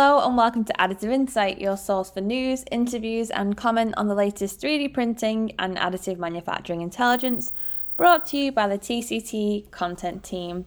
Hello 0.00 0.24
and 0.24 0.36
welcome 0.36 0.62
to 0.62 0.72
Additive 0.74 1.10
Insight, 1.10 1.60
your 1.60 1.76
source 1.76 2.08
for 2.08 2.20
news, 2.20 2.64
interviews, 2.70 3.30
and 3.30 3.56
comment 3.56 3.94
on 3.96 4.06
the 4.06 4.14
latest 4.14 4.60
3D 4.60 4.94
printing 4.94 5.50
and 5.58 5.76
additive 5.76 6.18
manufacturing 6.18 6.82
intelligence, 6.82 7.52
brought 7.96 8.24
to 8.26 8.36
you 8.36 8.52
by 8.52 8.68
the 8.68 8.78
TCT 8.78 9.72
content 9.72 10.22
team. 10.22 10.66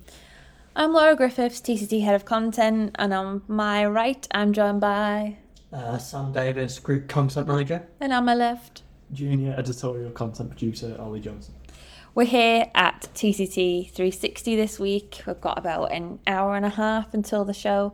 I'm 0.75 0.91
Laura 0.91 1.15
Griffiths, 1.15 1.61
TCT 1.61 2.03
head 2.03 2.13
of 2.13 2.25
content, 2.25 2.93
and 2.99 3.13
on 3.13 3.41
my 3.47 3.85
right, 3.85 4.27
I'm 4.31 4.51
joined 4.51 4.81
by. 4.81 5.37
Uh, 5.71 5.97
Sam 5.97 6.33
Davis, 6.33 6.77
group 6.79 7.07
content 7.07 7.47
manager. 7.47 7.87
And 8.01 8.11
on 8.11 8.25
my 8.25 8.35
left, 8.35 8.83
junior 9.13 9.55
editorial 9.57 10.11
content 10.11 10.49
producer 10.49 10.97
Ollie 10.99 11.21
Johnson. 11.21 11.53
We're 12.13 12.25
here 12.25 12.69
at 12.75 13.07
TCT 13.15 13.93
3Sixty 13.93 14.57
this 14.57 14.77
week. 14.77 15.23
We've 15.25 15.39
got 15.39 15.57
about 15.57 15.93
an 15.93 16.19
hour 16.27 16.57
and 16.57 16.65
a 16.65 16.69
half 16.71 17.13
until 17.13 17.45
the 17.45 17.53
show 17.53 17.93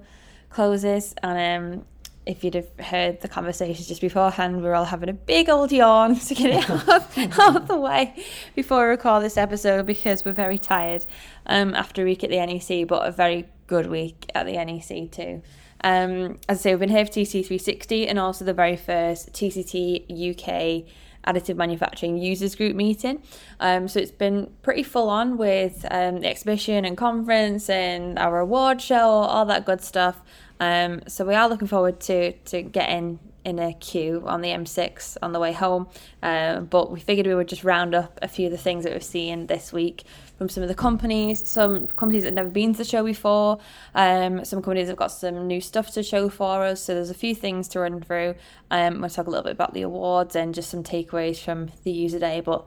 closes, 0.49 1.13
and 1.23 1.75
um, 1.75 1.85
if 2.25 2.43
you'd 2.43 2.55
have 2.55 2.69
heard 2.79 3.21
the 3.21 3.27
conversations 3.27 3.87
just 3.87 4.01
beforehand, 4.01 4.61
we 4.61 4.67
are 4.67 4.75
all 4.75 4.85
having 4.85 5.09
a 5.09 5.13
big 5.13 5.49
old 5.49 5.71
yawn 5.71 6.15
to 6.19 6.35
get 6.35 6.51
it 6.51 6.69
out, 6.89 7.39
out 7.39 7.67
the 7.67 7.77
way 7.77 8.13
before 8.55 8.83
we 8.83 8.89
record 8.89 9.23
this 9.23 9.37
episode 9.37 9.85
because 9.85 10.25
we're 10.25 10.33
very 10.33 10.57
tired 10.57 11.05
um, 11.45 11.73
after 11.73 12.01
a 12.01 12.05
week 12.05 12.23
at 12.23 12.29
the 12.29 12.45
NEC, 12.45 12.87
but 12.87 13.07
a 13.07 13.11
very 13.11 13.47
good 13.67 13.87
week 13.87 14.29
at 14.35 14.45
the 14.45 14.53
NEC 14.53 15.11
too. 15.11 15.41
Um, 15.83 16.39
as 16.49 16.59
I 16.59 16.61
say, 16.61 16.71
we've 16.71 16.79
been 16.79 16.89
here 16.89 17.05
for 17.05 17.11
TCT 17.11 17.47
3Sixty 17.47 18.09
and 18.09 18.19
also 18.19 18.43
the 18.43 18.53
very 18.53 18.75
first 18.75 19.31
TCT 19.33 20.31
UK 20.31 20.89
additive 21.27 21.57
manufacturing 21.57 22.17
users 22.17 22.55
group 22.55 22.75
meeting. 22.75 23.21
Um, 23.59 23.87
so 23.87 23.99
it's 23.99 24.11
been 24.11 24.51
pretty 24.61 24.83
full 24.83 25.09
on 25.09 25.37
with 25.37 25.85
um, 25.91 26.21
the 26.21 26.27
exhibition 26.27 26.85
and 26.85 26.97
conference 26.97 27.69
and 27.69 28.17
our 28.17 28.39
award 28.39 28.81
show, 28.81 28.95
all 28.95 29.45
that 29.45 29.65
good 29.65 29.81
stuff. 29.81 30.21
Um, 30.59 31.01
so 31.07 31.25
we 31.25 31.35
are 31.35 31.47
looking 31.47 31.67
forward 31.67 31.99
to 32.01 32.31
to 32.31 32.61
getting 32.63 33.19
in 33.47 33.59
a 33.59 33.73
queue 33.73 34.23
on 34.25 34.41
the 34.41 34.49
M6 34.49 35.17
on 35.21 35.31
the 35.31 35.39
way 35.39 35.53
home. 35.53 35.87
Uh, 36.21 36.59
but 36.59 36.91
we 36.91 36.99
figured 36.99 37.25
we 37.27 37.33
would 37.33 37.47
just 37.47 37.63
round 37.63 37.95
up 37.95 38.19
a 38.21 38.27
few 38.27 38.47
of 38.47 38.51
the 38.51 38.57
things 38.57 38.83
that 38.83 38.91
we've 38.91 39.01
seen 39.01 39.47
this 39.47 39.71
week 39.71 40.03
from 40.37 40.49
some 40.49 40.63
of 40.63 40.69
the 40.69 40.75
companies. 40.75 41.47
Some 41.47 41.87
companies 41.87 42.23
that 42.23 42.29
have 42.29 42.35
never 42.35 42.49
been 42.49 42.73
to 42.73 42.79
the 42.79 42.83
show 42.83 43.03
before. 43.03 43.59
Um, 43.95 44.45
some 44.45 44.61
companies 44.61 44.87
have 44.87 44.97
got 44.97 45.11
some 45.11 45.47
new 45.47 45.61
stuff 45.61 45.91
to 45.93 46.03
show 46.03 46.29
for 46.29 46.63
us. 46.63 46.81
So 46.81 46.93
there's 46.93 47.09
a 47.09 47.15
few 47.15 47.33
things 47.33 47.67
to 47.69 47.79
run 47.79 48.01
through. 48.01 48.35
Um, 48.69 49.01
we'll 49.01 49.09
talk 49.09 49.27
a 49.27 49.29
little 49.29 49.43
bit 49.43 49.53
about 49.53 49.73
the 49.73 49.81
awards 49.81 50.35
and 50.35 50.53
just 50.53 50.69
some 50.69 50.83
takeaways 50.83 51.43
from 51.43 51.71
the 51.83 51.91
user 51.91 52.19
day. 52.19 52.41
But 52.41 52.65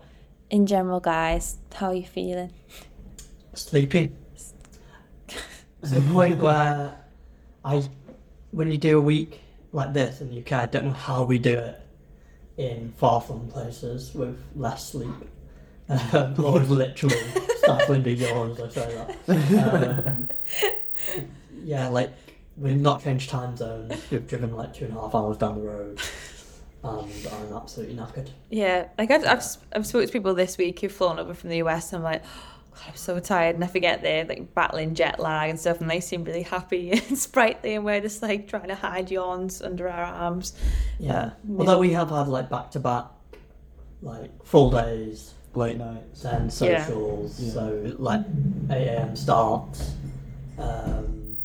in 0.51 0.67
general, 0.67 1.01
guys, 1.01 1.59
how 1.75 1.89
are 1.89 1.95
you 1.95 2.07
feeling? 2.07 2.53
Sleepy. 3.55 4.13
It's 4.35 4.53
the 5.81 6.01
point 6.13 6.39
where 6.39 6.97
I, 7.65 7.89
when 8.51 8.71
you 8.71 8.79
do 8.79 8.99
a 8.99 9.01
week 9.01 9.41
like 9.73 9.93
this 9.93 10.21
in 10.21 10.31
the 10.31 10.41
UK, 10.41 10.53
I 10.53 10.67
don't 10.67 10.87
know 10.87 10.93
how 10.93 11.23
we 11.23 11.39
do 11.39 11.57
it 11.57 11.81
in 12.57 12.93
far 12.99 13.21
flung 13.21 13.49
places 13.49 14.13
with 14.15 14.39
less 14.55 14.91
sleep. 14.91 15.15
Um, 15.91 16.35
or 16.39 16.61
literally 16.61 17.17
stifling 17.57 18.03
the 18.05 18.13
yawns, 18.13 18.61
I 18.61 18.69
say 18.69 19.07
that. 19.27 20.07
Um, 20.07 20.29
yeah, 21.65 21.89
like 21.89 22.13
we've 22.57 22.81
not 22.81 23.03
changed 23.03 23.31
time 23.31 23.57
zones. 23.57 24.01
We've 24.11 24.27
driven 24.27 24.55
like 24.55 24.75
two 24.75 24.85
and 24.85 24.97
a 24.97 25.01
half 25.01 25.15
hours 25.15 25.37
down 25.37 25.61
the 25.61 25.69
road. 25.69 26.01
And 26.83 27.27
I'm 27.27 27.53
absolutely 27.55 27.97
knackered. 27.97 28.31
Yeah, 28.51 28.89
like 28.97 29.11
I've, 29.11 29.25
I've, 29.25 29.45
I've 29.75 29.87
spoken 29.87 30.07
to 30.07 30.13
people 30.13 30.35
this 30.35 30.57
week 30.57 30.81
who've 30.81 30.93
flown 30.93 31.19
over 31.19 31.35
from 31.35 31.51
the 31.51 31.57
US, 31.57 31.93
and 31.93 31.99
I'm 31.99 32.05
like, 32.05 32.23
God, 32.23 32.85
I'm 32.89 32.97
so 32.97 33.19
tired, 33.19 33.57
and 33.57 33.65
I 33.65 33.67
forget 33.67 34.01
they're 34.01 34.25
like 34.25 34.55
battling 34.55 34.95
jet 34.95 35.21
lag 35.21 35.51
and 35.51 35.61
stuff, 35.61 35.81
and 35.81 35.91
they 35.91 36.01
seem 36.01 36.25
really 36.25 36.43
happy 36.43 36.91
and 37.09 37.19
sprightly, 37.19 37.75
and 37.75 37.85
we're 37.85 38.01
just 38.01 38.23
like 38.23 38.49
trying 38.49 38.69
to 38.69 38.75
hide 38.75 39.11
yawns 39.11 39.61
under 39.61 39.89
our 39.89 40.05
arms. 40.05 40.55
Yeah, 40.99 41.19
uh, 41.19 41.31
although 41.59 41.79
we 41.79 41.93
have 41.93 42.11
had 42.11 42.29
like 42.29 42.49
back 42.49 42.71
to 42.73 42.81
back, 42.81 43.07
like 44.01 44.31
full 44.45 44.71
days 44.71 45.35
late 45.55 45.77
nights, 45.77 46.23
then 46.23 46.51
socials. 46.51 47.41
Yeah. 47.41 47.53
So 47.53 47.95
like 47.99 48.23
eight 48.71 48.87
a.m. 48.89 49.17
starts, 49.17 49.95
um, 50.59 51.37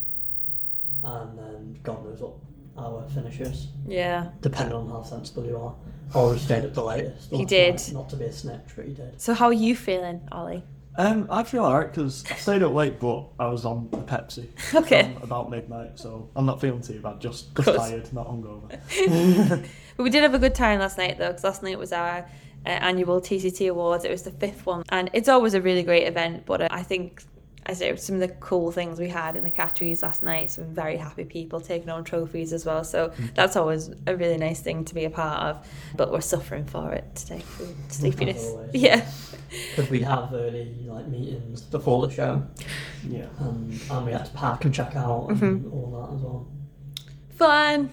and 1.03 1.37
then 1.37 1.79
God 1.83 2.05
knows 2.05 2.19
what 2.19 2.33
hour 2.77 3.07
finishes. 3.13 3.67
Yeah. 3.87 4.29
Depending 4.41 4.75
on 4.75 4.89
how 4.89 5.03
sensible 5.03 5.45
you 5.45 5.57
are. 5.57 5.75
Or 6.13 6.31
we 6.31 6.37
stayed 6.37 6.63
at 6.63 6.73
the 6.73 6.83
latest. 6.83 7.31
He 7.31 7.45
did. 7.45 7.81
not 7.93 8.09
to 8.09 8.15
be 8.15 8.25
a 8.25 8.33
snitch, 8.33 8.61
but 8.75 8.85
he 8.85 8.93
did. 8.93 9.19
So 9.19 9.33
how 9.33 9.47
are 9.47 9.53
you 9.53 9.75
feeling, 9.75 10.21
Ollie? 10.31 10.63
Um, 10.97 11.27
I 11.29 11.43
feel 11.43 11.65
alright 11.65 11.91
because 11.91 12.23
I 12.31 12.35
stayed 12.35 12.63
up 12.63 12.73
late, 12.73 13.01
but 13.01 13.25
I 13.37 13.47
was 13.47 13.65
on 13.65 13.89
the 13.91 13.97
Pepsi. 13.97 14.47
Okay. 14.75 15.13
about 15.21 15.49
midnight, 15.49 15.99
so 15.99 16.29
I'm 16.35 16.45
not 16.45 16.61
feeling 16.61 16.81
too 16.81 17.01
bad. 17.01 17.19
Just, 17.19 17.53
just 17.55 17.77
tired, 17.77 18.13
not 18.13 18.27
hungover. 18.27 18.69
but 19.97 20.03
we 20.03 20.09
did 20.09 20.23
have 20.23 20.33
a 20.33 20.39
good 20.39 20.55
time 20.55 20.79
last 20.79 20.97
night, 20.97 21.17
though, 21.17 21.27
because 21.29 21.43
last 21.43 21.63
night 21.63 21.77
was 21.77 21.91
our 21.91 22.25
uh, 22.65 22.69
annual 22.69 23.21
TCT 23.21 23.69
Awards. 23.69 24.05
It 24.05 24.11
was 24.11 24.23
the 24.23 24.31
fifth 24.31 24.65
one, 24.65 24.83
and 24.89 25.09
it's 25.13 25.29
always 25.29 25.53
a 25.53 25.61
really 25.61 25.83
great 25.83 26.07
event. 26.07 26.45
But 26.45 26.61
uh, 26.61 26.67
I 26.71 26.83
think 26.83 27.23
I 27.67 27.73
say 27.73 27.95
some 27.95 28.15
of 28.15 28.21
the 28.21 28.27
cool 28.27 28.71
things 28.71 28.99
we 28.99 29.09
had 29.09 29.35
in 29.35 29.43
the 29.43 29.49
categories 29.49 30.03
last 30.03 30.21
night. 30.21 30.51
Some 30.51 30.65
very 30.73 30.97
happy 30.97 31.25
people 31.25 31.59
taking 31.59 31.89
on 31.89 32.03
trophies 32.03 32.53
as 32.53 32.63
well. 32.65 32.83
So 32.83 33.09
mm. 33.09 33.33
that's 33.33 33.55
always 33.55 33.89
a 34.05 34.15
really 34.15 34.37
nice 34.37 34.61
thing 34.61 34.85
to 34.85 34.93
be 34.93 35.05
a 35.05 35.09
part 35.09 35.41
of. 35.41 35.67
But 35.95 36.11
we're 36.11 36.21
suffering 36.21 36.65
for 36.65 36.93
it 36.93 37.15
today, 37.15 37.43
sleepiness. 37.89 38.51
Yeah. 38.73 39.07
Because 39.73 39.89
we 39.89 40.01
have 40.01 40.33
early 40.33 40.75
like 40.85 41.07
meetings 41.07 41.61
before 41.61 42.05
the 42.05 42.13
show. 42.13 42.45
Yeah. 43.07 43.27
Um, 43.39 43.79
and 43.89 44.05
we 44.05 44.11
had 44.11 44.25
to 44.25 44.31
pack 44.31 44.65
and 44.65 44.73
check 44.73 44.97
out 44.97 45.27
and 45.29 45.39
mm-hmm. 45.39 45.71
all 45.71 45.91
that 46.01 46.15
as 46.15 46.21
well. 46.21 46.47
Fun. 47.37 47.89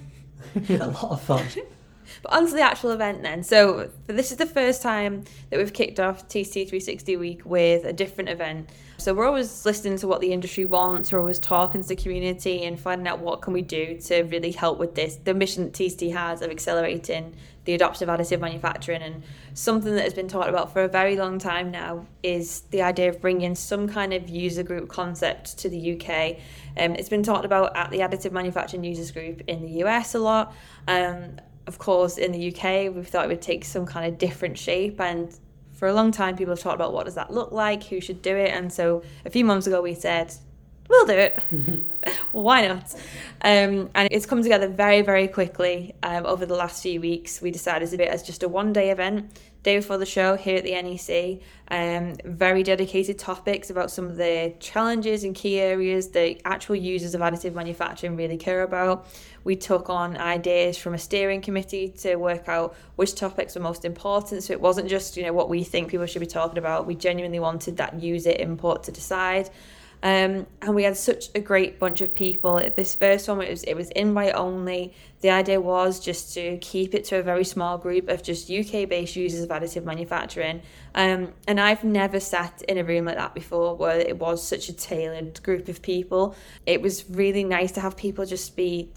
yeah, 0.69 0.77
a 0.87 0.89
lot 0.89 1.13
of 1.13 1.23
fun. 1.23 1.47
But 2.23 2.33
on 2.33 2.47
to 2.47 2.53
the 2.53 2.63
actual 2.63 2.91
event 2.91 3.23
then. 3.23 3.43
So 3.43 3.91
this 4.07 4.31
is 4.31 4.39
the 4.39 4.47
first 4.47 4.83
time 4.83 5.25
that 5.51 5.59
we've 5.59 5.73
kicked 5.73 6.01
off 6.01 6.29
TCT 6.29 6.71
3Sixty 6.71 7.19
week 7.19 7.43
with 7.45 7.85
a 7.85 7.93
different 7.93 8.31
event. 8.31 8.69
So 8.99 9.15
we're 9.15 9.27
always 9.27 9.67
listening 9.67 9.99
to 9.99 10.07
what 10.07 10.21
the 10.21 10.33
industry 10.33 10.65
wants. 10.65 11.13
We're 11.13 11.19
always 11.19 11.41
talking 11.41 11.83
to 11.83 11.89
the 11.89 11.97
community 11.97 12.65
and 12.65 12.79
finding 12.79 13.09
out 13.09 13.19
what 13.19 13.43
can 13.43 13.53
we 13.53 13.63
do 13.63 13.99
to 14.03 14.23
really 14.23 14.53
help 14.53 14.79
with 14.79 14.95
this. 14.95 15.17
The 15.17 15.35
mission 15.35 15.65
that 15.65 15.73
TCT 15.73 16.13
has 16.13 16.41
of 16.41 16.51
accelerating 16.51 17.35
the 17.65 17.75
adoption 17.75 18.09
of 18.09 18.19
additive 18.19 18.41
manufacturing 18.41 19.03
and 19.03 19.23
something 19.55 19.95
that 19.95 20.03
has 20.03 20.15
been 20.15 20.29
talked 20.29 20.49
about 20.49 20.73
for 20.73 20.83
a 20.83 20.89
very 20.89 21.17
long 21.17 21.39
time 21.39 21.71
now 21.71 22.07
is 22.23 22.63
the 22.71 22.83
idea 22.83 23.09
of 23.09 23.21
bringing 23.21 23.55
some 23.55 23.89
kind 23.89 24.13
of 24.13 24.29
user 24.29 24.63
group 24.63 24.89
concept 24.89 25.59
to 25.59 25.69
the 25.69 25.93
UK. 25.93 26.39
Um, 26.77 26.95
it's 26.95 27.09
been 27.09 27.23
talked 27.23 27.45
about 27.45 27.77
at 27.77 27.91
the 27.91 27.99
additive 27.99 28.33
manufacturing 28.33 28.85
users 28.85 29.11
group 29.11 29.43
in 29.47 29.63
the 29.63 29.85
US 29.85 30.15
a 30.15 30.19
lot. 30.19 30.55
Um, 30.89 31.39
of 31.67 31.79
course, 31.79 32.19
in 32.19 32.33
the 32.33 32.49
UK, 32.49 32.95
we 32.95 33.03
thought 33.03 33.25
it 33.25 33.29
would 33.29 33.43
take 33.43 33.65
some 33.65 33.87
kind 33.87 34.13
of 34.13 34.19
different 34.19 34.59
shape. 34.59 35.01
And 35.01 35.33
for 35.73 35.89
a 35.89 35.95
long 35.95 36.11
time, 36.11 36.37
people 36.37 36.53
have 36.53 36.61
talked 36.61 36.75
about 36.75 36.93
what 36.93 37.07
does 37.07 37.15
that 37.15 37.33
look 37.33 37.53
like, 37.53 37.85
who 37.85 38.01
should 38.01 38.23
do 38.23 38.37
it. 38.37 38.51
And 38.51 38.73
so 38.73 39.03
a 39.25 39.31
few 39.31 39.45
months 39.45 39.67
ago, 39.67 39.81
we 39.81 39.95
said, 39.95 40.35
we'll 40.93 41.07
do 41.07 41.15
it. 41.15 41.43
Why 42.33 42.69
not? 42.69 42.95
Um, 43.41 43.91
and 43.95 44.09
it's 44.11 44.27
come 44.27 44.43
together 44.43 44.69
very, 44.69 45.01
very 45.03 45.27
quickly 45.27 45.95
um, 46.03 46.27
over 46.27 46.47
the 46.47 46.55
last 46.55 46.83
few 46.83 47.01
weeks. 47.01 47.41
We 47.41 47.51
decided 47.51 47.89
to 47.91 47.97
do 47.97 48.03
it 48.05 48.11
as 48.11 48.23
just 48.23 48.43
a 48.43 48.49
one 48.49 48.73
day 48.73 48.91
event 48.91 49.33
day 49.63 49.77
before 49.77 49.97
the 49.97 50.07
show 50.07 50.37
here 50.37 50.57
at 50.57 50.65
the 50.65 50.73
NEC. 50.73 51.41
Um, 51.69 52.17
very 52.25 52.63
dedicated 52.63 53.19
topics 53.19 53.71
about 53.71 53.91
some 53.91 54.07
of 54.07 54.17
the 54.17 54.55
challenges 54.61 55.25
and 55.25 55.35
key 55.35 55.59
areas 55.61 56.09
that 56.09 56.41
actual 56.45 56.77
users 56.77 57.15
of 57.15 57.21
additive 57.21 57.55
manufacturing 57.55 58.17
really 58.17 58.37
care 58.37 58.63
about. 58.63 59.07
We 59.45 59.57
took 59.57 59.89
on 59.89 60.17
ideas 60.17 60.77
from 60.77 60.95
a 60.95 60.99
steering 60.99 61.41
committee 61.41 61.89
to 62.01 62.17
work 62.17 62.49
out 62.49 62.77
which 62.97 63.15
topics 63.15 63.55
were 63.55 63.63
most 63.63 63.85
important. 63.85 64.43
So 64.43 64.53
it 64.53 64.61
wasn't 64.61 64.89
just 64.89 65.17
you 65.17 65.23
know 65.23 65.33
what 65.33 65.49
we 65.49 65.65
think 65.65 65.91
people 65.91 66.07
should 66.07 66.21
be 66.21 66.27
talking 66.27 66.59
about. 66.59 66.87
We 66.87 66.97
genuinely 66.97 67.41
wanted 67.41 67.79
that 67.79 68.01
user 68.01 68.31
input 68.31 68.85
to 68.85 68.93
decide. 68.93 69.49
Um, 70.03 70.47
and 70.61 70.75
we 70.75 70.83
had 70.83 70.97
such 70.97 71.27
a 71.35 71.41
great 71.41 71.79
bunch 71.79 72.01
of 72.01 72.15
people. 72.15 72.57
This 72.75 72.95
first 72.95 73.29
one 73.29 73.41
it 73.41 73.51
was 73.51 73.63
it 73.65 73.75
was 73.75 73.91
invite 73.91 74.35
only. 74.35 74.95
The 75.21 75.31
idea 75.31 75.61
was 75.61 76.01
just 76.01 76.35
to 76.35 76.59
keep 76.59 76.95
it 76.95 77.05
to 77.07 77.19
a 77.19 77.23
very 77.23 77.45
small 77.45 77.79
group 77.79 78.09
of 78.09 78.25
just 78.25 78.51
UK 78.51 78.89
based 78.89 79.15
users 79.15 79.45
of 79.45 79.51
additive 79.51 79.85
manufacturing. 79.85 80.63
Um, 80.97 81.33
and 81.47 81.61
I've 81.61 81.85
never 81.85 82.19
sat 82.19 82.63
in 82.63 82.79
a 82.79 82.85
room 82.85 83.05
like 83.05 83.17
that 83.17 83.33
before 83.33 83.77
where 83.77 83.99
it 83.99 84.19
was 84.19 84.45
such 84.47 84.69
a 84.69 84.73
tailored 84.73 85.41
group 85.45 85.69
of 85.69 85.81
people. 85.83 86.35
It 86.67 86.83
was 86.83 87.09
really 87.09 87.45
nice 87.45 87.71
to 87.73 87.81
have 87.81 87.97
people 87.97 88.27
just 88.27 88.57
be 88.57 88.91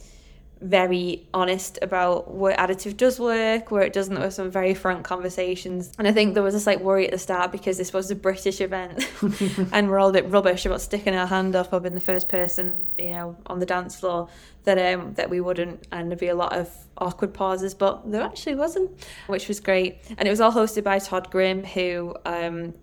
very 0.62 1.24
honest 1.34 1.78
about 1.82 2.32
what 2.32 2.58
additive 2.58 2.98
does 2.98 3.20
work, 3.20 3.72
where 3.72 3.84
it 3.84 3.94
doesn't. 3.94 4.14
There 4.14 4.24
were 4.24 4.32
some 4.32 4.50
very 4.50 4.74
frank 4.74 5.04
conversations. 5.04 5.92
And 5.98 6.08
I 6.08 6.12
think 6.12 6.34
there 6.34 6.44
was 6.44 6.56
a 6.56 6.60
slight 6.60 6.82
worry 6.82 7.06
at 7.06 7.12
the 7.12 7.18
start 7.18 7.52
because 7.52 7.78
this 7.78 7.94
was 7.94 8.10
a 8.10 8.16
British 8.16 8.62
event 8.62 9.08
and 9.72 9.90
we're 9.90 10.00
all 10.00 10.10
a 10.10 10.14
bit 10.14 10.30
rubbish 10.30 10.66
about 10.66 10.82
sticking 10.82 11.16
our 11.16 11.28
hand 11.28 11.56
up 11.56 11.74
or 11.74 11.80
being 11.80 11.96
the 11.96 12.02
first 12.02 12.30
person, 12.30 12.88
you 12.98 13.12
know, 13.12 13.36
on 13.48 13.60
the 13.60 13.66
dance 13.66 14.00
floor 14.00 14.30
that 14.64 14.94
um 14.94 15.14
that 15.14 15.30
we 15.30 15.40
wouldn't 15.40 15.86
and 15.92 16.10
there'd 16.10 16.20
be 16.20 16.28
a 16.28 16.36
lot 16.36 16.52
of 16.52 16.70
awkward 16.98 17.34
pauses, 17.34 17.74
but 17.74 18.10
there 18.10 18.22
actually 18.22 18.56
wasn't, 18.56 18.90
which 19.28 19.48
was 19.48 19.60
great. 19.60 19.98
And 20.18 20.28
it 20.28 20.32
was 20.32 20.40
all 20.40 20.52
hosted 20.52 20.84
by 20.84 21.00
Todd 21.00 21.30
Grimm, 21.30 21.64
who 21.64 22.16
um, 22.26 22.74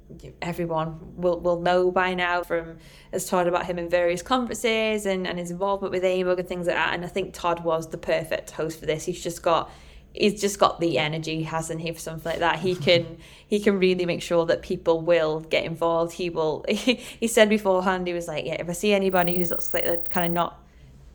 everyone 0.40 0.98
will, 1.16 1.40
will 1.40 1.60
know 1.60 1.90
by 1.90 2.14
now 2.14 2.42
from 2.42 2.78
has 3.12 3.26
talked 3.26 3.48
about 3.48 3.66
him 3.66 3.78
in 3.78 3.88
various 3.88 4.22
conferences 4.22 5.06
and, 5.06 5.26
and 5.26 5.38
his 5.38 5.50
involvement 5.50 5.92
with 5.92 6.02
AMUG 6.02 6.38
and 6.38 6.48
things 6.48 6.66
like 6.66 6.76
that. 6.76 6.94
And 6.94 7.04
I 7.04 7.08
think 7.08 7.32
Todd 7.32 7.64
was 7.64 7.88
the 7.88 7.98
perfect 7.98 8.52
host 8.52 8.78
for 8.78 8.86
this. 8.86 9.04
He's 9.04 9.22
just 9.22 9.42
got 9.42 9.70
he's 10.14 10.40
just 10.40 10.58
got 10.58 10.78
the 10.80 10.98
energy, 10.98 11.42
hasn't 11.42 11.80
he, 11.80 11.90
for 11.92 11.98
something 11.98 12.30
like 12.30 12.40
that. 12.40 12.58
He 12.58 12.74
can 12.86 13.18
he 13.46 13.60
can 13.60 13.78
really 13.78 14.06
make 14.06 14.22
sure 14.22 14.46
that 14.46 14.62
people 14.62 15.00
will 15.00 15.40
get 15.40 15.64
involved. 15.64 16.12
He 16.14 16.30
will 16.30 16.64
he, 16.68 16.94
he 16.94 17.28
said 17.28 17.48
beforehand, 17.48 18.06
he 18.06 18.12
was 18.12 18.28
like, 18.28 18.44
Yeah, 18.44 18.60
if 18.60 18.68
I 18.68 18.72
see 18.72 18.92
anybody 18.92 19.36
who's 19.36 19.50
looks 19.50 19.72
like 19.72 19.84
they're 19.84 19.96
kind 19.98 20.26
of 20.26 20.32
not 20.32 20.61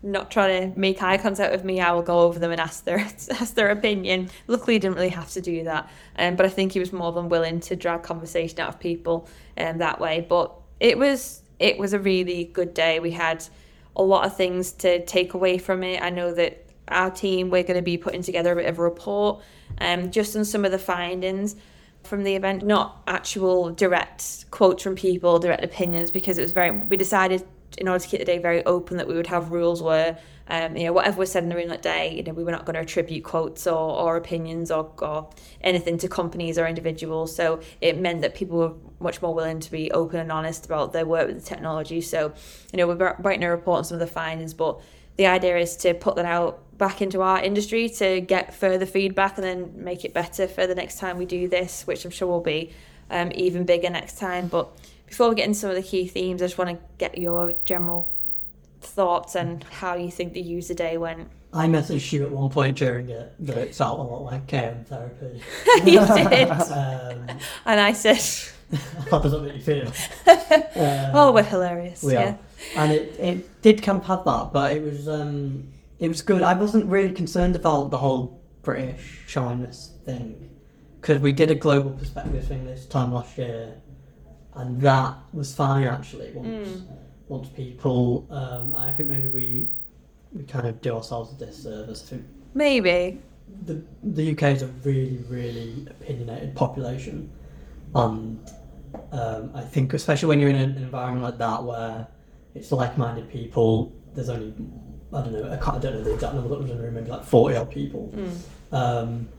not 0.07 0.31
trying 0.31 0.73
to 0.73 0.79
make 0.79 1.01
eye 1.03 1.17
contact 1.17 1.51
with 1.51 1.63
me, 1.63 1.79
I 1.81 1.91
will 1.91 2.01
go 2.01 2.19
over 2.21 2.39
them 2.39 2.51
and 2.51 2.59
ask 2.59 2.83
their 2.83 2.99
ask 3.31 3.53
their 3.53 3.69
opinion. 3.69 4.29
Luckily, 4.47 4.73
he 4.73 4.79
didn't 4.79 4.95
really 4.95 5.09
have 5.09 5.29
to 5.31 5.41
do 5.41 5.63
that, 5.65 5.89
um, 6.17 6.35
but 6.35 6.45
I 6.45 6.49
think 6.49 6.71
he 6.71 6.79
was 6.79 6.93
more 6.93 7.11
than 7.11 7.29
willing 7.29 7.59
to 7.61 7.75
drag 7.75 8.03
conversation 8.03 8.59
out 8.59 8.69
of 8.69 8.79
people 8.79 9.27
um, 9.57 9.79
that 9.79 9.99
way. 9.99 10.25
But 10.27 10.53
it 10.79 10.97
was 10.97 11.41
it 11.59 11.77
was 11.77 11.93
a 11.93 11.99
really 11.99 12.45
good 12.45 12.73
day. 12.73 12.99
We 12.99 13.11
had 13.11 13.43
a 13.95 14.03
lot 14.03 14.25
of 14.25 14.37
things 14.37 14.71
to 14.73 15.03
take 15.05 15.33
away 15.33 15.57
from 15.57 15.83
it. 15.83 16.01
I 16.01 16.09
know 16.09 16.33
that 16.33 16.63
our 16.87 17.11
team 17.11 17.49
we're 17.49 17.63
going 17.63 17.75
to 17.75 17.81
be 17.81 17.97
putting 17.97 18.21
together 18.21 18.53
a 18.53 18.55
bit 18.55 18.65
of 18.65 18.79
a 18.79 18.81
report, 18.81 19.41
um, 19.79 20.11
just 20.11 20.35
on 20.35 20.45
some 20.45 20.65
of 20.65 20.71
the 20.71 20.79
findings 20.79 21.55
from 22.03 22.23
the 22.23 22.35
event, 22.35 22.65
not 22.65 23.01
actual 23.07 23.71
direct 23.71 24.49
quotes 24.51 24.83
from 24.83 24.95
people, 24.95 25.39
direct 25.39 25.63
opinions, 25.63 26.11
because 26.11 26.37
it 26.37 26.41
was 26.41 26.51
very. 26.51 26.71
We 26.71 26.97
decided 26.97 27.45
in 27.77 27.87
order 27.87 28.03
to 28.03 28.07
keep 28.07 28.19
the 28.19 28.25
day 28.25 28.37
very 28.37 28.65
open 28.65 28.97
that 28.97 29.07
we 29.07 29.13
would 29.13 29.27
have 29.27 29.51
rules 29.51 29.81
where 29.81 30.17
um, 30.49 30.75
you 30.77 30.85
know 30.85 30.93
whatever 30.93 31.19
was 31.19 31.31
said 31.31 31.43
in 31.43 31.49
the 31.49 31.55
room 31.55 31.67
that 31.67 31.81
day 31.81 32.15
you 32.15 32.23
know 32.23 32.33
we 32.33 32.43
were 32.43 32.51
not 32.51 32.65
going 32.65 32.75
to 32.75 32.81
attribute 32.81 33.23
quotes 33.23 33.67
or, 33.67 33.73
or 33.77 34.17
opinions 34.17 34.71
or, 34.71 34.91
or 34.99 35.29
anything 35.61 35.97
to 35.97 36.07
companies 36.07 36.57
or 36.57 36.67
individuals. 36.67 37.35
So 37.35 37.61
it 37.81 37.99
meant 37.99 38.21
that 38.21 38.35
people 38.35 38.57
were 38.57 38.73
much 38.99 39.21
more 39.21 39.33
willing 39.33 39.59
to 39.59 39.71
be 39.71 39.91
open 39.91 40.19
and 40.19 40.31
honest 40.31 40.65
about 40.65 40.93
their 40.93 41.05
work 41.05 41.27
with 41.27 41.43
the 41.43 41.45
technology. 41.45 42.01
So 42.01 42.33
you 42.71 42.77
know 42.77 42.87
we're 42.87 43.15
writing 43.19 43.43
a 43.43 43.49
report 43.49 43.79
on 43.79 43.83
some 43.83 43.95
of 43.95 43.99
the 43.99 44.07
findings 44.07 44.53
but 44.53 44.79
the 45.17 45.25
idea 45.25 45.57
is 45.57 45.75
to 45.77 45.95
put 45.95 46.15
that 46.15 46.25
out 46.25 46.77
back 46.77 47.01
into 47.01 47.21
our 47.21 47.41
industry 47.43 47.89
to 47.89 48.21
get 48.21 48.53
further 48.53 48.85
feedback 48.85 49.35
and 49.37 49.43
then 49.43 49.83
make 49.83 50.05
it 50.05 50.13
better 50.13 50.47
for 50.47 50.67
the 50.67 50.75
next 50.75 50.99
time 50.99 51.17
we 51.17 51.25
do 51.25 51.47
this 51.47 51.87
which 51.87 52.05
i'm 52.05 52.11
sure 52.11 52.27
will 52.27 52.39
be 52.39 52.71
um, 53.09 53.31
even 53.35 53.65
bigger 53.65 53.89
next 53.89 54.17
time. 54.17 54.47
But 54.47 54.69
before 55.07 55.29
we 55.29 55.35
get 55.35 55.45
into 55.45 55.59
some 55.59 55.69
of 55.69 55.75
the 55.75 55.83
key 55.83 56.07
themes, 56.07 56.41
I 56.41 56.45
just 56.45 56.57
want 56.57 56.69
to 56.69 56.77
get 56.97 57.17
your 57.17 57.53
general 57.65 58.13
thoughts 58.81 59.35
and 59.35 59.63
how 59.63 59.95
you 59.95 60.11
think 60.11 60.33
the 60.33 60.41
user 60.41 60.73
day 60.73 60.97
went. 60.97 61.29
I 61.53 61.67
messaged 61.67 62.11
you 62.11 62.25
at 62.25 62.31
one 62.31 62.49
point 62.49 62.77
during 62.77 63.09
it 63.09 63.33
that 63.39 63.57
it 63.57 63.73
felt 63.73 63.99
a 63.99 64.03
lot 64.03 64.23
like 64.23 64.53
AM 64.53 64.83
therapy. 64.85 65.41
you 65.85 66.05
did. 66.15 66.51
um, 66.51 67.27
and 67.65 67.79
I 67.79 67.93
said, 67.93 68.21
How 69.09 69.19
does 69.19 69.31
that 69.33 69.41
make 69.41 69.55
you 69.55 69.61
feel? 69.61 69.87
Um, 70.27 71.11
oh, 71.15 71.31
we're 71.33 71.43
hilarious. 71.43 72.03
We 72.03 72.13
yeah. 72.13 72.31
are. 72.31 72.39
And 72.75 72.91
it, 72.91 73.19
it 73.19 73.61
did 73.61 73.81
kind 73.81 73.99
of 73.99 74.05
have 74.07 74.25
that, 74.25 74.49
but 74.51 74.75
it 74.75 74.83
was 74.83 75.07
um, 75.07 75.69
it 75.99 76.09
was 76.09 76.21
good. 76.21 76.41
I 76.41 76.53
wasn't 76.53 76.85
really 76.85 77.13
concerned 77.13 77.55
about 77.55 77.91
the 77.91 77.97
whole 77.97 78.39
British 78.63 79.23
shyness 79.25 79.91
thing 80.05 80.49
because 80.99 81.21
we 81.21 81.31
did 81.31 81.49
a 81.49 81.55
global 81.55 81.91
perspective 81.91 82.45
thing 82.45 82.65
this 82.65 82.85
time 82.85 83.13
last 83.13 83.37
year 83.37 83.75
and 84.57 84.81
that 84.81 85.15
was 85.33 85.53
fine 85.53 85.85
actually. 85.85 86.31
Once 86.33 86.69
mm. 86.69 86.87
once 87.27 87.47
people, 87.49 88.27
um, 88.29 88.75
I 88.75 88.91
think 88.91 89.09
maybe 89.09 89.29
we 89.29 89.69
we 90.33 90.43
kind 90.43 90.67
of 90.67 90.81
do 90.81 90.95
ourselves 90.95 91.31
a 91.33 91.45
disservice. 91.45 92.03
I 92.03 92.05
think 92.07 92.25
maybe 92.53 93.21
the 93.65 93.81
the 94.03 94.31
UK 94.31 94.43
is 94.55 94.63
a 94.63 94.67
really 94.83 95.23
really 95.29 95.87
opinionated 95.89 96.55
population, 96.55 97.29
and 97.95 98.39
um, 99.11 99.51
I 99.53 99.61
think 99.61 99.93
especially 99.93 100.29
when 100.29 100.39
you're 100.39 100.49
in 100.49 100.55
an 100.55 100.77
environment 100.77 101.23
like 101.23 101.37
that 101.37 101.63
where 101.63 102.07
it's 102.55 102.71
like-minded 102.71 103.29
people, 103.29 103.93
there's 104.15 104.29
only 104.29 104.53
I 105.13 105.21
don't 105.21 105.33
know 105.33 105.51
I, 105.51 105.57
can't, 105.57 105.77
I 105.77 105.79
don't 105.79 105.93
know 105.93 106.03
the 106.03 106.13
exact 106.13 106.33
number 106.33 106.49
that 106.49 106.59
was 106.59 106.71
in 106.71 106.77
the 106.77 106.83
room, 106.83 106.95
maybe 106.95 107.11
like 107.11 107.23
forty 107.23 107.55
odd 107.55 107.69
people, 107.69 108.11
mm. 108.15 108.73
um, 108.73 109.29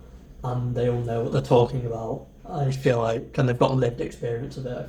and 0.45 0.75
they 0.75 0.89
all 0.89 1.01
know 1.01 1.23
what 1.23 1.33
they're 1.33 1.43
talking 1.43 1.87
about. 1.87 2.27
I 2.49 2.71
feel 2.71 2.99
like, 3.01 3.37
and 3.37 3.47
they've 3.47 3.59
got 3.59 3.73
a 3.73 3.75
lived 3.75 4.01
experience 4.01 4.57
of 4.57 4.65
it. 4.65 4.89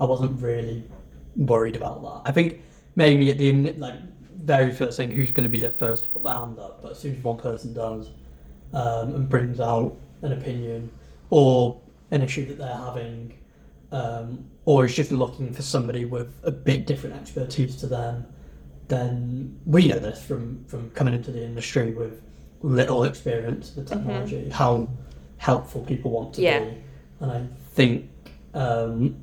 I 0.00 0.04
wasn't 0.04 0.40
really 0.40 0.84
worried 1.36 1.76
about 1.76 2.02
that. 2.02 2.30
I 2.30 2.32
think 2.32 2.60
maybe 2.96 3.30
at 3.30 3.38
the 3.38 3.72
like 3.74 3.94
very 4.48 4.72
first 4.72 4.96
thing, 4.96 5.10
who's 5.10 5.30
going 5.30 5.44
to 5.44 5.50
be 5.50 5.60
the 5.60 5.70
first 5.70 6.04
to 6.04 6.08
put 6.08 6.24
their 6.24 6.34
hand 6.34 6.58
up? 6.58 6.82
But 6.82 6.92
as 6.92 6.98
soon 6.98 7.16
as 7.16 7.22
one 7.22 7.36
person 7.36 7.74
does 7.74 8.10
um, 8.72 9.14
and 9.14 9.28
brings 9.28 9.60
out 9.60 9.96
an 10.22 10.32
opinion 10.32 10.90
or 11.30 11.80
an 12.10 12.22
issue 12.22 12.46
that 12.46 12.58
they're 12.58 12.74
having, 12.74 13.34
um, 13.92 14.44
or 14.64 14.84
is 14.84 14.94
just 14.94 15.12
looking 15.12 15.52
for 15.52 15.62
somebody 15.62 16.04
with 16.04 16.40
a 16.44 16.50
bit 16.50 16.86
different 16.86 17.16
expertise 17.16 17.76
to 17.76 17.86
them, 17.86 18.26
then 18.88 19.60
we 19.66 19.88
know 19.88 19.98
this 19.98 20.24
from 20.24 20.64
from 20.64 20.90
coming 20.90 21.14
into 21.14 21.30
the 21.30 21.44
industry 21.44 21.92
with 21.92 22.22
little 22.62 23.04
experience 23.04 23.74
with 23.76 23.88
mm-hmm. 23.88 23.98
technology, 23.98 24.36
mm-hmm. 24.36 24.50
how 24.50 24.88
helpful 25.36 25.82
people 25.82 26.10
want 26.10 26.34
to 26.34 26.42
yeah. 26.42 26.60
be, 26.60 26.78
and 27.20 27.30
I 27.30 27.46
think. 27.74 28.10
Um, 28.54 29.22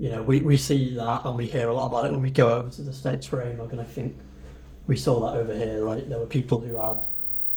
you 0.00 0.08
know, 0.08 0.22
we, 0.22 0.40
we 0.40 0.56
see 0.56 0.94
that 0.94 1.26
and 1.26 1.36
we 1.36 1.46
hear 1.46 1.68
a 1.68 1.74
lot 1.74 1.88
about 1.88 2.06
it 2.06 2.12
when 2.12 2.22
we 2.22 2.30
go 2.30 2.48
over 2.48 2.70
to 2.70 2.80
the 2.80 2.92
States 2.92 3.26
for 3.26 3.36
AMUG, 3.44 3.72
and 3.72 3.82
I 3.82 3.84
think 3.84 4.16
we 4.86 4.96
saw 4.96 5.20
that 5.26 5.38
over 5.38 5.54
here, 5.54 5.84
right? 5.84 6.08
There 6.08 6.18
were 6.18 6.24
people 6.24 6.58
who 6.58 6.78
had 6.78 7.06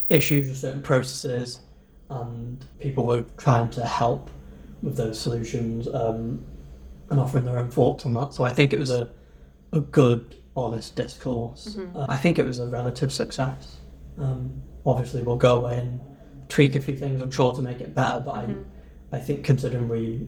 issues 0.10 0.50
with 0.50 0.58
certain 0.58 0.82
processes, 0.82 1.62
and 2.10 2.64
people 2.82 3.06
were 3.06 3.24
trying 3.38 3.70
to 3.72 3.86
help 3.86 4.30
with 4.82 4.98
those 4.98 5.18
solutions 5.18 5.88
um, 5.88 6.44
and 7.10 7.18
offering 7.18 7.46
their 7.46 7.60
own 7.60 7.72
thoughts 7.72 8.06
on 8.06 8.14
that. 8.16 8.34
So 8.34 8.44
I 8.44 8.52
think 8.52 8.74
it 8.74 8.80
was 8.80 8.92
a, 8.92 9.10
a 9.72 9.80
good, 9.80 10.36
honest 10.58 10.98
discourse. 10.98 11.78
Mm-hmm. 11.78 11.96
Uh, 11.96 12.08
I 12.10 12.18
think 12.18 12.40
it 12.40 12.46
was 12.46 12.60
a 12.60 12.68
relative 12.68 13.14
success. 13.14 13.78
Um, 14.20 14.62
obviously, 14.86 15.24
we'll 15.24 15.38
go 15.38 15.60
away 15.60 15.78
and 15.78 16.02
tweak 16.50 16.76
a 16.76 16.82
few 16.82 16.98
things, 16.98 17.22
I'm 17.22 17.32
sure, 17.32 17.54
to 17.54 17.62
make 17.62 17.80
it 17.80 17.96
better, 17.96 18.20
but 18.20 18.36
mm-hmm. 18.36 18.64
I, 19.14 19.18
I 19.18 19.20
think 19.22 19.46
considering 19.46 19.88
we 19.88 20.28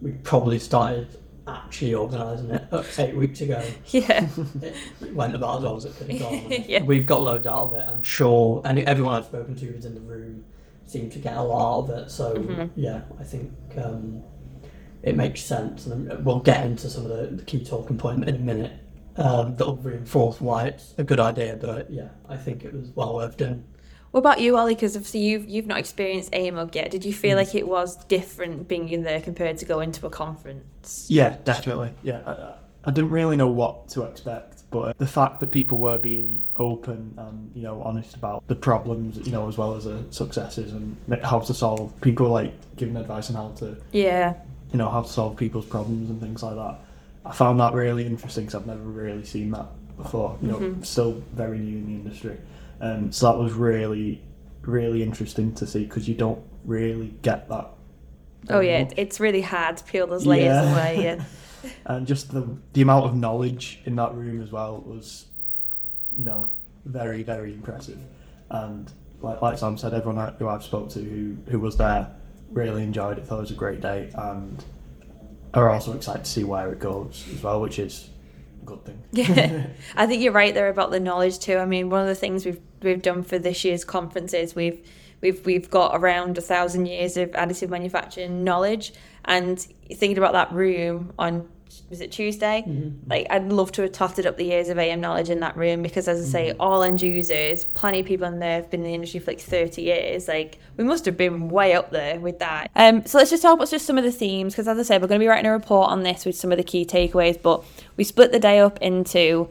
we 0.00 0.12
probably 0.12 0.58
started 0.58 1.18
actually 1.56 1.94
organising 1.94 2.50
it 2.50 2.98
eight 2.98 3.16
weeks 3.16 3.40
ago. 3.40 3.62
Yeah. 3.86 4.28
it 4.62 5.14
went 5.14 5.34
about 5.34 5.58
as 5.58 5.62
well 5.64 5.76
as 5.76 5.84
it 5.84 5.96
could 5.96 6.10
have 6.10 6.20
gone. 6.20 6.64
yeah. 6.68 6.82
We've 6.82 7.06
got 7.06 7.22
loads 7.22 7.46
out 7.46 7.72
of 7.72 7.72
it, 7.74 7.88
I'm 7.88 8.02
sure. 8.02 8.62
And 8.64 8.78
everyone 8.80 9.14
I've 9.14 9.24
spoken 9.24 9.54
to 9.56 9.66
who's 9.66 9.84
in 9.84 9.94
the 9.94 10.00
room 10.00 10.44
seemed 10.86 11.12
to 11.12 11.18
get 11.18 11.36
a 11.36 11.42
lot 11.42 11.78
out 11.78 11.90
of 11.90 11.90
it. 11.90 12.10
So, 12.10 12.34
mm-hmm. 12.34 12.80
yeah, 12.80 13.02
I 13.18 13.24
think 13.24 13.52
um, 13.76 14.22
it 15.02 15.16
makes 15.16 15.42
sense. 15.42 15.86
And 15.86 16.24
we'll 16.24 16.40
get 16.40 16.64
into 16.64 16.88
some 16.88 17.04
of 17.04 17.16
the, 17.16 17.36
the 17.36 17.44
key 17.44 17.64
talking 17.64 17.98
points 17.98 18.28
in 18.28 18.34
a 18.34 18.38
minute 18.38 18.72
um, 19.16 19.56
that'll 19.56 19.76
reinforce 19.76 20.40
why 20.40 20.66
it's 20.66 20.94
a 20.98 21.04
good 21.04 21.20
idea. 21.20 21.58
But 21.60 21.90
yeah, 21.90 22.08
I 22.28 22.36
think 22.36 22.64
it 22.64 22.72
was 22.72 22.90
well 22.94 23.14
worth 23.14 23.36
doing. 23.36 23.64
What 24.10 24.18
about 24.18 24.40
you, 24.40 24.56
Ollie? 24.56 24.74
Because 24.74 24.96
obviously 24.96 25.20
you've 25.20 25.48
you've 25.48 25.66
not 25.66 25.78
experienced 25.78 26.32
AMUG 26.32 26.74
yet. 26.74 26.90
Did 26.90 27.04
you 27.04 27.12
feel 27.12 27.34
mm. 27.36 27.40
like 27.40 27.54
it 27.54 27.68
was 27.68 27.96
different 28.06 28.66
being 28.66 28.88
in 28.88 29.02
there 29.04 29.20
compared 29.20 29.58
to 29.58 29.64
going 29.64 29.92
to 29.92 30.06
a 30.06 30.10
conference? 30.10 31.06
Yeah, 31.08 31.36
definitely. 31.44 31.92
Yeah, 32.02 32.20
I, 32.26 32.88
I 32.88 32.90
didn't 32.90 33.10
really 33.10 33.36
know 33.36 33.48
what 33.48 33.88
to 33.90 34.02
expect, 34.02 34.62
but 34.70 34.98
the 34.98 35.06
fact 35.06 35.38
that 35.40 35.52
people 35.52 35.78
were 35.78 35.98
being 35.98 36.42
open 36.56 37.14
and 37.18 37.52
you 37.54 37.62
know 37.62 37.82
honest 37.82 38.16
about 38.16 38.42
the 38.48 38.56
problems, 38.56 39.16
you 39.24 39.30
know, 39.30 39.46
as 39.48 39.56
well 39.56 39.74
as 39.76 39.84
the 39.84 40.02
successes 40.10 40.72
and 40.72 40.96
how 41.22 41.38
to 41.40 41.54
solve. 41.54 41.92
People 42.00 42.28
like 42.28 42.52
giving 42.76 42.96
advice 42.96 43.30
on 43.30 43.36
how 43.36 43.54
to 43.58 43.76
yeah, 43.92 44.34
you 44.72 44.78
know, 44.78 44.88
how 44.88 45.02
to 45.02 45.08
solve 45.08 45.36
people's 45.36 45.66
problems 45.66 46.10
and 46.10 46.20
things 46.20 46.42
like 46.42 46.56
that. 46.56 46.78
I 47.24 47.32
found 47.32 47.60
that 47.60 47.74
really 47.74 48.06
interesting 48.06 48.46
because 48.46 48.60
I've 48.60 48.66
never 48.66 48.80
really 48.80 49.24
seen 49.24 49.52
that 49.52 49.66
before. 49.96 50.36
You 50.42 50.48
know, 50.48 50.56
mm-hmm. 50.56 50.82
still 50.82 51.22
very 51.32 51.58
new 51.58 51.78
in 51.78 51.86
the 51.86 51.92
industry. 51.92 52.38
Um, 52.80 53.12
so 53.12 53.30
that 53.30 53.38
was 53.38 53.52
really, 53.52 54.22
really 54.62 55.02
interesting 55.02 55.54
to 55.54 55.66
see 55.66 55.84
because 55.84 56.08
you 56.08 56.14
don't 56.14 56.42
really 56.64 57.14
get 57.22 57.48
that. 57.48 57.70
Oh 58.48 58.60
yeah, 58.60 58.84
much. 58.84 58.94
it's 58.96 59.20
really 59.20 59.42
hard 59.42 59.76
to 59.76 59.84
peel 59.84 60.06
those 60.06 60.26
layers 60.26 60.46
yeah. 60.46 60.72
away. 60.72 61.04
Yeah. 61.04 61.24
and 61.86 62.06
just 62.06 62.32
the 62.32 62.48
the 62.72 62.82
amount 62.82 63.04
of 63.04 63.14
knowledge 63.14 63.80
in 63.84 63.96
that 63.96 64.14
room 64.14 64.42
as 64.42 64.50
well 64.50 64.82
was, 64.86 65.26
you 66.16 66.24
know, 66.24 66.48
very 66.84 67.22
very 67.22 67.52
impressive. 67.52 67.98
And 68.48 68.90
like 69.20 69.42
like 69.42 69.58
Sam 69.58 69.76
said, 69.76 69.92
everyone 69.92 70.34
who 70.38 70.48
I've 70.48 70.64
spoke 70.64 70.88
to 70.90 71.00
who 71.00 71.36
who 71.50 71.60
was 71.60 71.76
there 71.76 72.10
really 72.50 72.82
enjoyed 72.82 73.18
it. 73.18 73.26
Thought 73.26 73.38
it 73.38 73.42
was 73.42 73.50
a 73.50 73.54
great 73.54 73.80
day 73.80 74.10
and 74.14 74.64
are 75.52 75.70
also 75.70 75.94
excited 75.94 76.24
to 76.24 76.30
see 76.30 76.44
where 76.44 76.72
it 76.72 76.78
goes 76.78 77.26
as 77.34 77.42
well, 77.42 77.60
which 77.60 77.78
is 77.78 78.08
good 78.70 78.84
thing. 78.84 79.02
Yeah, 79.12 79.66
I 79.96 80.06
think 80.06 80.22
you're 80.22 80.32
right 80.32 80.54
there 80.54 80.68
about 80.68 80.90
the 80.90 81.00
knowledge 81.00 81.38
too. 81.38 81.56
I 81.56 81.64
mean, 81.64 81.90
one 81.90 82.02
of 82.02 82.08
the 82.08 82.14
things 82.14 82.44
we've 82.44 82.60
we've 82.82 83.02
done 83.02 83.22
for 83.22 83.38
this 83.38 83.64
year's 83.64 83.84
conference 83.84 84.32
is 84.32 84.54
we've 84.54 84.86
we've 85.20 85.44
we've 85.44 85.70
got 85.70 85.92
around 85.94 86.38
a 86.38 86.40
thousand 86.40 86.86
years 86.86 87.16
of 87.16 87.30
additive 87.32 87.68
manufacturing 87.68 88.44
knowledge, 88.44 88.92
and 89.24 89.58
thinking 89.58 90.18
about 90.18 90.32
that 90.32 90.52
room 90.52 91.12
on 91.18 91.48
was 91.88 92.00
it 92.00 92.12
Tuesday? 92.12 92.64
Mm-hmm. 92.66 93.10
Like 93.10 93.26
I'd 93.30 93.52
love 93.52 93.72
to 93.72 93.82
have 93.82 93.92
totted 93.92 94.26
up 94.26 94.36
the 94.36 94.44
years 94.44 94.68
of 94.68 94.78
AM 94.78 95.00
knowledge 95.00 95.30
in 95.30 95.40
that 95.40 95.56
room 95.56 95.82
because, 95.82 96.08
as 96.08 96.20
I 96.20 96.28
say, 96.28 96.48
Mm-hmm. 96.50 96.60
all 96.60 96.82
end 96.82 97.02
users, 97.02 97.64
plenty 97.64 98.00
of 98.00 98.06
people 98.06 98.26
in 98.26 98.38
there 98.38 98.56
have 98.56 98.70
been 98.70 98.80
in 98.80 98.86
the 98.86 98.94
industry 98.94 99.20
for 99.20 99.30
like 99.30 99.40
thirty 99.40 99.82
years. 99.82 100.28
Like 100.28 100.58
we 100.76 100.84
must 100.84 101.04
have 101.04 101.16
been 101.16 101.48
way 101.48 101.74
up 101.74 101.90
there 101.90 102.18
with 102.18 102.38
that. 102.40 102.70
Um, 102.76 103.04
so 103.06 103.18
let's 103.18 103.30
just 103.30 103.42
talk 103.42 103.54
about 103.54 103.70
just 103.70 103.86
some 103.86 103.98
of 103.98 104.04
the 104.04 104.12
themes 104.12 104.54
because, 104.54 104.68
as 104.68 104.78
I 104.78 104.82
said, 104.82 105.02
we're 105.02 105.08
going 105.08 105.20
to 105.20 105.24
be 105.24 105.28
writing 105.28 105.46
a 105.46 105.52
report 105.52 105.90
on 105.90 106.02
this 106.02 106.24
with 106.24 106.36
some 106.36 106.50
of 106.52 106.58
the 106.58 106.64
key 106.64 106.84
takeaways. 106.84 107.40
But 107.40 107.64
we 107.96 108.04
split 108.04 108.32
the 108.32 108.40
day 108.40 108.60
up 108.60 108.78
into 108.80 109.48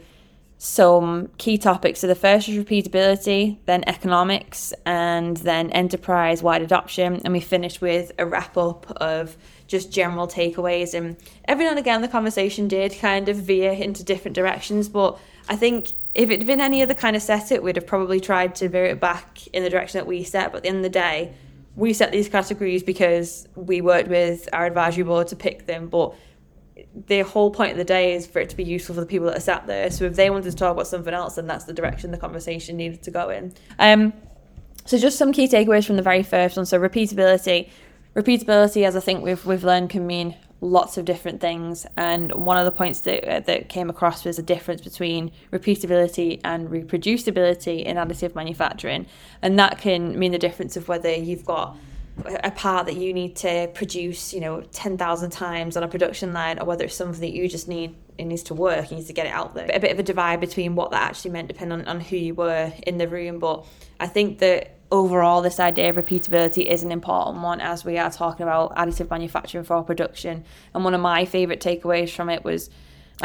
some 0.58 1.28
key 1.38 1.56
topics. 1.56 2.00
So 2.00 2.06
the 2.06 2.14
first 2.14 2.46
is 2.46 2.62
repeatability, 2.62 3.56
then 3.64 3.82
economics, 3.86 4.74
and 4.84 5.36
then 5.38 5.70
enterprise 5.70 6.42
wide 6.42 6.60
adoption. 6.60 7.22
And 7.24 7.32
we 7.32 7.40
finished 7.40 7.80
with 7.80 8.12
a 8.18 8.26
wrap 8.26 8.58
up 8.58 8.90
of 9.00 9.38
just 9.70 9.92
general 9.92 10.26
takeaways. 10.26 10.94
And 10.94 11.16
every 11.46 11.64
now 11.64 11.70
and 11.70 11.78
again, 11.78 12.02
the 12.02 12.08
conversation 12.08 12.66
did 12.66 12.98
kind 12.98 13.28
of 13.28 13.36
veer 13.36 13.70
into 13.70 14.02
different 14.02 14.34
directions. 14.34 14.88
But 14.88 15.16
I 15.48 15.54
think 15.54 15.92
if 16.12 16.28
it 16.28 16.40
had 16.40 16.46
been 16.46 16.60
any 16.60 16.82
other 16.82 16.92
kind 16.92 17.14
of 17.14 17.22
setup, 17.22 17.62
we'd 17.62 17.76
have 17.76 17.86
probably 17.86 18.18
tried 18.18 18.56
to 18.56 18.68
veer 18.68 18.86
it 18.86 19.00
back 19.00 19.46
in 19.52 19.62
the 19.62 19.70
direction 19.70 19.98
that 19.98 20.08
we 20.08 20.24
set. 20.24 20.50
But 20.50 20.58
at 20.58 20.62
the 20.64 20.68
end 20.70 20.78
of 20.78 20.82
the 20.82 20.88
day, 20.88 21.32
we 21.76 21.92
set 21.92 22.10
these 22.10 22.28
categories 22.28 22.82
because 22.82 23.46
we 23.54 23.80
worked 23.80 24.08
with 24.08 24.48
our 24.52 24.66
advisory 24.66 25.04
board 25.04 25.28
to 25.28 25.36
pick 25.36 25.66
them. 25.66 25.86
But 25.86 26.14
the 27.06 27.20
whole 27.20 27.52
point 27.52 27.70
of 27.70 27.78
the 27.78 27.84
day 27.84 28.14
is 28.14 28.26
for 28.26 28.40
it 28.40 28.50
to 28.50 28.56
be 28.56 28.64
useful 28.64 28.96
for 28.96 29.00
the 29.00 29.06
people 29.06 29.28
that 29.28 29.36
are 29.36 29.40
sat 29.40 29.68
there. 29.68 29.88
So 29.92 30.04
if 30.04 30.16
they 30.16 30.30
wanted 30.30 30.50
to 30.50 30.56
talk 30.56 30.72
about 30.72 30.88
something 30.88 31.14
else, 31.14 31.36
then 31.36 31.46
that's 31.46 31.64
the 31.64 31.72
direction 31.72 32.10
the 32.10 32.18
conversation 32.18 32.76
needed 32.76 33.02
to 33.04 33.12
go 33.12 33.30
in. 33.30 33.54
Um, 33.78 34.12
so 34.84 34.98
just 34.98 35.16
some 35.16 35.32
key 35.32 35.46
takeaways 35.46 35.86
from 35.86 35.94
the 35.94 36.02
very 36.02 36.24
first 36.24 36.56
one. 36.56 36.66
So 36.66 36.80
repeatability, 36.80 37.68
repeatability, 38.14 38.84
as 38.84 38.96
I 38.96 39.00
think 39.00 39.22
we've 39.22 39.44
we've 39.44 39.64
learned, 39.64 39.90
can 39.90 40.06
mean 40.06 40.36
lots 40.60 40.98
of 40.98 41.04
different 41.04 41.40
things. 41.40 41.86
And 41.96 42.32
one 42.32 42.56
of 42.56 42.64
the 42.64 42.72
points 42.72 43.00
that 43.00 43.24
uh, 43.24 43.40
that 43.40 43.68
came 43.68 43.90
across 43.90 44.24
was 44.24 44.36
the 44.36 44.42
difference 44.42 44.80
between 44.80 45.32
repeatability 45.52 46.40
and 46.44 46.68
reproducibility 46.68 47.84
in 47.84 47.96
additive 47.96 48.34
manufacturing, 48.34 49.06
and 49.42 49.58
that 49.58 49.78
can 49.78 50.18
mean 50.18 50.32
the 50.32 50.38
difference 50.38 50.76
of 50.76 50.88
whether 50.88 51.12
you've 51.12 51.44
got 51.44 51.76
a 52.44 52.50
part 52.50 52.86
that 52.86 52.96
you 52.96 53.12
need 53.12 53.36
to 53.36 53.70
produce, 53.74 54.34
you 54.34 54.40
know, 54.40 54.60
10,000 54.72 55.30
times 55.30 55.76
on 55.76 55.82
a 55.82 55.88
production 55.88 56.32
line, 56.32 56.58
or 56.58 56.64
whether 56.64 56.84
it's 56.84 56.94
something 56.94 57.20
that 57.20 57.32
you 57.32 57.48
just 57.48 57.68
need, 57.68 57.94
it 58.18 58.24
needs 58.24 58.42
to 58.44 58.54
work, 58.54 58.90
you 58.90 58.98
need 58.98 59.06
to 59.06 59.12
get 59.12 59.26
it 59.26 59.32
out 59.32 59.54
there. 59.54 59.70
A 59.72 59.80
bit 59.80 59.92
of 59.92 59.98
a 59.98 60.02
divide 60.02 60.40
between 60.40 60.74
what 60.74 60.90
that 60.90 61.02
actually 61.02 61.30
meant, 61.30 61.48
depending 61.48 61.80
on, 61.80 61.86
on 61.86 62.00
who 62.00 62.16
you 62.16 62.34
were 62.34 62.72
in 62.86 62.98
the 62.98 63.08
room. 63.08 63.38
But 63.38 63.64
I 63.98 64.06
think 64.06 64.38
that 64.40 64.79
overall, 64.90 65.42
this 65.42 65.60
idea 65.60 65.90
of 65.90 65.96
repeatability 65.96 66.66
is 66.66 66.82
an 66.82 66.92
important 66.92 67.42
one 67.42 67.60
as 67.60 67.84
we 67.84 67.98
are 67.98 68.10
talking 68.10 68.42
about 68.42 68.74
additive 68.76 69.10
manufacturing 69.10 69.64
for 69.64 69.82
production. 69.82 70.44
And 70.74 70.84
one 70.84 70.94
of 70.94 71.00
my 71.00 71.24
favourite 71.24 71.60
takeaways 71.60 72.10
from 72.10 72.28
it 72.28 72.44
was, 72.44 72.70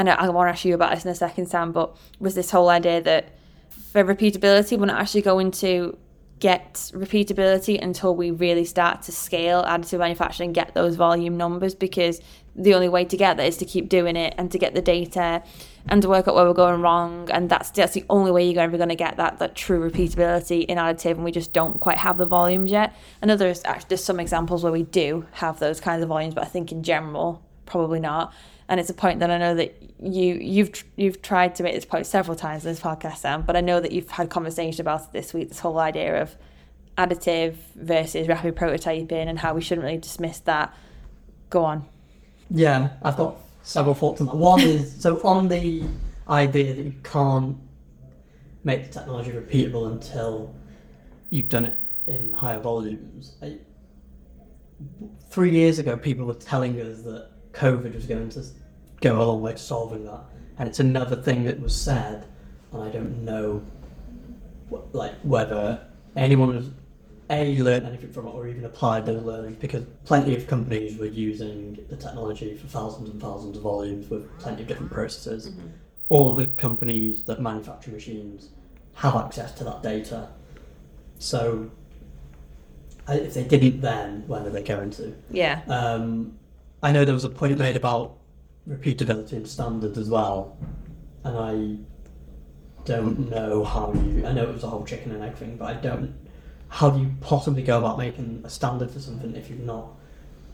know 0.04 0.12
I 0.12 0.30
want 0.30 0.48
to 0.48 0.52
ask 0.52 0.66
you 0.66 0.76
about 0.76 0.94
this 0.94 1.06
in 1.06 1.12
a 1.12 1.16
second, 1.16 1.48
Sam, 1.48 1.72
but 1.72 1.96
was 2.20 2.36
this 2.36 2.52
whole 2.52 2.70
idea 2.70 3.02
that 3.02 3.30
for 3.92 4.04
repeatability, 4.04 4.78
we're 4.78 4.86
not 4.86 5.02
actually 5.02 5.22
going 5.22 5.52
to 5.52 5.98
get 6.40 6.74
repeatability 6.94 7.82
until 7.82 8.16
we 8.16 8.30
really 8.30 8.66
start 8.66 9.02
to 9.04 9.12
scale 9.12 9.64
additive 9.64 10.00
manufacturing 10.00 10.50
and 10.50 10.56
get 10.56 10.74
those 10.74 10.96
volume 10.96 11.38
numbers 11.38 11.74
because 11.74 12.20
the 12.56 12.74
only 12.74 12.90
way 12.90 13.06
to 13.06 13.18
get 13.18 13.38
that 13.38 13.46
is 13.46 13.58
to 13.58 13.66
keep 13.66 13.90
doing 13.90 14.16
it 14.16 14.34
and 14.38 14.52
to 14.52 14.58
get 14.58 14.74
the 14.74 14.82
data 14.82 15.44
and 15.88 16.02
to 16.02 16.10
work 16.10 16.28
out 16.28 16.36
where 16.36 16.46
we're 16.46 16.54
going 16.54 16.82
wrong. 16.82 17.30
And 17.32 17.50
that's 17.50 17.70
that's 17.72 17.94
the 17.94 18.06
only 18.10 18.32
way 18.32 18.50
you're 18.50 18.62
ever 18.62 18.78
going 18.78 18.90
to 18.90 18.96
get 18.96 19.18
that 19.18 19.40
that 19.40 19.56
true 19.56 19.90
repeatability 19.90 20.66
in 20.66 20.78
additive 20.78 21.12
and 21.12 21.24
we 21.24 21.32
just 21.32 21.54
don't 21.54 21.80
quite 21.80 21.98
have 21.98 22.18
the 22.18 22.26
volumes 22.26 22.72
yet. 22.72 22.94
I 23.22 23.26
know 23.26 23.36
there's 23.36 23.64
actually 23.66 23.88
there's 23.90 24.04
some 24.04 24.20
examples 24.20 24.64
where 24.64 24.72
we 24.74 24.84
do 24.84 25.26
have 25.34 25.60
those 25.60 25.80
kinds 25.80 26.04
of 26.04 26.10
volumes 26.10 26.34
but 26.34 26.44
I 26.44 26.48
think 26.48 26.72
in 26.72 26.84
general 26.84 27.42
probably 27.66 28.00
not 28.00 28.34
and 28.68 28.80
it's 28.80 28.90
a 28.90 28.94
point 28.94 29.20
that 29.20 29.30
I 29.30 29.38
know 29.38 29.56
that 29.56 29.76
you 30.02 30.36
you've 30.36 30.84
you've 30.96 31.22
tried 31.22 31.56
to 31.56 31.64
make 31.64 31.76
this 31.76 31.86
point 31.86 32.06
several 32.06 32.36
times 32.36 32.66
in 32.66 32.72
this 32.72 32.80
podcast, 32.80 33.18
Sam. 33.18 33.44
But 33.44 33.56
I 33.56 33.62
know 33.62 33.80
that 33.80 33.92
you've 33.92 34.10
had 34.10 34.30
conversation 34.30 34.82
about 34.82 35.02
it 35.02 35.12
this 35.14 35.34
week. 35.34 35.50
This 35.50 35.60
whole 35.60 35.78
idea 35.78 36.22
of 36.22 36.36
additive 36.98 37.56
versus 37.76 38.28
rapid 38.28 38.56
prototyping 38.56 39.28
and 39.28 39.38
how 39.40 39.54
we 39.54 39.62
shouldn't 39.62 39.86
really 39.86 39.98
dismiss 39.98 40.40
that. 40.40 40.74
Go 41.50 41.64
on. 41.64 41.86
Yeah, 42.50 42.90
I've 43.04 43.18
got 43.18 43.38
several 43.64 43.94
thoughts 43.96 44.22
on 44.22 44.28
that. 44.28 44.36
One 44.36 44.62
is 44.62 45.02
so 45.02 45.22
on 45.24 45.48
the 45.48 45.84
idea 46.28 46.74
that 46.74 46.84
you 46.84 46.96
can't 47.04 47.58
make 48.64 48.86
the 48.88 49.00
technology 49.00 49.32
repeatable 49.32 49.92
until 49.92 50.56
you've 51.30 51.50
done 51.50 51.66
it 51.66 51.78
in 52.08 52.34
higher 52.34 52.60
volumes. 52.60 53.36
I, 53.42 53.58
three 55.30 55.52
years 55.52 55.80
ago, 55.80 55.98
people 55.98 56.26
were 56.26 56.34
telling 56.34 56.80
us 56.82 57.02
that 57.02 57.30
COVID 57.56 57.96
was 57.96 58.06
going 58.06 58.30
to 58.30 58.44
go 59.02 59.22
a 59.22 59.24
long 59.24 59.42
way 59.42 59.54
to 59.54 59.58
solving 59.58 60.06
that, 60.06 60.22
and 60.58 60.68
it's 60.68 60.80
another 60.80 61.16
thing 61.16 61.44
that 61.46 61.60
was 61.60 61.76
said, 61.76 62.26
and 62.72 62.84
I 62.84 62.90
don't 62.90 63.24
know, 63.24 63.64
wh- 64.70 64.94
like 64.94 65.16
whether 65.22 65.86
anyone 66.16 66.56
has 66.56 66.70
a 67.30 67.58
learned 67.58 67.88
anything 67.88 68.12
from 68.12 68.28
it 68.28 68.32
or 68.32 68.48
even 68.48 68.66
applied 68.66 69.06
those 69.06 69.24
learnings 69.24 69.58
because 69.60 69.84
plenty 70.06 70.36
of 70.36 70.48
companies 70.48 70.98
were 70.98 71.08
using 71.08 71.84
the 71.90 71.96
technology 71.96 72.56
for 72.56 72.68
thousands 72.68 73.10
and 73.10 73.20
thousands 73.20 73.58
of 73.58 73.64
volumes 73.64 74.10
with 74.10 74.38
plenty 74.40 74.62
of 74.62 74.68
different 74.68 74.92
processes. 74.92 75.52
All 76.10 76.36
the 76.36 76.48
companies 76.48 77.24
that 77.24 77.42
manufacture 77.42 77.90
machines 77.90 78.50
have 78.94 79.16
access 79.16 79.52
to 79.54 79.64
that 79.64 79.82
data. 79.82 80.30
So 81.18 81.72
if 83.10 83.34
they 83.34 83.44
didn't 83.44 83.82
then, 83.82 84.24
when 84.28 84.46
are 84.46 84.52
they 84.52 84.62
going 84.62 84.92
to? 84.92 85.16
Yeah. 85.32 85.62
Um, 85.68 86.38
I 86.86 86.92
know 86.92 87.04
there 87.04 87.16
was 87.16 87.24
a 87.24 87.30
point 87.30 87.58
made 87.58 87.76
about 87.76 88.16
repeatability 88.70 89.32
and 89.32 89.48
standards 89.48 89.98
as 89.98 90.08
well, 90.08 90.56
and 91.24 91.36
I 91.36 92.84
don't 92.86 93.28
know 93.28 93.64
how 93.64 93.92
you. 93.94 94.24
I 94.24 94.32
know 94.32 94.44
it 94.44 94.54
was 94.54 94.64
a 94.64 94.68
whole 94.68 94.86
chicken 94.86 95.12
and 95.12 95.24
egg 95.24 95.34
thing, 95.34 95.58
but 95.58 95.66
I 95.66 95.74
don't. 95.74 96.14
How 96.70 96.92
do 96.92 97.00
you 97.00 97.12
possibly 97.22 97.64
go 97.64 97.80
about 97.80 97.98
making 97.98 98.44
a 98.46 98.52
standard 98.52 98.92
for 98.92 99.00
something 99.00 99.36
if 99.36 99.50
you've 99.50 99.62
not 99.62 99.94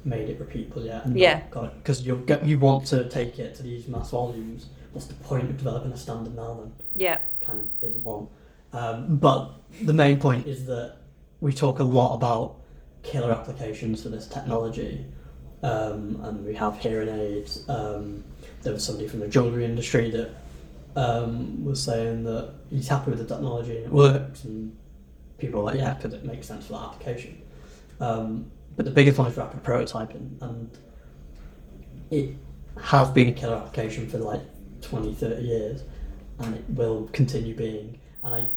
made 0.06 0.30
it 0.30 0.40
repeatable 0.40 0.86
yet? 0.86 1.04
and 1.04 1.20
Yeah. 1.20 1.42
Because 1.50 2.04
you 2.04 2.26
you 2.46 2.58
want 2.60 2.86
to 2.88 3.10
take 3.10 3.38
it 3.38 3.54
to 3.56 3.64
these 3.64 3.90
mass 3.90 4.12
volumes. 4.12 4.68
What's 4.94 5.08
the 5.08 5.16
point 5.16 5.50
of 5.50 5.58
developing 5.58 5.92
a 5.92 5.98
standard 5.98 6.34
now 6.34 6.54
then? 6.62 6.72
Yeah. 6.96 7.18
kind 7.42 7.60
of 7.60 7.68
isn't 7.82 8.06
one. 8.06 8.28
Um, 8.72 9.18
but 9.18 9.52
the 9.82 9.94
main 9.94 10.18
point 10.18 10.48
is 10.48 10.66
that 10.68 10.96
we 11.42 11.52
talk 11.52 11.80
a 11.80 11.84
lot 11.84 12.16
about 12.16 12.56
killer 13.04 13.34
applications 13.34 14.04
for 14.04 14.10
this 14.10 14.28
technology, 14.28 15.06
um, 15.64 16.20
and 16.24 16.46
we 16.46 16.54
have 16.56 16.78
hearing 16.78 17.10
aids. 17.10 17.68
Um, 17.70 18.24
there 18.64 18.74
was 18.74 18.86
somebody 18.86 19.08
from 19.08 19.20
the 19.20 19.28
jewellery 19.28 19.66
industry 19.66 20.10
that 20.12 20.30
um, 20.96 21.64
was 21.64 21.82
saying 21.82 22.24
that 22.24 22.54
he's 22.70 22.88
happy 22.88 23.12
with 23.12 23.20
the 23.20 23.34
technology 23.34 23.78
and 23.78 23.86
it 23.86 23.92
works, 23.92 24.44
and 24.44 24.76
people 25.38 25.62
are 25.62 25.64
like, 25.64 25.78
yeah, 25.78 25.94
because 25.94 26.14
it 26.14 26.26
makes 26.26 26.48
sense 26.48 26.68
for 26.68 26.74
that 26.74 26.82
application. 26.82 27.42
Um, 28.00 28.52
but 28.76 28.86
the 28.86 28.92
biggest 28.92 29.18
one 29.18 29.28
is 29.30 29.38
rapid 29.38 29.64
prototyping, 29.64 30.42
and 30.42 30.70
it 32.10 32.36
has 32.82 33.10
been 33.10 33.30
a 33.30 33.32
killer 33.32 33.56
application 33.56 34.08
for 34.08 34.18
like 34.18 34.42
20, 34.82 35.14
30 35.14 35.42
years, 35.44 35.84
and 36.40 36.56
it 36.56 36.64
will 36.70 37.10
continue 37.14 37.56
being. 37.56 38.00
And 38.24 38.36
I, 38.36 38.48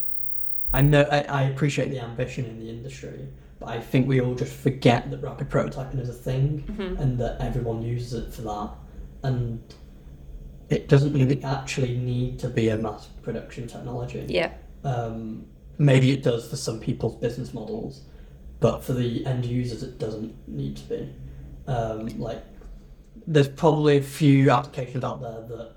I 0.72 0.80
know 0.82 1.02
I, 1.10 1.20
I 1.20 1.42
appreciate 1.44 1.90
the 1.90 2.00
ambition 2.00 2.44
in 2.46 2.58
the 2.58 2.70
industry, 2.70 3.28
but 3.64 3.72
I 3.72 3.80
think 3.80 4.06
we 4.06 4.20
all 4.20 4.34
just 4.34 4.52
forget 4.52 5.10
that 5.10 5.22
rapid 5.22 5.48
prototyping 5.50 6.00
is 6.00 6.08
a 6.08 6.12
thing, 6.12 6.64
Mhm. 6.66 7.00
and 7.00 7.18
that 7.18 7.40
everyone 7.40 7.82
uses 7.82 8.12
it 8.14 8.32
for 8.32 8.42
that, 8.42 8.70
and 9.22 9.60
it 10.68 10.88
doesn't 10.88 11.12
really 11.12 11.42
actually 11.42 11.96
need 11.96 12.38
to 12.40 12.48
be 12.48 12.68
a 12.68 12.76
mass 12.76 13.08
production 13.22 13.66
technology. 13.66 14.24
Yeah. 14.28 14.52
Um, 14.82 15.46
maybe 15.78 16.10
it 16.10 16.22
does 16.22 16.48
for 16.48 16.56
some 16.56 16.78
people's 16.78 17.16
business 17.16 17.54
models, 17.54 18.02
but 18.60 18.82
for 18.82 18.92
the 18.92 19.24
end 19.26 19.46
users, 19.46 19.82
it 19.82 19.98
doesn't 19.98 20.34
need 20.48 20.76
to 20.76 20.88
be. 20.88 21.08
Um, 21.66 22.08
like, 22.18 22.42
there's 23.26 23.48
probably 23.48 23.96
a 23.96 24.02
few 24.02 24.50
applications 24.50 25.04
out 25.04 25.20
there 25.22 25.42
that, 25.56 25.72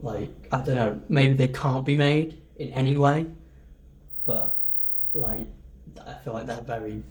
like, 0.00 0.30
I 0.52 0.58
don't 0.62 0.76
know, 0.76 1.00
maybe 1.08 1.34
they 1.34 1.48
can't 1.48 1.84
be 1.84 1.96
made 1.96 2.38
in 2.56 2.68
any 2.70 2.96
way, 2.96 3.26
but 4.26 4.56
like, 5.12 5.46
I 6.06 6.14
feel 6.24 6.32
like 6.32 6.46
they're 6.46 6.60
very 6.60 7.02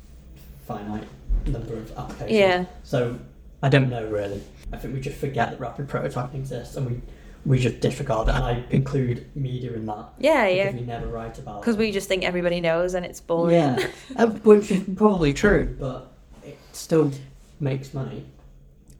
finite 0.67 1.07
number 1.45 1.75
of 1.75 1.91
applications. 1.97 2.31
Yeah. 2.31 2.65
So 2.83 3.17
I 3.63 3.69
don't 3.69 3.89
know 3.89 4.05
really. 4.07 4.41
I 4.71 4.77
think 4.77 4.93
we 4.93 4.99
just 5.01 5.17
forget 5.17 5.51
that 5.51 5.59
rapid 5.59 5.87
prototyping 5.87 6.35
exists, 6.35 6.75
and 6.75 6.85
we 6.85 7.01
we 7.45 7.59
just 7.59 7.79
disregard 7.79 8.27
it. 8.27 8.35
And 8.35 8.43
I 8.43 8.63
include 8.71 9.25
media 9.35 9.71
in 9.73 9.85
that 9.85 10.09
Yeah, 10.19 10.45
because 10.45 10.57
yeah. 10.57 10.71
we 10.71 10.81
never 10.85 11.07
write 11.07 11.37
about 11.39 11.61
Because 11.61 11.77
we 11.77 11.91
just 11.91 12.09
think 12.09 12.23
everybody 12.25 12.59
knows 12.59 12.93
and 12.93 13.05
it's 13.05 13.21
boring. 13.21 13.55
Yeah, 13.55 13.87
uh, 14.17 14.27
which 14.27 14.69
is 14.71 14.83
probably 14.95 15.33
true, 15.33 15.75
but 15.79 16.11
it 16.43 16.57
still 16.73 17.11
makes 17.59 17.93
money. 17.93 18.25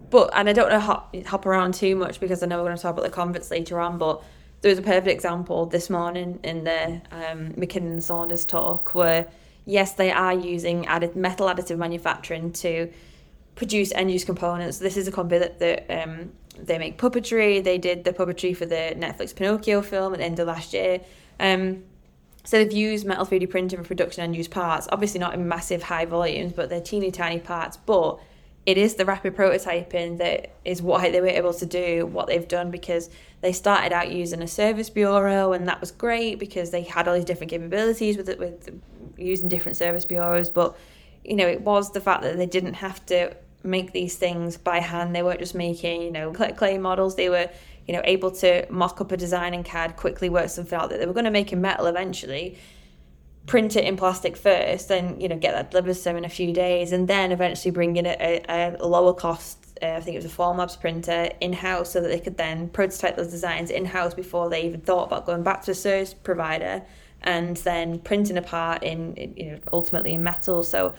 but 0.09 0.29
and 0.33 0.47
I 0.47 0.53
don't 0.53 0.69
know 0.69 0.79
hop, 0.79 1.13
hop 1.25 1.45
around 1.45 1.73
too 1.73 1.95
much 1.95 2.19
because 2.21 2.41
I 2.41 2.45
know 2.45 2.57
we're 2.57 2.65
going 2.65 2.77
to 2.77 2.81
talk 2.81 2.93
about 2.93 3.03
the 3.03 3.11
converts 3.11 3.51
later 3.51 3.79
on, 3.81 3.97
but 3.97 4.23
there 4.61 4.69
was 4.69 4.79
a 4.79 4.83
perfect 4.83 5.07
example 5.07 5.65
this 5.65 5.89
morning 5.89 6.39
in 6.43 6.63
the 6.63 7.01
um, 7.11 7.53
Mackinnon 7.57 7.99
Saunders 8.01 8.45
talk 8.45 8.95
where 8.95 9.27
yes, 9.67 9.93
they 9.93 10.11
are 10.11 10.33
using 10.33 10.87
added 10.87 11.15
metal 11.15 11.47
additive 11.47 11.77
manufacturing 11.77 12.51
to 12.53 12.91
produce 13.55 13.91
end 13.91 14.09
use 14.09 14.23
components. 14.23 14.79
This 14.79 14.97
is 14.97 15.07
a 15.07 15.11
company 15.11 15.39
that, 15.39 15.59
that 15.59 16.03
um, 16.03 16.31
they 16.57 16.79
make 16.79 16.97
puppetry. 16.97 17.63
They 17.63 17.77
did 17.77 18.03
the 18.03 18.13
puppetry 18.13 18.55
for 18.55 18.65
the 18.65 18.95
Netflix 18.97 19.35
Pinocchio 19.35 19.81
film 19.81 20.13
at 20.13 20.19
the 20.19 20.25
end 20.25 20.39
of 20.39 20.47
last 20.47 20.73
year. 20.73 21.01
Um, 21.39 21.83
so 22.45 22.57
they've 22.57 22.71
used 22.71 23.05
metal 23.05 23.25
3D 23.25 23.49
printing 23.49 23.79
for 23.79 23.85
production 23.85 24.23
and 24.23 24.35
use 24.35 24.47
parts. 24.47 24.87
Obviously 24.91 25.19
not 25.19 25.33
in 25.33 25.47
massive 25.47 25.83
high 25.83 26.05
volumes, 26.05 26.53
but 26.53 26.69
they're 26.69 26.79
teeny 26.79 27.11
tiny 27.11 27.39
parts. 27.39 27.75
But 27.75 28.19
it 28.65 28.77
is 28.77 28.95
the 28.95 29.05
rapid 29.05 29.35
prototyping 29.35 30.17
that 30.19 30.51
is 30.63 30.81
why 30.81 31.09
they 31.09 31.19
were 31.19 31.27
able 31.27 31.53
to 31.53 31.65
do 31.65 32.05
what 32.05 32.27
they've 32.27 32.47
done 32.47 32.71
because 32.71 33.09
they 33.41 33.51
started 33.51 33.93
out 33.93 34.11
using 34.11 34.41
a 34.41 34.47
service 34.47 34.89
bureau 34.89 35.53
and 35.53 35.67
that 35.67 35.79
was 35.81 35.91
great 35.91 36.37
because 36.37 36.71
they 36.71 36.83
had 36.83 37.07
all 37.07 37.15
these 37.15 37.25
different 37.25 37.49
capabilities 37.49 38.17
with 38.17 38.27
it 38.27 38.39
with 38.39 38.81
using 39.17 39.47
different 39.47 39.77
service 39.77 40.05
bureaus. 40.05 40.49
But 40.49 40.77
you 41.23 41.35
know, 41.35 41.47
it 41.47 41.61
was 41.61 41.91
the 41.91 42.01
fact 42.01 42.23
that 42.23 42.37
they 42.37 42.45
didn't 42.45 42.75
have 42.75 43.05
to 43.07 43.35
make 43.63 43.91
these 43.91 44.15
things 44.15 44.57
by 44.57 44.79
hand. 44.79 45.15
They 45.15 45.21
weren't 45.21 45.39
just 45.39 45.55
making, 45.55 46.01
you 46.01 46.11
know, 46.11 46.31
clay 46.31 46.77
models. 46.77 47.15
They 47.15 47.29
were, 47.29 47.49
you 47.85 47.93
know, 47.93 48.01
able 48.05 48.31
to 48.31 48.65
mock 48.71 49.01
up 49.01 49.11
a 49.11 49.17
design 49.17 49.53
in 49.53 49.63
CAD, 49.63 49.97
quickly 49.97 50.29
work 50.29 50.49
something 50.49 50.77
out 50.77 50.89
that 50.89 50.99
they 50.99 51.05
were 51.05 51.13
going 51.13 51.25
to 51.25 51.31
make 51.31 51.51
in 51.51 51.61
metal 51.61 51.85
eventually, 51.85 52.57
print 53.45 53.75
it 53.75 53.83
in 53.83 53.97
plastic 53.97 54.37
first, 54.37 54.87
then, 54.87 55.19
you 55.19 55.27
know, 55.27 55.37
get 55.37 55.53
that 55.53 55.71
delivered 55.71 55.95
to 55.95 56.03
them 56.03 56.17
in 56.17 56.25
a 56.25 56.29
few 56.29 56.53
days, 56.53 56.91
and 56.91 57.07
then 57.07 57.31
eventually 57.31 57.71
bring 57.71 57.95
in 57.97 58.05
a, 58.05 58.43
a, 58.49 58.85
lower 58.85 59.13
cost, 59.13 59.77
uh, 59.81 59.87
I 59.87 60.01
think 60.01 60.15
it 60.15 60.23
was 60.23 60.31
a 60.31 60.35
Formlabs 60.35 60.79
printer, 60.79 61.29
in 61.39 61.53
house 61.53 61.91
so 61.91 62.01
that 62.01 62.09
they 62.09 62.19
could 62.19 62.37
then 62.37 62.69
prototype 62.69 63.15
those 63.15 63.31
designs 63.31 63.69
in 63.69 63.85
house 63.85 64.13
before 64.13 64.49
they 64.49 64.63
even 64.63 64.81
thought 64.81 65.07
about 65.07 65.25
going 65.25 65.43
back 65.43 65.63
to 65.63 65.71
a 65.71 65.75
service 65.75 66.13
provider 66.13 66.83
and 67.23 67.57
then 67.57 67.99
printing 67.99 68.37
a 68.37 68.41
part 68.41 68.83
in, 68.83 69.33
you 69.35 69.51
know, 69.51 69.59
ultimately 69.73 70.13
in 70.13 70.23
metal. 70.23 70.63
So, 70.63 70.93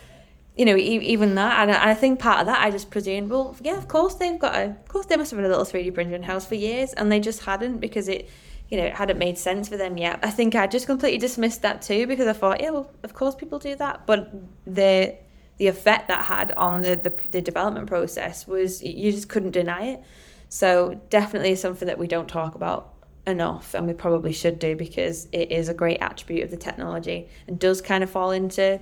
you 0.56 0.64
know, 0.64 0.76
even 0.76 1.36
that, 1.36 1.60
and 1.60 1.70
I 1.70 1.94
think 1.94 2.18
part 2.18 2.40
of 2.40 2.46
that, 2.46 2.60
I 2.60 2.70
just 2.70 2.90
presumed, 2.90 3.30
well, 3.30 3.56
yeah, 3.62 3.76
of 3.76 3.86
course 3.86 4.14
they've 4.14 4.38
got 4.38 4.56
a, 4.56 4.64
of 4.64 4.88
course 4.88 5.06
they 5.06 5.16
must 5.16 5.30
have 5.30 5.38
had 5.38 5.46
a 5.46 5.48
little 5.48 5.64
3D 5.64 5.94
printer 5.94 6.16
in 6.16 6.24
house 6.24 6.46
for 6.46 6.56
years, 6.56 6.92
and 6.94 7.12
they 7.12 7.20
just 7.20 7.44
hadn't 7.44 7.78
because 7.78 8.08
it, 8.08 8.28
you 8.68 8.76
know, 8.76 8.84
it 8.84 8.94
hadn't 8.94 9.18
made 9.18 9.38
sense 9.38 9.68
for 9.68 9.76
them 9.76 9.96
yet. 9.96 10.18
I 10.22 10.30
think 10.30 10.54
I 10.54 10.66
just 10.66 10.86
completely 10.86 11.18
dismissed 11.18 11.62
that 11.62 11.80
too 11.80 12.06
because 12.06 12.26
I 12.26 12.32
thought, 12.32 12.60
yeah, 12.60 12.70
well, 12.70 12.90
of 13.04 13.14
course 13.14 13.34
people 13.34 13.58
do 13.58 13.76
that, 13.76 14.06
but 14.06 14.32
the 14.66 15.16
the 15.58 15.66
effect 15.66 16.08
that 16.08 16.24
had 16.24 16.52
on 16.52 16.82
the, 16.82 16.96
the, 16.96 17.12
the 17.30 17.42
development 17.42 17.88
process 17.88 18.46
was 18.46 18.82
you 18.82 19.10
just 19.10 19.28
couldn't 19.28 19.50
deny 19.50 19.88
it. 19.88 20.02
So 20.48 21.00
definitely 21.10 21.56
something 21.56 21.86
that 21.86 21.98
we 21.98 22.06
don't 22.06 22.28
talk 22.28 22.54
about 22.54 22.94
enough, 23.28 23.74
and 23.74 23.86
we 23.86 23.92
probably 23.92 24.32
should 24.32 24.58
do 24.58 24.74
because 24.74 25.28
it 25.32 25.52
is 25.52 25.68
a 25.68 25.74
great 25.74 25.98
attribute 26.00 26.44
of 26.44 26.50
the 26.50 26.56
technology 26.56 27.28
and 27.46 27.58
does 27.58 27.80
kind 27.80 28.02
of 28.02 28.10
fall 28.10 28.30
into 28.30 28.80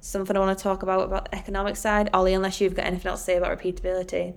something 0.00 0.36
I 0.36 0.40
want 0.40 0.56
to 0.56 0.62
talk 0.62 0.82
about 0.82 1.04
about 1.04 1.30
the 1.30 1.36
economic 1.36 1.76
side. 1.76 2.10
Ollie, 2.12 2.34
unless 2.34 2.60
you've 2.60 2.74
got 2.74 2.86
anything 2.86 3.08
else 3.08 3.20
to 3.20 3.24
say 3.24 3.36
about 3.36 3.58
repeatability. 3.58 4.34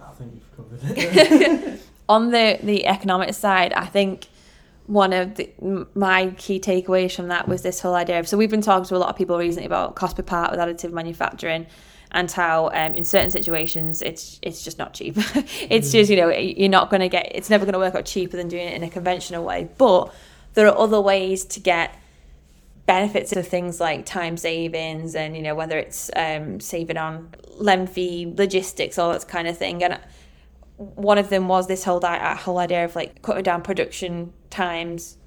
I 0.00 0.12
think 0.12 0.34
you've 0.34 0.56
covered 0.56 0.98
it. 0.98 1.80
On 2.08 2.30
the, 2.32 2.58
the 2.62 2.86
economic 2.86 3.34
side, 3.34 3.72
I 3.72 3.86
think 3.86 4.26
one 4.86 5.12
of 5.12 5.36
the, 5.36 5.86
my 5.94 6.34
key 6.36 6.58
takeaways 6.58 7.14
from 7.14 7.28
that 7.28 7.46
was 7.46 7.62
this 7.62 7.80
whole 7.80 7.94
idea 7.94 8.18
of 8.18 8.26
so 8.26 8.36
we've 8.36 8.50
been 8.50 8.60
talking 8.60 8.84
to 8.84 8.96
a 8.96 8.98
lot 8.98 9.08
of 9.08 9.16
people 9.16 9.38
recently 9.38 9.64
about 9.64 9.94
cost 9.94 10.16
per 10.16 10.22
part 10.22 10.50
with 10.50 10.58
additive 10.58 10.90
manufacturing 10.90 11.64
and 12.12 12.30
how 12.30 12.68
um, 12.68 12.94
in 12.94 13.04
certain 13.04 13.30
situations 13.30 14.02
it's 14.02 14.38
it's 14.42 14.62
just 14.62 14.78
not 14.78 14.94
cheap. 14.94 15.16
It's 15.70 15.88
mm. 15.88 15.92
just 15.92 16.10
you 16.10 16.16
know 16.16 16.30
you're 16.30 16.68
not 16.68 16.90
going 16.90 17.00
to 17.00 17.08
get 17.08 17.30
it's 17.34 17.50
never 17.50 17.64
going 17.64 17.74
to 17.74 17.78
work 17.78 17.94
out 17.94 18.04
cheaper 18.04 18.36
than 18.36 18.48
doing 18.48 18.66
it 18.66 18.74
in 18.74 18.82
a 18.82 18.90
conventional 18.90 19.44
way. 19.44 19.68
But 19.78 20.12
there 20.54 20.66
are 20.66 20.76
other 20.76 21.00
ways 21.00 21.44
to 21.44 21.60
get 21.60 21.96
benefits 22.86 23.32
of 23.36 23.46
things 23.46 23.78
like 23.78 24.04
time 24.04 24.36
savings 24.36 25.14
and 25.14 25.36
you 25.36 25.42
know 25.42 25.54
whether 25.54 25.78
it's 25.78 26.10
um, 26.16 26.58
saving 26.58 26.96
on 26.96 27.28
lengthy 27.56 28.32
logistics 28.36 28.98
all 28.98 29.12
that 29.12 29.28
kind 29.28 29.46
of 29.46 29.56
thing. 29.56 29.82
And 29.84 29.98
one 30.76 31.18
of 31.18 31.28
them 31.28 31.46
was 31.46 31.68
this 31.68 31.84
whole 31.84 32.00
di- 32.00 32.34
whole 32.36 32.58
idea 32.58 32.84
of 32.84 32.96
like 32.96 33.22
cutting 33.22 33.42
down 33.42 33.62
production 33.62 34.32
times 34.48 35.18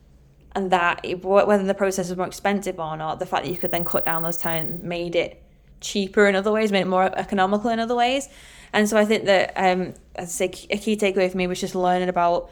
and 0.55 0.71
that 0.71 1.05
whether 1.21 1.63
the 1.63 1.73
process 1.73 2.09
was 2.09 2.17
more 2.17 2.27
expensive 2.27 2.79
or 2.79 2.97
not 2.97 3.19
the 3.19 3.25
fact 3.25 3.45
that 3.45 3.51
you 3.51 3.57
could 3.57 3.71
then 3.71 3.85
cut 3.85 4.05
down 4.05 4.23
those 4.23 4.37
times 4.37 4.81
made 4.81 5.15
it 5.15 5.42
cheaper 5.83 6.27
in 6.27 6.35
other 6.35 6.51
ways 6.51 6.71
made 6.71 6.81
it 6.81 6.87
more 6.87 7.05
economical 7.17 7.69
in 7.69 7.79
other 7.79 7.95
ways 7.95 8.29
and 8.73 8.89
so 8.89 8.97
i 8.97 9.05
think 9.05 9.25
that 9.25 9.53
um 9.55 9.93
as 10.15 10.29
i 10.29 10.47
say 10.47 10.67
a 10.69 10.77
key 10.77 10.97
takeaway 10.97 11.29
for 11.29 11.37
me 11.37 11.45
was 11.45 11.59
just 11.59 11.75
learning 11.75 12.09
about 12.09 12.49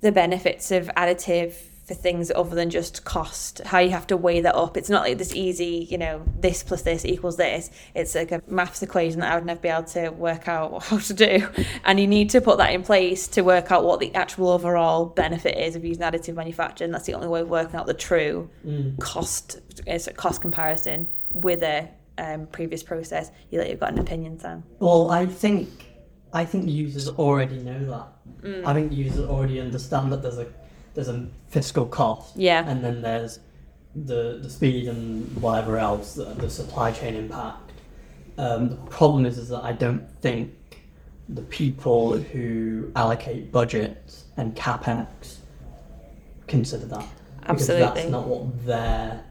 the 0.00 0.12
benefits 0.12 0.70
of 0.70 0.90
additive 0.96 1.54
for 1.86 1.94
things 1.94 2.32
other 2.34 2.54
than 2.54 2.70
just 2.70 3.04
cost, 3.04 3.60
how 3.60 3.78
you 3.78 3.90
have 3.90 4.06
to 4.06 4.16
weigh 4.16 4.40
that 4.40 4.54
up. 4.54 4.76
It's 4.76 4.88
not 4.88 5.02
like 5.02 5.18
this 5.18 5.34
easy, 5.34 5.86
you 5.90 5.98
know, 5.98 6.22
this 6.40 6.62
plus 6.62 6.82
this 6.82 7.04
equals 7.04 7.36
this. 7.36 7.70
It's 7.94 8.14
like 8.14 8.32
a 8.32 8.42
maths 8.46 8.82
equation 8.82 9.20
that 9.20 9.32
I 9.32 9.34
would 9.34 9.44
never 9.44 9.60
be 9.60 9.68
able 9.68 9.84
to 9.84 10.08
work 10.10 10.48
out 10.48 10.82
how 10.84 10.98
to 10.98 11.14
do. 11.14 11.46
And 11.84 12.00
you 12.00 12.06
need 12.06 12.30
to 12.30 12.40
put 12.40 12.58
that 12.58 12.72
in 12.72 12.82
place 12.82 13.28
to 13.28 13.42
work 13.42 13.70
out 13.70 13.84
what 13.84 14.00
the 14.00 14.14
actual 14.14 14.48
overall 14.48 15.06
benefit 15.06 15.58
is 15.58 15.76
of 15.76 15.84
using 15.84 16.02
additive 16.02 16.34
manufacturing. 16.34 16.90
That's 16.90 17.06
the 17.06 17.14
only 17.14 17.28
way 17.28 17.40
of 17.40 17.50
working 17.50 17.76
out 17.76 17.86
the 17.86 17.94
true 17.94 18.48
mm. 18.66 18.98
cost 18.98 19.60
is 19.86 20.08
cost 20.16 20.40
comparison 20.40 21.08
with 21.32 21.62
a 21.62 21.90
um, 22.18 22.46
previous 22.46 22.82
process. 22.82 23.30
You 23.50 23.60
like 23.60 23.70
you've 23.70 23.80
got 23.80 23.92
an 23.92 23.98
opinion, 23.98 24.38
Sam. 24.38 24.62
Well, 24.78 25.10
I 25.10 25.26
think 25.26 25.68
I 26.32 26.44
think 26.44 26.68
users 26.68 27.08
already 27.08 27.58
know 27.58 27.84
that. 27.86 28.48
Mm. 28.48 28.66
I 28.66 28.74
think 28.74 28.92
users 28.92 29.28
already 29.28 29.60
understand 29.60 30.12
that 30.12 30.22
there's 30.22 30.38
a 30.38 30.46
there's 30.94 31.08
a 31.08 31.26
fiscal 31.48 31.86
cost. 31.86 32.36
Yeah. 32.36 32.68
And 32.68 32.84
then 32.84 33.02
there's 33.02 33.40
the 33.94 34.40
the 34.42 34.50
speed 34.50 34.88
and 34.88 35.40
whatever 35.40 35.78
else, 35.78 36.14
the, 36.14 36.24
the 36.24 36.50
supply 36.50 36.92
chain 36.92 37.14
impact. 37.14 37.72
Um, 38.36 38.70
the 38.70 38.76
problem 38.90 39.26
is, 39.26 39.38
is 39.38 39.48
that 39.50 39.62
I 39.62 39.72
don't 39.72 40.08
think 40.20 40.52
the 41.28 41.42
people 41.42 42.18
who 42.18 42.90
allocate 42.96 43.52
budgets 43.52 44.24
and 44.36 44.54
capex 44.56 45.36
consider 46.46 46.86
that. 46.86 47.06
Absolutely. 47.46 47.86
Because 47.86 47.94
that's 47.94 48.10
not 48.10 48.26
what 48.26 48.66
their 48.66 49.24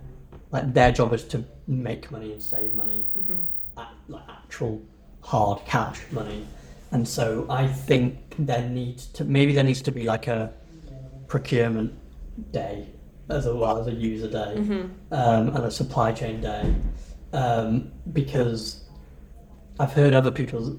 like 0.53 0.73
their 0.73 0.91
job 0.91 1.11
is 1.13 1.23
to 1.25 1.43
make 1.67 2.11
money 2.11 2.31
and 2.31 2.41
save 2.41 2.75
money, 2.75 3.05
mm-hmm. 3.17 3.35
at, 3.77 3.89
like 4.07 4.23
actual 4.29 4.81
hard 5.21 5.59
cash 5.65 5.99
money. 6.11 6.45
And 6.91 7.07
so 7.07 7.47
I 7.49 7.67
think 7.67 8.35
there 8.37 8.69
needs 8.69 9.07
to 9.07 9.25
maybe 9.25 9.53
there 9.53 9.63
needs 9.63 9.81
to 9.81 9.91
be 9.91 10.03
like 10.03 10.27
a 10.27 10.53
procurement 11.27 11.91
day 12.51 12.87
as 13.29 13.47
well 13.47 13.79
as 13.79 13.87
a 13.87 13.91
user 13.91 14.29
day 14.29 14.53
mm-hmm. 14.57 15.13
um, 15.13 15.47
and 15.55 15.65
a 15.65 15.71
supply 15.71 16.11
chain 16.11 16.41
day 16.41 16.75
um, 17.31 17.91
because 18.11 18.83
I've 19.79 19.93
heard 19.93 20.13
other 20.13 20.29
people's 20.29 20.77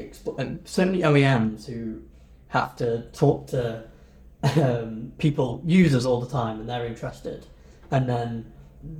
exp- 0.00 0.38
and 0.38 0.66
so 0.66 0.86
many 0.86 1.00
OEMs 1.00 1.66
who 1.66 2.00
have 2.48 2.76
to 2.76 3.02
talk 3.12 3.48
to 3.48 3.84
um, 4.56 5.12
people 5.18 5.62
users 5.66 6.06
all 6.06 6.20
the 6.20 6.30
time 6.30 6.60
and 6.60 6.68
they're 6.68 6.86
interested 6.86 7.46
and 7.90 8.08
then 8.08 8.51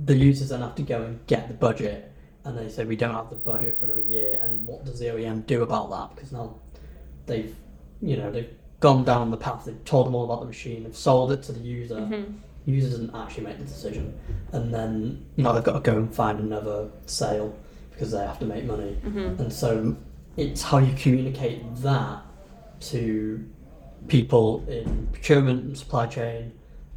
the 0.05 0.15
users 0.15 0.49
then 0.49 0.61
have 0.61 0.75
to 0.75 0.81
go 0.81 1.01
and 1.03 1.25
get 1.27 1.47
the 1.47 1.53
budget 1.53 2.11
and 2.45 2.57
they 2.57 2.69
say 2.69 2.85
we 2.85 2.95
don't 2.95 3.13
have 3.13 3.29
the 3.29 3.35
budget 3.35 3.77
for 3.77 3.85
another 3.85 4.01
year 4.01 4.39
and 4.41 4.65
what 4.65 4.85
does 4.85 4.99
the 4.99 5.05
OEM 5.05 5.45
do 5.45 5.63
about 5.63 5.89
that 5.89 6.15
because 6.15 6.31
now 6.31 6.55
they've 7.25 7.55
you 8.01 8.17
know 8.17 8.31
they've 8.31 8.53
gone 8.83 9.05
down 9.05 9.31
the 9.31 9.37
path. 9.37 9.63
They've 9.63 9.85
told 9.85 10.07
them 10.07 10.13
all 10.13 10.25
about 10.25 10.41
the 10.41 10.45
machine. 10.47 10.83
They've 10.83 10.95
sold 10.95 11.31
it 11.31 11.41
to 11.43 11.53
the 11.53 11.61
user. 11.61 11.95
Mm-hmm. 11.95 12.33
User 12.65 12.89
doesn't 12.89 13.15
actually 13.15 13.45
make 13.45 13.57
the 13.57 13.63
decision, 13.63 14.13
and 14.51 14.73
then 14.73 15.25
now 15.37 15.53
they've 15.53 15.63
got 15.63 15.83
to 15.83 15.91
go 15.91 15.97
and 15.97 16.13
find 16.13 16.39
another 16.39 16.89
sale 17.05 17.57
because 17.91 18.11
they 18.11 18.19
have 18.19 18.39
to 18.39 18.45
make 18.45 18.65
money. 18.65 18.97
Mm-hmm. 19.05 19.41
And 19.41 19.53
so 19.53 19.95
it's 20.35 20.61
how 20.61 20.79
you 20.79 20.93
communicate 20.95 21.61
that 21.77 22.23
to 22.91 23.49
people 24.09 24.65
in 24.67 25.07
procurement 25.13 25.63
and 25.63 25.77
supply 25.77 26.05
chain 26.07 26.51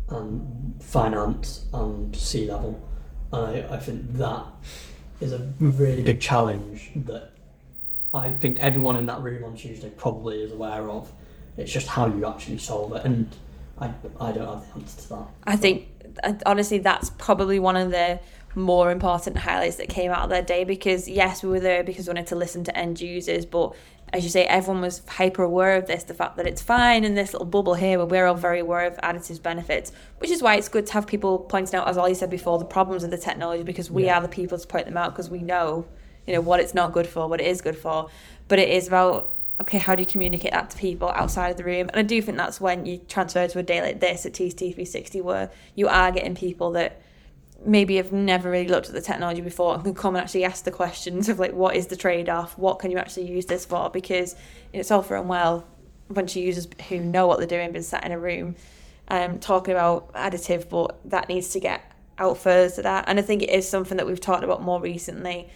and 0.08 0.82
finance 0.82 1.66
and 1.72 2.14
C-level. 2.14 2.80
And 3.32 3.64
I, 3.64 3.74
I 3.74 3.78
think 3.78 4.14
that 4.14 4.44
is 5.20 5.32
a 5.32 5.52
really 5.58 6.02
big 6.02 6.20
challenge 6.20 6.90
that 6.94 7.30
I 8.14 8.30
think 8.30 8.58
everyone 8.60 8.96
in 8.96 9.06
that 9.06 9.20
room 9.20 9.44
on 9.44 9.56
Tuesday 9.56 9.90
probably 9.90 10.42
is 10.42 10.52
aware 10.52 10.88
of. 10.90 11.10
It's 11.56 11.72
just 11.72 11.86
how 11.86 12.06
you 12.06 12.26
actually 12.26 12.58
solve 12.58 12.92
it, 12.94 13.04
and 13.04 13.34
I 13.78 13.90
I 14.20 14.32
don't 14.32 14.46
have 14.46 14.66
the 14.74 14.80
answer 14.80 15.00
to 15.02 15.08
that. 15.08 15.26
I 15.44 15.56
think 15.56 15.88
honestly 16.44 16.78
that's 16.78 17.10
probably 17.10 17.58
one 17.58 17.76
of 17.76 17.90
the 17.90 18.20
more 18.56 18.90
important 18.90 19.36
highlights 19.36 19.76
that 19.76 19.88
came 19.88 20.10
out 20.10 20.24
of 20.24 20.30
that 20.30 20.46
day 20.46 20.64
because 20.64 21.08
yes 21.08 21.42
we 21.42 21.48
were 21.48 21.60
there 21.60 21.84
because 21.84 22.06
we 22.06 22.12
wanted 22.12 22.26
to 22.26 22.34
listen 22.34 22.64
to 22.64 22.76
end 22.76 23.00
users 23.00 23.44
but 23.44 23.74
as 24.12 24.24
you 24.24 24.30
say 24.30 24.44
everyone 24.46 24.80
was 24.80 25.02
hyper 25.06 25.42
aware 25.42 25.76
of 25.76 25.86
this 25.86 26.04
the 26.04 26.14
fact 26.14 26.36
that 26.36 26.46
it's 26.46 26.62
fine 26.62 27.04
in 27.04 27.14
this 27.14 27.32
little 27.32 27.46
bubble 27.46 27.74
here 27.74 27.98
where 27.98 28.06
we're 28.06 28.26
all 28.26 28.34
very 28.34 28.60
aware 28.60 28.86
of 28.86 28.96
additives 28.98 29.40
benefits 29.40 29.92
which 30.18 30.30
is 30.30 30.42
why 30.42 30.56
it's 30.56 30.68
good 30.68 30.86
to 30.86 30.92
have 30.94 31.06
people 31.06 31.38
pointing 31.38 31.78
out 31.78 31.86
as 31.86 31.98
ollie 31.98 32.14
said 32.14 32.30
before 32.30 32.58
the 32.58 32.64
problems 32.64 33.04
of 33.04 33.10
the 33.10 33.18
technology 33.18 33.62
because 33.62 33.90
we 33.90 34.06
yeah. 34.06 34.16
are 34.16 34.22
the 34.22 34.28
people 34.28 34.58
to 34.58 34.66
point 34.66 34.86
them 34.86 34.96
out 34.96 35.12
because 35.12 35.28
we 35.28 35.40
know 35.40 35.84
you 36.26 36.34
know 36.34 36.40
what 36.40 36.60
it's 36.60 36.74
not 36.74 36.92
good 36.92 37.06
for, 37.06 37.28
what 37.28 37.40
it 37.40 37.46
is 37.46 37.60
good 37.60 37.76
for, 37.76 38.10
but 38.48 38.58
it 38.58 38.68
is 38.68 38.88
about 38.88 39.32
okay, 39.58 39.78
how 39.78 39.94
do 39.94 40.02
you 40.02 40.06
communicate 40.06 40.52
that 40.52 40.68
to 40.68 40.76
people 40.76 41.08
outside 41.14 41.48
of 41.48 41.56
the 41.56 41.64
room? 41.64 41.88
And 41.88 41.98
I 41.98 42.02
do 42.02 42.20
think 42.20 42.36
that's 42.36 42.60
when 42.60 42.84
you 42.84 42.98
transfer 43.08 43.48
to 43.48 43.58
a 43.58 43.62
day 43.62 43.80
like 43.80 44.00
this 44.00 44.26
at 44.26 44.34
TCT 44.34 44.76
3Sixty 44.76 45.22
where 45.22 45.50
you 45.74 45.88
are 45.88 46.12
getting 46.12 46.34
people 46.34 46.72
that 46.72 47.00
maybe 47.64 47.96
have 47.96 48.12
never 48.12 48.50
really 48.50 48.68
looked 48.68 48.88
at 48.88 48.94
the 48.94 49.00
technology 49.00 49.40
before 49.40 49.74
and 49.74 49.82
can 49.82 49.94
come 49.94 50.14
and 50.14 50.22
actually 50.22 50.44
ask 50.44 50.64
the 50.64 50.70
questions 50.70 51.28
of 51.28 51.38
like 51.38 51.52
what 51.52 51.74
is 51.76 51.86
the 51.86 51.96
trade-off? 51.96 52.56
What 52.58 52.78
can 52.78 52.90
you 52.90 52.98
actually 52.98 53.26
use 53.26 53.46
this 53.46 53.64
for? 53.64 53.90
Because 53.90 54.36
it's 54.72 54.90
all 54.90 55.02
for 55.02 55.16
and 55.16 55.28
well 55.28 55.66
a 56.10 56.12
bunch 56.12 56.36
of 56.36 56.42
users 56.42 56.68
who 56.88 57.00
know 57.00 57.26
what 57.26 57.38
they're 57.38 57.48
doing 57.48 57.72
been 57.72 57.82
sat 57.82 58.04
in 58.04 58.12
a 58.12 58.18
room 58.18 58.54
um, 59.08 59.38
talking 59.38 59.72
about 59.72 60.12
additive 60.12 60.68
but 60.68 60.98
that 61.10 61.28
needs 61.28 61.48
to 61.50 61.60
get 61.60 61.92
out 62.18 62.38
further 62.38 62.74
to 62.76 62.82
that. 62.82 63.04
And 63.08 63.18
i 63.18 63.22
think 63.22 63.42
it 63.42 63.50
is 63.50 63.68
something 63.68 63.96
that 63.96 64.06
we've 64.06 64.20
talked 64.20 64.44
about 64.44 64.62
more 64.62 64.80
recently. 64.80 65.48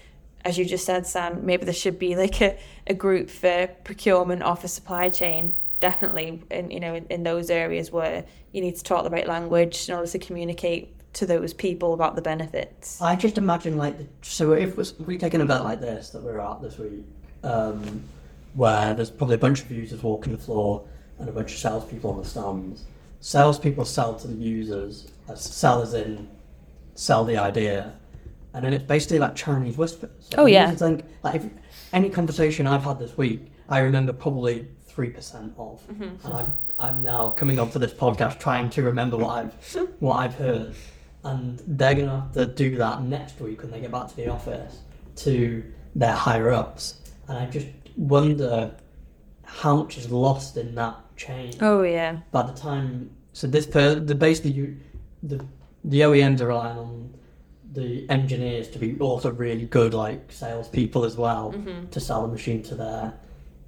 As 0.45 0.57
you 0.59 0.65
just 0.65 0.87
said 0.87 1.07
sam 1.07 1.45
maybe 1.45 1.65
there 1.65 1.75
should 1.75 1.99
be 1.99 2.17
like 2.17 2.41
a, 2.41 2.59
a 2.87 2.95
group 2.95 3.31
for 3.31 3.69
procurement 3.85 4.43
or 4.43 4.57
for 4.57 4.69
supply 4.69 5.11
chain 5.11 5.55
definitely 5.81 6.43
in 6.51 6.71
you 6.71 6.81
know 6.81 6.95
in, 6.95 7.07
in 7.07 7.23
those 7.23 7.51
areas 7.51 7.91
where 7.91 8.25
you 8.53 8.61
need 8.61 8.77
to 8.77 8.83
talk 8.83 9.05
the 9.05 9.11
right 9.11 9.27
language 9.27 9.89
in 9.89 9.95
order 9.95 10.07
to 10.07 10.19
communicate 10.19 10.89
to 11.15 11.27
those 11.27 11.53
people 11.53 11.93
about 11.95 12.15
the 12.17 12.23
benefits. 12.23 13.01
I 13.03 13.17
just 13.17 13.37
imagine 13.39 13.77
like 13.77 13.97
so 14.23 14.53
if 14.53 14.77
was, 14.77 14.99
we 15.01 15.19
take 15.19 15.35
an 15.35 15.41
event 15.41 15.65
like 15.65 15.81
this 15.81 16.11
that 16.11 16.23
we're 16.23 16.39
at 16.41 16.63
this 16.63 16.79
week, 16.79 17.05
um, 17.43 18.03
where 18.55 18.95
there's 18.95 19.11
probably 19.11 19.35
a 19.35 19.39
bunch 19.39 19.63
of 19.63 19.71
users 19.71 20.03
walking 20.03 20.33
the 20.33 20.39
floor 20.39 20.85
and 21.19 21.29
a 21.29 21.33
bunch 21.33 21.53
of 21.53 21.59
salespeople 21.59 22.11
on 22.11 22.19
the 22.19 22.25
stands. 22.25 22.85
Salespeople 23.21 23.85
sell 23.85 24.15
to 24.19 24.29
the 24.29 24.35
users, 24.35 25.11
as 25.29 25.43
sell 25.43 25.83
as 25.83 25.95
in 25.95 26.29
sell 26.95 27.25
the 27.25 27.37
idea, 27.37 27.93
and 28.55 28.65
then 28.65 28.73
it's 28.73 28.85
basically 28.85 29.19
like 29.19 29.35
Chinese 29.35 29.77
whispers. 29.77 30.29
Oh, 30.39 30.47
yeah. 30.47 30.71
Think, 30.73 31.05
like 31.23 31.43
any 31.93 32.09
conversation 32.09 32.67
I've 32.67 32.85
had 32.85 32.99
this 32.99 33.17
week, 33.19 33.41
I 33.69 33.81
remember 33.81 34.13
probably 34.13 34.69
three 34.87 35.11
percent 35.11 35.53
of, 35.59 35.81
Mm-hmm. 35.89 36.27
and 36.27 36.35
I've, 36.35 36.51
I'm 36.79 37.03
now 37.03 37.31
coming 37.31 37.59
on 37.59 37.71
to 37.73 37.79
this 37.79 37.93
podcast 37.93 38.39
trying 38.39 38.71
to 38.71 38.83
remember 38.83 39.17
what 39.19 39.31
I've 39.45 39.77
what 40.01 40.17
I've 40.17 40.35
heard, 40.35 40.75
and 41.25 41.63
they're 41.67 41.95
gonna 41.95 42.21
have 42.21 42.33
to 42.33 42.47
do 42.47 42.77
that 42.77 43.03
next 43.03 43.41
week 43.41 43.63
when 43.63 43.71
they 43.71 43.81
get 43.81 43.91
back 43.91 44.09
to 44.09 44.17
the 44.17 44.29
office 44.29 44.79
to 45.17 45.63
their 45.95 46.13
higher 46.13 46.51
ups, 46.51 47.01
and 47.29 47.37
I 47.39 47.47
just 47.47 47.67
wonder 47.97 48.75
how 49.45 49.77
much 49.77 49.99
is 49.99 50.11
lost 50.11 50.57
in 50.57 50.75
that 50.77 50.97
chain 51.17 51.53
Oh 51.61 51.83
yeah. 51.83 52.21
by 52.31 52.43
the 52.43 52.53
time. 52.53 53.11
So 53.33 53.47
this 53.47 53.67
per 53.67 53.97
the 53.97 54.15
basically 54.15 54.53
you, 54.53 54.77
the 55.23 55.45
the 55.85 56.01
OEMs 56.01 56.41
are 56.41 56.49
relying 56.49 56.79
on 56.79 57.15
the 57.73 58.09
engineers 58.11 58.69
to 58.69 58.79
be 58.79 58.99
also 58.99 59.31
really 59.31 59.65
good 59.67 59.95
like 59.95 60.31
salespeople 60.33 61.05
as 61.05 61.17
well 61.17 61.53
Mm-hmm. 61.53 61.89
to 61.91 62.01
sell 62.01 62.23
the 62.23 62.29
machine 62.33 62.63
to 62.65 62.75
their 62.75 63.13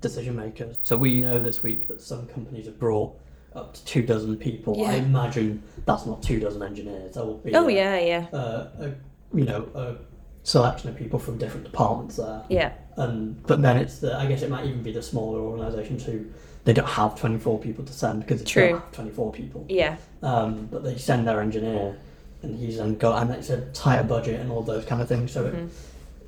decision 0.01 0.35
makers. 0.37 0.77
So 0.83 0.97
we 0.97 1.21
know 1.21 1.39
this 1.39 1.63
week 1.63 1.87
that 1.89 2.01
some 2.01 2.27
companies 2.27 2.67
have 2.67 2.79
brought 2.79 3.17
up 3.55 3.75
to 3.75 3.85
two 3.85 4.03
dozen 4.03 4.37
people. 4.37 4.85
I 4.85 4.95
imagine 4.95 5.63
that's 5.87 6.07
not 6.07 6.23
two 6.23 6.41
dozen 6.41 6.63
engineers. 6.63 7.15
That 7.15 7.25
will 7.27 7.39
be 7.39 7.55
Oh 7.55 7.69
a, 7.69 7.73
yeah, 7.73 7.99
yeah, 7.99 8.27
a, 8.33 8.37
a 8.39 8.95
you 9.35 9.45
know 9.45 9.69
a 9.75 9.97
selection 10.45 10.89
of 10.91 10.97
people 10.97 11.19
from 11.19 11.39
different 11.39 11.65
departments 11.65 12.17
there. 12.17 12.43
yeah. 12.49 12.73
And 12.97 13.43
but 13.45 13.63
then 13.63 13.77
it's 13.79 13.99
the 14.01 14.17
I 14.17 14.27
guess 14.27 14.43
it 14.43 14.51
might 14.51 14.67
even 14.67 14.83
be 14.83 14.93
the 14.93 15.03
smaller 15.03 15.41
organisations 15.41 16.05
who 16.05 16.27
they 16.65 16.73
don't 16.73 16.89
have 16.89 17.19
twenty 17.19 17.39
four 17.39 17.59
people 17.59 17.85
to 17.85 17.93
send 17.93 18.21
because 18.21 18.41
they 18.41 18.47
True. 18.51 18.69
don't 18.71 18.81
have 18.81 18.93
twenty 18.93 19.11
four 19.11 19.33
people. 19.33 19.65
Yeah, 19.69 19.97
Um, 20.23 20.69
but 20.71 20.85
they 20.85 20.97
send 20.99 21.27
their 21.27 21.41
engineer, 21.41 21.97
and 22.43 22.59
he's 22.59 22.79
then 22.79 22.97
got 22.97 23.23
and 23.23 23.31
it's 23.33 23.51
a 23.51 23.63
tighter 23.73 24.05
budget 24.05 24.41
and 24.41 24.51
all 24.53 24.63
those 24.63 24.85
kind 24.85 25.01
of 25.01 25.09
things. 25.09 25.33
So 25.33 25.45
Mhm. 25.45 25.55
it, 25.67 25.71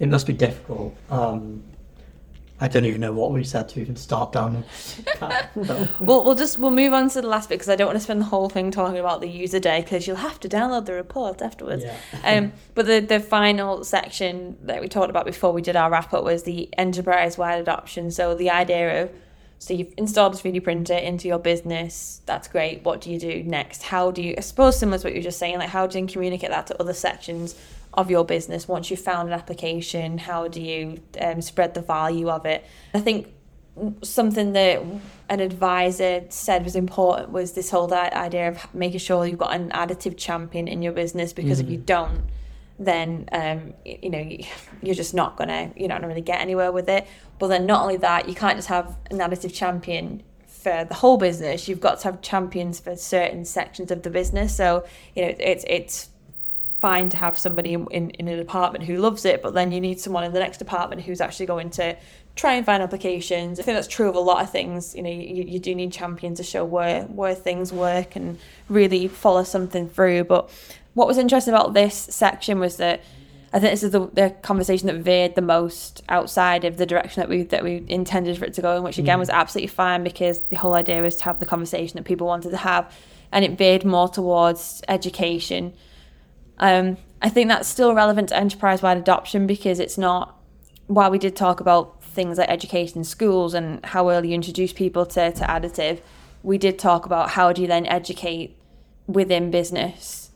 it 0.01 0.09
must 0.09 0.27
be 0.27 0.33
difficult. 0.33 0.95
Um, 1.11 1.63
I 2.61 2.69
don't 2.69 2.85
even 2.85 3.01
know 3.01 3.12
what 3.12 3.33
we 3.33 3.43
said 3.43 3.69
to 3.71 3.81
even 3.81 3.97
start 3.97 4.33
down. 4.33 4.62
this 4.62 5.01
path, 5.19 5.51
so. 5.67 5.88
Well, 5.99 6.25
we'll 6.25 6.37
just 6.37 6.57
we'll 6.59 6.71
move 6.71 6.93
on 6.93 7.11
to 7.11 7.21
the 7.21 7.27
last 7.27 7.49
bit 7.49 7.57
because 7.57 7.69
I 7.69 7.75
don't 7.75 7.88
want 7.88 7.99
to 7.99 8.05
spend 8.05 8.21
the 8.21 8.27
whole 8.27 8.49
thing 8.49 8.71
talking 8.71 8.99
about 8.99 9.21
the 9.21 9.29
user 9.29 9.59
day 9.59 9.81
because 9.81 10.07
you'll 10.07 10.17
have 10.17 10.38
to 10.40 10.49
download 10.49 10.87
the 10.87 10.93
report 10.93 11.43
afterwards. 11.43 11.85
yeah. 11.85 11.97
Um, 12.25 12.53
but 12.75 12.87
the 12.87 13.01
the 13.01 13.19
final 13.19 13.83
section 13.83 14.57
that 14.62 14.81
we 14.81 14.88
talked 14.88 15.11
about 15.11 15.27
before 15.27 15.53
we 15.53 15.62
did 15.62 15.75
our 15.75 15.90
wrap 15.90 16.14
up 16.14 16.23
was 16.23 16.45
the 16.45 16.69
enterprise 16.79 17.37
wide 17.37 17.61
adoption. 17.61 18.12
So 18.12 18.35
the 18.37 18.51
idea 18.51 19.03
of 19.03 19.11
so 19.59 19.73
you've 19.73 19.95
installed 19.97 20.35
a 20.35 20.37
3D 20.37 20.62
printer 20.62 20.95
into 20.95 21.27
your 21.27 21.38
business. 21.38 22.21
That's 22.27 22.49
great. 22.49 22.85
What 22.85 23.01
do 23.01 23.11
you 23.11 23.19
do 23.19 23.43
next? 23.43 23.83
How 23.83 24.11
do 24.11 24.23
you? 24.23 24.35
I 24.38 24.43
suppose 24.43 24.79
similar 24.79 24.99
to 24.99 25.07
what 25.07 25.12
you 25.12 25.21
were 25.21 25.25
just 25.25 25.38
saying. 25.38 25.59
Like 25.59 25.71
how 25.71 25.87
do 25.87 25.99
you 25.99 26.07
communicate 26.07 26.51
that 26.51 26.69
to 26.69 26.81
other 26.81 26.95
sections 26.95 27.57
of 27.95 28.11
your 28.11 28.25
business 28.25 28.69
once 28.69 28.91
you've 28.91 29.01
found 29.01 29.29
an 29.29 29.35
application? 29.35 30.19
How 30.19 30.49
do 30.49 30.61
you 30.61 31.01
um, 31.21 31.41
spread 31.41 31.75
the 31.75 31.83
value 31.83 32.29
of 32.29 32.45
it? 32.47 32.65
I 32.93 33.01
think 33.01 33.29
something 34.03 34.53
that 34.53 34.83
an 35.29 35.41
advisor 35.41 36.25
said 36.29 36.65
was 36.65 36.77
important 36.77 37.31
was 37.31 37.53
this 37.53 37.71
whole 37.71 37.93
idea 37.93 38.49
of 38.49 38.75
making 38.75 39.01
sure 39.01 39.27
you've 39.27 39.39
got 39.39 39.55
an 39.55 39.71
additive 39.71 40.17
champion 40.17 40.69
in 40.69 40.81
your 40.81 40.93
business 40.93 41.33
because 41.33 41.59
if 41.59 41.69
you 41.69 41.79
don't 41.79 42.23
then 42.79 43.29
um, 43.33 43.75
you 43.85 44.11
know 44.11 44.37
you're 44.83 44.95
just 44.95 45.15
not 45.15 45.37
gonna 45.37 45.73
you're 45.77 45.89
not 45.89 45.97
gonna 45.97 46.09
really 46.09 46.21
get 46.21 46.41
anywhere 46.41 46.71
with 46.71 46.89
it 46.89 47.07
but 47.39 47.49
then 47.49 47.67
not 47.67 47.83
only 47.83 47.97
that 47.97 48.29
you 48.29 48.35
can't 48.35 48.57
just 48.57 48.69
have 48.69 48.97
an 49.11 49.19
additive 49.19 49.53
champion 49.53 50.23
for 50.47 50.85
the 50.85 50.95
whole 50.95 51.17
business 51.17 51.69
you've 51.69 51.81
got 51.81 51.99
to 51.99 52.05
have 52.05 52.21
champions 52.21 52.81
for 52.81 52.97
certain 52.97 53.45
sections 53.45 53.91
of 53.91 54.03
the 54.03 54.11
business 54.11 54.57
so 54.57 54.85
you 55.15 55.23
know 55.23 55.35
it's 55.39 55.65
it's 55.69 56.09
fine 56.85 57.09
to 57.09 57.16
have 57.16 57.38
somebody 57.38 57.73
in, 57.73 57.87
in, 57.90 58.11
in 58.11 58.29
a 58.29 58.37
department 58.37 58.85
who 58.85 58.99
loves 58.99 59.25
it, 59.25 59.40
but 59.40 59.55
then 59.55 59.73
you 59.73 59.81
need 59.81 59.99
someone 59.99 60.23
in 60.23 60.35
the 60.35 60.38
next 60.38 60.59
department 60.59 61.01
who's 61.01 61.18
actually 61.18 61.47
going 61.47 61.70
to 61.70 61.97
try 62.37 62.53
and 62.53 62.66
find 62.66 62.83
applications. 62.83 63.59
I 63.59 63.62
think 63.62 63.75
that's 63.75 63.88
true 63.88 64.07
of 64.07 64.14
a 64.14 64.20
lot 64.20 64.42
of 64.42 64.51
things. 64.51 64.94
You 64.94 65.03
know, 65.03 65.09
you, 65.09 65.44
you 65.44 65.59
do 65.59 65.75
need 65.75 65.92
champions 65.94 66.37
to 66.40 66.44
show 66.44 66.62
where 66.62 67.05
where 67.05 67.35
things 67.35 67.73
work 67.73 68.16
and 68.16 68.38
really 68.68 69.09
follow 69.09 69.44
something 69.44 69.88
through. 69.88 70.25
But 70.25 70.51
what 70.92 71.07
was 71.07 71.16
interesting 71.16 71.55
about 71.55 71.73
this 71.73 71.94
section 71.94 72.61
was 72.61 72.77
that 72.77 73.03
I 73.55 73.61
think 73.61 73.73
this 73.73 73.83
is 73.83 73.92
the, 73.92 74.07
the 74.12 74.35
conversation 74.42 74.87
that 74.88 74.97
veered 74.97 75.37
the 75.37 75.47
most 75.57 76.03
outside 76.11 76.66
of 76.66 76.77
the 76.77 76.85
direction 76.85 77.23
that 77.23 77.31
we 77.31 77.44
that 77.44 77.64
we 77.64 77.83
intended 77.88 78.37
for 78.37 78.44
it 78.44 78.53
to 78.55 78.61
go 78.61 78.77
in, 78.77 78.83
which 78.83 78.99
again 78.99 79.16
mm. 79.16 79.20
was 79.20 79.31
absolutely 79.31 79.68
fine 79.68 80.05
because 80.05 80.42
the 80.51 80.57
whole 80.57 80.75
idea 80.75 81.01
was 81.01 81.16
to 81.16 81.25
have 81.25 81.40
the 81.40 81.47
conversation 81.47 81.97
that 81.97 82.05
people 82.05 82.27
wanted 82.27 82.51
to 82.51 82.59
have, 82.59 82.92
and 83.33 83.42
it 83.42 83.57
veered 83.57 83.87
more 83.87 84.11
towards 84.11 84.83
education. 84.87 85.73
Um, 86.59 86.97
I 87.21 87.29
think 87.29 87.49
that's 87.49 87.69
still 87.69 87.95
relevant 87.95 88.29
to 88.29 88.37
enterprise 88.37 88.83
wide 88.83 88.99
adoption 88.99 89.47
because 89.47 89.81
it's 89.81 89.99
not, 89.99 90.38
while 90.87 91.11
we 91.11 91.19
did 91.19 91.35
talk 91.35 91.61
about 91.61 92.03
things 92.03 92.38
like 92.38 92.49
education 92.49 92.99
in 92.99 93.05
schools 93.05 93.55
and 93.55 93.85
how 93.87 94.11
early 94.11 94.29
you 94.29 94.35
introduce 94.35 94.73
people 94.73 95.07
to, 95.07 95.33
to 95.33 95.45
additive, 95.45 96.01
we 96.43 96.59
did 96.59 96.79
talk 96.79 97.07
about 97.07 97.31
how 97.31 97.53
do 97.53 97.62
you 97.62 97.69
then 97.69 97.87
educate 97.87 98.57
within 99.07 99.51
business 99.51 100.31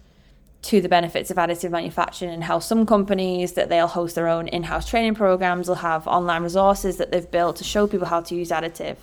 to 0.60 0.80
the 0.80 0.88
benefits 0.88 1.30
of 1.30 1.36
additive 1.36 1.70
manufacturing 1.70 2.32
and 2.32 2.44
how 2.44 2.58
some 2.58 2.84
companies 2.84 3.52
that 3.52 3.68
they'll 3.68 3.86
host 3.86 4.14
their 4.14 4.26
own 4.26 4.48
in-house 4.48 4.88
training 4.88 5.14
programs 5.14 5.68
will 5.68 5.76
have 5.76 6.06
online 6.06 6.42
resources 6.42 6.96
that 6.96 7.12
they've 7.12 7.30
built 7.30 7.56
to 7.56 7.64
show 7.64 7.86
people 7.86 8.06
how 8.06 8.20
to 8.20 8.34
use 8.34 8.50
additive 8.50 8.96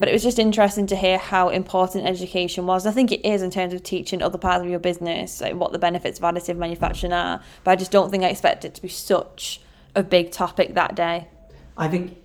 but 0.00 0.08
it 0.08 0.12
was 0.12 0.22
just 0.22 0.38
interesting 0.38 0.86
to 0.86 0.96
hear 0.96 1.18
how 1.18 1.50
important 1.50 2.06
education 2.06 2.66
was. 2.66 2.86
I 2.86 2.90
think 2.90 3.12
it 3.12 3.22
is 3.22 3.42
in 3.42 3.50
terms 3.50 3.74
of 3.74 3.82
teaching 3.82 4.22
other 4.22 4.38
parts 4.38 4.64
of 4.64 4.70
your 4.70 4.78
business, 4.78 5.42
like 5.42 5.54
what 5.54 5.72
the 5.72 5.78
benefits 5.78 6.18
of 6.18 6.24
additive 6.24 6.56
manufacturing 6.56 7.12
are. 7.12 7.42
But 7.64 7.72
I 7.72 7.76
just 7.76 7.92
don't 7.92 8.10
think 8.10 8.24
I 8.24 8.28
expect 8.28 8.64
it 8.64 8.74
to 8.74 8.82
be 8.82 8.88
such 8.88 9.60
a 9.94 10.02
big 10.02 10.32
topic 10.32 10.72
that 10.72 10.94
day. 10.94 11.28
I 11.76 11.88
think 11.88 12.16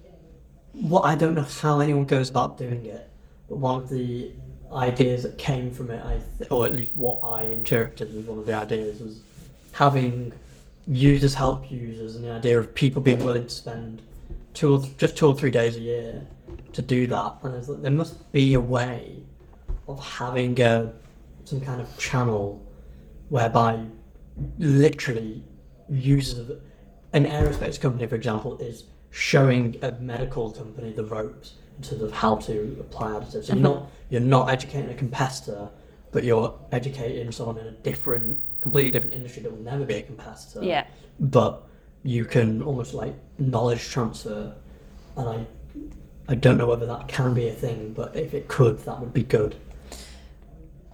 what 0.72 1.02
I 1.02 1.16
don't 1.16 1.36
know 1.36 1.42
how 1.42 1.82
anyone 1.82 2.06
goes 2.06 2.30
about 2.30 2.58
doing 2.58 2.86
it, 2.86 3.10
but 3.50 3.58
one 3.58 3.84
of 3.84 3.90
the 3.90 4.32
ideas 4.72 5.24
that 5.24 5.38
came 5.38 5.70
from 5.70 5.92
it, 5.92 6.02
I 6.04 6.22
th- 6.38 6.50
or 6.52 6.66
at 6.66 6.74
least 6.74 6.96
what 6.96 7.20
I 7.26 7.44
interpreted 7.44 8.16
as 8.16 8.24
one 8.24 8.40
of 8.40 8.46
the 8.46 8.54
ideas, 8.54 9.02
was 9.02 9.20
having 9.74 10.32
users 10.88 11.34
help 11.34 11.70
users, 11.70 12.16
and 12.16 12.24
the 12.24 12.32
idea 12.32 12.58
of 12.58 12.74
people 12.74 13.02
being 13.02 13.24
willing 13.26 13.48
to 13.48 13.54
spend 13.54 14.02
two 14.54 14.76
or 14.76 14.80
th- 14.80 14.96
just 14.98 15.18
two 15.18 15.28
or 15.28 15.36
three 15.36 15.52
days 15.52 15.76
a 15.76 15.82
year 15.82 16.26
to 16.76 16.82
do 16.82 17.08
that. 17.08 17.38
And 17.44 17.54
there's, 17.54 17.68
there 17.68 17.92
must 17.92 18.32
be 18.32 18.54
a 18.54 18.60
way 18.60 19.24
of 19.88 20.04
having 20.04 20.60
a, 20.62 20.94
some 21.44 21.62
kind 21.62 21.82
of 21.82 21.98
channel 21.98 22.62
whereby 23.30 23.84
literally 24.60 25.44
users 25.90 26.50
of 26.50 26.62
an 27.14 27.26
aerospace 27.26 27.80
company, 27.80 28.06
for 28.08 28.16
example, 28.16 28.58
is 28.58 28.84
showing 29.12 29.78
a 29.82 29.92
medical 29.94 30.52
company 30.52 30.92
the 30.92 31.06
ropes 31.06 31.54
in 31.78 31.84
terms 31.84 32.02
of 32.02 32.12
how 32.12 32.36
to 32.36 32.78
apply 32.80 33.12
additives. 33.12 33.46
So 33.46 33.54
you're 33.54 33.56
mm-hmm. 33.56 33.62
not 33.64 33.92
you're 34.10 34.22
not 34.22 34.50
educating 34.50 34.90
a 34.90 34.94
competitor, 34.94 35.70
but 36.12 36.24
you're 36.24 36.54
educating 36.72 37.32
someone 37.32 37.58
in 37.58 37.68
a 37.68 37.72
different, 37.72 38.42
completely 38.62 38.92
different 38.92 39.16
industry 39.16 39.42
that 39.44 39.52
will 39.52 39.64
never 39.64 39.86
be 39.86 39.96
a 39.96 40.02
competitor. 40.02 40.64
Yeah. 40.64 40.86
But 41.20 41.64
you 42.04 42.26
can 42.26 42.62
almost 42.62 42.94
like 42.94 43.16
knowledge 43.40 43.90
transfer, 43.90 44.54
and 45.18 45.30
I 45.30 45.46
I 46.28 46.36
don't 46.36 46.58
know 46.58 46.68
whether 46.68 46.86
that 46.88 47.08
can 47.08 47.34
be 47.34 47.48
a 47.48 47.54
thing, 47.54 47.94
but 47.94 48.16
if 48.16 48.34
it 48.34 48.48
could, 48.48 48.80
that 48.86 49.00
would 49.00 49.14
be 49.14 49.24
good. 49.24 49.56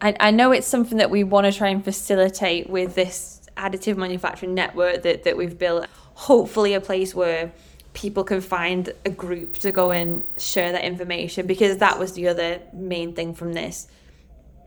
I, 0.01 0.15
I 0.19 0.31
know 0.31 0.51
it's 0.51 0.67
something 0.67 0.97
that 0.97 1.09
we 1.09 1.23
want 1.23 1.45
to 1.45 1.57
try 1.57 1.69
and 1.69 1.83
facilitate 1.83 2.69
with 2.69 2.95
this 2.95 3.41
additive 3.55 3.97
manufacturing 3.97 4.53
network 4.53 5.03
that, 5.03 5.23
that 5.23 5.37
we've 5.37 5.57
built. 5.57 5.87
Hopefully, 6.15 6.73
a 6.73 6.81
place 6.81 7.15
where 7.15 7.51
people 7.93 8.23
can 8.23 8.41
find 8.41 8.93
a 9.05 9.09
group 9.09 9.57
to 9.57 9.71
go 9.71 9.91
and 9.91 10.25
share 10.37 10.71
that 10.71 10.83
information 10.83 11.45
because 11.45 11.77
that 11.77 11.99
was 11.99 12.13
the 12.13 12.27
other 12.27 12.61
main 12.73 13.13
thing 13.13 13.33
from 13.33 13.53
this. 13.53 13.87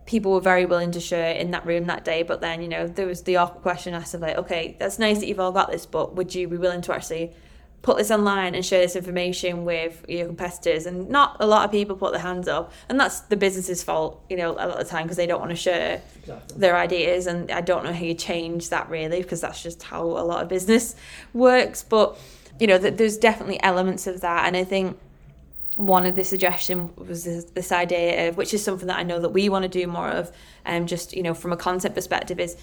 People 0.07 0.33
were 0.33 0.41
very 0.41 0.67
willing 0.67 0.91
to 0.93 1.01
share 1.01 1.35
in 1.35 1.51
that 1.53 1.65
room 1.65 1.87
that 1.87 2.05
day, 2.05 2.23
but 2.23 2.41
then, 2.43 2.61
you 2.61 2.69
know, 2.69 2.87
there 2.87 3.07
was 3.07 3.23
the 3.23 3.37
awkward 3.37 3.63
question 3.63 3.95
asked 3.95 4.13
of 4.13 4.21
like, 4.21 4.37
okay, 4.37 4.77
that's 4.79 4.99
nice 4.99 5.21
that 5.21 5.27
you've 5.27 5.41
all 5.41 5.53
got 5.53 5.71
this, 5.71 5.87
but 5.87 6.15
would 6.15 6.35
you 6.35 6.47
be 6.47 6.59
willing 6.59 6.83
to 6.83 6.95
actually 6.95 7.33
put 7.85 7.99
this 7.99 8.11
online 8.11 8.55
and 8.55 8.65
share 8.65 8.81
this 8.81 8.97
information 8.97 9.67
with 9.67 10.07
your 10.09 10.27
competitors. 10.27 10.87
And 10.87 11.11
not 11.11 11.37
a 11.39 11.47
lot 11.47 11.67
of 11.67 11.71
people 11.71 11.95
put 11.97 12.13
their 12.13 12.23
hands 12.23 12.49
up. 12.49 12.73
And 12.89 12.99
that's 12.99 13.21
the 13.21 13.37
business's 13.37 13.83
fault 13.83 14.25
you 14.31 14.37
know 14.37 14.53
a 14.53 14.65
lot 14.67 14.71
of 14.71 14.79
the 14.79 14.85
time 14.85 15.05
because 15.05 15.19
they 15.19 15.27
don't 15.27 15.39
want 15.39 15.51
to 15.51 15.57
share 15.57 16.01
exactly. 16.21 16.59
their 16.59 16.77
ideas. 16.77 17.27
And 17.27 17.51
i 17.51 17.61
don't 17.61 17.85
know 17.85 17.93
how 17.93 18.03
you 18.03 18.15
change 18.15 18.71
that 18.71 18.89
really 18.89 19.23
because 19.23 19.43
that's 19.43 19.63
just 19.63 19.83
how 19.83 20.03
a 20.03 20.25
lot 20.25 20.43
of 20.43 20.49
business 20.49 20.97
works. 21.35 21.83
But 21.83 22.19
you 22.59 22.67
know 22.67 22.79
that 22.79 22.97
there's 22.97 23.19
definitely 23.19 23.63
elements 23.63 24.07
of 24.07 24.23
that. 24.23 24.47
And 24.47 24.57
i 24.57 24.65
think 24.65 24.99
one 25.77 26.07
of 26.07 26.15
the 26.15 26.23
suggestion 26.25 26.91
was 26.97 27.25
this, 27.25 27.45
this 27.47 27.73
idea 27.73 28.29
of 28.29 28.37
which 28.37 28.55
is 28.55 28.63
something 28.63 28.87
that 28.87 28.97
i 28.97 29.03
know 29.03 29.19
that 29.19 29.31
we 29.31 29.49
want 29.49 29.65
to 29.65 29.69
do 29.69 29.89
more 29.89 30.09
of 30.09 30.31
and 30.65 30.83
um, 30.83 30.87
just 30.87 31.13
you 31.13 31.21
know 31.21 31.35
from 31.35 31.53
a 31.53 31.57
concept 31.57 31.97
perspective 31.97 32.39
is 32.39 32.57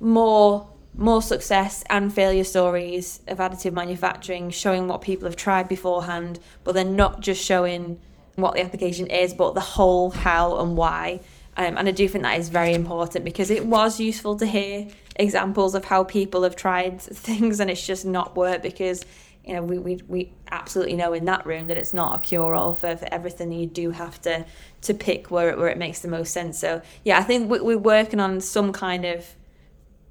more 0.00 0.66
more 0.96 1.22
success 1.22 1.82
and 1.90 2.12
failure 2.12 2.44
stories 2.44 3.20
of 3.26 3.38
additive 3.38 3.72
manufacturing, 3.72 4.50
showing 4.50 4.88
what 4.88 5.02
people 5.02 5.26
have 5.26 5.36
tried 5.36 5.68
beforehand, 5.68 6.38
but 6.62 6.74
then 6.74 6.96
not 6.96 7.20
just 7.20 7.44
showing 7.44 8.00
what 8.36 8.54
the 8.54 8.62
application 8.62 9.06
is, 9.08 9.34
but 9.34 9.54
the 9.54 9.60
whole 9.60 10.10
how 10.10 10.58
and 10.58 10.76
why. 10.76 11.20
Um, 11.56 11.76
and 11.76 11.88
I 11.88 11.92
do 11.92 12.08
think 12.08 12.24
that 12.24 12.38
is 12.38 12.48
very 12.48 12.74
important 12.74 13.24
because 13.24 13.50
it 13.50 13.66
was 13.66 14.00
useful 14.00 14.36
to 14.38 14.46
hear 14.46 14.88
examples 15.16 15.74
of 15.74 15.84
how 15.84 16.04
people 16.04 16.42
have 16.42 16.56
tried 16.56 17.00
things 17.00 17.60
and 17.60 17.70
it's 17.70 17.86
just 17.86 18.04
not 18.04 18.36
worked 18.36 18.62
because 18.62 19.04
you 19.44 19.54
know 19.54 19.62
we, 19.62 19.78
we, 19.78 20.00
we 20.08 20.32
absolutely 20.50 20.96
know 20.96 21.12
in 21.12 21.26
that 21.26 21.46
room 21.46 21.68
that 21.68 21.76
it's 21.76 21.94
not 21.94 22.16
a 22.16 22.18
cure 22.18 22.54
all 22.54 22.74
for, 22.74 22.96
for 22.96 23.06
everything 23.12 23.52
you 23.52 23.66
do 23.66 23.90
have 23.90 24.20
to 24.22 24.44
to 24.80 24.94
pick 24.94 25.30
where 25.30 25.50
it, 25.50 25.58
where 25.58 25.68
it 25.68 25.78
makes 25.78 26.00
the 26.00 26.08
most 26.08 26.32
sense 26.32 26.58
so 26.58 26.82
yeah 27.04 27.18
I 27.18 27.22
think 27.22 27.48
we, 27.48 27.60
we're 27.60 27.78
working 27.78 28.18
on 28.18 28.40
some 28.40 28.72
kind 28.72 29.04
of 29.04 29.36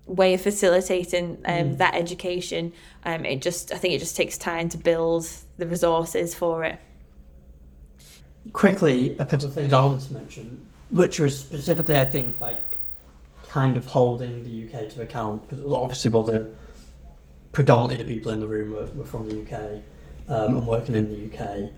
way 0.06 0.34
of 0.34 0.42
facilitating 0.42 1.38
um, 1.46 1.54
mm. 1.54 1.78
that 1.78 1.96
education. 1.96 2.74
Um, 3.06 3.26
it 3.26 3.42
just, 3.42 3.72
I 3.72 3.78
think 3.78 3.94
it 3.94 4.00
just 4.00 4.16
takes 4.16 4.38
time 4.38 4.70
to 4.70 4.78
build 4.78 5.28
the 5.58 5.68
resources 5.68 6.36
for 6.36 6.64
it. 6.64 6.80
Quickly, 8.52 9.16
a 9.18 9.26
couple 9.26 9.48
of 9.48 9.54
things 9.54 9.72
I 9.72 9.86
want 9.86 10.02
to 10.02 10.14
mention, 10.14 10.66
which 10.90 11.20
was 11.20 11.40
specifically, 11.40 11.98
I 11.98 12.06
think, 12.06 12.40
like 12.42 12.62
kind 13.48 13.78
of 13.78 13.86
holding 13.86 14.44
the 14.44 14.66
UK 14.66 14.90
to 14.90 15.02
account 15.04 15.48
because 15.48 15.64
obviously, 15.66 16.12
well, 16.12 16.24
the 16.24 16.50
predominantly 17.54 18.04
the 18.04 18.14
people 18.16 18.32
in 18.32 18.40
the 18.40 18.48
room 18.48 18.72
were, 18.72 18.88
were 18.96 19.06
from 19.06 19.30
the 19.30 19.42
UK 19.42 19.82
um, 20.28 20.58
and 20.58 20.68
working 20.68 20.96
in 20.96 21.10
the 21.10 21.30
UK. 21.32 21.70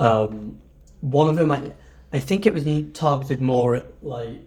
Um, 0.00 0.58
one 1.00 1.28
of 1.28 1.36
them, 1.36 1.50
I, 1.50 1.72
I 2.12 2.20
think 2.20 2.46
it 2.46 2.54
was 2.54 2.64
targeted 2.94 3.42
more 3.42 3.74
at 3.74 3.86
like 4.02 4.40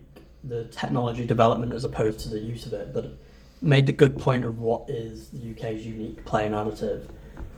the 0.44 0.64
technology 0.66 1.26
development 1.26 1.74
as 1.74 1.84
opposed 1.84 2.22
to 2.22 2.30
the 2.30 2.40
use 2.40 2.66
of 2.66 2.74
it, 2.74 2.94
but 2.94 3.18
made 3.62 3.86
the 3.86 3.92
good 3.92 4.18
point 4.18 4.46
of 4.46 4.60
what 4.60 4.90
is 4.90 5.30
the 5.30 5.52
UK's 5.52 5.86
unique 5.86 6.24
play 6.26 6.48
narrative, 6.50 7.10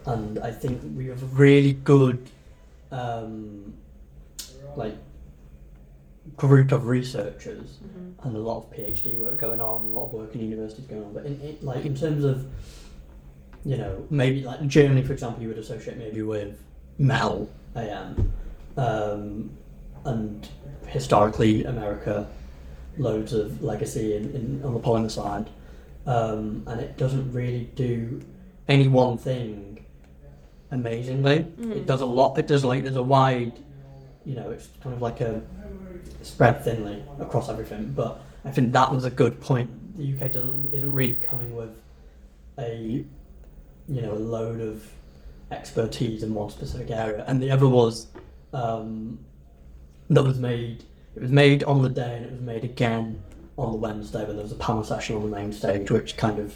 and 0.05 0.39
I 0.39 0.51
think 0.51 0.81
we 0.95 1.07
have 1.07 1.21
a 1.21 1.27
really 1.27 1.73
good, 1.73 2.29
um, 2.91 3.73
like, 4.75 4.95
group 6.37 6.71
of 6.71 6.87
researchers 6.87 7.77
mm-hmm. 7.83 8.27
and 8.27 8.35
a 8.35 8.39
lot 8.39 8.57
of 8.57 8.71
PhD 8.71 9.19
work 9.19 9.37
going 9.37 9.61
on, 9.61 9.83
a 9.83 9.87
lot 9.87 10.05
of 10.05 10.13
work 10.13 10.35
in 10.35 10.41
universities 10.41 10.85
going 10.85 11.03
on. 11.03 11.13
But 11.13 11.25
in, 11.25 11.39
in 11.41 11.57
like 11.61 11.85
in 11.85 11.95
terms 11.95 12.23
of, 12.23 12.47
you 13.65 13.77
know, 13.77 14.05
maybe 14.09 14.43
like 14.43 14.65
Germany, 14.67 15.03
for 15.03 15.13
example, 15.13 15.41
you 15.41 15.49
would 15.49 15.57
associate 15.57 15.97
maybe 15.97 16.21
with 16.21 16.57
metal 16.97 17.49
AM, 17.75 18.31
um, 18.77 19.49
and 20.05 20.47
historically 20.87 21.65
America, 21.65 22.27
loads 22.97 23.33
of 23.33 23.61
legacy 23.61 24.15
in, 24.15 24.33
in 24.35 24.63
on 24.63 24.73
the 24.73 24.79
polymer 24.79 25.11
side 25.11 25.49
um, 26.09 26.63
and 26.65 26.81
it 26.81 26.97
doesn't 26.97 27.31
really 27.31 27.69
do 27.75 28.19
any 28.67 28.87
one 28.87 29.17
thing 29.17 29.85
amazingly. 30.71 31.45
Mm. 31.59 31.75
It 31.75 31.85
does 31.85 32.01
a 32.01 32.05
lot. 32.05 32.39
It 32.39 32.47
does 32.47 32.65
like 32.65 32.81
there's 32.81 32.95
a 32.95 33.03
wide, 33.03 33.53
you 34.25 34.35
know, 34.35 34.49
it's 34.49 34.69
kind 34.81 34.95
of 34.95 35.03
like 35.03 35.21
a 35.21 35.43
spread 36.23 36.63
thinly 36.63 37.03
across 37.19 37.47
everything. 37.47 37.93
But 37.95 38.19
I 38.43 38.49
think 38.49 38.73
that 38.73 38.91
was 38.91 39.05
a 39.05 39.11
good 39.11 39.39
point. 39.39 39.69
The 39.97 40.15
UK 40.15 40.31
doesn't 40.31 40.73
isn't 40.73 40.91
really 40.91 41.13
coming 41.15 41.55
with 41.55 41.77
a, 42.57 43.05
you 43.87 44.01
know, 44.01 44.13
a 44.13 44.15
load 44.15 44.61
of 44.61 44.83
expertise 45.51 46.23
in 46.23 46.33
one 46.33 46.49
specific 46.49 46.89
area, 46.89 47.23
and 47.27 47.39
the 47.39 47.51
other 47.51 47.67
was 47.67 48.07
um, 48.51 49.19
that 50.09 50.23
was 50.23 50.39
made. 50.39 50.85
It 51.15 51.21
was 51.21 51.31
made 51.31 51.63
on 51.65 51.83
the 51.83 51.89
day, 51.89 52.15
and 52.17 52.25
it 52.25 52.31
was 52.31 52.41
made 52.41 52.63
again 52.63 53.21
on 53.59 53.71
the 53.71 53.77
Wednesday 53.77 54.25
when 54.25 54.35
there 54.35 54.43
was 54.43 54.51
a 54.51 54.55
panel 54.55 54.83
session 54.83 55.15
on 55.15 55.21
the 55.21 55.35
main 55.35 55.51
stage, 55.51 55.91
which 55.91 56.17
kind 56.17 56.39
of 56.39 56.55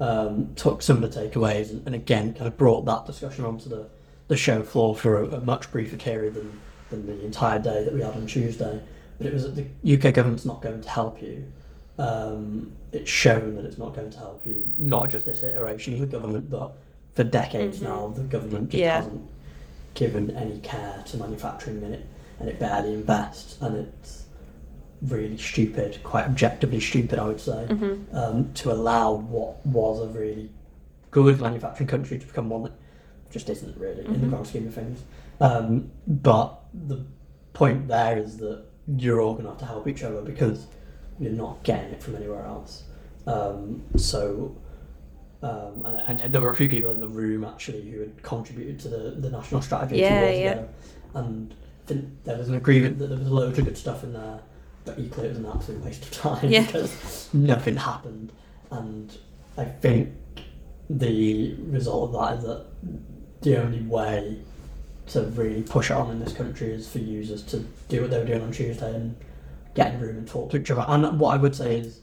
um, 0.00 0.54
took 0.56 0.82
some 0.82 1.02
of 1.02 1.12
the 1.12 1.20
takeaways 1.20 1.70
and, 1.70 1.86
and, 1.86 1.94
again 1.94 2.34
kind 2.34 2.46
of 2.46 2.56
brought 2.58 2.84
that 2.84 3.06
discussion 3.06 3.44
onto 3.44 3.68
the, 3.68 3.88
the 4.28 4.36
show 4.36 4.62
floor 4.62 4.94
for 4.94 5.22
a, 5.22 5.26
a, 5.28 5.40
much 5.40 5.70
briefer 5.72 5.96
period 5.96 6.34
than, 6.34 6.60
than 6.90 7.06
the 7.06 7.24
entire 7.24 7.58
day 7.58 7.82
that 7.82 7.94
we 7.94 8.02
had 8.02 8.14
on 8.14 8.26
Tuesday. 8.26 8.80
But 9.16 9.26
it 9.26 9.32
was 9.32 9.44
that 9.44 9.82
the 9.82 9.94
UK 9.96 10.12
government's 10.12 10.44
not 10.44 10.60
going 10.60 10.82
to 10.82 10.88
help 10.88 11.22
you. 11.22 11.50
Um, 11.98 12.72
it's 12.92 13.10
shown 13.10 13.56
that 13.56 13.64
it's 13.64 13.78
not 13.78 13.94
going 13.94 14.10
to 14.10 14.18
help 14.18 14.44
you, 14.46 14.70
not 14.76 15.08
just 15.08 15.24
this 15.24 15.42
iteration 15.42 15.94
of 15.94 16.00
the 16.00 16.06
government, 16.06 16.50
but 16.50 16.76
for 17.14 17.24
decades 17.24 17.78
mm-hmm. 17.78 17.86
now, 17.86 18.08
the 18.08 18.24
government 18.24 18.68
just 18.68 18.80
yeah. 18.80 18.96
hasn't 18.96 19.30
given 19.94 20.30
any 20.36 20.58
care 20.60 21.02
to 21.06 21.16
manufacturing 21.16 21.82
and 21.82 21.94
it, 21.94 22.06
and 22.38 22.50
it 22.50 22.60
barely 22.60 22.92
invests. 22.92 23.56
And 23.62 23.76
it's 23.78 24.25
really 25.02 25.36
stupid, 25.38 26.00
quite 26.02 26.24
objectively 26.24 26.80
stupid, 26.80 27.18
I 27.18 27.26
would 27.26 27.40
say, 27.40 27.66
mm-hmm. 27.68 28.16
um, 28.16 28.52
to 28.54 28.72
allow 28.72 29.12
what 29.12 29.64
was 29.66 30.00
a 30.00 30.06
really 30.06 30.50
good 31.10 31.40
manufacturing 31.40 31.88
country 31.88 32.18
to 32.18 32.26
become 32.26 32.48
one 32.48 32.64
that 32.64 32.72
just 33.30 33.48
isn't 33.48 33.76
really 33.78 34.02
mm-hmm. 34.02 34.14
in 34.14 34.20
the 34.20 34.26
mm-hmm. 34.26 34.30
grand 34.30 34.46
scheme 34.46 34.66
of 34.66 34.74
things. 34.74 35.02
Um, 35.40 35.90
but 36.06 36.60
the 36.72 37.04
point 37.52 37.88
there 37.88 38.18
is 38.18 38.38
that 38.38 38.64
you're 38.96 39.20
all 39.20 39.32
going 39.32 39.44
to 39.44 39.50
have 39.50 39.58
to 39.58 39.66
help 39.66 39.88
each 39.88 40.02
other 40.02 40.22
because 40.22 40.66
you're 41.18 41.32
not 41.32 41.62
getting 41.62 41.90
it 41.90 42.02
from 42.02 42.16
anywhere 42.16 42.44
else. 42.44 42.84
Um, 43.26 43.82
so, 43.96 44.56
um, 45.42 45.84
and, 46.06 46.20
and, 46.20 46.32
there 46.32 46.40
were 46.40 46.50
a 46.50 46.54
few 46.54 46.68
people 46.68 46.92
in 46.92 47.00
the 47.00 47.08
room 47.08 47.44
actually 47.44 47.90
who 47.90 48.00
had 48.00 48.22
contributed 48.22 48.78
to 48.80 48.88
the, 48.88 49.10
the 49.18 49.30
national 49.30 49.62
strategy 49.62 49.98
yeah, 49.98 50.20
two 50.20 50.26
years 50.26 50.38
yeah. 50.38 50.52
ago, 50.52 50.68
and 51.14 51.54
there 52.24 52.38
was 52.38 52.48
an 52.48 52.54
agreement 52.54 52.98
that 52.98 53.08
there 53.08 53.18
was 53.18 53.28
loads 53.28 53.58
of 53.58 53.64
good 53.64 53.76
stuff 53.76 54.04
in 54.04 54.12
there 54.12 54.40
but 54.86 54.98
equally 54.98 55.26
it 55.26 55.30
was 55.30 55.38
an 55.38 55.46
absolute 55.46 55.84
waste 55.84 56.04
of 56.04 56.12
time 56.12 56.48
yeah. 56.48 56.64
because 56.64 57.28
nothing 57.34 57.76
happened. 57.76 58.32
And 58.70 59.16
I 59.58 59.64
think 59.64 60.14
the 60.88 61.54
result 61.66 62.14
of 62.14 62.20
that 62.20 62.38
is 62.38 62.44
that 62.44 62.66
the 63.42 63.60
only 63.60 63.82
way 63.82 64.38
to 65.08 65.22
really 65.22 65.62
push 65.62 65.90
it 65.90 65.94
on 65.94 66.10
in 66.10 66.20
this 66.20 66.32
country 66.32 66.72
is 66.72 66.88
for 66.88 66.98
users 66.98 67.42
to 67.42 67.58
do 67.88 68.00
what 68.00 68.10
they 68.10 68.18
were 68.18 68.24
doing 68.24 68.42
on 68.42 68.52
Tuesday 68.52 68.94
and 68.94 69.16
get 69.74 69.94
in 69.94 70.00
room 70.00 70.16
and 70.16 70.28
talk 70.28 70.50
to 70.50 70.58
each 70.58 70.70
other. 70.70 70.84
And 70.88 71.20
what 71.20 71.34
I 71.34 71.36
would 71.36 71.54
say 71.54 71.78
is 71.78 72.00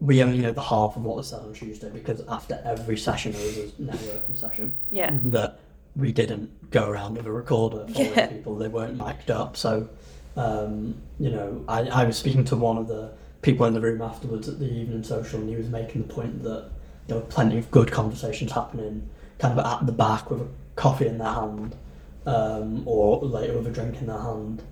we 0.00 0.22
only 0.22 0.38
know 0.38 0.52
the 0.52 0.62
half 0.62 0.96
of 0.96 1.04
what 1.04 1.16
was 1.16 1.28
said 1.28 1.40
on 1.40 1.52
Tuesday 1.52 1.90
because 1.90 2.22
after 2.28 2.60
every 2.64 2.96
session 2.96 3.32
there 3.32 3.44
was 3.44 3.58
a 3.58 3.66
networking 3.80 4.36
session. 4.36 4.74
Yeah. 4.90 5.10
That 5.24 5.60
we 5.96 6.12
didn't 6.12 6.70
go 6.70 6.88
around 6.88 7.16
with 7.16 7.26
a 7.26 7.32
recorder 7.32 7.86
following 7.88 8.14
yeah. 8.14 8.26
people. 8.28 8.56
They 8.56 8.68
weren't 8.68 8.96
mic'd 8.96 9.30
up. 9.30 9.56
So 9.56 9.88
um, 10.36 11.00
you 11.18 11.30
know, 11.30 11.64
I, 11.68 11.80
I 11.82 12.04
was 12.04 12.16
speaking 12.16 12.44
to 12.46 12.56
one 12.56 12.78
of 12.78 12.88
the 12.88 13.12
people 13.42 13.66
in 13.66 13.74
the 13.74 13.80
room 13.80 14.02
afterwards 14.02 14.48
at 14.48 14.58
the 14.58 14.70
evening 14.70 15.02
social, 15.02 15.40
and 15.40 15.48
he 15.48 15.56
was 15.56 15.68
making 15.68 16.02
the 16.02 16.12
point 16.12 16.42
that 16.42 16.70
there 17.06 17.16
were 17.16 17.24
plenty 17.24 17.58
of 17.58 17.70
good 17.70 17.90
conversations 17.90 18.52
happening, 18.52 19.08
kind 19.38 19.58
of 19.58 19.64
at 19.64 19.86
the 19.86 19.92
back 19.92 20.30
with 20.30 20.42
a 20.42 20.48
coffee 20.76 21.06
in 21.06 21.18
their 21.18 21.32
hand, 21.32 21.76
um, 22.26 22.82
or 22.86 23.20
later 23.20 23.54
with 23.54 23.66
a 23.66 23.70
drink 23.70 23.96
in 24.00 24.06
their 24.06 24.20
hand. 24.20 24.62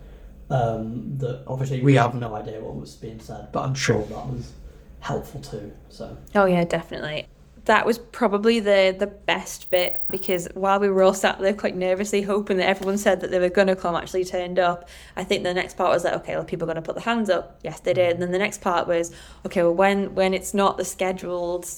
Um, 0.50 1.18
that 1.18 1.42
obviously 1.46 1.82
we 1.82 1.96
have 1.96 2.14
no 2.14 2.34
idea 2.34 2.58
what 2.60 2.74
was 2.74 2.96
being 2.96 3.20
said, 3.20 3.52
but 3.52 3.64
I'm 3.64 3.74
sure 3.74 4.02
that 4.02 4.26
was 4.26 4.52
helpful 5.00 5.42
too. 5.42 5.72
So. 5.90 6.16
Oh 6.34 6.46
yeah, 6.46 6.64
definitely 6.64 7.26
that 7.68 7.86
was 7.86 7.98
probably 7.98 8.60
the 8.60 8.94
the 8.98 9.06
best 9.06 9.70
bit 9.70 10.02
because 10.10 10.48
while 10.54 10.80
we 10.80 10.88
were 10.88 11.02
all 11.02 11.14
sat 11.14 11.38
there 11.38 11.54
quite 11.54 11.76
nervously 11.76 12.22
hoping 12.22 12.56
that 12.56 12.68
everyone 12.68 12.98
said 12.98 13.20
that 13.20 13.30
they 13.30 13.38
were 13.38 13.48
going 13.48 13.68
to 13.68 13.76
come 13.76 13.94
actually 13.94 14.24
turned 14.24 14.58
up 14.58 14.88
i 15.16 15.22
think 15.22 15.44
the 15.44 15.54
next 15.54 15.76
part 15.76 15.90
was 15.90 16.04
like 16.04 16.14
okay 16.14 16.34
well 16.34 16.44
people 16.44 16.68
are 16.68 16.72
going 16.72 16.82
to 16.82 16.86
put 16.86 16.96
their 16.96 17.04
hands 17.04 17.30
up. 17.30 17.58
Yes 17.62 17.80
they 17.80 17.92
mm. 17.92 17.96
did. 17.96 18.12
And 18.14 18.22
then 18.22 18.32
the 18.32 18.38
next 18.38 18.60
part 18.60 18.88
was 18.88 19.14
okay 19.46 19.62
well 19.62 19.74
when 19.74 20.14
when 20.14 20.34
it's 20.34 20.54
not 20.54 20.76
the 20.76 20.84
scheduled 20.84 21.68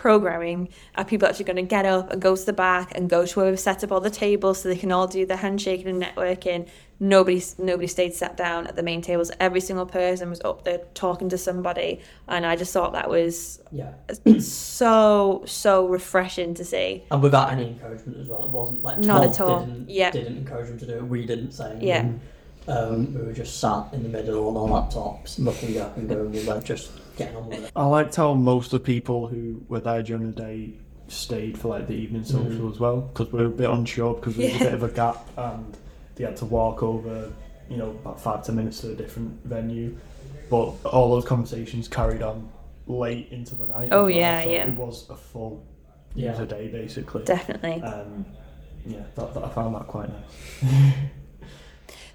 programming 0.00 0.66
are 0.94 1.04
people 1.04 1.28
actually 1.28 1.44
going 1.44 1.56
to 1.56 1.62
get 1.62 1.84
up 1.84 2.10
and 2.10 2.22
go 2.22 2.34
to 2.34 2.46
the 2.46 2.54
back 2.54 2.90
and 2.96 3.10
go 3.10 3.26
to 3.26 3.38
where 3.38 3.50
we've 3.50 3.60
set 3.60 3.84
up 3.84 3.92
all 3.92 4.00
the 4.00 4.08
tables 4.08 4.62
so 4.62 4.68
they 4.70 4.76
can 4.76 4.90
all 4.90 5.06
do 5.06 5.26
the 5.26 5.36
handshaking 5.36 5.86
and 5.88 6.02
networking. 6.02 6.66
Nobody, 6.98 7.42
nobody 7.58 7.86
stayed 7.86 8.14
sat 8.14 8.34
down 8.34 8.66
at 8.66 8.76
the 8.76 8.82
main 8.82 9.02
tables. 9.02 9.30
Every 9.38 9.60
single 9.60 9.84
person 9.84 10.30
was 10.30 10.40
up 10.40 10.64
there 10.64 10.80
talking 10.94 11.28
to 11.28 11.36
somebody, 11.38 12.00
and 12.28 12.46
I 12.46 12.56
just 12.56 12.72
thought 12.72 12.92
that 12.94 13.10
was 13.10 13.60
Yeah. 13.70 13.92
so 14.40 15.42
so 15.46 15.86
refreshing 15.86 16.54
to 16.54 16.64
see. 16.64 17.04
And 17.10 17.22
without 17.22 17.52
any 17.52 17.68
encouragement 17.68 18.18
as 18.20 18.28
well. 18.28 18.44
It 18.44 18.50
wasn't 18.50 18.82
like 18.82 18.98
Not 18.98 19.24
at 19.24 19.40
all. 19.40 19.66
Didn't, 19.66 19.90
Yeah. 19.90 20.10
didn't 20.12 20.38
encourage 20.38 20.68
them 20.68 20.78
to 20.78 20.86
do 20.86 20.94
it. 20.96 21.04
We 21.04 21.26
didn't 21.26 21.52
say 21.52 21.70
anything. 21.72 21.88
Yeah. 21.88 22.74
Um, 22.74 23.14
we 23.14 23.20
were 23.22 23.32
just 23.32 23.60
sat 23.60 23.84
in 23.92 24.02
the 24.02 24.08
middle 24.08 24.48
on 24.48 24.56
our 24.56 24.82
laptops, 24.82 25.38
looking 25.38 25.78
up 25.78 25.96
and 25.98 26.08
going, 26.08 26.32
we 26.32 26.44
were 26.46 26.60
just 26.60 26.90
getting 27.20 27.36
on 27.36 27.48
with 27.48 27.64
it. 27.64 27.72
I 27.76 27.86
liked 27.86 28.16
how 28.16 28.34
most 28.34 28.72
of 28.72 28.80
the 28.82 28.86
people 28.86 29.26
who 29.26 29.62
were 29.68 29.80
there 29.80 30.02
during 30.02 30.26
the 30.32 30.36
day 30.42 30.74
stayed 31.08 31.58
for 31.58 31.68
like 31.68 31.86
the 31.88 31.94
evening 31.94 32.24
social 32.24 32.70
as 32.72 32.78
well 32.78 33.00
because 33.00 33.32
we 33.32 33.40
were 33.40 33.46
a 33.46 33.50
bit 33.50 33.68
unsure 33.70 34.14
because 34.14 34.36
there 34.36 34.50
was 34.50 34.60
Yeah. 34.60 34.66
a 34.66 34.70
bit 34.70 34.74
of 34.74 34.82
a 34.84 34.88
gap 34.90 35.26
and 35.36 35.76
they 36.16 36.24
had 36.24 36.36
to 36.38 36.44
walk 36.44 36.82
over, 36.82 37.30
you 37.68 37.76
know, 37.76 37.90
about 37.90 38.20
five 38.20 38.44
ten 38.44 38.56
minutes 38.56 38.80
to 38.80 38.92
a 38.92 38.94
different 38.94 39.44
venue. 39.44 39.96
But 40.50 40.74
all 40.84 41.10
those 41.10 41.24
conversations 41.24 41.88
carried 41.88 42.22
on 42.22 42.48
late 42.86 43.28
into 43.30 43.54
the 43.54 43.66
night. 43.66 43.88
Oh, 43.92 44.06
yeah, 44.08 44.42
so 44.42 44.50
yeah. 44.50 44.66
It 44.66 44.74
was 44.74 45.08
a 45.10 45.16
full 45.16 45.64
Yeah. 46.14 46.30
user 46.32 46.46
day 46.46 46.68
basically. 46.68 47.24
Definitely. 47.24 47.82
Um, 47.82 48.24
yeah, 48.86 49.02
that, 49.14 49.34
that, 49.34 49.44
I 49.44 49.48
found 49.50 49.74
that 49.74 49.86
quite 49.86 50.08
nice. 50.08 50.94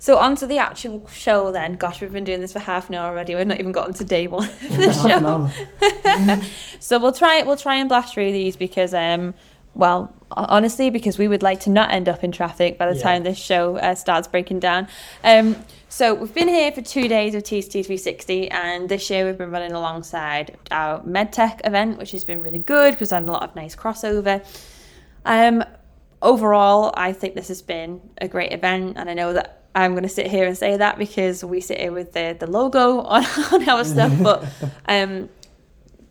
So 0.06 0.20
on 0.20 0.36
to 0.36 0.46
the 0.46 0.60
actual 0.60 1.08
show 1.08 1.52
then. 1.52 1.78
Gosh, 1.78 2.00
we've 2.00 2.12
been 2.14 2.26
doing 2.26 2.40
this 2.40 2.54
for 2.54 2.60
half 2.60 2.90
an 2.90 2.94
hour 2.94 3.08
already. 3.10 3.34
We've 3.34 3.48
not 3.48 3.60
even 3.60 3.72
gotten 3.72 3.96
to 3.96 4.04
day 4.04 4.28
one 4.28 4.48
of 4.48 4.60
the 4.78 4.94
show. 4.94 6.42
so 6.80 7.00
we'll 7.00 7.12
try 7.12 7.42
we'll 7.42 7.58
try 7.58 7.78
and 7.78 7.90
blast 7.90 8.14
through 8.14 8.32
these 8.32 8.56
because 8.56 8.94
um 8.94 9.34
well 9.74 10.14
honestly 10.30 10.92
because 10.92 11.18
we 11.18 11.28
would 11.28 11.42
like 11.42 11.62
to 11.62 11.72
not 11.72 11.90
end 11.90 12.08
up 12.08 12.24
in 12.24 12.32
traffic 12.32 12.78
by 12.78 12.86
the 12.86 12.96
Yeah. 12.96 13.02
time 13.02 13.24
this 13.24 13.40
show 13.40 13.78
uh, 13.78 13.96
starts 13.96 14.28
breaking 14.28 14.60
down. 14.60 14.88
Um 15.24 15.56
so 15.90 16.14
we've 16.14 16.36
been 16.36 16.50
here 16.50 16.72
for 16.72 16.84
two 16.84 17.08
days 17.08 17.34
of 17.34 17.42
TCT 17.42 17.88
3Sixty 17.88 18.54
and 18.54 18.88
this 18.88 19.10
year 19.10 19.26
we've 19.26 19.40
been 19.40 19.50
running 19.50 19.72
alongside 19.72 20.56
our 20.70 21.00
MedTech 21.02 21.62
event 21.66 21.98
which 21.98 22.12
has 22.12 22.24
been 22.24 22.44
really 22.44 22.60
good 22.60 22.92
because 22.92 23.10
we've 23.10 23.20
had 23.22 23.28
a 23.28 23.32
lot 23.32 23.42
of 23.42 23.56
nice 23.56 23.76
crossover. 23.76 24.46
Um, 25.26 25.64
overall, 26.22 26.94
I 26.96 27.12
think 27.12 27.34
this 27.34 27.48
has 27.48 27.64
been 27.64 28.02
a 28.20 28.28
great 28.28 28.54
event, 28.54 28.98
and 28.98 29.10
I 29.10 29.16
know 29.16 29.34
that 29.34 29.65
I'm 29.76 29.92
going 29.92 30.04
to 30.04 30.10
sit 30.10 30.28
here 30.28 30.48
and 30.48 30.58
say 30.58 30.78
that 30.78 30.98
because 30.98 31.44
we 31.44 31.60
sit 31.60 31.80
here 31.80 31.92
with 31.92 32.14
the, 32.14 32.36
the 32.40 32.48
logo 32.48 33.02
on, 33.02 33.26
on 33.52 33.70
our 33.70 33.84
stuff. 33.84 34.14
But 34.24 34.46
um, 34.88 35.30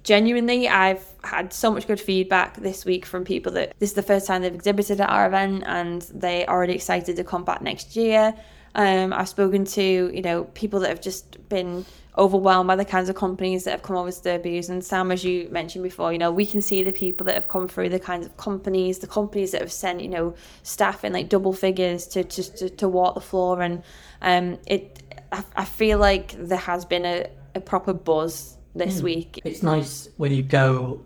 genuinely, 0.05 0.69
I've 0.69 1.05
had 1.25 1.53
so 1.53 1.71
much 1.71 1.87
good 1.87 2.01
feedback 2.01 2.57
this 2.59 2.85
week 2.85 3.07
from 3.07 3.25
people 3.25 3.53
that 3.53 3.75
this 3.79 3.91
is 3.91 3.95
the 3.95 4.03
first 4.03 4.27
time 4.27 4.43
they've 4.43 4.55
exhibited 4.55 5.01
at 5.01 5.09
our 5.09 5.27
event, 5.27 5.65
and 5.67 6.03
they 6.03 6.45
are 6.47 6.57
already 6.57 6.75
excited 6.75 7.17
to 7.17 7.25
come 7.25 7.45
back 7.45 7.63
next 7.63 7.97
year. 7.97 8.35
Um, 8.75 9.13
I've 9.13 9.29
spoken 9.29 9.65
to 9.65 10.11
you 10.13 10.23
know 10.23 10.45
people 10.55 10.81
that 10.81 10.89
have 10.89 11.01
just 11.01 11.49
been 11.49 11.85
overwhelmed 12.17 12.69
by 12.69 12.77
the 12.77 12.85
kinds 12.85 13.09
of 13.09 13.17
companies 13.17 13.65
that 13.65 13.73
have 13.73 13.83
come 13.83 13.97
over 13.97 14.11
to 14.11 14.23
Derby's. 14.23 14.69
And 14.69 14.85
Sam, 14.85 15.11
as 15.11 15.25
you 15.25 15.49
mentioned 15.51 15.83
before, 15.85 16.13
you 16.13 16.19
know 16.19 16.33
we 16.33 16.47
can 16.47 16.61
see 16.63 16.83
the 16.83 16.93
people 16.93 17.25
that 17.27 17.35
have 17.35 17.49
come 17.49 17.69
through 17.69 17.89
the 17.91 18.01
kinds 18.01 18.27
of 18.27 18.37
companies, 18.37 18.99
the 18.99 19.07
companies 19.07 19.53
that 19.53 19.61
have 19.61 19.73
sent 19.73 20.01
you 20.01 20.09
know 20.09 20.35
staff 20.63 21.05
in 21.05 21.13
like 21.13 21.29
double 21.29 21.53
figures 21.53 22.07
to 22.09 22.25
just 22.25 22.59
to, 22.59 22.71
to 22.71 22.89
walk 22.89 23.15
the 23.15 23.21
floor, 23.21 23.63
and 23.63 23.83
um, 24.23 24.59
it 24.67 25.03
I, 25.31 25.45
I 25.57 25.65
feel 25.65 25.99
like 25.99 26.35
there 26.39 26.59
has 26.59 26.85
been 26.85 27.05
a, 27.05 27.27
a 27.55 27.61
proper 27.61 27.93
buzz 27.93 28.57
this 28.75 29.01
week. 29.01 29.41
It's 29.45 29.63
nice 29.63 30.09
when 30.17 30.33
you 30.33 30.43
go 30.43 31.01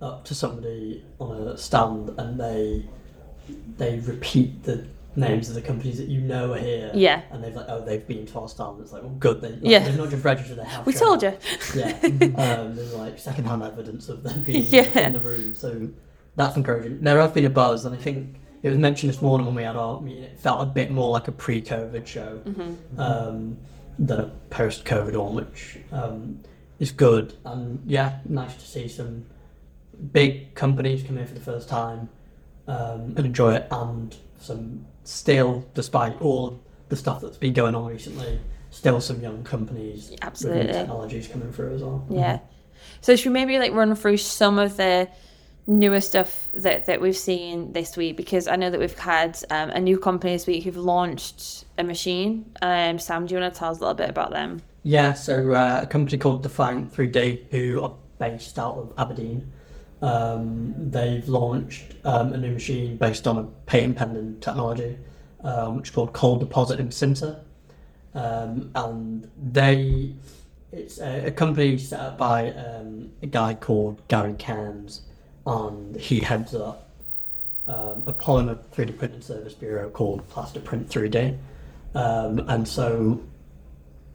up 0.00 0.24
to 0.24 0.34
somebody 0.34 1.04
on 1.20 1.48
a 1.48 1.56
stand 1.56 2.10
and 2.18 2.38
they 2.38 2.84
they 3.76 3.98
repeat 4.00 4.64
the 4.64 4.86
names 5.16 5.48
of 5.48 5.54
the 5.54 5.62
companies 5.62 5.98
that 5.98 6.08
you 6.08 6.20
know 6.20 6.52
are 6.54 6.58
here. 6.58 6.90
Yeah. 6.94 7.22
And 7.30 7.42
they've 7.44 7.54
like, 7.54 7.66
oh, 7.68 7.84
they've 7.84 8.06
been 8.06 8.26
to 8.26 8.40
our 8.40 8.48
stand. 8.48 8.80
It's 8.80 8.92
like, 8.92 9.02
well, 9.02 9.12
good. 9.12 9.40
They, 9.40 9.50
like, 9.50 9.58
Yeah. 9.62 9.80
They've 9.80 9.96
not 9.96 10.10
just 10.10 10.24
registered. 10.24 10.58
They 10.58 10.64
have. 10.64 10.86
We 10.86 10.92
told 10.92 11.22
you. 11.22 11.36
Yeah. 11.74 11.86
um, 12.36 12.74
there's 12.76 12.94
like 12.94 13.18
secondhand 13.18 13.62
evidence 13.62 14.08
of 14.08 14.22
them 14.22 14.42
being 14.42 14.64
Yeah. 14.68 15.06
in 15.06 15.12
the 15.12 15.20
room. 15.20 15.54
So 15.54 15.88
that's 16.36 16.56
encouraging. 16.56 17.00
There 17.02 17.20
has 17.20 17.30
been 17.32 17.44
a 17.44 17.50
buzz, 17.50 17.84
and 17.84 17.94
I 17.94 17.98
think 17.98 18.36
it 18.62 18.68
was 18.70 18.78
mentioned 18.78 19.12
this 19.12 19.20
morning 19.20 19.46
when 19.46 19.54
we 19.54 19.62
had 19.64 19.76
our 19.76 20.00
meeting. 20.00 20.22
It 20.24 20.38
felt 20.38 20.62
a 20.62 20.66
bit 20.66 20.90
more 20.90 21.10
like 21.10 21.28
a 21.28 21.32
pre-COVID 21.32 22.06
show 22.06 22.40
um, 22.96 23.58
than 23.98 24.20
a 24.20 24.30
post-COVID 24.50 25.16
one, 25.16 25.34
which 25.34 25.78
um, 25.90 26.40
is 26.78 26.90
good. 26.90 27.34
And 27.44 27.82
yeah, 27.86 28.20
nice 28.28 28.54
to 28.54 28.66
see 28.66 28.88
some 28.88 29.26
big 30.12 30.54
companies 30.54 31.02
come 31.02 31.18
in 31.18 31.26
for 31.26 31.34
the 31.34 31.40
first 31.40 31.68
time 31.68 32.08
um, 32.66 33.14
and 33.16 33.26
enjoy 33.26 33.54
it, 33.56 33.66
and 33.70 34.16
some 34.38 34.86
still, 35.04 35.66
despite 35.74 36.20
all 36.20 36.60
the 36.88 36.96
stuff 36.96 37.20
that's 37.20 37.36
been 37.36 37.52
going 37.52 37.74
on 37.74 37.86
recently, 37.86 38.38
still 38.70 39.00
some 39.00 39.20
young 39.20 39.44
companies 39.44 40.10
with 40.10 40.44
new 40.44 40.64
technologies 40.64 41.28
coming 41.28 41.52
through 41.52 41.74
as 41.74 41.82
well. 41.82 42.06
Yeah. 42.10 42.38
So 43.00 43.16
should 43.16 43.30
we 43.30 43.34
maybe 43.34 43.58
like 43.58 43.72
run 43.72 43.94
through 43.94 44.16
some 44.16 44.58
of 44.58 44.76
the 44.76 45.08
newer 45.66 46.00
stuff 46.00 46.48
that, 46.54 46.86
that 46.86 47.00
we've 47.00 47.16
seen 47.16 47.72
this 47.72 47.96
week? 47.96 48.16
Because 48.16 48.48
I 48.48 48.56
know 48.56 48.70
that 48.70 48.80
we've 48.80 48.98
had 48.98 49.38
um, 49.50 49.70
a 49.70 49.80
new 49.80 49.98
company 49.98 50.32
this 50.32 50.46
week 50.46 50.64
who've 50.64 50.76
launched 50.76 51.64
a 51.78 51.84
machine. 51.84 52.50
Um, 52.62 52.98
Sam, 52.98 53.26
do 53.26 53.34
you 53.34 53.40
want 53.40 53.52
to 53.52 53.58
tell 53.58 53.70
us 53.70 53.78
a 53.78 53.80
little 53.80 53.94
bit 53.94 54.10
about 54.10 54.30
them? 54.30 54.62
Yeah, 54.82 55.12
so 55.12 55.52
uh, 55.52 55.80
a 55.82 55.86
company 55.86 56.18
called 56.18 56.42
Defiant 56.42 56.92
3D, 56.92 57.50
who 57.50 57.82
are 57.82 57.94
based 58.18 58.58
out 58.58 58.76
of 58.76 58.92
Aberdeen, 58.98 59.52
um, 60.02 60.74
they've 60.90 61.26
launched 61.28 61.94
um, 62.04 62.32
a 62.32 62.36
new 62.36 62.52
machine 62.52 62.96
based 62.96 63.26
on 63.26 63.38
a 63.38 63.44
patent 63.66 63.96
pending 63.96 64.40
technology, 64.40 64.98
um, 65.42 65.76
which 65.76 65.88
is 65.88 65.94
called 65.94 66.12
Cold 66.12 66.40
Depositing 66.40 66.88
Sinter. 66.88 67.38
Um, 68.14 68.70
and 68.74 69.30
they, 69.40 70.12
it's 70.72 70.98
a, 70.98 71.26
a 71.26 71.30
company 71.30 71.78
set 71.78 72.00
up 72.00 72.18
by 72.18 72.50
um, 72.50 73.10
a 73.22 73.26
guy 73.26 73.54
called 73.54 74.06
Gary 74.08 74.34
Cairns, 74.34 75.02
and 75.46 75.96
he 75.96 76.20
heads 76.20 76.54
up 76.54 76.90
um, 77.68 78.02
a 78.06 78.12
polymer 78.12 78.58
3D 78.74 78.98
printing 78.98 79.22
service 79.22 79.54
bureau 79.54 79.88
called 79.88 80.28
Plastic 80.28 80.64
Print 80.64 80.88
3D. 80.88 81.38
Um, 81.94 82.40
and 82.48 82.66
so 82.66 83.22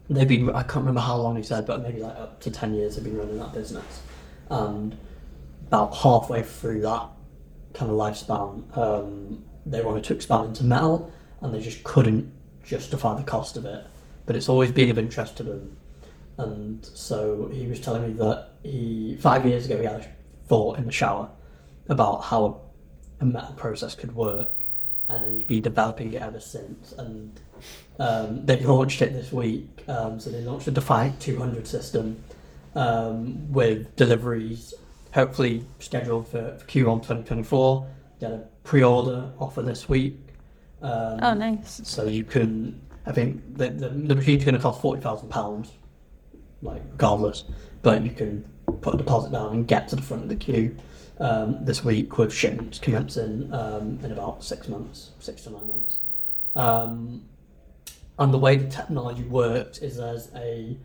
they've 0.10 0.28
been 0.28 0.50
I 0.50 0.64
can't 0.64 0.78
remember 0.78 1.02
how 1.02 1.16
long 1.16 1.38
he 1.38 1.44
said, 1.44 1.66
but 1.66 1.82
maybe 1.82 2.02
like 2.02 2.16
up 2.16 2.42
to 2.42 2.52
ten 2.52 2.74
years 2.74 2.96
they've 2.96 3.04
been 3.04 3.18
running 3.18 3.38
that 3.38 3.54
business. 3.54 4.02
And 4.50 4.98
about 5.68 5.96
halfway 5.98 6.44
through 6.44 6.82
that 6.82 7.08
kind 7.74 7.92
of 7.92 7.98
lifespan, 7.98 8.78
um, 8.78 9.44
they 9.66 9.84
wanted 9.84 10.04
to 10.06 10.14
expand 10.14 10.48
into 10.48 10.64
metal 10.64 11.12
and 11.42 11.54
they 11.54 11.60
just 11.60 11.84
couldn't 11.84 12.32
justify 12.64 13.16
the 13.16 13.24
cost 13.24 13.58
of 13.58 13.66
it. 13.66 13.86
But 14.26 14.36
it's 14.36 14.50
always 14.50 14.72
been 14.72 14.90
of 14.90 14.98
interest 14.98 15.38
to 15.38 15.44
them. 15.44 15.78
And 16.38 16.86
so 16.86 17.50
he 17.52 17.68
was 17.68 17.80
telling 17.80 18.04
me 18.04 18.14
that 18.14 18.50
he 18.64 19.18
five 19.20 19.46
years 19.46 19.66
ago 19.66 19.78
he 19.78 19.86
had 19.86 20.02
a 20.02 20.08
thought 20.48 20.78
in 20.78 20.86
the 20.86 20.92
shower 20.92 21.30
about 21.90 22.24
how 22.24 22.62
a 23.20 23.26
metal 23.26 23.54
process 23.54 23.96
could 23.96 24.16
work 24.16 24.64
and 25.10 25.38
he's 25.38 25.48
been 25.48 25.62
developing 25.62 26.14
it 26.14 26.22
ever 26.22 26.40
since. 26.40 26.94
And 26.94 27.40
um, 28.00 28.46
they 28.46 28.60
launched 28.62 29.02
it 29.02 29.14
this 29.14 29.32
week. 29.32 29.84
Um, 29.88 30.20
so 30.20 30.30
they 30.30 30.42
launched 30.42 30.68
a 30.68 30.72
Defiant 30.72 31.20
200 31.20 31.68
system 31.68 32.24
um, 32.76 33.52
with 33.52 33.96
deliveries 33.96 34.74
hopefully 35.14 35.66
scheduled 35.80 36.28
for, 36.28 36.58
for 36.58 36.66
Q1 36.66 36.98
2024. 36.98 37.88
Get 38.20 38.32
a 38.32 38.44
pre-order 38.64 39.32
offer 39.40 39.62
this 39.62 39.88
week. 39.88 40.18
Um, 40.82 41.20
Oh, 41.22 41.34
nice. 41.34 41.82
So 41.84 42.06
you 42.06 42.24
can, 42.24 42.82
I 43.06 43.12
think 43.12 43.58
the, 43.58 43.70
the, 43.70 43.90
the 43.90 44.16
machine's 44.16 44.44
going 44.44 44.56
to 44.56 44.62
cost 44.62 44.82
£40,000, 44.82 45.70
like 46.62 46.82
regardless, 46.92 47.46
but 47.82 48.04
you 48.04 48.12
can 48.12 48.46
put 48.82 48.96
a 48.96 48.98
deposit 48.98 49.32
down 49.32 49.54
and 49.54 49.68
get 49.68 49.88
to 49.90 49.96
the 49.96 50.02
front 50.02 50.24
of 50.24 50.30
the 50.30 50.36
queue 50.36 50.76
um, 51.20 51.64
this 51.64 51.84
week 51.84 52.18
with 52.18 52.34
shipments 52.34 52.80
commencing 52.80 53.52
um, 53.54 54.00
in 54.04 54.12
about 54.12 54.44
six 54.44 54.68
months, 54.68 55.12
six 55.20 55.44
to 55.44 55.50
nine 55.52 55.68
months. 55.68 55.98
Um, 56.56 57.24
and 58.20 58.34
the 58.34 58.38
way 58.38 58.56
the 58.58 58.70
technology 58.70 59.24
works 59.24 59.78
is 59.80 59.98
there's 59.98 60.30
a 60.36 60.78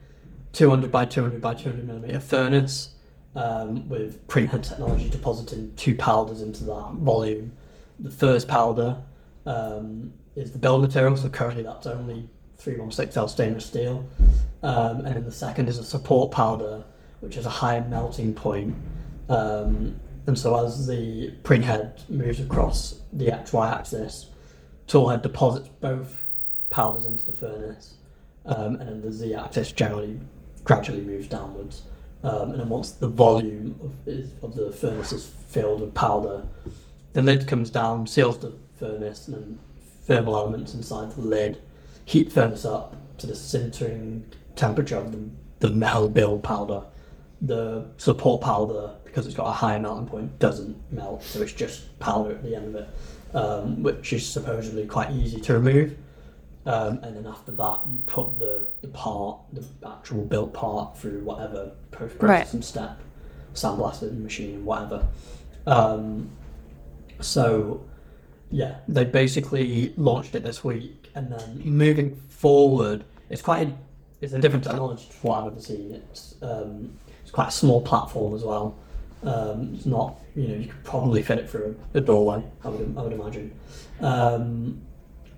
200 0.53 0.93
by 0.93 1.05
200 1.07 1.41
by 1.41 1.55
200 1.55 1.87
millimeter 1.87 2.21
furnace 2.21 2.92
um, 3.35 3.89
with 3.89 4.27
printhead 4.29 4.69
technology 4.69 5.09
depositing 5.09 5.73
two 5.77 5.95
powders 5.95 6.43
into 6.43 6.65
that 6.65 6.93
volume. 6.95 7.53
The 7.99 8.11
first 8.11 8.49
powder 8.49 8.99
um, 9.47 10.13
is 10.37 10.53
the 10.53 10.59
build 10.59 10.83
material, 10.83 11.17
so 11.17 11.29
currently 11.29 11.63
that's 11.63 11.87
only 11.87 12.29
316L 12.61 13.29
stainless 13.29 13.67
steel. 13.67 14.07
Um, 14.63 14.99
and 14.99 15.17
then 15.17 15.25
the 15.25 15.33
second 15.33 15.69
is 15.69 15.79
a 15.79 15.85
support 15.85 16.31
powder, 16.31 16.85
which 17.21 17.37
is 17.37 17.47
a 17.47 17.51
higher 17.51 17.85
melting 17.89 18.35
point. 18.35 18.75
Um, 19.29 19.99
and 20.27 20.39
so 20.39 20.65
as 20.65 20.87
the 20.87 21.33
printhead 21.43 22.09
moves 22.09 22.39
across 22.39 23.01
the 23.13 23.27
XY 23.27 23.73
axis, 23.73 24.29
toolhead 24.87 25.23
deposits 25.23 25.69
both 25.81 26.23
powders 26.71 27.07
into 27.07 27.27
the 27.27 27.33
furnace, 27.33 27.95
um, 28.47 28.77
and 28.77 28.89
then 28.89 29.03
the 29.03 29.13
Z 29.13 29.35
axis 29.35 29.73
generally 29.73 30.21
gradually 30.65 31.01
moves 31.01 31.27
downwards 31.27 31.83
Um, 32.25 32.53
and 32.53 32.61
then 32.61 32.69
once 32.69 32.93
the 32.93 33.09
volume 33.09 33.79
of, 33.83 34.45
of 34.45 34.55
the 34.55 34.71
furnace 34.71 35.13
is 35.13 35.27
filled 35.27 35.81
with 35.81 35.95
powder, 35.95 36.45
the 37.13 37.23
lid 37.23 37.49
comes 37.49 37.71
down, 37.71 38.07
seals 38.07 38.39
the 38.39 38.53
furnace, 38.79 39.29
and 39.29 39.37
then 39.37 39.59
thermal 40.07 40.37
elements 40.37 40.75
inside 40.75 41.13
the 41.13 41.21
lid 41.21 41.61
heat 42.05 42.33
furnace 42.33 42.65
up 42.65 42.97
to 43.19 43.27
the 43.27 43.33
sintering 43.33 44.23
temperature 44.57 44.97
of 44.97 45.13
the, 45.13 45.19
the 45.61 45.71
metal 45.71 46.09
build 46.09 46.43
powder. 46.43 46.83
The 47.41 47.87
support 47.97 48.41
powder, 48.41 48.95
because 49.05 49.27
it's 49.27 49.35
got 49.35 49.49
a 49.49 49.53
higher 49.53 49.81
melting 49.81 50.07
point, 50.07 50.39
doesn't 50.39 50.77
melt, 50.93 51.23
so 51.25 51.43
it's 51.43 51.53
just 51.53 51.99
powder 51.99 52.31
at 52.31 52.43
the 52.43 52.55
end 52.55 52.77
of 52.77 52.83
it, 52.83 53.37
um, 53.37 53.83
which 53.83 54.13
is 54.13 54.27
supposedly 54.27 54.87
quite 54.87 55.11
easy 55.11 55.41
to 55.41 55.55
remove. 55.55 55.97
Um, 56.65 56.99
and 57.03 57.17
then 57.17 57.27
after 57.27 57.51
that, 57.53 57.81
you 57.91 57.99
put 58.07 58.39
the, 58.39 58.69
the 58.83 58.89
part, 58.89 59.39
the 59.53 59.65
actual 59.87 60.25
built 60.25 60.53
part, 60.53 60.97
through 60.97 61.21
whatever 61.25 61.73
post 61.91 62.19
processing 62.19 62.63
step, 62.63 63.01
sandblasting 63.55 64.23
machine, 64.23 64.65
whatever. 64.65 65.07
Um, 65.67 66.31
so, 67.21 67.85
yeah, 68.51 68.77
they 68.87 69.05
basically 69.05 69.93
launched 69.97 70.35
it 70.35 70.45
this 70.45 70.63
week, 70.63 71.11
and 71.15 71.33
then 71.33 71.63
moving 71.65 72.15
forward, 72.29 73.05
it's 73.29 73.43
quite 73.43 73.69
a, 73.69 73.73
it's 74.21 74.33
a 74.33 74.39
different 74.39 74.65
technology 74.65 75.07
to 75.11 75.27
what 75.27 75.41
I've 75.41 75.53
ever 75.53 75.61
seen. 75.61 75.93
It's 75.93 76.37
um, 76.43 76.93
it's 77.23 77.33
quite 77.33 77.49
a 77.49 77.53
small 77.53 77.81
platform 77.81 78.35
as 78.35 78.45
well. 78.45 78.77
Um, 79.25 79.73
it's 79.75 79.87
not, 79.87 80.21
you 80.35 80.49
know, 80.49 80.55
you 80.55 80.69
could 80.69 80.85
probably 80.85 81.23
fit 81.23 81.39
it 81.39 81.51
through 81.51 81.79
a 81.95 82.01
doorway. 82.01 82.43
I 82.65 82.69
would, 82.69 82.95
I 82.97 83.03
would 83.03 83.13
imagine. 83.13 83.53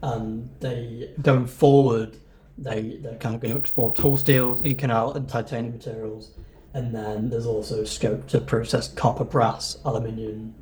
Um, 0.04 0.20
and 0.22 0.50
they 0.60 1.10
going 1.22 1.46
forward, 1.46 2.16
they 2.58 2.98
they're 3.00 3.16
kind 3.16 3.34
of 3.34 3.40
going 3.40 3.54
to 3.54 3.60
explore 3.60 3.94
tool 3.94 4.16
steels, 4.16 4.62
Inconel, 4.62 5.16
and 5.16 5.28
titanium 5.28 5.74
materials, 5.74 6.30
and 6.74 6.94
then 6.94 7.30
there's 7.30 7.46
also 7.46 7.84
scope 7.84 8.28
to 8.28 8.40
process 8.40 8.88
copper, 8.88 9.24
brass, 9.24 9.78
aluminium, 9.84 10.54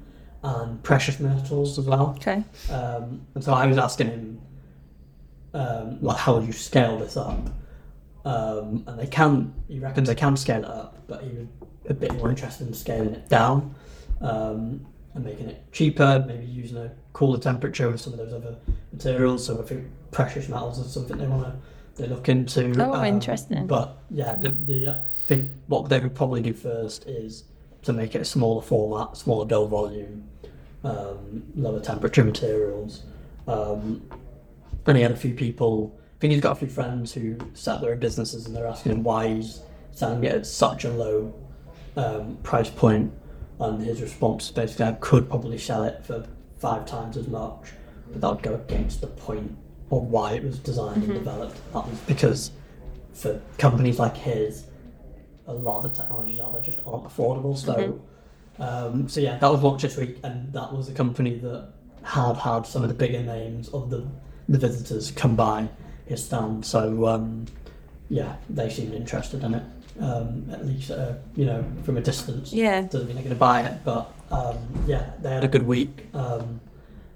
and 0.43 0.82
precious 0.82 1.18
metals 1.18 1.78
as 1.78 1.86
well. 1.86 2.14
Okay. 2.18 2.45
Um, 2.70 3.26
and 3.34 3.43
so 3.43 3.53
I 3.53 3.66
was 3.66 3.78
asking 3.78 4.09
him, 4.09 4.40
um, 5.55 5.99
like, 6.01 6.18
how 6.18 6.34
would 6.34 6.47
you 6.47 6.53
scale 6.53 6.99
this 6.99 7.16
up? 7.16 7.40
Um, 8.24 8.84
and 8.86 9.01
they 9.01 9.09
can, 9.09 9.53
he 9.66 9.80
reckons 9.80 10.07
they 10.07 10.14
can 10.14 10.36
scale 10.36 10.62
it 10.62 10.70
up, 10.70 10.99
but 11.09 11.24
he 11.24 11.30
was 11.30 11.49
a 11.88 11.95
bit 11.95 12.14
more 12.14 12.30
interested 12.30 12.68
in 12.68 12.74
scaling 12.74 13.14
it 13.14 13.28
down 13.28 13.74
um, 14.20 14.86
and 15.15 15.25
making 15.25 15.49
it 15.49 15.73
cheaper, 15.73 16.25
maybe 16.27 16.47
using 16.47 16.79
a 16.79 16.91
cooler 17.13 17.39
temperature 17.39 17.91
with 17.91 18.01
some 18.01 18.13
of 18.15 18.19
those 18.19 18.33
other 18.33 18.57
materials. 18.93 19.47
So 19.47 19.61
I 19.61 19.65
think 19.65 19.87
precious 20.11 20.49
metals 20.49 20.79
is 20.79 20.93
something 20.93 21.19
they 21.19 21.27
want 21.27 21.45
to 21.45 21.55
they 21.97 22.09
look 22.09 22.29
into. 22.29 22.73
Oh, 22.83 22.95
Um, 22.95 23.05
interesting. 23.05 23.67
But 23.67 23.99
yeah, 24.11 24.37
the, 24.37 24.51
the 24.51 24.89
I 24.89 25.05
think 25.27 25.51
what 25.67 25.89
they 25.89 26.01
would 26.01 26.15
probably 26.15 26.41
do 26.41 26.53
first 26.53 27.07
is 27.07 27.45
to 27.83 27.93
make 27.93 28.15
it 28.15 28.23
a 28.23 28.25
smaller 28.25 28.63
format, 28.63 29.17
smaller 29.17 29.47
dough 29.47 29.67
volume, 29.67 30.25
um, 30.85 31.43
lower 31.55 31.81
temperature 31.81 32.25
materials. 32.25 33.03
Um, 33.47 34.03
and 34.87 34.97
he 34.97 35.03
had 35.03 35.13
a 35.13 35.17
few 35.17 35.35
people. 35.35 35.99
I 36.17 36.21
think 36.21 36.33
he's 36.33 36.43
got 36.43 36.53
a 36.53 36.57
few 36.57 36.69
friends 36.69 37.13
who 37.13 37.37
set 37.55 37.81
their 37.81 37.93
own 37.93 37.99
businesses, 37.99 38.47
and 38.47 38.55
they're 38.55 38.67
asking 38.67 38.93
him 38.93 39.03
why 39.03 39.29
he's 39.29 39.61
selling 39.91 40.25
it 40.25 40.33
at 40.33 40.47
such 40.47 40.85
a 40.85 40.91
low 40.91 41.35
um, 41.97 42.39
price 42.43 42.71
point. 42.71 43.13
And 43.63 43.81
his 43.81 44.03
response 44.03 44.47
is 44.47 44.51
basically, 44.51 44.87
I 44.87 44.93
could 44.93 45.29
probably 45.29 45.57
sell 45.57 45.85
it 45.85 46.05
for 46.05 46.27
five 46.59 46.85
times 46.85 47.17
as 47.17 47.29
much, 47.29 47.71
but 48.11 48.21
that 48.21 48.29
would 48.35 48.43
go 48.43 48.55
against 48.55 49.01
the 49.01 49.07
point 49.07 49.57
of 49.91 50.03
why 50.05 50.33
it 50.35 50.43
was 50.43 50.59
designed 50.59 51.05
and 51.05 51.15
developed. 51.15 51.57
That 51.73 51.89
was 51.89 51.99
because 52.01 52.51
for 53.13 53.41
companies 53.59 53.99
like 54.01 54.17
his, 54.17 54.65
a 55.47 55.53
lot 55.53 55.85
of 55.85 55.93
the 55.93 56.03
technologies 56.03 56.41
out 56.41 56.53
there 56.53 56.63
just 56.63 56.81
aren't 56.85 57.05
affordable. 57.05 57.57
So, 57.57 58.01
um, 58.59 59.09
so 59.09 59.21
yeah, 59.21 59.39
that 59.39 59.51
was 59.51 59.63
launched 59.63 59.83
this 59.83 59.97
week, 59.97 60.19
and 60.25 60.53
that 60.53 60.73
was 60.73 60.89
a 60.89 60.93
company 60.93 61.37
that 61.39 61.69
had 62.03 62.37
had 62.37 62.67
some 62.67 62.83
of 62.83 62.89
the 62.89 62.95
bigger 62.95 63.23
names 63.23 63.69
of 63.69 63.91
the 63.91 64.07
the 64.49 64.59
visitors 64.59 65.13
come 65.13 65.37
by 65.37 65.69
his 66.07 66.25
stand. 66.25 66.65
So 66.67 67.07
um, 67.07 67.47
yeah, 68.09 68.37
they 68.51 68.69
seemed 68.71 68.93
interested 68.93 69.45
in 69.45 69.55
it. 69.55 69.63
Um, 70.01 70.49
at 70.51 70.66
least 70.66 70.90
uh, 70.90 71.14
you 71.36 71.45
know 71.45 71.64
from 71.84 71.97
a 71.97 72.01
distance. 72.01 72.53
Yeah. 72.53 72.82
Doesn't 72.82 73.07
mean 73.07 73.16
they're 73.16 73.24
going 73.24 73.34
to 73.34 73.38
buy 73.38 73.62
it, 73.62 73.84
but 73.84 74.11
um, 74.30 74.57
yeah, 74.86 75.11
they 75.20 75.30
had 75.30 75.45
a 75.45 75.49
good 75.49 75.66
week, 75.66 76.07
um, 76.14 76.61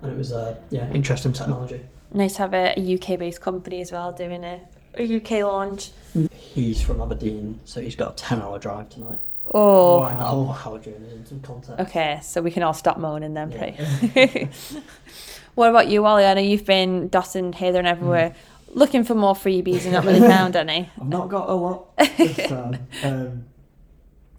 and 0.03 0.13
it 0.13 0.17
was 0.17 0.33
uh, 0.33 0.57
yeah 0.71 0.91
interesting 0.93 1.33
technology. 1.33 1.81
Nice 2.13 2.35
to 2.35 2.43
have 2.43 2.55
a, 2.55 2.75
UK 2.77 3.19
based 3.19 3.41
company 3.41 3.81
as 3.81 3.93
well 3.93 4.13
doing 4.13 4.45
a, 4.45 4.61
a 4.95 5.17
UK 5.17 5.45
launch. 5.45 5.91
He's 6.31 6.81
from 6.81 7.01
Aberdeen, 7.01 7.61
so 7.65 7.81
he's 7.81 7.97
got 7.97 8.13
a 8.13 8.15
ten-hour 8.15 8.59
drive 8.59 8.91
tonight. 8.91 9.19
Oh. 9.55 10.01
Wow, 10.01 10.47
how 10.59 10.77
journey 10.79 11.11
in 11.13 11.25
some 11.25 11.41
context. 11.41 11.81
Okay, 11.81 12.21
so 12.23 12.43
we 12.43 12.51
can 12.51 12.63
all 12.63 12.75
stop 12.75 12.99
moaning 12.99 13.35
then, 13.35 13.53
Yeah. 13.53 13.73
please. 14.13 14.77
what 15.55 15.71
about 15.71 15.89
you, 15.89 16.05
Ollie? 16.05 16.25
I 16.25 16.35
know 16.35 16.41
you've 16.41 16.67
been 16.67 17.09
dotting 17.09 17.53
here, 17.53 17.73
there, 17.73 17.79
and 17.79 17.89
everywhere, 17.89 18.35
looking 18.69 19.05
for 19.05 19.15
more 19.15 19.35
freebies 19.35 19.85
and 19.85 19.93
not 19.93 20.05
really 20.05 20.21
found 20.29 20.57
any. 20.57 20.91
I've 21.01 21.09
not 21.09 21.29
got 21.29 21.49
a 21.49 21.55
lot 21.55 21.97
this 21.97 22.37
time. 22.49 22.87
Um, 23.03 23.45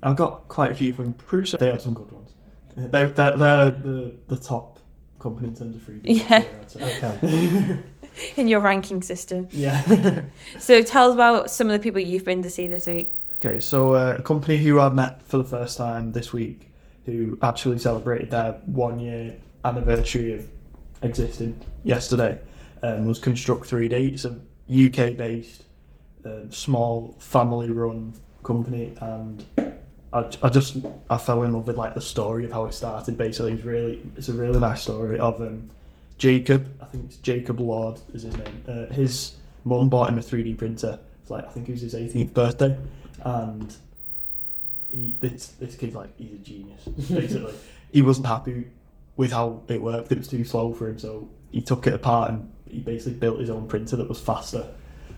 I've 0.04 0.16
got 0.16 0.48
quite 0.48 0.72
a 0.72 0.76
few 0.76 0.94
from 0.94 1.14
Prusa. 1.14 1.58
They 1.60 1.68
have 1.68 1.82
some 1.82 1.94
good 1.94 2.12
ones. 2.12 2.32
They're, 2.76 3.10
they're, 3.10 3.38
they're 3.38 3.72
the, 3.72 4.16
the 4.28 4.38
top 4.38 4.80
company 5.20 5.48
in 5.48 5.56
terms 5.56 5.76
of 5.76 5.82
freebies. 5.82 6.30
Yeah. 6.30 6.44
Okay. 6.76 7.80
in 8.36 8.48
your 8.48 8.60
ranking 8.60 9.02
system. 9.02 9.48
Yeah. 9.52 10.24
So 10.60 10.82
tell 10.82 11.10
us 11.10 11.14
about 11.16 11.50
some 11.52 11.68
of 11.68 11.74
the 11.74 11.80
people 11.80 12.02
you've 12.02 12.26
been 12.26 12.44
to 12.44 12.50
see 12.50 12.68
this 12.68 12.88
week. 12.88 13.10
Okay, 13.38 13.60
so 13.60 13.94
uh, 13.94 14.16
a 14.18 14.22
company 14.22 14.58
who 14.58 14.80
I 14.80 14.90
met 14.90 15.22
for 15.22 15.38
the 15.38 15.44
first 15.44 15.78
time 15.78 16.12
this 16.12 16.34
week, 16.34 16.72
who 17.06 17.38
actually 17.42 17.78
celebrated 17.78 18.32
their 18.32 18.54
one 18.66 19.00
year 19.00 19.36
anniversary 19.64 20.34
of 20.34 20.48
existing 21.04 21.64
yesterday, 21.84 22.40
um, 22.84 23.06
was 23.06 23.20
Construct 23.20 23.70
3D. 23.70 24.14
It's 24.14 24.26
a 24.26 24.38
UK 24.70 25.18
based, 25.18 25.64
uh, 26.26 26.50
small 26.50 27.16
family 27.20 27.72
run 27.72 28.14
company, 28.44 28.94
and 29.02 29.46
I, 30.14 30.30
I 30.42 30.50
just 30.50 30.78
I 31.10 31.18
fell 31.18 31.44
in 31.44 31.54
love 31.54 31.68
with 31.68 31.78
like 31.78 31.94
the 31.94 32.02
story 32.02 32.46
of 32.46 32.52
how 32.52 32.66
it 32.66 32.74
started. 32.74 33.18
Basically, 33.18 33.54
it's 33.54 33.64
really 33.64 34.02
it's 34.16 34.30
a 34.30 34.34
really 34.34 34.60
nice 34.60 34.82
story 34.82 35.20
of 35.20 35.42
um, 35.42 35.70
Jacob. 36.18 36.68
I 36.82 36.86
think 36.86 37.06
it's 37.06 37.18
Jacob 37.18 37.60
Lord 37.60 38.00
is 38.14 38.24
his 38.24 38.38
name. 38.38 38.64
Uh, 38.68 38.86
his 38.94 39.36
mum 39.64 39.90
bought 39.90 40.10
him 40.10 40.18
a 40.18 40.22
3D 40.22 40.58
printer. 40.58 41.00
It's 41.22 41.32
like 41.32 41.46
I 41.46 41.50
think 41.50 41.70
it 41.70 41.74
was 41.74 41.82
his 41.82 41.94
18th 41.94 42.34
birthday, 42.34 42.78
and 43.24 43.76
he 44.92 45.18
this 45.20 45.48
this 45.60 45.76
kid's 45.76 45.96
like 45.96 46.10
he's 46.18 46.34
a 46.34 46.38
genius. 46.38 46.84
Basically, 47.10 47.54
he 47.92 48.02
wasn't 48.02 48.28
happy 48.28 48.68
with 49.18 49.32
how 49.32 49.62
it 49.68 49.82
worked. 49.82 50.12
It 50.12 50.18
was 50.18 50.28
too 50.28 50.44
slow 50.44 50.74
for 50.74 50.88
him, 50.88 51.00
so 51.00 51.28
he 51.52 51.62
took 51.62 51.88
it 51.88 51.94
apart 51.94 52.32
and 52.32 52.52
he 52.70 52.80
basically 52.80 53.14
built 53.14 53.40
his 53.40 53.50
own 53.50 53.68
printer 53.68 53.96
that 53.96 54.08
was 54.08 54.20
faster. 54.20 54.68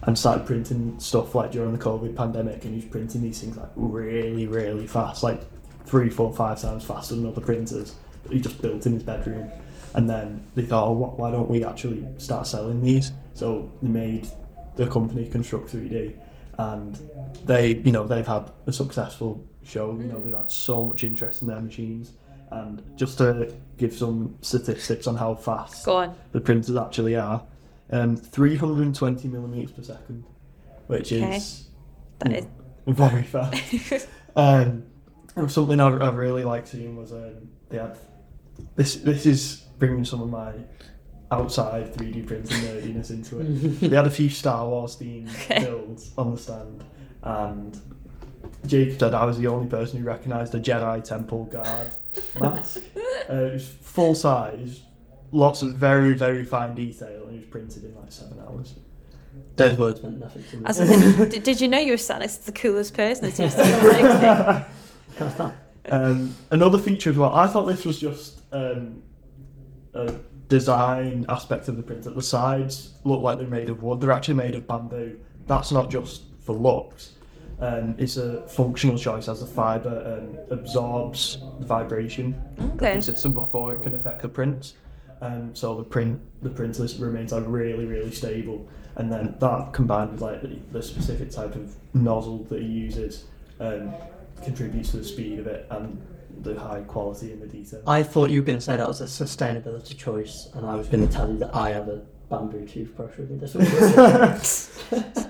And 0.04 0.18
started 0.18 0.45
printing 0.45 0.97
stuff 1.00 1.36
like 1.36 1.52
during 1.52 1.74
the 1.74 1.84
COVID 1.84 2.16
pandemic, 2.16 2.64
and 2.64 2.74
he 2.74 2.82
was 2.82 2.89
printing 2.89 3.22
these 3.22 3.41
things 3.41 3.58
like 3.58 3.70
really, 3.76 4.47
really 4.47 4.88
fast, 4.88 5.24
like 5.24 5.41
three, 5.86 6.10
four, 6.10 6.34
five 6.34 6.62
times 6.62 6.86
faster 6.86 7.16
than 7.16 7.26
other 7.26 7.41
printers. 7.41 7.95
That 8.24 8.32
he 8.32 8.39
just 8.39 8.62
built 8.62 8.86
in 8.86 8.93
his 8.93 9.04
bedroom. 9.04 9.52
And 9.95 10.10
then 10.10 10.45
they 10.56 10.62
thought, 10.62 10.88
oh, 10.88 10.95
wh- 10.95 11.20
why 11.20 11.32
don't 11.32 11.50
we 11.50 11.66
actually 11.66 12.06
start 12.18 12.47
selling 12.47 12.82
these? 12.82 13.12
So 13.34 13.70
they 13.82 13.89
made 13.89 14.28
the 14.76 14.88
company 14.88 15.28
Construct 15.28 15.74
3D, 15.74 16.14
and 16.58 16.97
they, 17.45 17.76
you 17.76 17.91
know, 17.91 18.08
they've 18.08 18.26
had 18.26 18.52
a 18.68 18.72
successful 18.72 19.45
show. 19.64 19.91
You 19.91 20.06
know, 20.06 20.16
mm. 20.16 20.26
they've 20.26 20.34
had 20.34 20.52
so 20.52 20.86
much 20.86 21.04
interest 21.04 21.41
in 21.41 21.50
their 21.50 21.60
machines. 21.60 22.14
And 22.52 22.82
just 22.95 23.18
to 23.18 23.54
give 23.80 23.93
some 23.93 24.36
statistics 24.41 25.07
on 25.07 25.15
how 25.15 25.34
fast 25.34 25.86
Go 25.86 25.95
on. 25.97 26.15
the 26.34 26.41
printers 26.41 26.75
actually 26.75 27.15
are, 27.15 27.41
um, 27.91 28.15
320 28.17 29.27
millimeters 29.30 29.71
per 29.71 29.82
second, 29.82 30.25
which 30.88 31.11
Okay. 31.13 31.38
is 31.38 31.67
That 32.19 32.34
is- 32.34 32.45
very 32.88 33.23
fast. 33.23 34.07
um, 34.36 34.84
and 35.36 35.51
something 35.51 35.80
I, 35.80 35.88
I 35.88 36.09
really 36.11 36.43
liked 36.43 36.67
seeing 36.67 36.95
was 36.97 37.13
um, 37.13 37.49
they 37.69 37.77
had 37.77 37.97
this. 38.75 38.95
This 38.97 39.25
is 39.25 39.63
bringing 39.77 40.03
some 40.03 40.21
of 40.21 40.30
my 40.30 40.51
outside 41.32 41.93
3D 41.95 42.25
printing 42.27 42.57
nerdiness 42.57 43.11
into 43.11 43.39
it. 43.39 43.45
they 43.89 43.95
had 43.95 44.07
a 44.07 44.11
few 44.11 44.30
Star 44.30 44.67
Wars 44.67 44.97
themed 44.97 45.30
Okay. 45.43 45.63
builds 45.63 46.11
on 46.17 46.32
the 46.32 46.38
stand, 46.38 46.84
and 47.23 47.80
Jake 48.66 49.00
said 49.00 49.14
I 49.14 49.26
was 49.26 49.38
the 49.38 49.47
only 49.47 49.68
person 49.68 50.00
who 50.00 50.06
recognised 50.06 50.52
the 50.52 50.60
Jedi 50.60 51.04
Temple 51.04 51.45
Guard 51.45 51.91
mask. 52.39 52.82
Uh, 53.30 53.34
it 53.34 53.54
was 53.54 53.68
full 53.68 54.16
size, 54.16 54.82
lots 55.32 55.62
of 55.62 55.76
very 55.76 56.14
very 56.14 56.43
fine 56.43 56.76
detail, 56.76 57.26
and 57.28 57.36
it 57.36 57.39
was 57.39 57.50
printed 57.50 57.86
in 57.86 57.95
like 57.95 58.12
seven 58.12 58.39
hours. 58.39 58.76
Those 59.56 59.78
words 59.78 60.02
meant 60.04 60.20
nothing 60.20 60.43
to 60.52 60.58
me. 60.58 60.64
As 60.66 60.80
in, 60.80 61.30
did, 61.30 61.43
did 61.43 61.62
you 61.62 61.68
know 61.68 61.80
you 61.80 61.91
were 61.91 61.97
sat 61.97 62.20
next 62.20 62.38
to 62.38 62.45
the 62.47 62.52
coolest 62.52 62.93
person 62.93 63.26
that 63.26 63.39
you've 63.39 63.52
sat 63.52 63.84
next 63.84 65.28
to? 65.28 65.28
Can't. 65.38 65.54
Um, 65.91 66.36
another 66.52 66.78
feature 66.78 67.10
as 67.10 67.18
well. 67.18 67.34
I 67.34 67.47
thought 67.47 67.66
this 67.66 67.86
was 67.86 68.00
just 68.00 68.41
um, 68.52 69.02
a 69.93 70.14
design 70.47 71.26
aspect 71.30 71.68
of 71.68 71.78
the 71.78 71.84
printer. 71.84 72.12
The 72.12 72.22
sides 72.22 72.93
look 73.04 73.22
like 73.22 73.38
they're 73.38 73.47
made 73.47 73.70
of 73.70 73.82
wood. 73.84 74.02
They're 74.02 74.12
actually 74.12 74.36
made 74.36 74.56
of 74.56 74.68
bamboo. 74.68 75.20
That's 75.47 75.72
not 75.72 75.89
just 75.89 76.24
for 76.41 76.54
looks. 76.54 77.14
Um, 77.62 77.95
it's 77.97 78.16
a 78.18 78.47
functional 78.47 78.97
choice 78.97 79.28
as 79.28 79.41
the 79.41 79.45
fibre 79.45 80.18
um, 80.22 80.38
absorbs 80.57 81.39
the 81.60 81.66
vibration 81.66 82.41
Okay. 82.76 82.91
of 82.91 82.95
the 82.97 83.01
system 83.01 83.34
before 83.34 83.74
it 83.74 83.82
can 83.82 83.93
affect 83.95 84.22
the 84.22 84.30
print. 84.30 84.74
Um, 85.22 85.53
so 85.53 85.76
the 85.76 85.84
print 85.84 86.22
the 86.41 86.49
print 86.49 86.80
list 86.80 86.99
remains 86.99 87.34
like 87.34 87.43
really 87.45 87.86
really 87.86 88.12
stable, 88.12 88.66
and 88.95 89.12
then 89.12 89.36
that 89.39 89.74
combined 89.74 90.14
with 90.14 90.22
like 90.22 90.41
the, 90.41 90.57
the 90.72 90.82
specific 90.82 91.30
type 91.32 91.55
of 91.55 91.76
nozzle 91.93 92.45
that 92.45 92.62
he 92.62 92.68
uses 92.68 93.26
um, 93.60 93.93
contributes 94.41 94.91
to 94.91 94.97
the 94.97 95.03
speed 95.03 95.39
of 95.39 95.47
it 95.47 95.68
and 95.72 96.01
the 96.41 96.57
high 96.57 96.80
quality 96.82 97.34
in 97.34 97.41
the 97.41 97.47
detail. 97.47 97.82
I 97.86 98.01
thought 98.03 98.30
you 98.30 98.39
were 98.39 98.45
going 98.45 98.60
to 98.60 98.64
say 98.64 98.78
that 98.78 98.88
was 98.88 99.01
a 99.01 99.05
sustainability 99.26 99.97
choice, 99.97 100.47
and 100.53 100.66
I 100.66 100.76
was 100.76 100.88
going 100.88 101.05
to 101.05 101.14
tell 101.14 101.30
you 101.30 101.38
that 101.39 101.53
I 101.53 101.72
have 101.72 101.89
a 101.89 102.01
bamboo 102.30 102.65
toothbrush 102.65 103.17
with 103.17 103.30
me 103.32 103.38
this 103.38 103.55
week. 103.55 103.69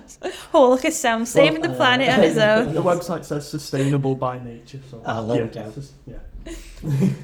Oh, 0.53 0.71
look 0.71 0.83
at 0.83 0.93
Sam 0.93 1.25
saving 1.25 1.61
the 1.61 1.69
uh, 1.71 1.75
planet 1.75 2.09
on 2.09 2.19
his 2.21 2.37
own. 2.37 2.73
the 2.73 2.81
website 2.83 3.23
says 3.23 3.47
sustainable 3.47 4.15
by 4.15 4.37
nature. 4.43 4.79
So 4.89 5.01
Oh, 5.05 5.25
there 5.27 5.37
yeah, 5.37 5.43
we 5.43 5.49
go. 5.49 5.71
just- 5.71 5.93
yeah. 6.07 6.17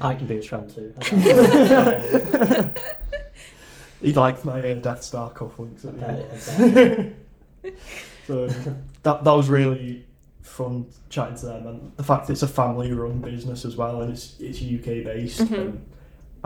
I 0.00 0.14
can 0.14 0.26
be 0.26 0.36
a 0.38 0.42
strong 0.42 0.70
too. 0.70 0.94
He 4.02 4.12
liked 4.12 4.44
my 4.44 4.60
uh, 4.60 4.74
Death 4.74 5.02
Star 5.02 5.30
cufflinks 5.30 5.84
at 5.86 5.98
the 5.98 6.06
end. 6.08 6.24
Okay, 6.60 7.12
okay. 7.64 7.76
So 8.26 8.46
that 9.02 9.24
that 9.24 9.32
was 9.32 9.48
really 9.48 10.04
fun 10.42 10.86
chatting 11.08 11.36
to 11.38 11.46
them, 11.46 11.66
and 11.66 11.92
the 11.96 12.02
fact 12.04 12.28
it's 12.30 12.42
a 12.42 12.48
family-run 12.48 13.20
business 13.20 13.64
as 13.64 13.76
well, 13.76 14.02
and 14.02 14.12
it's 14.12 14.36
it's 14.38 14.60
UK 14.60 15.02
based. 15.04 15.40
Mhm. 15.40 15.52
And 15.60 15.86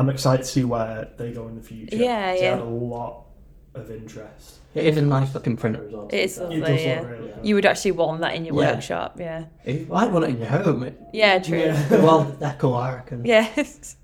I'm 0.00 0.08
excited 0.08 0.44
to 0.44 0.48
see 0.48 0.64
where 0.64 1.08
they 1.18 1.30
go 1.30 1.46
in 1.48 1.56
the 1.56 1.60
future. 1.62 1.94
Yeah, 1.96 2.32
They 2.32 2.40
yeah. 2.42 2.50
had 2.52 2.60
a 2.60 2.64
lot 2.64 3.26
of 3.74 3.90
interest. 3.90 4.60
It 4.74 4.86
is 4.86 4.96
a 4.96 5.02
nice 5.02 5.34
looking 5.34 5.58
printer 5.58 5.84
as 5.86 5.92
well. 5.92 6.08
It 6.10 6.20
is 6.20 6.38
It 6.38 6.42
lovely, 6.44 6.60
does 6.62 6.82
yeah. 6.82 7.00
look 7.00 7.10
really 7.10 7.28
good. 7.28 7.46
You 7.46 7.54
would 7.56 7.66
actually 7.66 7.90
want 7.92 8.20
that 8.22 8.34
in 8.34 8.46
your 8.46 8.54
Yeah. 8.62 8.72
workshop, 8.72 9.20
yeah. 9.20 9.44
You 9.66 9.86
might 9.90 10.10
want 10.10 10.24
it 10.24 10.30
in 10.30 10.38
your 10.38 10.48
home. 10.48 10.84
It, 10.84 10.98
Yeah, 11.12 11.38
true. 11.38 11.58
Yeah. 11.58 11.90
well, 11.90 12.24
deco, 12.40 12.80
I 12.80 12.94
reckon. 12.94 13.26
Yes. 13.26 13.96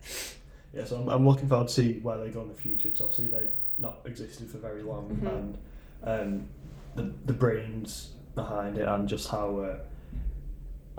Yeah, 0.74 0.84
so 0.84 0.96
I'm, 0.96 1.08
I'm 1.08 1.26
looking 1.26 1.48
forward 1.48 1.68
to 1.68 1.72
see 1.72 2.00
where 2.00 2.18
they 2.18 2.28
go 2.28 2.42
in 2.42 2.48
the 2.48 2.54
future 2.54 2.88
because 2.88 3.00
obviously 3.00 3.28
they've 3.28 3.54
not 3.78 4.00
existed 4.04 4.48
for 4.50 4.58
very 4.58 4.82
long, 4.82 5.08
Mhm. 5.22 5.32
and 5.38 5.58
um, 6.04 6.48
the 6.94 7.10
the 7.24 7.32
brains 7.32 8.10
behind 8.34 8.76
it 8.76 8.86
and 8.86 9.08
just 9.08 9.28
how 9.28 9.58
uh, 9.60 9.78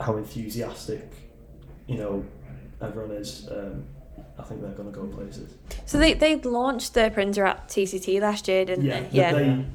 how 0.04 0.18
enthusiastic 0.18 1.08
you 1.86 1.98
know 2.00 2.26
everyone 2.82 3.12
is. 3.12 3.48
Um, 3.52 3.84
I 4.40 4.44
think 4.44 4.62
they're 4.62 4.72
going 4.72 4.92
to 4.92 4.98
go 5.00 5.06
places. 5.08 5.54
So 5.86 5.98
they 5.98 6.14
they 6.14 6.36
launched 6.36 6.94
their 6.94 7.10
printer 7.10 7.46
at 7.46 7.68
TCT 7.70 8.22
last 8.22 8.48
year, 8.48 8.66
didn't 8.66 8.86
yeah, 8.86 9.02
they? 9.02 9.10
Yeah. 9.12 9.32
They, 9.34 9.66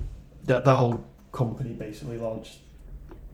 that 0.45 0.65
the 0.65 0.75
whole 0.77 1.05
company 1.33 1.73
basically 1.73 2.19
launched 2.19 2.59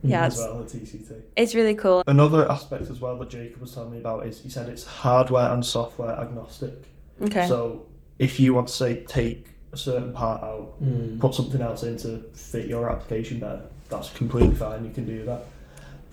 Yeah, 0.02 0.24
as 0.26 0.34
it's- 0.38 0.48
well 0.52 0.62
at 0.62 0.68
TCT. 0.68 1.22
It's 1.36 1.54
really 1.54 1.74
cool. 1.74 2.02
Another 2.06 2.50
aspect 2.50 2.90
as 2.90 3.00
well 3.00 3.16
that 3.18 3.30
Jacob 3.30 3.60
was 3.60 3.74
telling 3.74 3.92
me 3.92 3.98
about 3.98 4.26
is 4.26 4.40
he 4.40 4.48
said 4.48 4.68
it's 4.68 4.84
hardware 4.84 5.50
and 5.52 5.64
software 5.64 6.18
agnostic. 6.18 6.84
Okay. 7.22 7.46
So 7.48 7.86
if 8.18 8.38
you 8.40 8.54
want 8.54 8.68
to 8.68 8.74
say 8.74 9.04
take 9.04 9.48
a 9.72 9.76
certain 9.76 10.12
part 10.12 10.42
out, 10.42 10.82
Mm. 10.82 11.18
put 11.20 11.34
something 11.34 11.60
else 11.60 11.82
in 11.82 11.96
to 11.98 12.18
fit 12.32 12.66
your 12.66 12.90
application 12.90 13.38
better, 13.40 13.62
that's 13.90 14.10
completely 14.10 14.54
fine. 14.54 14.84
You 14.84 14.92
can 14.92 15.04
do 15.06 15.24
that. 15.26 15.44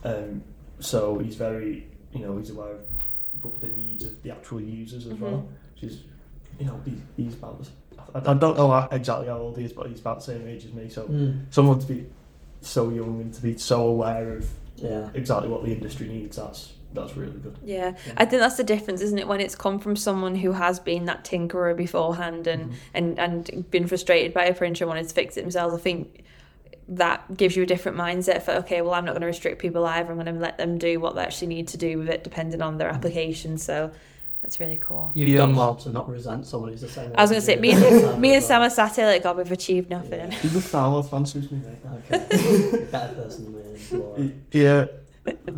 Um, 0.03 0.43
so 0.79 1.17
he's 1.19 1.35
very, 1.35 1.87
you 2.13 2.19
know, 2.19 2.37
he's 2.37 2.49
aware 2.49 2.73
of 2.73 2.81
the 3.59 3.67
needs 3.67 4.05
of 4.05 4.21
the 4.23 4.31
actual 4.31 4.61
users 4.61 5.05
as 5.07 5.13
Mhm. 5.13 5.19
well. 5.19 5.47
Which 5.73 5.91
is, 5.91 5.99
you 6.59 6.65
know, 6.65 6.79
he, 6.85 6.93
he's 7.17 7.33
about. 7.33 7.67
I, 8.13 8.31
I 8.31 8.33
don't 8.33 8.57
know 8.57 8.87
exactly 8.91 9.27
how 9.27 9.37
old 9.39 9.57
he 9.57 9.65
is, 9.65 9.73
but 9.73 9.87
he's 9.87 9.99
about 9.99 10.17
the 10.19 10.25
same 10.25 10.47
age 10.47 10.65
as 10.65 10.73
me. 10.73 10.89
So 10.89 11.03
Mm. 11.05 11.45
someone 11.49 11.79
to 11.79 11.85
be 11.87 12.05
so 12.61 12.89
young 12.89 13.21
and 13.21 13.33
to 13.33 13.41
be 13.41 13.57
so 13.57 13.87
aware 13.87 14.37
of 14.37 14.49
Yeah. 14.77 15.09
exactly 15.13 15.49
what 15.49 15.63
the 15.63 15.71
industry 15.71 16.07
needs, 16.07 16.37
that's 16.37 16.71
that's 16.93 17.17
really 17.17 17.37
good. 17.39 17.57
Yeah, 17.65 17.91
I 18.15 18.23
think 18.23 18.39
that's 18.39 18.55
the 18.55 18.63
difference, 18.63 19.01
isn't 19.01 19.19
it? 19.19 19.27
When 19.27 19.41
it's 19.41 19.53
come 19.55 19.79
from 19.79 19.97
someone 19.97 20.33
who 20.35 20.53
has 20.53 20.79
been 20.79 21.03
that 21.05 21.25
tinkerer 21.25 21.75
beforehand 21.75 22.47
and 22.47 22.71
Mhm. 22.71 22.75
and 22.93 23.19
and 23.19 23.69
been 23.69 23.85
frustrated 23.85 24.33
by 24.33 24.45
a 24.45 24.53
printer 24.53 24.85
and 24.85 24.89
wanted 24.89 25.07
to 25.09 25.13
fix 25.13 25.35
it 25.35 25.41
themselves. 25.41 25.75
I 25.75 25.77
think 25.77 26.23
that 26.87 27.35
gives 27.35 27.55
you 27.55 27.63
a 27.63 27.65
different 27.65 27.97
mindset 27.97 28.43
for 28.43 28.51
okay, 28.51 28.81
well, 28.81 28.93
I'm 28.93 29.05
not 29.05 29.11
going 29.13 29.21
to 29.21 29.27
restrict 29.27 29.59
people 29.61 29.85
either. 29.85 30.09
I'm 30.11 30.17
going 30.19 30.33
to 30.33 30.39
let 30.39 30.57
them 30.57 30.77
do 30.77 30.99
what 30.99 31.15
they 31.15 31.21
actually 31.23 31.47
need 31.47 31.67
to 31.69 31.77
do 31.77 31.97
with 31.97 32.09
it, 32.09 32.23
depending 32.23 32.61
on 32.61 32.77
their 32.77 32.89
application. 32.89 33.57
So 33.57 33.91
that's 34.43 34.59
really 34.59 34.77
cool. 34.77 35.11
You've 35.15 35.29
Yeah. 35.29 35.37
done 35.39 35.55
well 35.55 35.73
to 35.75 35.89
not 35.89 36.07
resent 36.07 36.45
someone 36.45 36.69
who's 36.71 36.81
the 36.81 36.87
same. 36.87 37.11
I 37.15 37.21
was 37.23 37.31
going 37.31 37.41
to 37.41 37.45
say, 37.45 37.55
me 37.55 37.71
and 37.71 38.21
me 38.21 38.35
and 38.35 38.43
Sam 38.43 38.61
are 38.61 38.69
sat 38.69 38.95
here 38.95 39.07
like, 39.07 39.23
God, 39.23 39.37
we've 39.37 39.51
achieved 39.51 39.89
nothing. 39.89 40.19
Yeah. 40.31 40.37
He's 40.37 40.55
a 40.55 40.61
Fowler 40.61 41.01
fan, 41.01 41.25
suits 41.25 41.51
me. 41.51 41.61
Okay. 42.11 42.85
Better 42.91 43.15
person 43.15 43.45
than 43.45 44.23
me. 44.27 44.33
Yeah, 44.51 44.85
the, 45.23 45.37
the, 45.45 45.53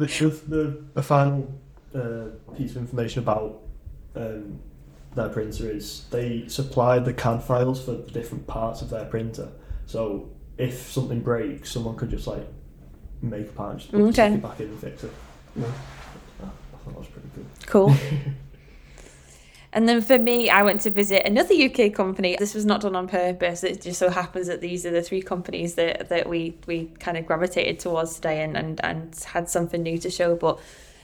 the, 0.47 0.83
the 0.93 1.03
final 1.03 1.53
uh, 1.93 2.27
piece 2.55 2.71
of 2.71 2.77
information 2.77 3.23
about 3.23 3.61
um, 4.15 4.59
their 5.15 5.27
printer 5.29 5.69
is 5.69 6.05
they 6.11 6.47
supplied 6.47 7.03
the 7.03 7.13
CAD 7.13 7.43
files 7.43 7.83
for 7.83 7.91
the 7.91 8.11
different 8.11 8.47
parts 8.47 8.81
of 8.81 8.89
their 8.89 9.05
printer. 9.05 9.49
So 9.85 10.29
if 10.57 10.91
something 10.91 11.21
breaks, 11.21 11.71
someone 11.71 11.95
could 11.95 12.09
just 12.09 12.27
like 12.27 12.47
make 13.21 13.47
a 13.47 13.51
part 13.51 13.71
and 13.71 13.79
just 13.79 13.91
put 13.91 14.01
Okay. 14.01 14.33
it 14.33 14.41
back 14.41 14.59
in 14.59 14.67
and 14.67 14.79
fix 14.79 15.03
it. 15.03 15.11
Yeah. 15.55 15.65
I 15.65 16.45
thought 16.45 16.85
that 16.85 16.97
was 16.97 17.07
pretty 17.07 17.29
good. 17.35 17.45
Cool. 17.65 17.95
And 19.73 19.87
then 19.87 20.01
for 20.01 20.17
me, 20.17 20.49
I 20.49 20.63
went 20.63 20.81
to 20.81 20.89
visit 20.89 21.25
another 21.25 21.53
UK 21.53 21.93
company. 21.93 22.35
This 22.39 22.55
was 22.55 22.65
not 22.65 22.81
done 22.81 22.95
on 22.95 23.07
purpose. 23.07 23.63
It 23.63 23.81
just 23.81 23.99
so 23.99 24.09
happens 24.09 24.47
that 24.47 24.61
these 24.61 24.85
are 24.85 24.91
the 24.91 25.01
three 25.03 25.21
companies 25.21 25.75
that, 25.75 26.09
that 26.09 26.27
we, 26.27 26.57
we 26.65 26.85
kind 26.99 27.17
of 27.17 27.25
gravitated 27.25 27.79
towards 27.79 28.15
today 28.15 28.41
and, 28.41 28.57
and, 28.57 28.83
and 28.83 29.15
had 29.27 29.49
something 29.49 29.83
new 29.83 29.97
to 29.99 30.09
show. 30.09 30.35
But 30.35 30.57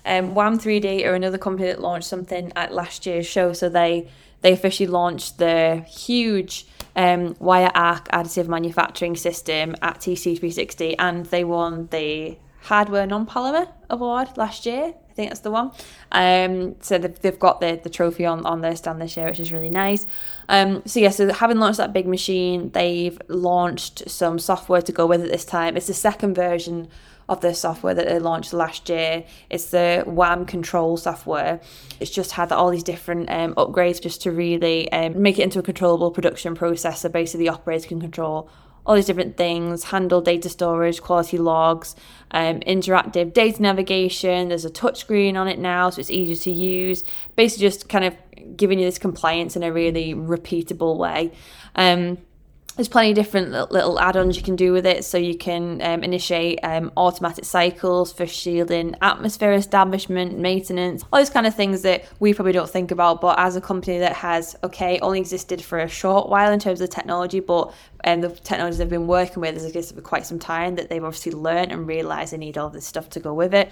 um, 0.05 0.33
WAAM3D 0.33 1.05
are 1.05 1.13
another 1.13 1.37
company 1.37 1.67
that 1.67 1.81
launched 1.81 2.07
something 2.07 2.51
at 2.55 2.73
last 2.73 3.05
year's 3.05 3.27
show. 3.27 3.53
So 3.53 3.67
they 3.69 4.09
they 4.43 4.53
officially 4.53 4.87
launched 4.87 5.39
their 5.39 5.81
huge 5.81 6.67
um, 6.95 7.35
wire 7.39 7.71
arc 7.73 8.07
additive 8.09 8.47
manufacturing 8.47 9.15
system 9.15 9.75
at 9.81 9.99
TCT 9.99 10.39
3Sixty 10.39 10.95
and 10.99 11.25
they 11.27 11.43
won 11.43 11.87
the 11.87 12.37
hardware 12.61 13.07
non-polymer 13.07 13.67
award 13.89 14.37
last 14.37 14.65
year. 14.65 14.93
I 15.09 15.15
think 15.15 15.29
that's 15.29 15.41
the 15.41 15.51
one. 15.51 15.71
Um, 16.11 16.75
so 16.81 16.97
they've, 16.97 17.19
they've 17.19 17.39
got 17.39 17.61
the, 17.61 17.79
the 17.81 17.89
trophy 17.89 18.25
on, 18.25 18.45
on 18.45 18.61
their 18.61 18.75
stand 18.75 18.99
this 18.99 19.15
year, 19.15 19.27
which 19.27 19.39
is 19.39 19.51
really 19.51 19.69
nice. 19.69 20.07
Um, 20.49 20.81
so 20.85 20.99
yeah, 20.99 21.09
so 21.09 21.31
having 21.31 21.59
launched 21.59 21.77
that 21.77 21.93
big 21.93 22.07
machine, 22.07 22.71
they've 22.71 23.19
launched 23.27 24.09
some 24.09 24.39
software 24.39 24.81
to 24.81 24.91
go 24.91 25.05
with 25.05 25.23
it 25.23 25.31
this 25.31 25.45
time. 25.45 25.77
It's 25.77 25.87
the 25.87 25.93
second 25.93 26.33
version 26.33 26.87
of 27.29 27.41
the 27.41 27.53
software 27.53 27.93
that 27.93 28.07
they 28.07 28.19
launched 28.19 28.53
last 28.53 28.89
year. 28.89 29.23
It's 29.49 29.69
the 29.71 30.03
WAAM 30.07 30.47
control 30.47 30.97
software. 30.97 31.61
It's 31.99 32.11
just 32.11 32.31
had 32.31 32.51
all 32.51 32.69
these 32.69 32.83
different 32.83 33.29
um, 33.29 33.53
upgrades 33.55 34.01
just 34.01 34.21
to 34.23 34.31
really 34.31 34.91
um, 34.91 35.21
make 35.21 35.39
it 35.39 35.43
into 35.43 35.59
a 35.59 35.63
controllable 35.63 36.11
production 36.11 36.55
process. 36.55 37.01
So 37.01 37.09
basically, 37.09 37.45
the 37.45 37.53
operator 37.53 37.87
can 37.87 38.01
control 38.01 38.49
all 38.85 38.95
these 38.95 39.05
different 39.05 39.37
things, 39.37 39.85
handle 39.85 40.21
data 40.21 40.49
storage, 40.49 41.01
quality 41.01 41.37
logs, 41.37 41.95
um, 42.31 42.59
interactive 42.61 43.33
data 43.33 43.61
navigation. 43.61 44.49
There's 44.49 44.65
a 44.65 44.69
touchscreen 44.69 45.35
on 45.35 45.47
it 45.47 45.57
now, 45.57 45.89
so 45.89 46.01
it's 46.01 46.09
easier 46.09 46.35
to 46.35 46.51
use. 46.51 47.03
Basically, 47.35 47.67
just 47.67 47.87
kind 47.87 48.03
of 48.05 48.15
giving 48.57 48.79
you 48.79 48.85
this 48.85 48.97
compliance 48.97 49.55
in 49.55 49.63
a 49.63 49.71
really 49.71 50.13
repeatable 50.13 50.97
way. 50.97 51.31
Um, 51.75 52.17
there's 52.75 52.87
plenty 52.87 53.11
of 53.11 53.15
different 53.15 53.51
little 53.71 53.99
add-ons 53.99 54.35
you 54.35 54.43
can 54.43 54.55
do 54.55 54.73
with 54.73 54.85
it. 54.85 55.05
So 55.05 55.17
you 55.17 55.37
can 55.37 55.81
um, 55.81 56.03
initiate 56.03 56.59
um, 56.63 56.91
automatic 56.97 57.45
cycles 57.45 58.11
for 58.11 58.25
shielding 58.25 58.95
atmosphere 59.01 59.53
establishment 59.53 60.37
maintenance 60.37 61.03
all 61.11 61.19
these 61.19 61.29
kind 61.29 61.45
of 61.45 61.55
things 61.55 61.83
that 61.83 62.05
we 62.19 62.33
probably 62.33 62.51
don't 62.51 62.69
think 62.69 62.91
about. 62.91 63.21
But 63.21 63.37
as 63.39 63.55
a 63.55 63.61
company 63.61 63.99
that 63.99 64.13
has 64.13 64.55
okay 64.63 64.99
only 64.99 65.19
existed 65.19 65.61
for 65.61 65.79
a 65.79 65.87
short 65.87 66.29
while 66.29 66.51
in 66.51 66.59
terms 66.59 66.81
of 66.81 66.89
technology 66.89 67.39
but 67.39 67.73
um, 68.03 68.21
the 68.21 68.29
technologies 68.29 68.77
they've 68.77 68.89
been 68.89 69.07
working 69.07 69.41
with 69.41 69.53
has 69.53 69.65
existed 69.65 69.95
for 69.95 70.01
quite 70.01 70.25
some 70.25 70.39
time 70.39 70.75
that 70.75 70.89
they've 70.89 71.03
obviously 71.03 71.31
learned 71.31 71.71
and 71.71 71.87
realised 71.87 72.33
they 72.33 72.37
need 72.37 72.57
all 72.57 72.69
this 72.69 72.85
stuff 72.85 73.09
to 73.09 73.19
go 73.19 73.33
with 73.33 73.53
it 73.53 73.71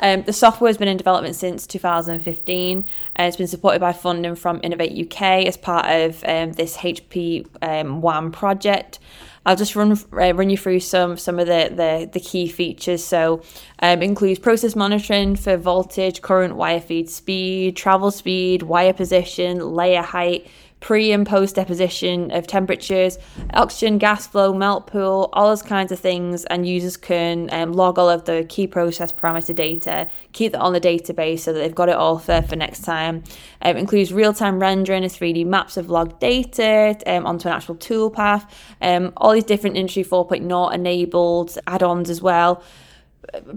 um, 0.00 0.22
the 0.22 0.32
software 0.32 0.68
has 0.68 0.78
been 0.78 0.88
in 0.88 0.96
development 0.96 1.34
since 1.34 1.66
2015 1.66 2.84
and 3.16 3.26
it's 3.26 3.36
been 3.36 3.46
supported 3.46 3.80
by 3.80 3.92
funding 3.92 4.34
from 4.34 4.60
Innovate 4.62 5.06
UK 5.06 5.46
as 5.46 5.56
part 5.56 5.86
of 5.86 6.22
um, 6.24 6.52
this 6.52 6.76
HP 6.76 7.46
um, 7.62 8.32
project. 8.32 8.98
I'll 9.46 9.56
just 9.56 9.74
run 9.74 9.92
uh, 9.92 10.34
run 10.34 10.50
you 10.50 10.58
through 10.58 10.80
some 10.80 11.16
some 11.16 11.38
of 11.38 11.46
the 11.46 11.70
the, 11.70 12.10
the 12.12 12.20
key 12.20 12.48
features. 12.48 13.02
So, 13.02 13.42
um, 13.80 14.02
includes 14.02 14.38
process 14.38 14.76
monitoring 14.76 15.36
for 15.36 15.56
voltage, 15.56 16.20
current, 16.20 16.56
wire 16.56 16.80
feed 16.80 17.08
speed, 17.08 17.74
travel 17.74 18.10
speed, 18.10 18.62
wire 18.62 18.92
position, 18.92 19.74
layer 19.74 20.02
height, 20.02 20.46
pre 20.80 21.12
and 21.12 21.26
post 21.26 21.56
deposition 21.56 22.30
of 22.30 22.46
temperatures, 22.46 23.18
oxygen, 23.54 23.98
gas 23.98 24.26
flow, 24.26 24.52
melt 24.52 24.86
pool, 24.86 25.28
all 25.32 25.48
those 25.48 25.62
kinds 25.62 25.92
of 25.92 25.98
things. 25.98 26.44
And 26.46 26.66
users 26.66 26.96
can 26.96 27.48
um, 27.52 27.72
log 27.72 27.98
all 27.98 28.08
of 28.08 28.24
the 28.24 28.46
key 28.48 28.66
process 28.66 29.12
parameter 29.12 29.54
data, 29.54 30.08
keep 30.32 30.52
that 30.52 30.60
on 30.60 30.72
the 30.72 30.80
database 30.80 31.40
so 31.40 31.52
that 31.52 31.58
they've 31.58 31.74
got 31.74 31.88
it 31.88 31.96
all 31.96 32.18
for, 32.18 32.42
for 32.42 32.56
next 32.56 32.82
time. 32.82 33.24
Um, 33.62 33.76
includes 33.76 34.12
real 34.12 34.32
time 34.32 34.60
rendering 34.60 35.04
of 35.04 35.12
3D 35.12 35.44
maps 35.46 35.76
of 35.76 35.90
logged 35.90 36.20
data 36.20 36.96
um, 37.06 37.26
onto 37.26 37.48
an 37.48 37.54
actual 37.54 37.74
toolpath, 37.76 38.48
um, 38.80 39.12
all 39.16 39.32
these 39.32 39.44
different 39.44 39.76
Industry 39.76 40.04
4.0 40.04 40.74
enabled 40.74 41.58
add 41.66 41.82
ons 41.82 42.10
as 42.10 42.22
well 42.22 42.62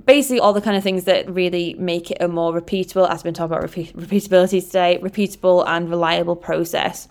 basically 0.05 0.39
all 0.39 0.53
the 0.53 0.61
kind 0.61 0.77
of 0.77 0.83
things 0.83 1.05
that 1.05 1.29
really 1.29 1.75
make 1.75 2.11
it 2.11 2.17
a 2.19 2.27
more 2.27 2.53
repeatable, 2.53 3.09
as 3.09 3.19
we've 3.19 3.25
been 3.25 3.33
talking 3.33 3.51
about 3.51 3.63
repeat, 3.63 3.95
repeatability 3.95 4.63
today, 4.63 4.99
repeatable 5.01 5.65
and 5.67 5.89
reliable 5.89 6.35
process. 6.35 7.07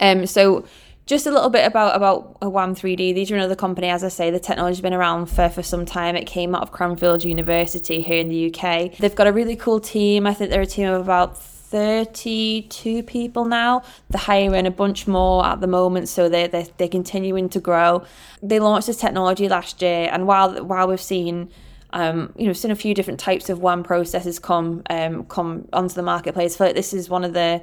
Um, 0.00 0.26
so 0.26 0.66
just 1.06 1.26
a 1.26 1.30
little 1.30 1.50
bit 1.50 1.66
about 1.66 1.96
about 1.96 2.40
WAAM3D. 2.40 3.14
These 3.14 3.30
are 3.30 3.36
another 3.36 3.56
company, 3.56 3.88
as 3.88 4.04
I 4.04 4.08
say, 4.08 4.30
the 4.30 4.40
technology's 4.40 4.80
been 4.80 4.94
around 4.94 5.26
for, 5.26 5.48
for 5.48 5.62
some 5.62 5.84
time. 5.84 6.16
It 6.16 6.26
came 6.26 6.54
out 6.54 6.62
of 6.62 6.72
Cranfield 6.72 7.24
University 7.24 8.00
here 8.00 8.18
in 8.18 8.28
the 8.28 8.54
UK. 8.54 8.96
They've 8.98 9.14
got 9.14 9.26
a 9.26 9.32
really 9.32 9.56
cool 9.56 9.80
team. 9.80 10.26
I 10.26 10.34
think 10.34 10.50
they're 10.50 10.62
a 10.62 10.66
team 10.66 10.88
of 10.88 11.00
about 11.00 11.36
32 11.72 13.02
people 13.04 13.46
now. 13.46 13.82
They're 14.10 14.20
hiring 14.20 14.66
a 14.66 14.70
bunch 14.70 15.08
more 15.08 15.44
at 15.44 15.60
the 15.60 15.66
moment, 15.66 16.08
so 16.08 16.28
they're, 16.28 16.46
they're, 16.46 16.66
they're 16.76 16.88
continuing 16.88 17.48
to 17.48 17.60
grow. 17.60 18.04
They 18.42 18.60
launched 18.60 18.86
this 18.86 18.98
technology 18.98 19.48
last 19.48 19.82
year, 19.82 20.08
and 20.12 20.26
while 20.26 20.62
while 20.64 20.86
we've 20.86 21.00
seen 21.00 21.50
um, 21.92 22.32
you 22.36 22.44
know, 22.44 22.48
we've 22.48 22.56
seen 22.56 22.70
a 22.70 22.76
few 22.76 22.94
different 22.94 23.20
types 23.20 23.48
of 23.48 23.58
WAAM 23.58 23.84
processes 23.84 24.38
come 24.38 24.82
um, 24.90 25.24
come 25.24 25.68
onto 25.72 25.94
the 25.94 26.02
marketplace. 26.02 26.54
I 26.54 26.58
feel 26.58 26.66
like 26.68 26.76
this 26.76 26.94
is 26.94 27.08
one 27.08 27.24
of 27.24 27.32
the 27.34 27.62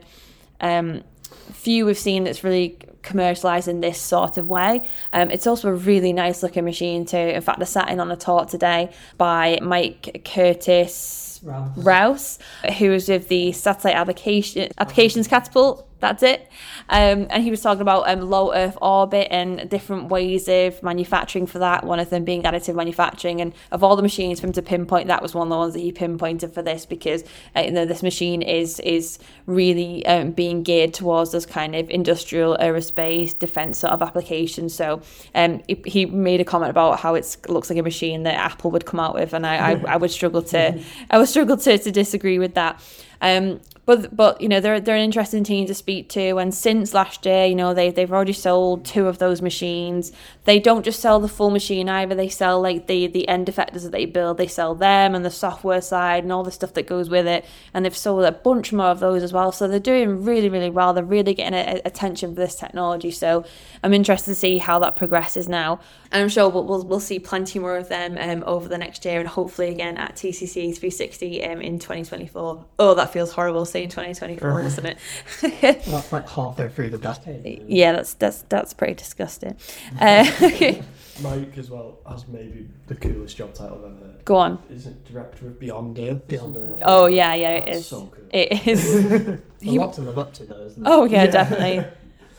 um, 0.61 1.03
few 1.51 1.85
we've 1.85 1.97
seen 1.97 2.23
that's 2.23 2.43
really 2.43 2.77
commercialized 3.01 3.67
in 3.67 3.81
this 3.81 3.99
sort 3.99 4.37
of 4.37 4.47
way. 4.47 4.87
Um, 5.13 5.31
it's 5.31 5.47
also 5.47 5.69
a 5.69 5.73
really 5.73 6.13
nice 6.13 6.43
looking 6.43 6.65
machine 6.65 7.05
too. 7.05 7.17
In 7.17 7.41
fact, 7.41 7.61
I 7.61 7.65
sat 7.65 7.89
in 7.89 7.99
on 7.99 8.11
a 8.11 8.15
talk 8.15 8.49
today 8.49 8.91
by 9.17 9.59
Mike 9.61 10.21
Curtis 10.25 11.39
Rouse. 11.43 11.77
Rouse, 11.77 12.39
who 12.77 12.89
was 12.89 13.07
with 13.09 13.27
the 13.29 13.51
Satellite 13.51 13.95
Application 13.95 14.71
Applications 14.77 15.27
Catapult. 15.27 15.88
That's 15.99 16.23
it. 16.23 16.49
Um, 16.87 17.27
and 17.29 17.43
he 17.43 17.51
was 17.51 17.61
talking 17.61 17.81
about 17.81 18.07
um, 18.09 18.21
low 18.21 18.53
Earth 18.53 18.77
orbit 18.81 19.27
and 19.31 19.69
different 19.69 20.09
ways 20.09 20.47
of 20.47 20.81
manufacturing 20.81 21.45
for 21.45 21.59
that. 21.59 21.83
One 21.83 21.99
of 21.99 22.09
them 22.09 22.23
being 22.23 22.43
additive 22.43 22.75
manufacturing. 22.75 23.41
And 23.41 23.53
of 23.71 23.83
all 23.83 23.95
the 23.95 24.01
machines 24.01 24.39
for 24.39 24.47
him 24.47 24.53
to 24.53 24.61
pinpoint, 24.61 25.07
that 25.07 25.21
was 25.21 25.35
one 25.35 25.47
of 25.47 25.49
the 25.51 25.57
ones 25.57 25.73
that 25.73 25.81
he 25.81 25.91
pinpointed 25.91 26.53
for 26.53 26.61
this 26.61 26.85
because 26.85 27.23
uh, 27.55 27.61
you 27.61 27.71
know 27.71 27.85
this 27.85 28.01
machine 28.01 28.41
is 28.41 28.79
is 28.79 29.19
really 29.45 30.05
um, 30.05 30.31
being 30.31 30.63
geared 30.63 30.93
towards 30.93 31.31
those 31.31 31.45
kind 31.45 31.75
of 31.75 31.89
industrial 31.89 32.57
aerospace 32.61 33.37
defense 33.37 33.79
sort 33.79 33.91
of 33.91 34.01
applications. 34.01 34.73
So 34.73 35.01
um, 35.35 35.61
he- 35.67 35.83
he 35.85 36.05
made 36.05 36.39
a 36.39 36.45
comment 36.45 36.69
about 36.69 36.99
how 36.99 37.15
it 37.15 37.37
looks 37.49 37.69
like 37.69 37.79
a 37.79 37.83
machine 37.83 38.23
that 38.23 38.35
Apple 38.35 38.71
would 38.71 38.85
come 38.85 38.99
out 38.99 39.15
with, 39.15 39.33
and 39.33 39.45
I, 39.45 39.71
I, 39.71 39.71
I 39.93 39.97
would 39.97 40.11
struggle 40.11 40.41
to 40.43 40.81
I 41.09 41.17
would 41.17 41.27
struggle 41.27 41.57
to, 41.57 41.77
to 41.77 41.91
disagree 41.91 42.39
with 42.39 42.53
that. 42.53 42.81
Um, 43.21 43.59
but 43.89 44.15
but 44.15 44.39
you 44.39 44.47
know 44.47 44.59
they're 44.59 44.79
they're 44.79 44.95
an 44.95 45.01
interesting 45.01 45.43
team 45.43 45.65
to 45.65 45.73
speak 45.73 46.09
to, 46.09 46.37
and 46.37 46.53
since 46.53 46.93
last 46.93 47.25
year, 47.25 47.45
you 47.45 47.55
know 47.55 47.73
they 47.73 47.89
they've 47.89 48.11
already 48.11 48.33
sold 48.33 48.85
two 48.85 49.07
of 49.07 49.17
those 49.17 49.41
machines. 49.41 50.11
They 50.43 50.59
don't 50.59 50.85
just 50.85 50.99
sell 50.99 51.19
the 51.19 51.27
full 51.27 51.49
machine 51.49 51.89
either; 51.89 52.13
they 52.13 52.29
sell 52.29 52.61
like 52.61 52.85
the 52.85 53.07
the 53.07 53.27
end 53.27 53.47
effectors 53.47 53.81
that 53.81 53.91
they 53.91 54.05
build. 54.05 54.37
They 54.37 54.45
sell 54.45 54.75
them 54.75 55.15
and 55.15 55.25
the 55.25 55.31
software 55.31 55.81
side 55.81 56.21
and 56.21 56.31
all 56.31 56.43
the 56.43 56.51
stuff 56.51 56.75
that 56.75 56.85
goes 56.85 57.09
with 57.09 57.25
it. 57.25 57.45
And 57.73 57.83
they've 57.83 57.97
sold 57.97 58.25
a 58.25 58.31
bunch 58.31 58.71
more 58.71 58.89
of 58.89 58.99
those 58.99 59.23
as 59.23 59.33
well. 59.33 59.51
So 59.51 59.67
they're 59.67 59.79
doing 59.79 60.23
really 60.23 60.49
really 60.49 60.69
well. 60.69 60.93
They're 60.93 61.03
really 61.03 61.33
getting 61.33 61.57
a, 61.57 61.77
a- 61.77 61.81
attention 61.83 62.35
for 62.35 62.41
this 62.41 62.53
technology. 62.53 63.09
So 63.09 63.43
I'm 63.83 63.95
interested 63.95 64.29
to 64.29 64.35
see 64.35 64.59
how 64.59 64.77
that 64.79 64.97
progresses 64.97 65.49
now. 65.49 65.79
And 66.11 66.21
I'm 66.21 66.29
sure 66.29 66.49
we'll, 66.49 66.65
we'll, 66.65 66.83
we'll 66.83 66.99
see 66.99 67.19
plenty 67.19 67.59
more 67.59 67.77
of 67.77 67.89
them 67.89 68.17
um, 68.19 68.43
over 68.45 68.67
the 68.67 68.77
next 68.77 69.05
year 69.05 69.19
and 69.19 69.29
hopefully 69.29 69.69
again 69.69 69.97
at 69.97 70.15
TCT 70.15 70.77
3Sixty 70.77 71.51
um, 71.51 71.61
in 71.61 71.79
2024. 71.79 72.65
Oh, 72.77 72.93
that 72.93 73.13
feels 73.13 73.31
horrible 73.31 73.65
saying 73.87 74.13
2024, 74.15 74.61
isn't 74.61 74.85
it? 74.85 74.97
That's 75.85 76.11
like 76.11 76.27
halfway 76.29 76.69
through 76.69 76.89
the 76.89 76.97
decade. 76.97 77.63
yeah, 77.67 77.91
that's 77.93 78.13
that's 78.15 78.41
that's 78.49 78.73
pretty 78.73 78.95
disgusting. 78.95 79.55
Uh, 79.99 80.25
okay, 80.41 80.81
Mike 81.21 81.57
as 81.57 81.69
well 81.69 81.99
has 82.09 82.27
maybe 82.27 82.67
the 82.87 82.95
coolest 82.95 83.37
job 83.37 83.53
title 83.53 83.77
I've 83.85 83.91
ever 83.91 84.05
heard. 84.11 84.25
go 84.25 84.35
on. 84.35 84.59
Is 84.69 84.87
it 84.87 85.05
director 85.05 85.47
of 85.47 85.59
Beyond 85.59 85.99
Earth? 85.99 86.27
Beyond 86.27 86.57
Earth. 86.57 86.81
Oh 86.83 87.05
yeah, 87.07 87.33
yeah, 87.35 87.49
it 87.51 87.65
That's 87.65 87.77
is. 87.79 87.87
so 87.87 88.07
cool. 88.07 88.23
It 88.31 88.67
is. 88.67 88.95
A 89.29 89.39
He- 89.61 89.77
lot 89.79 89.93
to 89.93 90.01
live 90.01 90.17
up 90.17 90.33
to, 90.33 90.45
though, 90.45 90.65
isn't 90.65 90.81
it? 90.85 90.89
Oh 90.89 91.05
yeah, 91.05 91.23
Yeah. 91.23 91.31
definitely. 91.31 91.85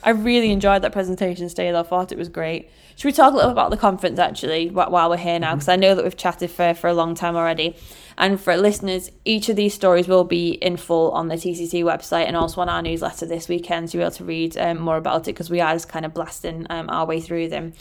I 0.03 0.11
really 0.11 0.51
enjoyed 0.51 0.82
that 0.82 0.92
presentation 0.92 1.48
today. 1.48 1.74
I 1.74 1.82
thought 1.82 2.12
it 2.12 2.18
was 2.18 2.28
great. 2.28 2.70
Should 2.96 3.09
we 3.09 3.12
talk 3.12 3.32
a 3.32 3.36
little 3.36 3.51
about 3.51 3.70
the 3.70 3.76
conference 3.76 4.18
actually 4.18 4.70
while 4.70 5.11
we're 5.11 5.16
here 5.16 5.38
now? 5.38 5.55
Because 5.55 5.68
I 5.68 5.76
know 5.76 5.94
that 5.94 6.05
we've 6.05 6.16
chatted 6.16 6.51
for, 6.51 6.74
for 6.74 6.88
a 6.88 6.94
long 6.94 7.14
time 7.14 7.36
already. 7.36 7.76
And 8.18 8.40
for 8.40 8.57
listeners, 8.57 9.11
each 9.24 9.48
of 9.48 9.57
these 9.57 9.74
stories 9.74 10.09
will 10.09 10.24
be 10.24 10.51
in 10.53 10.76
full 10.76 11.11
on 11.12 11.28
the 11.28 11.36
TCT 11.36 11.82
website 11.84 12.26
and 12.26 12.36
also 12.36 12.61
on 12.61 12.68
our 12.68 12.82
newsletter 12.82 13.26
this 13.26 13.48
weekend. 13.48 13.90
So 13.90 13.98
you'll 13.98 14.03
be 14.03 14.07
able 14.07 14.16
to 14.16 14.24
read 14.24 14.57
um, 14.59 14.78
more 14.78 14.96
about 14.96 15.22
it 15.22 15.32
because 15.32 15.51
we 15.51 15.61
are 15.61 15.72
just 15.74 15.88
kind 15.88 16.05
of 16.05 16.12
blasting 16.12 16.66
um, 16.70 16.90
our 16.90 17.07
way 17.07 17.20
through 17.20 17.48
them. 17.48 17.72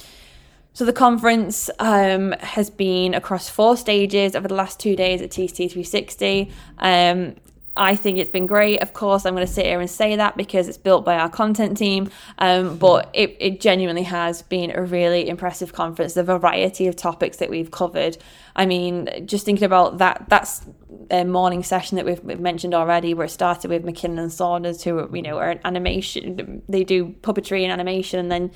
So 0.73 0.85
the 0.85 0.93
conference 0.93 1.69
um, 1.79 2.31
has 2.39 2.69
been 2.69 3.13
across 3.13 3.49
four 3.49 3.75
stages 3.75 4.35
over 4.35 4.47
the 4.47 4.55
last 4.55 4.79
two 4.79 4.95
days 4.95 5.21
at 5.21 5.31
TCT 5.31 5.73
3Sixty. 5.73 6.51
Um, 6.77 7.35
I 7.77 7.95
think 7.95 8.17
it's 8.17 8.29
been 8.29 8.47
great. 8.47 8.81
Of 8.81 8.93
course, 8.93 9.25
I'm 9.25 9.33
going 9.35 9.45
to 9.45 9.51
sit 9.51 9.65
here 9.65 9.79
and 9.79 9.89
say 9.89 10.15
that 10.15 10.35
because 10.35 10.67
it's 10.67 10.77
built 10.77 11.05
by 11.05 11.17
our 11.17 11.29
content 11.29 11.77
team. 11.77 12.09
Um, 12.37 12.77
but 12.77 13.09
it, 13.13 13.37
it 13.39 13.61
genuinely 13.61 14.03
has 14.03 14.41
been 14.41 14.71
a 14.71 14.81
really 14.81 15.29
impressive 15.29 15.73
conference. 15.73 16.13
The 16.13 16.23
variety 16.23 16.87
of 16.87 16.95
topics 16.95 17.37
that 17.37 17.49
we've 17.49 17.71
covered. 17.71 18.17
I 18.59 18.65
mean, 18.65 19.25
just 19.25 19.45
thinking 19.45 19.63
about 19.63 19.99
that, 19.99 20.25
that's 20.27 20.65
a 21.09 21.23
morning 21.23 21.63
session 21.63 21.95
that 21.95 22.05
we've, 22.05 22.21
we've 22.25 22.41
mentioned 22.41 22.73
already, 22.73 23.13
where 23.13 23.25
it 23.25 23.29
started 23.29 23.71
with 23.71 23.85
Mackinnon 23.85 24.19
and 24.19 24.33
Saunders, 24.33 24.83
who 24.83 24.99
are, 24.99 25.15
you 25.15 25.21
know 25.21 25.37
are 25.37 25.51
an 25.51 25.61
animation. 25.63 26.61
They 26.67 26.83
do 26.83 27.15
puppetry 27.21 27.63
and 27.63 27.71
animation, 27.71 28.19
and 28.19 28.29
then 28.29 28.51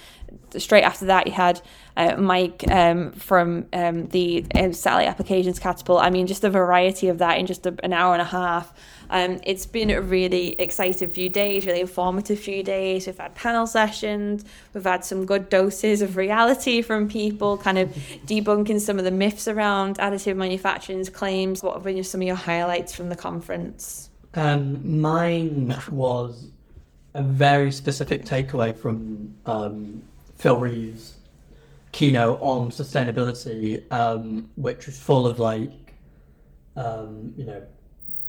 straight 0.57 0.83
after 0.83 1.05
that, 1.05 1.25
you 1.25 1.33
had 1.33 1.61
uh, 1.95 2.17
Mike 2.17 2.63
um, 2.69 3.11
from 3.13 3.65
um, 3.71 4.07
the 4.07 4.45
uh, 4.53 4.71
satellite 4.71 5.07
applications 5.07 5.57
catapult. 5.57 6.01
I 6.01 6.09
mean, 6.09 6.27
just 6.27 6.41
the 6.41 6.49
variety 6.49 7.07
of 7.07 7.19
that 7.19 7.37
in 7.37 7.45
just 7.45 7.65
a, 7.65 7.73
an 7.83 7.93
hour 7.93 8.13
and 8.13 8.21
a 8.21 8.25
half. 8.25 8.73
Um, 9.09 9.39
it's 9.45 9.65
been 9.65 9.89
a 9.89 10.01
really 10.01 10.53
exciting 10.59 11.09
few 11.09 11.29
days, 11.29 11.65
really 11.65 11.81
informative 11.81 12.39
few 12.39 12.63
days. 12.63 13.05
We've 13.05 13.17
had 13.17 13.35
panel 13.35 13.67
sessions, 13.67 14.43
we've 14.73 14.83
had 14.83 15.05
some 15.05 15.25
good 15.25 15.49
doses 15.49 16.01
of 16.01 16.17
reality 16.17 16.81
from 16.81 17.07
people, 17.07 17.57
kind 17.57 17.77
of 17.77 17.89
debunking 18.25 18.81
some 18.81 18.97
of 18.97 19.05
the 19.05 19.11
myths 19.11 19.47
around 19.47 19.92
additive 19.97 20.35
manufacturing's 20.35 21.09
claims. 21.09 21.63
What 21.63 21.75
have 21.75 21.83
been 21.83 22.03
some 22.03 22.21
of 22.21 22.27
your 22.27 22.35
highlights 22.35 22.93
from 22.93 23.09
the 23.09 23.15
conference? 23.15 24.09
Um, 24.35 25.01
mine 25.01 25.75
was 25.91 26.49
a 27.13 27.21
very 27.21 27.71
specific 27.71 28.25
takeaway 28.25 28.75
from 28.75 29.35
um, 29.45 30.01
Phil 30.35 30.57
Reeves' 30.57 31.17
keynote 31.91 32.39
on 32.41 32.71
sustainability, 32.71 33.83
um, 33.91 34.49
which 34.55 34.87
was 34.87 34.99
full 34.99 35.27
of 35.27 35.39
like, 35.39 35.93
um, 36.75 37.33
you 37.37 37.45
know, 37.45 37.61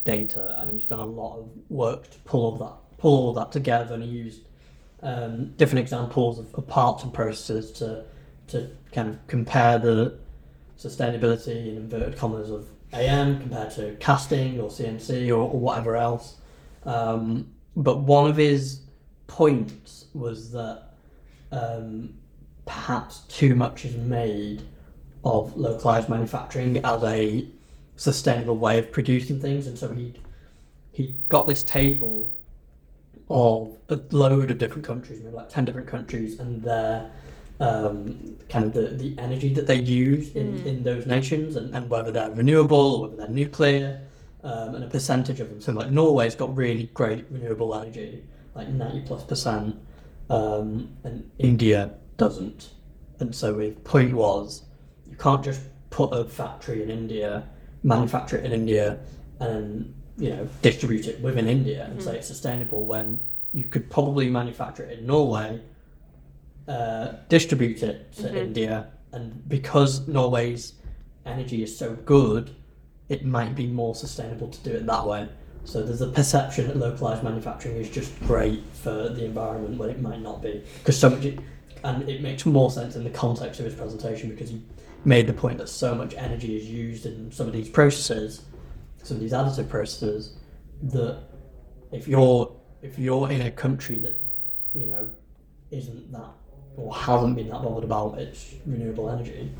data, 0.05 0.57
and 0.61 0.71
he's 0.71 0.85
done 0.85 1.01
a 1.01 1.07
lot 1.07 1.39
of 1.39 1.49
work 1.71 2.11
to 2.11 2.19
pull 2.21 2.43
all 2.43 2.57
that, 2.57 2.99
pull 2.99 3.17
all 3.17 3.33
that 3.33 3.51
together, 3.51 3.95
and 3.95 4.03
he 4.03 4.11
used 4.11 4.43
um, 5.03 5.53
different 5.57 5.81
examples 5.81 6.39
of, 6.39 6.55
of 6.55 6.67
parts 6.67 7.03
and 7.03 7.12
processes 7.12 7.73
to 7.73 8.05
to 8.47 8.71
kind 8.93 9.09
of 9.09 9.27
compare 9.27 9.79
the 9.79 10.19
sustainability 10.79 11.68
in 11.68 11.77
inverted 11.77 12.16
commas 12.16 12.51
of 12.51 12.68
AM 12.93 13.41
compared 13.41 13.70
to 13.72 13.97
casting 14.01 14.61
or 14.61 14.68
CNC 14.68 15.29
or, 15.29 15.35
or 15.35 15.59
whatever 15.59 15.97
else. 15.97 16.37
Um, 16.85 17.53
but 17.77 18.01
one 18.01 18.31
of 18.31 18.37
his 18.37 18.81
points 19.27 20.07
was 20.14 20.53
that 20.53 20.95
um, 21.51 22.14
perhaps 22.66 23.20
too 23.29 23.55
much 23.55 23.85
is 23.85 23.97
made 23.97 24.62
of 25.25 25.57
localized 25.57 26.09
manufacturing 26.09 26.85
as 26.85 27.03
a 27.03 27.47
sustainable 27.97 28.57
way 28.57 28.79
of 28.79 28.93
producing 28.93 29.41
things, 29.41 29.66
and 29.66 29.79
so 29.79 29.93
he 29.93 30.14
he 30.93 31.16
got 31.29 31.47
this 31.47 31.62
table 31.62 32.37
of 33.31 33.77
a 33.89 33.99
load 34.11 34.51
of 34.51 34.59
different 34.59 34.85
countries, 34.85 35.20
maybe 35.22 35.35
like 35.35 35.49
ten 35.49 35.64
different 35.64 35.89
countries, 35.89 36.39
and 36.39 36.62
their 36.62 37.11
um, 37.61 38.36
kind 38.48 38.64
of 38.66 38.72
the, 38.72 38.82
the 38.96 39.14
energy 39.18 39.52
that 39.55 39.66
they 39.66 39.76
use 39.80 40.34
in, 40.34 40.55
Mm. 40.59 40.66
in 40.66 40.82
those 40.82 41.07
nations, 41.07 41.57
and, 41.57 41.74
and 41.74 41.88
whether 41.88 42.11
they're 42.11 42.30
renewable 42.30 42.94
or 42.96 43.02
whether 43.02 43.16
they're 43.16 43.28
nuclear, 43.28 44.00
um, 44.42 44.74
and 44.74 44.84
a 44.84 44.88
percentage 44.88 45.40
of 45.40 45.48
them. 45.48 45.61
So 45.61 45.72
like 45.72 45.90
Norway's 45.90 46.34
got 46.34 46.55
really 46.57 46.90
great 46.94 47.24
renewable 47.30 47.74
energy, 47.74 48.24
like 48.55 48.68
ninety 48.68 49.00
plus 49.07 49.24
percent, 49.24 49.76
um, 50.30 50.88
and 51.05 51.30
India 51.38 51.94
doesn't. 52.16 52.70
And 53.20 53.34
so 53.34 53.59
his 53.59 53.74
point 53.84 54.12
was, 54.12 54.62
you 55.09 55.16
can't 55.16 55.42
just 55.44 55.61
put 55.90 56.12
a 56.12 56.24
factory 56.24 56.82
in 56.82 56.90
India, 56.90 57.44
manufacture 57.84 58.36
it 58.36 58.44
in 58.44 58.52
India, 58.52 58.98
and 59.40 59.94
you 60.18 60.30
know 60.30 60.48
distribute 60.62 61.07
it 61.07 61.20
within 61.20 61.48
India 61.48 61.84
and 61.90 62.00
say 62.02 62.16
it's 62.18 62.28
sustainable 62.28 62.86
when 62.86 63.20
you 63.52 63.64
could 63.64 63.90
probably 63.90 64.28
manufacture 64.28 64.84
it 64.84 64.98
in 64.98 65.07
Norway, 65.07 65.61
uh, 66.69 67.09
distribute 67.29 67.83
it 67.83 68.12
to 68.12 68.23
Mhm. 68.25 68.35
India, 68.37 68.87
and 69.12 69.47
because 69.49 70.07
Norway's 70.09 70.75
energy 71.27 71.62
is 71.62 71.77
so 71.77 71.97
good, 72.05 72.51
it 73.09 73.25
might 73.25 73.55
be 73.55 73.67
more 73.67 73.95
sustainable 73.95 74.49
to 74.49 74.62
do 74.62 74.71
it 74.71 74.87
that 74.87 75.07
way. 75.07 75.29
So 75.65 75.83
there's 75.83 76.01
a 76.01 76.09
perception 76.09 76.69
that 76.69 76.77
localized 76.77 77.23
manufacturing 77.23 77.77
is 77.77 77.89
just 77.91 78.19
great 78.21 78.62
for 78.73 79.09
the 79.09 79.25
environment 79.25 79.79
when 79.79 79.91
it 79.91 80.01
might 80.01 80.21
not 80.21 80.43
be, 80.43 80.62
because 80.79 80.99
so 80.99 81.11
much, 81.11 81.27
and 81.85 82.09
it 82.09 82.23
makes 82.23 82.45
more 82.47 82.71
sense 82.71 82.97
in 82.97 83.05
the 83.05 83.11
context 83.11 83.61
of 83.61 83.67
his 83.67 83.75
presentation 83.75 84.31
because 84.31 84.51
he 84.51 84.62
made 85.05 85.27
the 85.27 85.33
point 85.33 85.59
that 85.59 85.69
so 85.69 85.95
much 85.95 86.15
energy 86.15 86.57
is 86.57 86.65
used 86.67 87.05
in 87.07 87.31
some 87.31 87.47
of 87.47 87.53
these 87.53 87.69
processes, 87.69 88.43
some 89.03 89.17
of 89.19 89.23
these 89.23 89.33
additive 89.33 89.69
processes, 89.69 90.35
that 90.83 91.19
if 91.93 92.09
you're 92.09 92.51
if 92.83 92.99
you're 92.99 93.31
in 93.31 93.43
a 93.43 93.51
country 93.51 93.99
that 93.99 94.21
you 94.75 94.87
know 94.87 95.09
isn't 95.71 96.12
that 96.12 96.31
or 96.77 96.95
hasn't 96.95 97.37
been 97.37 97.49
that 97.49 97.62
bothered 97.62 97.85
about 97.85 98.18
its 98.18 98.55
renewable 98.66 99.11
energy, 99.11 99.51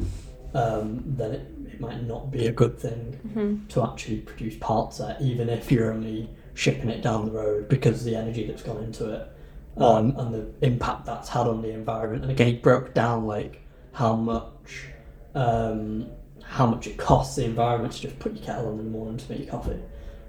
um, 0.55 1.03
then 1.07 1.33
it, 1.33 1.47
it 1.73 1.81
might 1.81 2.03
not 2.05 2.31
be 2.31 2.47
a 2.47 2.53
good 2.53 2.79
thing 2.79 3.67
to 3.69 3.83
actually 3.83 4.19
produce 4.19 4.57
parts 4.57 4.99
there, 4.99 5.17
even 5.21 5.49
if 5.49 5.71
you're 5.71 5.93
only 5.93 6.29
shipping 6.55 6.89
it 6.89 7.03
down 7.03 7.27
the 7.27 7.33
road 7.33 7.69
because 7.69 8.05
the 8.05 8.15
energy 8.15 8.47
that's 8.47 8.62
gone 8.62 8.83
into 8.85 9.12
it 9.12 9.29
um, 9.77 10.15
and 10.17 10.33
the 10.35 10.67
impact 10.67 11.05
that's 11.05 11.29
had 11.29 11.47
on 11.47 11.62
the 11.62 11.71
environment. 11.71 12.23
And 12.23 12.31
again, 12.31 12.47
he 12.47 12.53
broke 12.55 12.95
down 12.95 13.27
like 13.27 13.61
how 13.93 14.15
much 14.15 14.87
um, 15.35 16.07
how 16.43 16.67
much 16.67 16.87
it 16.87 16.97
costs 16.97 17.37
the 17.37 17.45
environment 17.45 17.93
to 17.95 18.03
just 18.03 18.19
put 18.21 18.35
your 18.35 18.45
kettle 18.45 18.69
on 18.69 18.79
in 18.79 18.85
the 18.85 18.91
morning 18.91 19.17
to 19.17 19.31
make 19.31 19.41
your 19.41 19.51
coffee. 19.51 19.81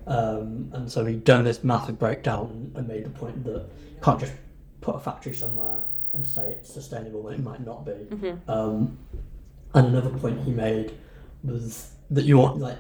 Um, 0.08 0.72
and 0.74 0.92
so 0.92 1.06
he'd 1.06 1.24
done 1.24 1.44
this 1.44 1.64
massive 1.64 2.00
breakdown 2.00 2.72
and 2.76 2.88
made 2.88 3.06
the 3.06 3.10
point 3.10 3.44
that 3.44 3.68
you 3.92 4.00
can't 4.02 4.20
just 4.20 4.34
put 4.82 4.96
a 4.96 5.00
factory 5.00 5.34
somewhere 5.34 5.80
and 6.16 6.26
say 6.26 6.52
it's 6.52 6.74
sustainable 6.74 7.22
when 7.22 7.34
it 7.36 7.44
might 7.44 7.66
not 7.66 7.86
be. 7.86 8.08
Um, 8.48 8.98
and 9.74 9.88
another 9.88 10.10
point 10.10 10.42
he 10.44 10.52
made 10.52 10.94
was 11.44 11.92
that 12.10 12.24
you 12.26 12.38
want 12.38 12.58
like 12.60 12.78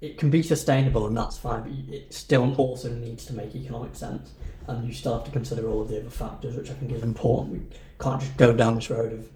it 0.00 0.18
can 0.18 0.30
be 0.30 0.42
sustainable 0.42 1.06
and 1.06 1.16
that's 1.16 1.38
fine, 1.38 1.62
but 1.62 1.94
it 1.94 2.12
still 2.12 2.54
also 2.56 2.90
needs 2.92 3.24
to 3.26 3.32
make 3.32 3.54
economic 3.54 3.94
sense, 3.94 4.32
and 4.66 4.86
you 4.86 4.92
still 4.92 5.14
have 5.14 5.24
to 5.24 5.30
consider 5.30 5.68
all 5.68 5.82
of 5.82 5.88
the 5.88 5.98
other 6.00 6.10
factors, 6.10 6.56
which 6.56 6.70
I 6.70 6.74
think 6.74 6.92
is 6.92 7.02
important. 7.02 7.52
We 7.52 7.76
can't 7.98 8.20
just 8.20 8.36
go 8.36 8.52
down 8.54 8.74
this 8.74 8.90
road 8.90 9.12
of 9.12 9.28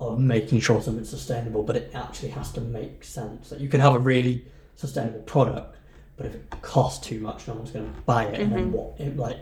of 0.00 0.18
making 0.18 0.60
sure 0.60 0.80
something's 0.80 1.10
sustainable, 1.10 1.62
but 1.62 1.76
it 1.76 1.90
actually 1.94 2.30
has 2.30 2.50
to 2.52 2.60
make 2.60 3.04
sense. 3.04 3.50
That 3.50 3.60
you 3.60 3.68
can 3.68 3.80
have 3.80 3.94
a 3.94 3.98
really 3.98 4.44
sustainable 4.76 5.20
product, 5.20 5.76
but 6.16 6.26
if 6.26 6.34
it 6.34 6.50
costs 6.62 7.06
too 7.06 7.20
much, 7.20 7.46
no 7.46 7.54
one's 7.54 7.70
going 7.70 7.92
to 7.92 8.00
buy 8.02 8.24
it, 8.24 8.40
and 8.40 8.50
then 8.52 8.72
what? 8.72 8.98
It, 8.98 9.16
like 9.16 9.38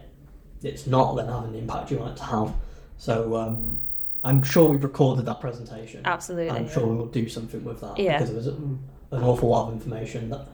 it's 0.63 0.87
not 0.87 1.15
then 1.15 1.29
having 1.29 1.53
the 1.53 1.59
impact 1.59 1.91
you 1.91 1.99
want 1.99 2.13
it 2.13 2.17
to 2.19 2.25
have. 2.25 2.53
So 2.99 3.37
um, 3.37 3.81
I'm 4.25 4.43
sure 4.43 4.69
we've 4.69 4.83
recorded 4.83 5.25
that 5.27 5.41
presentation. 5.41 6.03
Absolutely. 6.05 6.57
I'm 6.57 6.69
sure 6.69 6.87
we 6.87 6.97
will 6.97 7.07
do 7.07 7.29
something 7.29 7.65
with 7.65 7.81
that 7.81 7.99
Yeah. 7.99 8.19
because 8.19 8.31
it 8.31 8.37
was 8.37 8.47
an 8.49 8.79
awful 9.13 9.49
lot 9.49 9.69
of 9.69 9.75
information 9.75 10.31
that, 10.31 10.47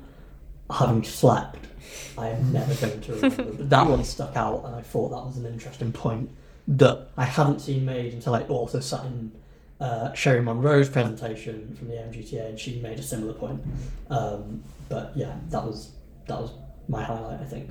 having 0.71 1.03
slept, 1.03 1.67
I 2.17 2.29
am 2.29 2.53
never 2.53 2.75
going 2.75 3.01
to 3.01 3.13
remember. 3.15 3.43
but 3.45 3.71
that 3.71 3.87
one 3.87 4.05
stuck 4.05 4.37
out, 4.37 4.65
and 4.65 4.75
I 4.75 4.83
thought 4.83 5.09
that 5.11 5.27
was 5.27 5.37
an 5.37 5.47
interesting 5.47 5.93
point 5.93 6.31
that 6.69 7.09
I 7.17 7.25
hadn't 7.25 7.61
seen 7.61 7.85
made 7.85 8.15
until 8.15 8.35
I 8.35 8.43
also 8.43 8.81
sat 8.81 9.05
in 9.05 9.33
uh, 9.81 10.13
Sherri 10.15 10.41
Monroe's 10.41 10.89
presentation 10.89 11.75
from 11.77 11.89
the 11.89 11.95
AMGTA, 11.95 12.47
and 12.51 12.59
she 12.59 12.81
made 12.81 12.99
a 12.99 13.03
similar 13.03 13.35
point. 13.35 13.61
Um, 14.09 14.63
but 14.89 15.13
yeah, 15.15 15.37
that 15.51 15.65
was 15.65 15.91
that 16.27 16.41
was 16.41 16.53
my 16.89 17.03
highlight, 17.03 17.41
I 17.41 17.45
think. 17.45 17.71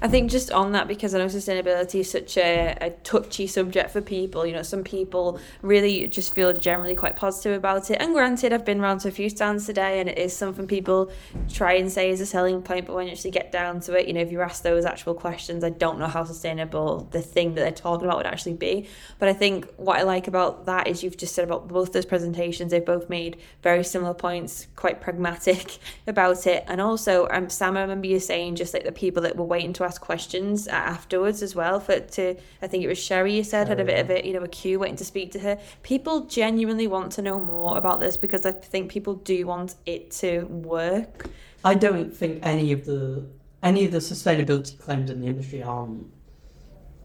I 0.00 0.08
think 0.08 0.30
just 0.30 0.50
on 0.50 0.72
that, 0.72 0.88
because 0.88 1.14
I 1.14 1.18
know 1.18 1.26
sustainability 1.26 2.00
is 2.00 2.10
such 2.10 2.36
a, 2.36 2.76
a 2.80 2.90
touchy 2.90 3.46
subject 3.46 3.90
for 3.90 4.00
people, 4.00 4.46
you 4.46 4.52
know, 4.52 4.62
some 4.62 4.82
people 4.82 5.38
really 5.62 6.06
just 6.08 6.34
feel 6.34 6.52
generally 6.52 6.94
quite 6.94 7.16
positive 7.16 7.56
about 7.56 7.90
it. 7.90 8.00
And 8.00 8.12
granted, 8.12 8.52
I've 8.52 8.64
been 8.64 8.80
around 8.80 8.98
to 9.00 9.08
a 9.08 9.10
few 9.12 9.30
stands 9.30 9.66
today, 9.66 10.00
and 10.00 10.08
it 10.08 10.18
is 10.18 10.36
something 10.36 10.66
people 10.66 11.10
try 11.52 11.74
and 11.74 11.90
say 11.90 12.10
is 12.10 12.20
a 12.20 12.26
selling 12.26 12.62
point, 12.62 12.86
but 12.86 12.94
when 12.94 13.06
you 13.06 13.12
actually 13.12 13.30
get 13.30 13.52
down 13.52 13.80
to 13.80 13.94
it, 13.94 14.06
you 14.06 14.12
know, 14.12 14.20
if 14.20 14.32
you 14.32 14.40
ask 14.40 14.62
those 14.62 14.84
actual 14.84 15.14
questions, 15.14 15.64
I 15.64 15.70
don't 15.70 15.98
know 15.98 16.06
how 16.06 16.24
sustainable 16.24 17.08
the 17.10 17.22
thing 17.22 17.54
that 17.54 17.60
they're 17.60 17.72
talking 17.72 18.06
about 18.06 18.18
would 18.18 18.26
actually 18.26 18.54
be. 18.54 18.88
But 19.18 19.28
I 19.28 19.32
think 19.32 19.66
what 19.76 19.98
I 19.98 20.02
like 20.02 20.28
about 20.28 20.66
that 20.66 20.86
is 20.88 21.02
you've 21.02 21.16
just 21.16 21.34
said 21.34 21.44
about 21.44 21.68
both 21.68 21.92
those 21.92 22.06
presentations, 22.06 22.70
they've 22.70 22.84
both 22.84 23.08
made 23.08 23.38
very 23.62 23.84
similar 23.84 24.14
points, 24.14 24.66
quite 24.76 25.00
pragmatic 25.00 25.78
about 26.06 26.46
it. 26.46 26.64
And 26.66 26.80
also, 26.80 27.28
um, 27.30 27.48
Sam, 27.48 27.76
I 27.76 27.82
remember 27.82 28.06
you 28.06 28.20
saying 28.20 28.56
just 28.56 28.74
like 28.74 28.84
the 28.84 28.92
people 28.92 29.22
that 29.22 29.36
were 29.36 29.44
waiting 29.44 29.71
to 29.74 29.84
ask 29.84 30.00
questions 30.00 30.68
afterwards 30.68 31.42
as 31.42 31.54
well. 31.54 31.80
For 31.80 32.00
to, 32.00 32.36
I 32.60 32.66
think 32.66 32.84
it 32.84 32.88
was 32.88 32.98
Sherri 32.98 33.36
you 33.36 33.44
said 33.44 33.68
had 33.68 33.80
a 33.80 33.84
bit 33.84 33.98
of 33.98 34.10
a 34.10 34.26
you 34.26 34.32
know 34.32 34.42
a 34.42 34.48
queue 34.48 34.78
waiting 34.78 34.96
to 34.96 35.04
speak 35.04 35.32
to 35.32 35.38
her. 35.40 35.58
People 35.82 36.24
genuinely 36.26 36.86
want 36.86 37.12
to 37.12 37.22
know 37.22 37.38
more 37.38 37.76
about 37.76 38.00
this 38.00 38.16
because 38.16 38.46
I 38.46 38.52
think 38.52 38.90
people 38.90 39.14
do 39.14 39.46
want 39.46 39.76
it 39.86 40.10
to 40.12 40.42
work. 40.42 41.28
I 41.64 41.74
don't 41.74 42.14
think 42.14 42.40
any 42.42 42.72
of 42.72 42.84
the 42.84 43.26
any 43.62 43.84
of 43.84 43.92
the 43.92 43.98
sustainability 43.98 44.78
claims 44.78 45.10
in 45.10 45.20
the 45.20 45.26
industry 45.28 45.62
aren't 45.62 46.06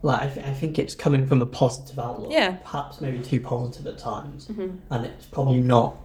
like 0.02 0.22
I, 0.22 0.28
th- 0.28 0.46
I 0.46 0.54
think 0.54 0.80
it's 0.80 0.96
coming 0.96 1.28
from 1.28 1.42
a 1.42 1.46
positive 1.46 2.00
outlook. 2.00 2.32
Yeah. 2.32 2.58
Perhaps 2.64 3.02
maybe 3.02 3.20
too 3.20 3.40
positive 3.40 3.88
at 3.88 3.98
times, 3.98 4.50
and 4.90 5.06
it's 5.06 5.26
probably 5.26 5.62
not 5.62 5.98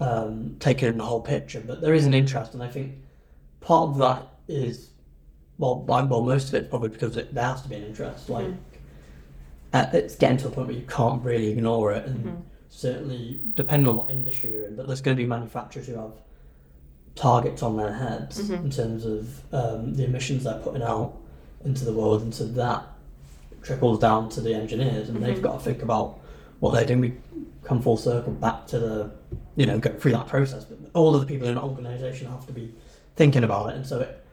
um, 0.00 0.56
taking 0.60 0.88
in 0.88 0.98
the 0.98 1.04
whole 1.04 1.20
picture. 1.20 1.60
But 1.60 1.80
there 1.80 1.94
is 1.94 2.06
an 2.06 2.14
interest, 2.14 2.54
and 2.54 2.62
I 2.62 2.68
think 2.68 2.96
part 3.60 3.90
of 3.90 3.98
that 3.98 4.26
is 4.48 4.87
well, 5.58 5.80
well, 5.82 6.06
well 6.06 6.22
most 6.22 6.48
of 6.48 6.54
it's 6.54 6.68
probably 6.68 6.88
because 6.88 7.16
it, 7.16 7.34
there 7.34 7.44
has 7.44 7.62
to 7.62 7.68
be 7.68 7.76
an 7.76 7.84
interest. 7.84 8.28
Like 8.28 8.46
uh, 9.72 9.86
it's 9.92 10.14
getting 10.16 10.38
to 10.38 10.48
a 10.48 10.50
point 10.50 10.68
where 10.68 10.76
you 10.76 10.86
can't 10.86 11.22
really 11.22 11.48
ignore 11.50 11.92
it, 11.92 12.06
and 12.06 12.44
certainly 12.70 13.40
depending 13.54 13.88
on 13.88 13.96
what 13.96 14.10
industry 14.10 14.52
you're 14.52 14.66
in, 14.66 14.76
but 14.76 14.86
there's 14.86 15.00
going 15.00 15.16
to 15.16 15.22
be 15.22 15.26
manufacturers 15.26 15.86
who 15.86 15.94
have 15.96 16.12
targets 17.14 17.62
on 17.62 17.76
their 17.76 17.92
heads 17.92 18.38
in 18.50 18.70
terms 18.70 19.04
of 19.04 19.42
um, 19.52 19.94
the 19.94 20.04
emissions 20.04 20.44
they're 20.44 20.60
putting 20.60 20.82
out 20.82 21.16
into 21.64 21.84
the 21.84 21.92
world, 21.92 22.22
and 22.22 22.34
so 22.34 22.46
that 22.46 22.86
trickles 23.62 23.98
down 23.98 24.28
to 24.30 24.40
the 24.40 24.54
engineers, 24.54 25.08
and 25.08 25.22
they've 25.22 25.42
got 25.42 25.54
to 25.54 25.60
think 25.60 25.82
about 25.82 26.20
what 26.60 26.72
they're 26.72 26.84
doing. 26.84 27.00
We 27.00 27.14
come 27.64 27.82
full 27.82 27.96
circle 27.96 28.32
back 28.32 28.66
to 28.68 28.78
the, 28.78 29.10
you 29.56 29.66
know, 29.66 29.78
go 29.78 29.92
through 29.94 30.12
that 30.12 30.28
process, 30.28 30.64
but 30.64 30.78
all 30.94 31.14
of 31.14 31.20
the 31.20 31.26
people 31.26 31.48
in 31.48 31.58
an 31.58 31.62
organisation 31.62 32.28
have 32.28 32.46
to 32.46 32.52
be 32.52 32.72
thinking 33.16 33.44
about 33.44 33.70
it, 33.70 33.76
and 33.76 33.86
so 33.86 34.00
it 34.00 34.24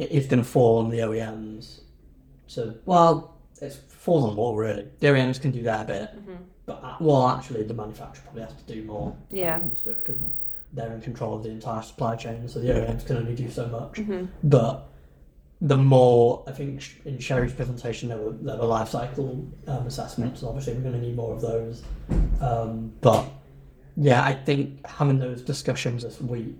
it 0.00 0.10
is 0.10 0.26
going 0.26 0.42
to 0.42 0.48
fall 0.48 0.78
on 0.78 0.90
the 0.90 0.98
OEMs. 0.98 1.80
So, 2.46 2.74
well, 2.86 3.36
it 3.60 3.72
falls 3.88 4.24
on 4.24 4.36
all 4.36 4.56
really. 4.56 4.86
The 4.98 5.08
OEMs 5.08 5.40
can 5.40 5.50
do 5.50 5.62
their 5.62 5.84
bit, 5.84 6.10
but 6.64 6.82
uh, 6.82 6.96
well, 7.00 7.28
actually, 7.28 7.64
the 7.64 7.74
manufacturer 7.74 8.24
probably 8.24 8.42
has 8.42 8.54
to 8.54 8.74
do 8.74 8.82
more. 8.84 9.14
Yeah. 9.28 9.58
when 9.58 9.66
it 9.66 9.68
comes 9.68 9.82
to 9.82 9.90
it 9.90 10.04
because 10.04 10.22
they're 10.72 10.92
in 10.92 11.02
control 11.02 11.36
of 11.36 11.42
the 11.42 11.50
entire 11.50 11.82
supply 11.82 12.16
chain, 12.16 12.48
so 12.48 12.60
the 12.60 12.68
OEMs 12.68 13.06
can 13.06 13.18
only 13.18 13.34
do 13.34 13.50
so 13.50 13.66
much. 13.68 13.94
Mm-hmm. 13.94 14.24
But 14.44 14.88
the 15.60 15.76
more, 15.76 16.44
I 16.46 16.52
think 16.52 16.82
in 17.04 17.18
Sherri's 17.18 17.52
presentation, 17.52 18.08
there 18.08 18.18
were, 18.18 18.32
there 18.32 18.56
were 18.56 18.64
life 18.64 18.88
cycle 18.88 19.46
um, 19.66 19.86
assessments. 19.86 20.42
Obviously, 20.42 20.72
we're 20.72 20.80
going 20.80 20.94
to 20.94 21.00
need 21.00 21.14
more 21.16 21.34
of 21.34 21.42
those. 21.42 21.82
Um, 22.40 22.94
but 23.02 23.26
yeah, 23.98 24.24
I 24.24 24.32
think 24.32 24.86
having 24.86 25.18
those 25.18 25.42
discussions 25.42 26.04
this 26.04 26.18
week 26.22 26.56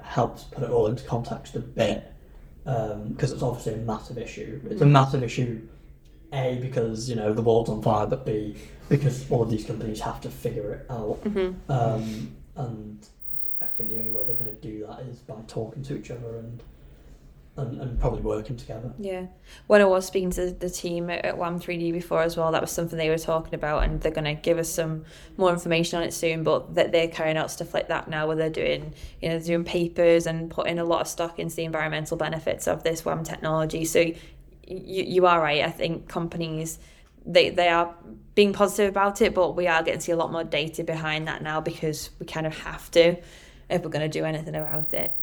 helps 0.00 0.44
put 0.44 0.62
it 0.62 0.70
all 0.70 0.86
into 0.86 1.02
context 1.02 1.56
a 1.56 1.60
bit 1.60 2.13
Um, 2.66 3.08
because 3.08 3.32
it's 3.32 3.42
obviously 3.42 3.74
a 3.74 3.78
massive 3.78 4.16
issue. 4.16 4.60
It's 4.70 4.80
a 4.80 4.86
mm. 4.86 4.90
massive 4.90 5.22
issue, 5.22 5.68
A, 6.32 6.58
because 6.62 7.10
you 7.10 7.16
know 7.16 7.34
the 7.34 7.42
world's 7.42 7.68
on 7.68 7.82
fire, 7.82 8.06
but 8.06 8.24
B, 8.24 8.56
because 8.88 9.30
all 9.30 9.42
of 9.42 9.50
these 9.50 9.66
companies 9.66 10.00
have 10.00 10.20
to 10.22 10.30
figure 10.30 10.72
it 10.72 10.86
out. 10.90 11.22
Mm-hmm. 11.24 11.70
Um, 11.70 12.34
and 12.56 13.06
I 13.60 13.66
think 13.66 13.90
the 13.90 13.98
only 13.98 14.10
way 14.10 14.22
they're 14.24 14.34
going 14.34 14.46
to 14.46 14.60
do 14.60 14.86
that 14.86 15.00
is 15.00 15.18
by 15.18 15.34
talking 15.46 15.82
to 15.84 15.98
each 15.98 16.10
other 16.10 16.38
and 16.38 16.62
and, 17.56 17.80
and 17.80 18.00
probably 18.00 18.22
working 18.22 18.56
together. 18.56 18.92
Yeah. 18.98 19.26
When 19.68 19.80
I 19.80 19.84
was 19.84 20.06
speaking 20.06 20.30
to 20.32 20.50
the 20.50 20.68
team 20.68 21.08
at, 21.08 21.24
at 21.24 21.36
WAAM3D 21.36 21.92
before 21.92 22.22
as 22.22 22.36
well, 22.36 22.50
that 22.52 22.60
was 22.60 22.72
something 22.72 22.98
they 22.98 23.10
were 23.10 23.18
talking 23.18 23.54
about, 23.54 23.84
and 23.84 24.00
they're 24.00 24.12
going 24.12 24.24
to 24.24 24.34
give 24.34 24.58
us 24.58 24.68
some 24.68 25.04
more 25.36 25.52
information 25.52 25.98
on 25.98 26.04
it 26.04 26.12
soon. 26.12 26.42
But 26.42 26.74
that 26.74 26.90
they're 26.90 27.08
carrying 27.08 27.36
out 27.36 27.50
stuff 27.50 27.72
like 27.72 27.88
that 27.88 28.08
now, 28.08 28.26
where 28.26 28.36
they're 28.36 28.50
doing, 28.50 28.92
you 29.22 29.28
know, 29.28 29.38
doing 29.38 29.64
papers 29.64 30.26
and 30.26 30.50
putting 30.50 30.78
a 30.78 30.84
lot 30.84 31.02
of 31.02 31.08
stock 31.08 31.38
into 31.38 31.54
the 31.54 31.64
environmental 31.64 32.16
benefits 32.16 32.66
of 32.66 32.82
this 32.82 33.02
WAAM 33.02 33.24
technology. 33.24 33.84
So 33.84 34.00
you, 34.00 34.14
you 34.66 35.26
are 35.26 35.40
right. 35.40 35.62
I 35.62 35.70
think 35.70 36.08
companies. 36.08 36.78
They, 37.26 37.48
they 37.50 37.68
are 37.68 37.94
being 38.34 38.52
positive 38.52 38.90
about 38.90 39.22
it, 39.22 39.32
but 39.32 39.56
we 39.56 39.66
are 39.66 39.82
getting 39.82 40.00
to 40.00 40.04
see 40.04 40.12
a 40.12 40.16
lot 40.16 40.30
more 40.30 40.44
data 40.44 40.84
behind 40.84 41.26
that 41.28 41.42
now 41.42 41.60
because 41.60 42.10
we 42.18 42.26
kind 42.26 42.46
of 42.46 42.58
have 42.58 42.90
to 42.90 43.16
if 43.70 43.82
we're 43.82 43.90
going 43.90 44.08
to 44.10 44.18
do 44.18 44.24
anything 44.24 44.54
about 44.54 44.92
it. 44.92 45.18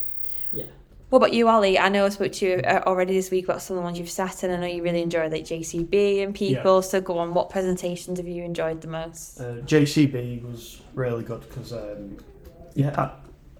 Yeah. 0.51 0.65
What 1.11 1.17
about 1.17 1.33
you, 1.33 1.49
Ollie? 1.49 1.77
I 1.77 1.89
know 1.89 2.05
I 2.05 2.09
spoke 2.09 2.31
to 2.31 2.45
you 2.45 2.55
uh, 2.59 2.83
already 2.85 3.13
this 3.13 3.31
week 3.31 3.43
about 3.43 3.61
some 3.61 3.75
of 3.75 3.81
the 3.81 3.83
ones 3.83 3.99
you've 3.99 4.09
sat 4.09 4.45
in. 4.45 4.51
I 4.51 4.55
know 4.55 4.65
you 4.65 4.81
really 4.81 5.01
enjoyed 5.01 5.33
like 5.33 5.43
JCB 5.43 6.23
and 6.23 6.33
people. 6.33 6.81
So 6.81 7.01
go 7.01 7.17
on. 7.17 7.33
What 7.33 7.49
presentations 7.49 8.17
have 8.17 8.29
you 8.29 8.45
enjoyed 8.45 8.79
the 8.79 8.87
most? 8.87 9.41
Uh, 9.41 9.55
JCB 9.55 10.41
was 10.41 10.81
really 10.93 11.25
good 11.25 11.41
because, 11.41 11.73
um, 11.73 12.15
yeah, 12.75 13.11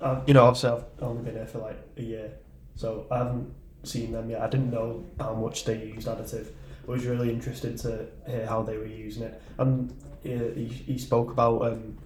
I, 0.02 0.06
I, 0.06 0.22
you 0.28 0.34
know, 0.34 0.46
obviously 0.46 0.70
I've 0.70 0.86
only 1.02 1.24
been 1.24 1.34
here 1.34 1.46
for 1.46 1.58
like 1.58 1.78
a 1.98 2.02
year, 2.02 2.32
so 2.78 3.06
I 3.12 3.18
haven't 3.18 3.54
seen 3.84 4.14
them 4.14 4.30
yet. 4.30 4.42
I 4.42 4.48
didn't 4.48 4.72
know 4.72 5.04
how 5.20 5.34
much 5.34 5.66
they 5.66 5.78
used 5.78 6.08
additive. 6.08 6.48
I 6.88 6.92
was 6.92 7.06
really 7.06 7.32
interested 7.32 7.78
to 7.80 8.08
hear 8.30 8.46
how 8.46 8.64
they 8.64 8.78
were 8.78 8.86
using 8.86 9.24
it, 9.24 9.42
and 9.58 9.94
he, 10.24 10.38
he, 10.38 10.66
he 10.94 10.98
spoke 10.98 11.32
about 11.32 11.64
um, 11.64 11.98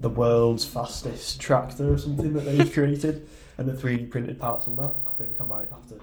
the 0.00 0.08
world's 0.08 0.64
fastest 0.64 1.40
tractor 1.40 1.92
or 1.92 1.98
something 1.98 2.32
that 2.32 2.40
they've 2.40 2.72
created, 2.74 3.28
and 3.58 3.68
the 3.68 3.72
3D 3.72 4.10
printed 4.10 4.38
parts 4.40 4.66
on 4.66 4.76
that. 4.76 4.94
I 5.06 5.10
think 5.18 5.40
I 5.40 5.44
might 5.44 5.68
have 5.70 5.88
to 5.88 6.00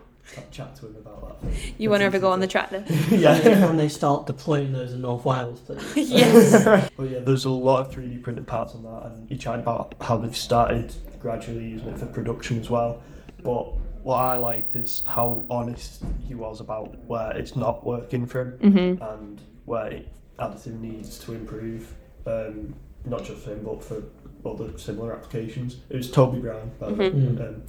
chat 0.51 0.75
to 0.77 0.87
him 0.87 0.95
about 0.97 1.41
that. 1.41 1.51
You 1.79 1.89
want 1.89 2.01
to 2.01 2.05
ever 2.05 2.19
go 2.19 2.31
on 2.31 2.39
the 2.39 2.47
tractor? 2.47 2.83
yeah. 3.09 3.65
when 3.65 3.77
they 3.77 3.89
start 3.89 4.27
deploying 4.27 4.73
those 4.73 4.93
in 4.93 5.01
North 5.01 5.25
Wales, 5.25 5.59
please. 5.61 5.81
yes. 6.11 6.89
But 6.97 7.09
yeah, 7.09 7.19
there's 7.19 7.45
a 7.45 7.49
lot 7.49 7.79
of 7.81 7.93
3D 7.93 8.21
printed 8.21 8.45
parts 8.45 8.75
on 8.75 8.83
that, 8.83 9.11
and 9.11 9.29
you 9.29 9.37
chatted 9.37 9.61
about 9.61 9.95
how 10.01 10.17
they've 10.17 10.35
started 10.37 10.93
gradually 11.19 11.65
using 11.65 11.89
it 11.89 11.97
for 11.97 12.05
production 12.05 12.59
as 12.59 12.69
well. 12.69 13.01
But 13.43 13.73
what 14.03 14.17
I 14.17 14.35
liked 14.37 14.75
is 14.75 15.01
how 15.05 15.43
honest 15.49 16.03
he 16.27 16.35
was 16.35 16.61
about 16.61 16.95
where 17.05 17.31
it's 17.35 17.55
not 17.55 17.85
working 17.85 18.25
for 18.25 18.41
him 18.41 18.59
Mm-hmm. 18.61 19.03
and 19.03 19.41
where 19.65 20.01
additive 20.37 20.79
needs 20.79 21.17
to 21.19 21.33
improve, 21.33 21.93
um, 22.25 22.73
not 23.05 23.23
just 23.23 23.43
for 23.43 23.51
him 23.51 23.63
but 23.63 23.83
for 23.83 24.03
other 24.45 24.77
similar 24.77 25.13
applications. 25.13 25.77
It 25.89 25.97
was 25.97 26.09
Toby 26.11 26.39
Brown, 26.39 26.71
by 26.79 26.89
the 26.89 26.93
way, 26.95 27.09
Mhm. 27.11 27.41
um, 27.47 27.61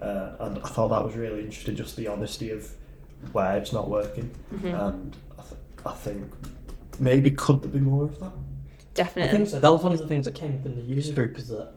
uh, 0.00 0.30
and 0.46 0.58
I 0.58 0.68
thought 0.68 0.88
that 0.88 1.04
was 1.04 1.14
really 1.16 1.40
interesting, 1.44 1.76
just 1.76 1.96
the 1.96 2.08
honesty 2.08 2.50
of 2.50 2.70
where 3.32 3.56
it's 3.56 3.72
not 3.72 3.88
working, 3.88 4.30
Mm-hmm. 4.54 4.66
and 4.68 5.16
I, 5.38 5.42
th- 5.42 5.60
I 5.86 5.92
think 5.92 6.30
maybe 6.98 7.30
could 7.30 7.62
there 7.62 7.70
be 7.70 7.80
more 7.80 8.04
of 8.04 8.18
that? 8.20 8.32
Definitely. 8.94 9.30
I 9.30 9.32
think 9.36 9.48
so. 9.48 9.60
That 9.60 9.70
was 9.72 9.82
one 9.82 9.92
of 9.92 9.98
the 9.98 10.06
things 10.06 10.24
that 10.26 10.34
came 10.34 10.54
up 10.54 10.66
in 10.66 10.76
the 10.76 10.82
user 10.82 11.12
group 11.12 11.36
is 11.38 11.48
that 11.48 11.72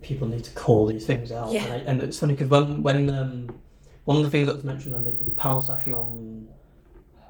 people 0.00 0.26
need 0.26 0.44
to 0.44 0.50
call 0.52 0.86
these 0.86 1.04
things 1.06 1.30
out. 1.30 1.52
Yeah. 1.52 1.64
And, 1.64 1.72
I, 1.72 1.76
and 1.90 2.02
it's 2.02 2.18
funny 2.18 2.32
because 2.34 2.48
when, 2.48 2.82
when 2.82 3.10
um, 3.10 3.50
one 4.04 4.16
of 4.16 4.22
the 4.22 4.30
things 4.30 4.46
that 4.46 4.54
was 4.54 4.64
mentioned 4.64 4.94
when 4.94 5.04
they 5.04 5.12
did 5.12 5.28
the 5.28 5.34
panel 5.34 5.60
session 5.60 5.92
on 5.94 6.48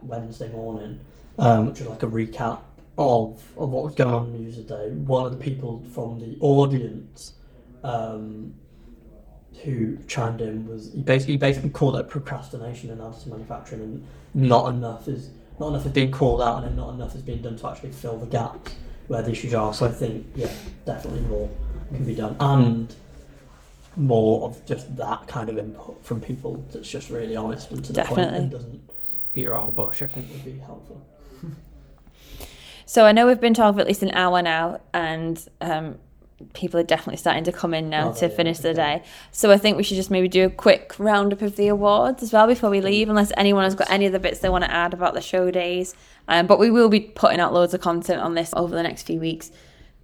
Wednesday 0.03 0.51
morning, 0.53 1.01
um, 1.39 1.67
which 1.67 1.81
was 1.81 1.89
like 1.89 2.03
a 2.03 2.07
recap 2.07 2.61
of, 2.99 3.43
of 3.57 3.71
what 3.71 3.85
was 3.85 3.95
going 3.95 4.15
on 4.15 4.35
in 4.35 4.43
User 4.43 4.63
Day, 4.63 4.91
one 4.91 5.25
of 5.25 5.33
the 5.33 5.39
people 5.39 5.83
from 5.93 6.19
the 6.21 6.37
audience 6.41 7.35
um, 7.83 8.55
who 9.63 9.99
chimed 10.07 10.41
in 10.41 10.67
was 10.67 10.93
he 10.93 11.03
basically 11.03 11.35
he 11.35 11.39
basically 11.39 11.71
called 11.71 11.97
it 11.97 12.09
procrastination 12.09 12.91
in 12.91 12.99
additive 12.99 13.27
manufacturing 13.27 13.83
and 13.83 14.07
not 14.35 14.73
enough 14.73 15.09
is 15.09 15.31
not 15.59 15.69
enough 15.69 15.85
is 15.85 15.93
being 15.93 16.11
called 16.11 16.41
out 16.41 16.59
and 16.59 16.67
then 16.67 16.77
not 16.77 16.95
enough 16.95 17.15
is 17.15 17.23
being 17.23 17.43
done 17.43 17.57
to 17.57 17.69
actually 17.69 17.93
fill 17.93 18.19
the 18.19 18.27
gaps 18.27 18.75
where 19.09 19.23
the 19.23 19.31
issues 19.31 19.55
are. 19.55 19.75
So 19.75 19.87
I 19.87 19.91
think 19.91 20.27
yeah, 20.35 20.51
definitely 20.87 21.21
more 21.23 21.51
can 21.95 22.05
be 22.05 22.15
done 22.15 22.37
and 22.39 22.95
more 23.97 24.49
of 24.49 24.65
just 24.65 24.97
that 24.97 25.27
kind 25.27 25.49
of 25.49 25.59
input 25.59 26.03
from 26.05 26.21
people 26.21 26.65
that's 26.73 26.89
just 26.89 27.11
really 27.11 27.37
honest 27.37 27.71
and 27.71 27.85
to 27.85 27.93
the 27.93 28.03
point 28.03 28.17
Definitely. 28.17 28.39
and 28.39 28.51
doesn't 28.51 28.91
beat 29.33 29.47
around 29.47 29.67
the 29.67 29.73
bush. 29.73 30.03
I 30.03 30.07
think 30.07 30.31
would 30.31 30.45
be 30.45 30.59
helpful. 30.59 31.05
So 32.91 33.07
I 33.07 33.13
know 33.13 33.29
we've 33.29 33.41
been 33.41 33.55
talking 33.55 33.77
for 33.77 33.81
at 33.83 33.87
least 33.87 34.03
an 34.03 34.11
hour 34.11 34.43
now, 34.43 34.81
and 34.93 35.41
um, 35.61 35.97
people 36.55 36.81
are 36.81 36.83
definitely 36.83 37.19
starting 37.19 37.45
to 37.45 37.53
come 37.53 37.73
in 37.73 37.89
now 37.89 38.09
Oh, 38.09 38.15
to 38.15 38.27
yeah, 38.27 38.35
finish 38.35 38.59
the 38.59 38.75
day. 38.75 39.05
So 39.31 39.53
I 39.53 39.59
think 39.59 39.77
we 39.77 39.85
should 39.85 39.95
just 39.95 40.11
maybe 40.11 40.27
do 40.27 40.47
a 40.47 40.51
quick 40.51 40.99
roundup 40.99 41.41
of 41.41 41.55
the 41.55 41.69
awards 41.69 42.21
as 42.21 42.33
well 42.33 42.49
before 42.49 42.69
we 42.69 42.81
leave, 42.81 43.09
unless 43.09 43.31
anyone 43.37 43.63
has 43.63 43.77
got 43.77 43.89
any 43.93 44.09
other 44.09 44.19
bits 44.19 44.41
they 44.41 44.49
want 44.49 44.65
to 44.65 44.73
add 44.73 44.93
about 44.93 45.15
the 45.15 45.21
show 45.21 45.53
days. 45.53 45.95
Um, 46.27 46.49
but 46.49 46.59
we 46.59 46.69
will 46.69 46.89
be 46.89 46.99
putting 46.99 47.39
out 47.39 47.55
loads 47.55 47.75
of 47.75 47.81
content 47.81 48.21
on 48.23 48.35
this 48.35 48.53
over 48.57 48.75
the 48.75 48.83
next 48.83 49.03
few 49.05 49.21
weeks. 49.21 49.53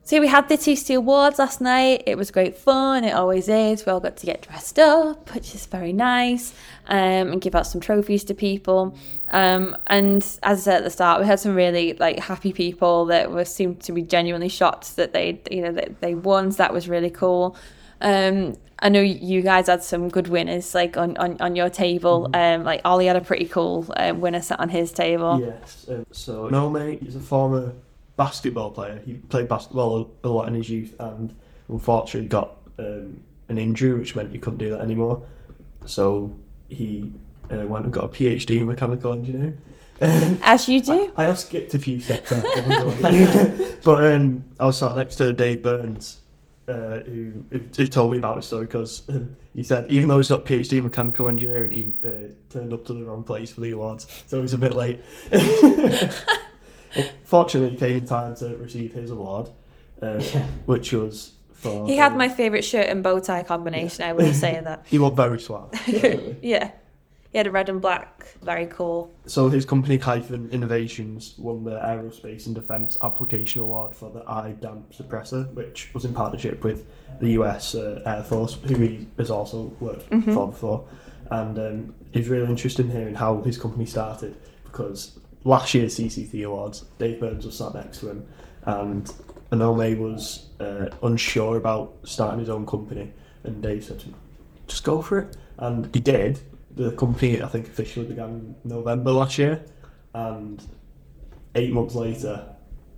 So 0.06 0.20
we 0.20 0.28
had 0.28 0.48
the 0.48 0.56
TCT 0.56 0.98
Awards 0.98 1.40
last 1.40 1.60
night. 1.60 2.04
It 2.06 2.16
was 2.16 2.30
great 2.30 2.56
fun. 2.56 3.02
It 3.02 3.10
always 3.10 3.48
is. 3.48 3.84
We 3.84 3.90
all 3.90 3.98
got 3.98 4.16
to 4.18 4.26
get 4.26 4.40
dressed 4.42 4.78
up, 4.78 5.34
which 5.34 5.52
is 5.52 5.66
very 5.66 5.92
nice, 5.92 6.54
um, 6.86 7.32
and 7.32 7.40
give 7.40 7.56
out 7.56 7.66
some 7.66 7.80
trophies 7.80 8.22
to 8.26 8.34
people. 8.34 8.96
Um, 9.30 9.76
and 9.88 10.22
as 10.44 10.60
I 10.60 10.62
said 10.62 10.76
at 10.76 10.84
the 10.84 10.90
start, 10.90 11.20
we 11.20 11.26
had 11.26 11.40
some 11.40 11.56
really 11.56 11.94
like 11.94 12.20
happy 12.20 12.52
people 12.52 13.06
that 13.06 13.32
were 13.32 13.44
seemed 13.44 13.80
to 13.80 13.90
be 13.90 14.02
genuinely 14.02 14.48
shocked 14.48 14.94
that 14.94 15.12
they 15.12 15.40
you 15.50 15.60
know 15.60 15.72
that 15.72 16.00
they 16.00 16.14
won. 16.14 16.52
So 16.52 16.58
that 16.58 16.72
was 16.72 16.88
really 16.88 17.10
cool. 17.10 17.56
Um, 18.00 18.54
I 18.78 18.90
know 18.90 19.00
you 19.00 19.42
guys 19.42 19.66
had 19.66 19.82
some 19.82 20.08
good 20.08 20.28
winners 20.28 20.72
like 20.72 20.96
on, 20.96 21.16
on, 21.16 21.36
on 21.40 21.56
your 21.56 21.68
table. 21.68 22.30
Um, 22.32 22.62
like 22.62 22.80
Ollie 22.84 23.06
had 23.06 23.16
a 23.16 23.20
pretty 23.22 23.46
cool 23.46 23.92
um, 23.96 24.20
winner 24.20 24.40
sat 24.40 24.60
on 24.60 24.68
his 24.68 24.92
table. 24.92 25.40
Yes. 25.40 25.86
Um, 25.88 26.06
so 26.12 26.48
Nome 26.48 26.76
is 26.76 27.16
a 27.16 27.20
former 27.20 27.72
basketball 28.16 28.70
player. 28.70 29.00
He 29.04 29.14
played 29.14 29.48
basketball 29.48 30.10
a, 30.24 30.28
lot 30.28 30.48
in 30.48 30.54
his 30.54 30.68
youth, 30.68 30.94
and 30.98 31.34
unfortunately 31.68 32.28
got 32.28 32.56
um, 32.78 33.20
an 33.48 33.58
injury, 33.58 33.94
which 33.94 34.16
meant 34.16 34.32
he 34.32 34.38
couldn't 34.38 34.58
do 34.58 34.70
that 34.70 34.80
anymore. 34.80 35.22
So 35.84 36.36
he 36.68 37.12
uh, 37.50 37.66
went 37.66 37.84
and 37.84 37.92
got 37.92 38.04
a 38.04 38.08
PhD 38.08 38.60
in 38.60 38.66
mechanical 38.66 39.12
engineering. 39.12 39.58
As 40.00 40.68
you 40.68 40.82
do. 40.82 41.10
I 41.16 41.24
have 41.24 41.38
skipped 41.38 41.72
a 41.74 41.78
few 41.78 42.00
steps 42.00 42.30
there, 42.30 42.42
I 42.44 42.84
won't 42.84 43.82
but 43.82 44.12
um, 44.12 44.44
I 44.60 44.66
was 44.66 44.78
sat 44.78 44.94
next 44.94 45.16
to 45.16 45.32
Dave 45.32 45.62
Burns, 45.62 46.20
uh, 46.68 46.98
who, 47.00 47.44
who 47.50 47.86
told 47.86 48.12
me 48.12 48.18
about 48.18 48.36
the 48.36 48.42
story 48.42 48.66
because 48.66 49.08
um, 49.08 49.36
he 49.54 49.62
said 49.62 49.90
even 49.90 50.08
though 50.08 50.18
he's 50.18 50.28
got 50.28 50.40
a 50.40 50.42
PhD 50.42 50.78
in 50.78 50.84
mechanical 50.84 51.28
engineering, 51.28 51.70
he 51.70 51.92
uh, 52.06 52.10
turned 52.50 52.74
up 52.74 52.84
to 52.86 52.92
the 52.92 53.04
wrong 53.04 53.22
place 53.22 53.52
for 53.52 53.62
the 53.62 53.70
awards, 53.70 54.06
so 54.26 54.36
he 54.36 54.42
was 54.42 54.52
a 54.52 54.58
bit 54.58 54.74
late. 54.74 55.00
Fortunately, 57.24 57.76
came 57.76 57.96
in 57.98 58.06
time 58.06 58.34
to 58.36 58.56
receive 58.56 58.92
his 58.94 59.10
award, 59.10 59.50
uh, 60.02 60.20
Yeah. 60.20 60.46
which 60.66 60.92
was 60.92 61.32
for. 61.52 61.86
He 61.86 61.96
had 61.96 62.12
um, 62.12 62.18
my 62.18 62.28
favourite 62.28 62.64
shirt 62.64 62.86
and 62.88 63.02
bow 63.02 63.18
tie 63.20 63.42
combination, 63.42 64.04
I 64.04 64.12
would 64.12 64.34
say 64.34 64.60
that. 64.62 64.84
He 64.88 64.98
was 64.98 65.12
very 65.14 65.40
suave. 65.40 65.70
Yeah. 66.42 66.70
He 67.32 67.38
had 67.38 67.48
a 67.48 67.50
red 67.50 67.68
and 67.68 67.82
black, 67.82 68.24
very 68.40 68.64
cool. 68.66 69.10
So 69.26 69.50
his 69.50 69.66
company 69.66 69.98
Hyphen 69.98 70.48
Innovations 70.50 71.34
won 71.36 71.64
the 71.64 71.72
Aerospace 71.72 72.46
and 72.46 72.54
Defence 72.54 72.96
Application 73.02 73.60
Award 73.60 73.94
for 73.94 74.10
the 74.10 74.22
eye 74.26 74.54
damp 74.58 74.90
suppressor, 74.94 75.52
which 75.52 75.90
was 75.92 76.06
in 76.06 76.14
partnership 76.14 76.64
with 76.64 76.86
the 77.20 77.30
US 77.32 77.74
uh, 77.74 78.00
Air 78.06 78.22
Force, 78.22 78.54
who 78.54 78.76
he 78.76 79.06
has 79.18 79.30
also 79.30 79.64
worked 79.80 80.08
Mhm. 80.08 80.32
for 80.32 80.46
before. 80.48 80.84
And 81.30 81.58
um, 81.58 81.94
he's 82.12 82.28
really 82.28 82.48
interested 82.48 82.86
in 82.86 82.92
hearing 82.92 83.16
how 83.16 83.42
his 83.42 83.58
company 83.58 83.84
started 83.84 84.34
because 84.64 85.18
last 85.46 85.74
year's 85.74 85.96
TCT 85.96 86.44
Awards, 86.44 86.84
Dave 86.98 87.20
Burns 87.20 87.46
was 87.46 87.56
sat 87.56 87.72
next 87.74 88.00
to 88.00 88.10
him, 88.10 88.26
and 88.64 89.06
Anome 89.52 89.98
was 89.98 90.48
uh, 90.58 90.88
unsure 91.02 91.56
about 91.56 91.94
starting 92.02 92.40
his 92.40 92.50
own 92.50 92.66
company, 92.66 93.12
and 93.44 93.62
Dave 93.62 93.84
said, 93.84 94.00
to 94.00 94.06
him, 94.06 94.14
"Just 94.66 94.82
go 94.84 95.00
for 95.00 95.20
it," 95.20 95.36
and 95.58 95.88
he 95.94 96.00
did. 96.00 96.40
The 96.72 96.90
company, 96.92 97.40
I 97.40 97.46
think, 97.46 97.68
officially 97.68 98.06
began 98.06 98.28
in 98.28 98.56
November 98.64 99.12
last 99.12 99.38
year, 99.38 99.64
and 100.12 100.62
eight 101.54 101.72
months 101.72 101.94
later, 101.94 102.44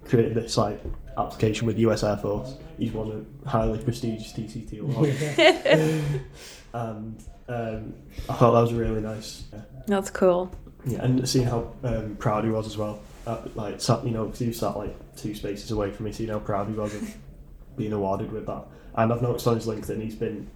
created 0.07 0.35
this 0.35 0.57
like 0.57 0.83
application 1.19 1.67
with 1.67 1.79
US 1.79 2.03
Air 2.03 2.17
Force. 2.17 2.55
He's 2.79 2.93
won 2.93 3.27
a 3.45 3.49
highly 3.49 3.79
prestigious 3.79 4.33
TCT 4.33 4.81
award, 4.81 5.11
and 6.73 7.23
um, 7.47 7.95
I 8.29 8.33
thought 8.35 8.53
that 8.53 8.63
was 8.63 8.73
really 8.73 9.03
nice. 9.03 9.45
Yeah. 9.53 9.61
That's 9.87 10.11
cool. 10.11 10.51
Yeah, 10.87 11.03
and 11.05 11.29
seeing 11.29 11.47
how 11.47 11.73
um, 11.85 12.17
proud 12.17 12.45
he 12.45 12.51
was 12.51 12.67
as 12.67 12.77
well. 12.77 13.01
Uh, 13.27 13.43
like, 13.55 13.81
sat, 13.81 14.05
you 14.05 14.11
know, 14.11 14.25
because 14.25 14.39
he 14.39 14.53
sat 14.53 14.77
like 14.77 14.95
two 15.17 15.35
spaces 15.35 15.71
away 15.71 15.91
from 15.91 16.07
me, 16.07 16.13
seeing 16.13 16.31
how 16.31 16.39
proud 16.39 16.69
he 16.69 16.75
was 16.75 16.95
of 16.95 17.15
being 17.77 17.93
awarded 17.93 18.33
with 18.33 18.47
that. 18.47 18.65
And 18.97 19.13
I've 19.13 19.21
noticed 19.23 19.47
on 19.47 19.57
his 19.57 19.67
LinkedIn, 19.67 20.03
he's 20.03 20.15
been 20.15 20.49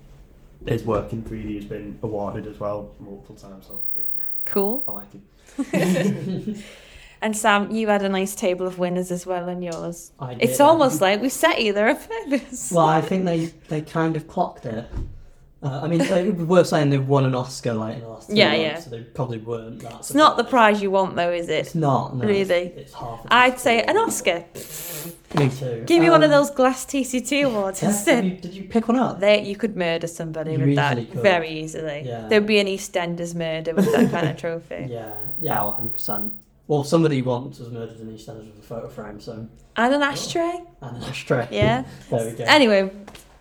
his 0.66 0.84
work 0.84 1.12
in 1.12 1.22
3D 1.24 1.56
has 1.56 1.64
been 1.64 1.98
awarded 2.02 2.46
as 2.46 2.58
well 2.60 2.90
multiple 3.00 3.34
times. 3.34 3.66
So 3.66 3.82
it, 3.96 4.08
yeah, 4.16 4.22
Cool. 4.44 4.84
I 4.88 4.92
like 4.92 5.08
it. 5.14 6.56
And 7.20 7.36
Sam, 7.36 7.70
you 7.70 7.86
had 7.86 8.02
a 8.02 8.08
nice 8.08 8.34
table 8.34 8.66
of 8.66 8.80
winners 8.80 9.12
as 9.12 9.24
well 9.24 9.48
in 9.48 9.62
yours. 9.62 10.10
I 10.18 10.32
It's 10.40 10.54
did. 10.58 10.60
almost 10.60 11.00
like 11.00 11.22
we 11.22 11.28
set 11.28 11.62
you 11.62 11.72
there 11.72 11.90
on 11.90 11.96
purpose. 11.96 12.72
Well, 12.72 12.84
I 12.88 13.00
think 13.00 13.24
they, 13.26 13.46
they 13.68 13.80
kind 13.80 14.16
of 14.16 14.26
clocked 14.26 14.66
it. 14.66 14.86
Uh, 15.62 15.80
I 15.84 15.86
mean, 15.86 15.98
they 16.00 16.30
were 16.30 16.64
saying 16.64 16.90
they've 16.90 17.06
won 17.06 17.24
an 17.24 17.36
Oscar 17.36 17.72
like 17.72 17.94
in 17.96 18.00
the 18.00 18.08
last 18.08 18.28
two 18.28 18.34
Yeah, 18.34 18.48
months, 18.48 18.60
yeah. 18.62 18.78
so 18.80 18.90
they 18.90 19.00
probably 19.02 19.38
weren't 19.38 19.78
that. 19.82 19.94
It's 20.00 20.12
not 20.12 20.36
the 20.36 20.42
prize 20.42 20.82
you 20.82 20.90
want, 20.90 21.14
though, 21.14 21.30
is 21.30 21.48
it? 21.48 21.52
It's 21.66 21.74
not. 21.76 22.16
No, 22.16 22.24
Really? 22.26 22.54
It's, 22.66 22.78
it's 22.90 22.94
half. 22.94 23.20
I'd 23.30 23.54
it. 23.54 23.60
say 23.60 23.80
an 23.82 23.96
Oscar. 23.96 24.44
Me 25.38 25.48
too. 25.48 25.84
Give 25.86 26.02
me 26.02 26.10
one 26.10 26.22
of 26.24 26.30
Um, 26.32 26.38
those 26.38 26.50
glass 26.50 26.84
TCT 26.84 27.42
awards 27.46 27.80
yeah, 27.80 27.90
instead. 27.90 28.22
Did 28.24 28.30
you, 28.32 28.36
did 28.40 28.54
you 28.54 28.64
pick 28.64 28.88
one 28.88 28.98
up? 28.98 29.20
There, 29.20 29.38
you 29.38 29.54
could 29.54 29.76
murder 29.76 30.08
somebody 30.08 30.52
You 30.52 30.58
with 30.58 30.74
that 30.74 30.96
could. 30.96 31.08
very 31.22 31.50
easily. 31.50 32.02
Yeah. 32.04 32.26
There'd 32.28 32.44
be 32.46 32.58
an 32.58 32.66
EastEnders 32.66 33.34
murder 33.36 33.72
with 33.74 33.90
that 33.92 34.10
kind 34.10 34.28
of 34.28 34.36
trophy. 34.44 34.86
Yeah, 34.90 35.12
yeah, 35.40 35.72
hundred 35.72 35.92
percent. 35.92 36.32
Well, 36.66 36.82
somebody 36.84 37.22
once 37.22 37.60
was 37.60 37.70
murdered 37.70 38.00
in 38.00 38.08
EastEnders 38.08 38.46
with 38.46 38.58
a 38.58 38.62
photo 38.66 38.88
frame, 38.88 39.20
so 39.20 39.46
And 39.76 39.94
an 39.94 40.02
ashtray. 40.02 40.60
and 40.80 40.96
an 40.96 41.02
ashtray. 41.04 41.46
Yeah. 41.52 41.84
There 42.10 42.24
we 42.30 42.32
go. 42.36 42.44
Anyway, 42.46 42.90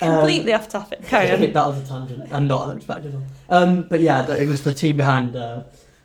Um, 0.01 0.13
completely 0.17 0.53
off 0.53 0.67
topic. 0.67 1.03
Carry 1.07 1.31
I 1.31 1.37
think 1.37 1.49
on. 1.49 1.53
that 1.53 1.67
was 1.67 1.77
a 1.79 1.87
tangent 1.93 2.31
and 2.31 2.47
not 2.47 2.69
an 2.69 2.77
expected 2.77 3.13
one. 3.13 3.25
Um, 3.49 3.83
but 3.89 3.99
yeah, 3.99 4.21
the- 4.23 4.41
it 4.41 4.47
was 4.47 4.63
the 4.63 4.73
team 4.73 4.97
behind 4.97 5.35
uh, 5.35 5.63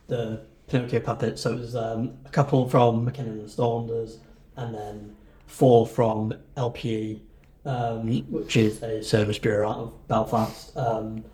the 0.08 0.40
Pinocchio 0.68 1.00
puppet. 1.00 1.38
So 1.38 1.52
it 1.52 1.58
was 1.60 1.74
um, 1.76 2.12
a 2.24 2.28
couple 2.30 2.68
from 2.68 3.04
Mackinnon 3.04 3.40
and 3.40 3.50
Saunders, 3.50 4.18
and 4.56 4.74
then 4.74 5.16
four 5.46 5.86
from 5.86 6.34
LPE, 6.56 7.20
um, 7.64 8.08
which 8.30 8.56
is 8.56 8.82
a 8.82 9.02
service 9.02 9.38
bureau 9.38 9.70
out 9.70 9.78
of 9.78 10.08
Belfast. 10.08 10.76
Um, 10.76 11.24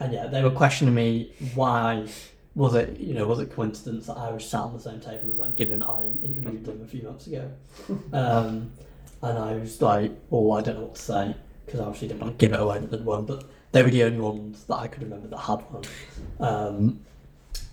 and 0.00 0.12
yeah, 0.12 0.26
they 0.26 0.42
were 0.42 0.50
questioning 0.50 0.94
me 0.94 1.32
why 1.54 2.06
was 2.56 2.74
it 2.76 3.00
you 3.00 3.14
know 3.14 3.26
was 3.26 3.40
it 3.40 3.52
coincidence 3.52 4.06
that 4.06 4.16
I 4.16 4.30
was 4.30 4.48
sat 4.48 4.60
on 4.60 4.72
the 4.74 4.80
same 4.80 5.00
table 5.00 5.30
as 5.30 5.38
them, 5.38 5.54
given 5.54 5.82
I 5.82 6.06
interviewed 6.22 6.64
them 6.64 6.80
a 6.82 6.86
few 6.86 7.02
months 7.02 7.26
ago. 7.26 7.50
Um, 8.12 8.72
and 9.22 9.38
I 9.38 9.54
was 9.54 9.80
like, 9.80 10.12
oh, 10.30 10.52
I 10.52 10.60
don't 10.60 10.74
know 10.76 10.82
what 10.82 10.96
to 10.96 11.00
say 11.02 11.34
because 11.64 11.80
I 11.80 11.84
obviously 11.84 12.08
didn't 12.08 12.20
want 12.20 12.38
to 12.38 12.46
give 12.46 12.52
it 12.52 12.60
away 12.60 12.78
that 12.78 12.90
they'd 12.90 13.04
won, 13.04 13.24
but 13.26 13.44
they 13.72 13.82
were 13.82 13.90
the 13.90 14.04
only 14.04 14.20
ones 14.20 14.64
that 14.64 14.76
I 14.76 14.86
could 14.86 15.02
remember 15.02 15.28
that 15.28 15.38
had 15.38 15.60
one. 15.70 15.84
Um, 16.40 17.00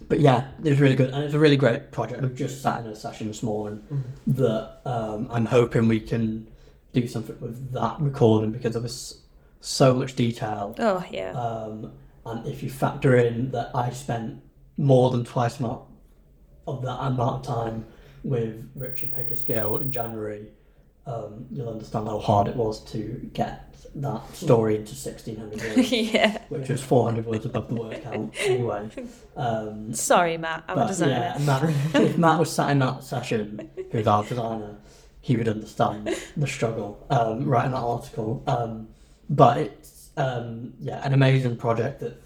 but 0.07 0.19
yeah, 0.19 0.47
it 0.63 0.69
was 0.69 0.79
really 0.79 0.95
good, 0.95 1.11
and 1.11 1.23
it's 1.23 1.33
a 1.33 1.39
really 1.39 1.57
great 1.57 1.91
project. 1.91 2.21
We've 2.21 2.35
just 2.35 2.61
sat 2.61 2.83
in 2.83 2.87
a 2.87 2.95
session 2.95 3.27
this 3.27 3.43
morning 3.43 3.83
that 4.27 4.81
um, 4.85 5.27
I'm 5.31 5.45
hoping 5.45 5.87
we 5.87 5.99
can 5.99 6.47
do 6.93 7.07
something 7.07 7.39
with 7.39 7.71
that 7.73 7.99
recording 7.99 8.51
because 8.51 8.73
there 8.73 8.81
was 8.81 9.21
so 9.61 9.93
much 9.93 10.15
detail. 10.15 10.75
Oh 10.79 11.05
yeah. 11.09 11.31
Um, 11.31 11.93
and 12.25 12.45
if 12.47 12.61
you 12.61 12.69
factor 12.69 13.15
in 13.15 13.51
that 13.51 13.71
I 13.73 13.89
spent 13.91 14.41
more 14.77 15.11
than 15.11 15.23
twice 15.23 15.55
the 15.55 15.65
amount 15.65 15.83
of 16.67 16.81
that 16.83 16.99
amount 16.99 17.47
of 17.47 17.55
time 17.55 17.85
with 18.23 18.69
Richard 18.75 19.11
Pickersgill 19.13 19.81
in 19.81 19.91
January, 19.91 20.51
um, 21.05 21.47
you'll 21.51 21.69
understand 21.69 22.07
how 22.07 22.19
hard 22.19 22.47
it 22.47 22.55
was 22.55 22.83
to 22.91 23.29
get 23.33 23.67
that 23.95 24.35
story 24.35 24.75
into 24.77 24.93
1600 24.93 25.61
words, 25.77 25.91
yeah. 25.91 26.37
which 26.49 26.69
was 26.69 26.81
400 26.81 27.25
words 27.25 27.45
above 27.45 27.67
the 27.67 27.75
word 27.75 28.01
count 28.03 28.33
anyway. 28.39 28.89
Um, 29.35 29.93
Sorry, 29.93 30.37
Matt. 30.37 30.63
I'm 30.67 30.77
a 30.77 30.81
but 30.81 30.87
designer. 30.87 31.35
yeah, 31.37 31.45
Matt, 31.45 31.63
if 31.95 32.17
Matt 32.17 32.39
was 32.39 32.51
sat 32.53 32.69
in 32.71 32.79
that 32.79 33.03
session, 33.03 33.69
who's 33.91 34.07
our 34.07 34.23
designer, 34.23 34.77
he 35.19 35.35
would 35.35 35.47
understand 35.47 36.15
the 36.37 36.47
struggle 36.47 37.05
um, 37.09 37.45
writing 37.45 37.71
that 37.71 37.77
article. 37.77 38.43
Um, 38.47 38.87
but 39.29 39.57
it's 39.57 40.09
um, 40.17 40.73
yeah, 40.79 41.05
an 41.05 41.13
amazing 41.13 41.57
project 41.57 41.99
that 41.99 42.21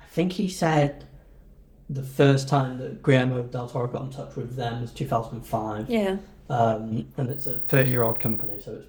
I 0.00 0.06
think 0.06 0.32
he 0.32 0.48
said 0.48 1.06
the 1.88 2.02
first 2.02 2.48
time 2.48 2.78
that 2.78 3.02
Guillermo 3.02 3.42
del 3.44 3.68
Toro 3.68 3.86
got 3.86 4.02
in 4.02 4.10
touch 4.10 4.34
with 4.36 4.56
them 4.56 4.80
was 4.80 4.92
2005. 4.92 5.88
Yeah. 5.88 6.16
Um, 6.48 7.06
and 7.16 7.28
it's 7.30 7.46
a 7.46 7.58
30 7.60 7.90
year 7.90 8.02
old 8.02 8.20
company, 8.20 8.60
so 8.60 8.72
it's 8.74 8.86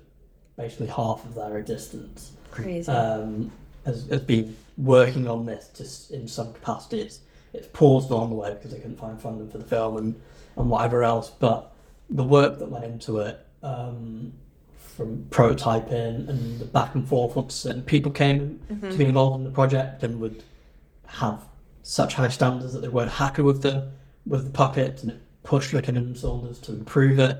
basically 0.57 0.87
half 0.87 1.23
of 1.25 1.35
their 1.35 1.57
existence 1.57 2.31
Crazy. 2.51 2.91
um, 2.91 3.51
has, 3.85 4.07
has 4.07 4.21
been 4.21 4.55
working 4.77 5.27
on 5.27 5.45
this 5.45 5.69
just 5.75 6.11
in 6.11 6.27
some 6.27 6.53
capacity. 6.53 7.01
It's, 7.01 7.19
it's 7.53 7.67
paused 7.73 8.11
along 8.11 8.29
the 8.29 8.35
way 8.35 8.53
because 8.53 8.71
they 8.71 8.77
couldn't 8.79 8.97
find 8.99 9.19
funding 9.19 9.49
for 9.49 9.57
the 9.57 9.63
film 9.65 9.97
and, 9.97 10.21
and 10.55 10.69
whatever 10.69 11.03
else. 11.03 11.29
But 11.29 11.71
the 12.09 12.23
work 12.23 12.59
that 12.59 12.69
went 12.69 12.85
into 12.85 13.19
it, 13.19 13.43
um, 13.63 14.33
from 14.95 15.25
prototyping 15.29 16.27
and 16.27 16.59
the 16.59 16.65
back 16.65 16.95
and 16.95 17.07
forth, 17.07 17.35
once 17.35 17.53
certain 17.55 17.83
people 17.83 18.11
came 18.11 18.59
Mm-hmm. 18.71 18.89
to 18.91 18.97
be 18.97 19.05
involved 19.05 19.37
in 19.37 19.43
the 19.43 19.51
project 19.51 20.03
and 20.03 20.19
would 20.19 20.43
have 21.07 21.41
such 21.83 22.15
high 22.15 22.27
standards 22.27 22.73
that 22.73 22.81
they 22.81 22.87
weren't 22.89 23.11
happy 23.11 23.41
with 23.41 23.61
the 23.61 23.89
with 24.25 24.43
the 24.43 24.49
puppet 24.51 25.01
and 25.03 25.11
it 25.11 25.21
pushed 25.43 25.73
Mackinnon 25.73 26.03
and 26.07 26.17
Saunders 26.17 26.59
to 26.59 26.73
improve 26.73 27.17
it. 27.19 27.37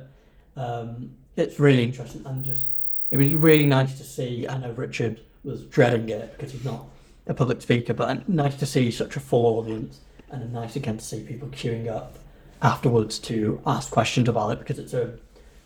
Um, 0.58 1.12
it's 1.36 1.60
really 1.60 1.84
interesting 1.84 2.26
and 2.26 2.44
just 2.44 2.66
it 3.12 3.18
was 3.18 3.34
really 3.34 3.66
nice 3.66 3.98
to 3.98 4.04
see. 4.04 4.48
I 4.48 4.58
know 4.58 4.72
Richard 4.72 5.22
was 5.44 5.64
dreading 5.64 6.10
it 6.10 6.36
because 6.36 6.52
he's 6.52 6.66
not 6.66 6.86
a 7.28 7.34
public 7.34 7.62
speaker, 7.62 7.94
but 7.94 8.28
nice 8.28 8.56
to 8.58 8.66
see 8.66 8.92
such 8.92 9.16
a 9.16 9.20
full 9.20 9.60
audience 9.60 10.00
and 10.30 10.52
nice 10.52 10.76
again 10.76 10.98
to 10.98 11.04
see 11.04 11.22
people 11.22 11.48
queuing 11.50 11.88
up 11.88 12.18
afterwards 12.62 13.20
to 13.20 13.62
ask 13.66 13.92
questions 13.92 14.28
about 14.28 14.50
it 14.50 14.60
because 14.60 14.80
it's 14.80 14.94
a 14.94 15.18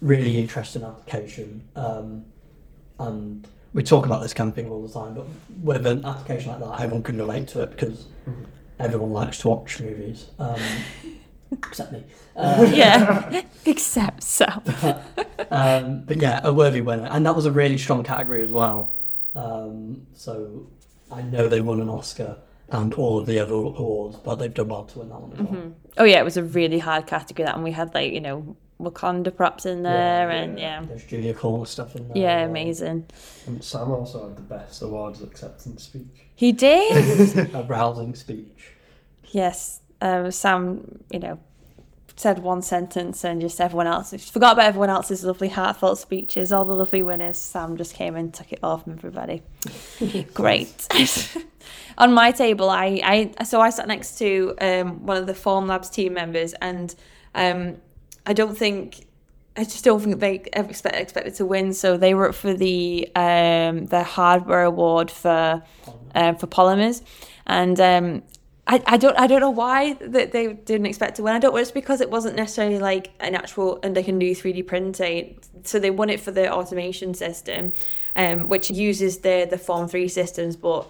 really 0.02 0.38
interesting 0.40 0.84
application. 0.84 1.64
Um, 1.76 2.26
and 3.00 3.48
we 3.74 3.84
talk 3.84 4.06
about 4.06 4.22
this 4.22 4.34
kind 4.34 4.50
of 4.50 4.56
thing 4.56 4.70
all 4.70 4.86
the 4.86 4.94
time, 4.94 5.14
but 5.16 5.26
with 5.64 5.88
an 5.88 6.06
application 6.06 6.52
like 6.52 6.60
that, 6.60 6.82
everyone 6.82 7.04
can 7.04 7.18
relate 7.18 7.48
to 7.50 7.64
it 7.64 7.72
because 7.72 8.06
everyone 8.80 9.12
likes 9.12 9.40
to 9.40 9.50
watch 9.50 9.80
movies, 9.80 10.28
um, 10.40 10.60
except 11.52 11.92
me. 11.92 12.04
Uh, 12.36 12.70
yeah. 12.74 13.42
Except 13.66 14.24
Sam. 14.24 14.62
um, 15.52 16.04
but 16.06 16.18
yeah, 16.18 16.40
a 16.44 16.52
worthy 16.54 16.82
winner, 16.82 17.08
and 17.12 17.26
that 17.26 17.36
was 17.36 17.46
a 17.46 17.52
really 17.52 17.78
strong 17.78 18.04
category 18.04 18.42
as 18.42 18.52
well. 18.52 18.94
Um, 19.36 20.08
so 20.16 20.66
I 21.12 21.22
know 21.22 21.48
they 21.48 21.62
won 21.62 21.82
an 21.82 21.90
Oscar 21.90 22.38
and 22.70 22.94
all 22.94 23.20
of 23.20 23.26
the 23.26 23.38
other 23.38 23.54
awards, 23.54 24.16
but 24.18 24.36
they've 24.36 24.54
done 24.54 24.70
well 24.70 24.86
to 24.86 25.00
win 25.00 25.10
that 25.10 25.20
one 25.22 25.34
as 25.34 25.40
well. 25.40 25.74
Oh 25.98 26.04
yeah, 26.06 26.20
it 26.20 26.24
was 26.24 26.38
a 26.38 26.44
really 26.44 26.80
hard 26.80 27.06
category 27.06 27.46
that, 27.46 27.56
and 27.56 27.64
we 27.64 27.72
had 27.72 27.94
like 27.94 28.14
you 28.14 28.22
know 28.22 28.56
Wakanda 28.80 29.36
props 29.36 29.66
in 29.66 29.84
there, 29.84 30.30
and 30.30 30.58
yeah, 30.58 30.82
There's 30.84 31.04
Julia 31.04 31.34
Koerner 31.34 31.68
stuff 31.68 31.96
in 31.96 32.08
there. 32.08 32.18
yeah, 32.18 32.42
well. 32.42 32.50
amazing. 32.50 33.06
And 33.46 33.64
Sam 33.64 33.92
also 33.92 34.30
had 34.30 34.38
the 34.38 34.42
best 34.42 34.82
awards 34.82 35.22
acceptance 35.22 35.84
speech. 35.84 36.08
He 36.36 36.54
did. 36.54 37.38
a 37.54 37.64
rousing 37.64 38.16
speech. 38.16 38.72
yes, 39.32 39.81
um, 40.02 40.32
Sam. 40.32 41.04
You 41.12 41.20
know, 41.20 41.40
said 42.22 42.40
one 42.40 42.62
sentence, 42.62 43.24
and 43.24 43.42
just 43.42 43.60
everyone 43.60 43.88
else 43.88 44.14
forgot 44.30 44.54
about 44.54 44.68
everyone 44.68 44.90
else's 44.90 45.24
lovely 45.24 45.50
heartfelt 45.50 45.98
speeches. 45.98 46.52
All 46.52 46.66
the 46.66 46.76
lovely 46.76 47.04
winners. 47.04 47.38
Sam 47.38 47.78
just 47.78 47.96
came 47.96 48.16
and 48.16 48.34
took 48.34 48.52
it 48.54 48.60
all 48.62 48.78
from 48.78 48.94
everybody. 48.94 49.42
Great. 50.34 50.88
On 51.98 52.14
my 52.14 52.32
table, 52.32 52.70
I, 52.70 53.32
I 53.38 53.44
so 53.44 53.62
I 53.62 53.70
sat 53.70 53.88
next 53.88 54.18
to 54.20 54.56
um, 54.62 55.06
one 55.06 55.18
of 55.18 55.28
the 55.28 55.34
Formlabs 55.34 55.92
team 55.92 56.14
members, 56.14 56.54
and 56.62 56.94
um, 57.36 57.78
I 58.26 58.34
don't 58.34 58.58
think 58.58 59.06
I 59.58 59.64
just 59.64 59.84
don't 59.84 60.00
think 60.00 60.20
they 60.20 60.44
ever 60.54 60.70
expect, 60.70 60.96
expected 60.96 61.36
to 61.36 61.46
win. 61.46 61.74
So 61.74 61.98
they 61.98 62.14
were 62.14 62.30
up 62.30 62.36
for 62.36 62.54
the 62.54 63.10
um, 63.16 63.88
the 63.88 64.04
hardware 64.04 64.64
award 64.64 65.12
for 65.12 65.64
um, 66.16 66.36
for 66.38 66.48
polymers, 66.48 67.02
and 67.46 67.80
um, 67.80 68.24
I, 68.68 68.82
I 68.86 68.98
don't 68.98 69.18
I 69.18 69.28
don't 69.28 69.42
know 69.42 69.50
why 69.50 69.94
that 69.94 70.32
they 70.32 70.54
didn't 70.54 70.86
expect 70.86 71.16
to 71.16 71.24
win. 71.24 71.34
I 71.34 71.40
don't. 71.40 71.54
Know. 71.54 71.58
It's 71.58 71.72
because 71.72 72.00
it 72.00 72.10
wasn't 72.10 72.36
necessarily 72.36 72.80
like 72.80 73.12
an 73.20 73.36
actual 73.36 73.80
and 73.84 73.96
they 73.96 74.04
can 74.04 74.20
do 74.20 74.34
three 74.36 74.54
D 74.54 74.64
printing. 74.64 75.40
So 75.64 75.80
they 75.80 75.90
won 75.90 76.10
it 76.10 76.20
for 76.20 76.32
the 76.32 76.52
automation 76.52 77.14
system, 77.14 77.74
um, 78.16 78.48
which 78.50 78.70
uses 78.70 79.20
the 79.20 79.48
the 79.50 79.58
Form 79.58 79.88
Three 79.88 80.08
systems, 80.08 80.56
but 80.56 80.88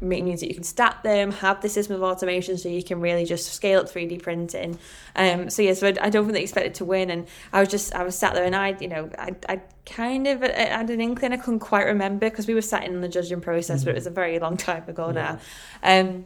means 0.00 0.40
that 0.40 0.48
you 0.48 0.54
can 0.54 0.64
stack 0.64 1.02
them, 1.02 1.32
have 1.32 1.60
the 1.60 1.68
system 1.68 1.96
of 1.96 2.02
automation, 2.02 2.56
so 2.56 2.68
you 2.68 2.82
can 2.82 3.00
really 3.00 3.24
just 3.24 3.52
scale 3.52 3.80
up 3.80 3.86
3D 3.86 4.22
printing. 4.22 4.78
Um, 5.16 5.50
so 5.50 5.62
yeah, 5.62 5.74
so 5.74 5.88
I, 5.88 5.94
I 6.00 6.10
don't 6.10 6.24
think 6.24 6.34
they 6.34 6.42
expected 6.42 6.74
to 6.76 6.84
win, 6.84 7.10
and 7.10 7.26
I 7.52 7.60
was 7.60 7.68
just 7.68 7.94
I 7.94 8.02
was 8.02 8.16
sat 8.16 8.34
there 8.34 8.44
and 8.44 8.54
I, 8.54 8.76
you 8.80 8.88
know, 8.88 9.10
I, 9.18 9.34
I 9.48 9.60
kind 9.86 10.26
of 10.26 10.42
I 10.42 10.52
had 10.52 10.90
an 10.90 11.00
inkling 11.00 11.32
I 11.32 11.36
couldn't 11.36 11.60
quite 11.60 11.86
remember 11.86 12.28
because 12.28 12.46
we 12.46 12.54
were 12.54 12.62
sat 12.62 12.84
in 12.84 13.00
the 13.00 13.08
judging 13.08 13.40
process, 13.40 13.84
but 13.84 13.90
it 13.90 13.94
was 13.94 14.06
a 14.06 14.10
very 14.10 14.38
long 14.38 14.56
time 14.56 14.84
ago 14.88 15.10
now. 15.10 15.38
Um, 15.82 16.24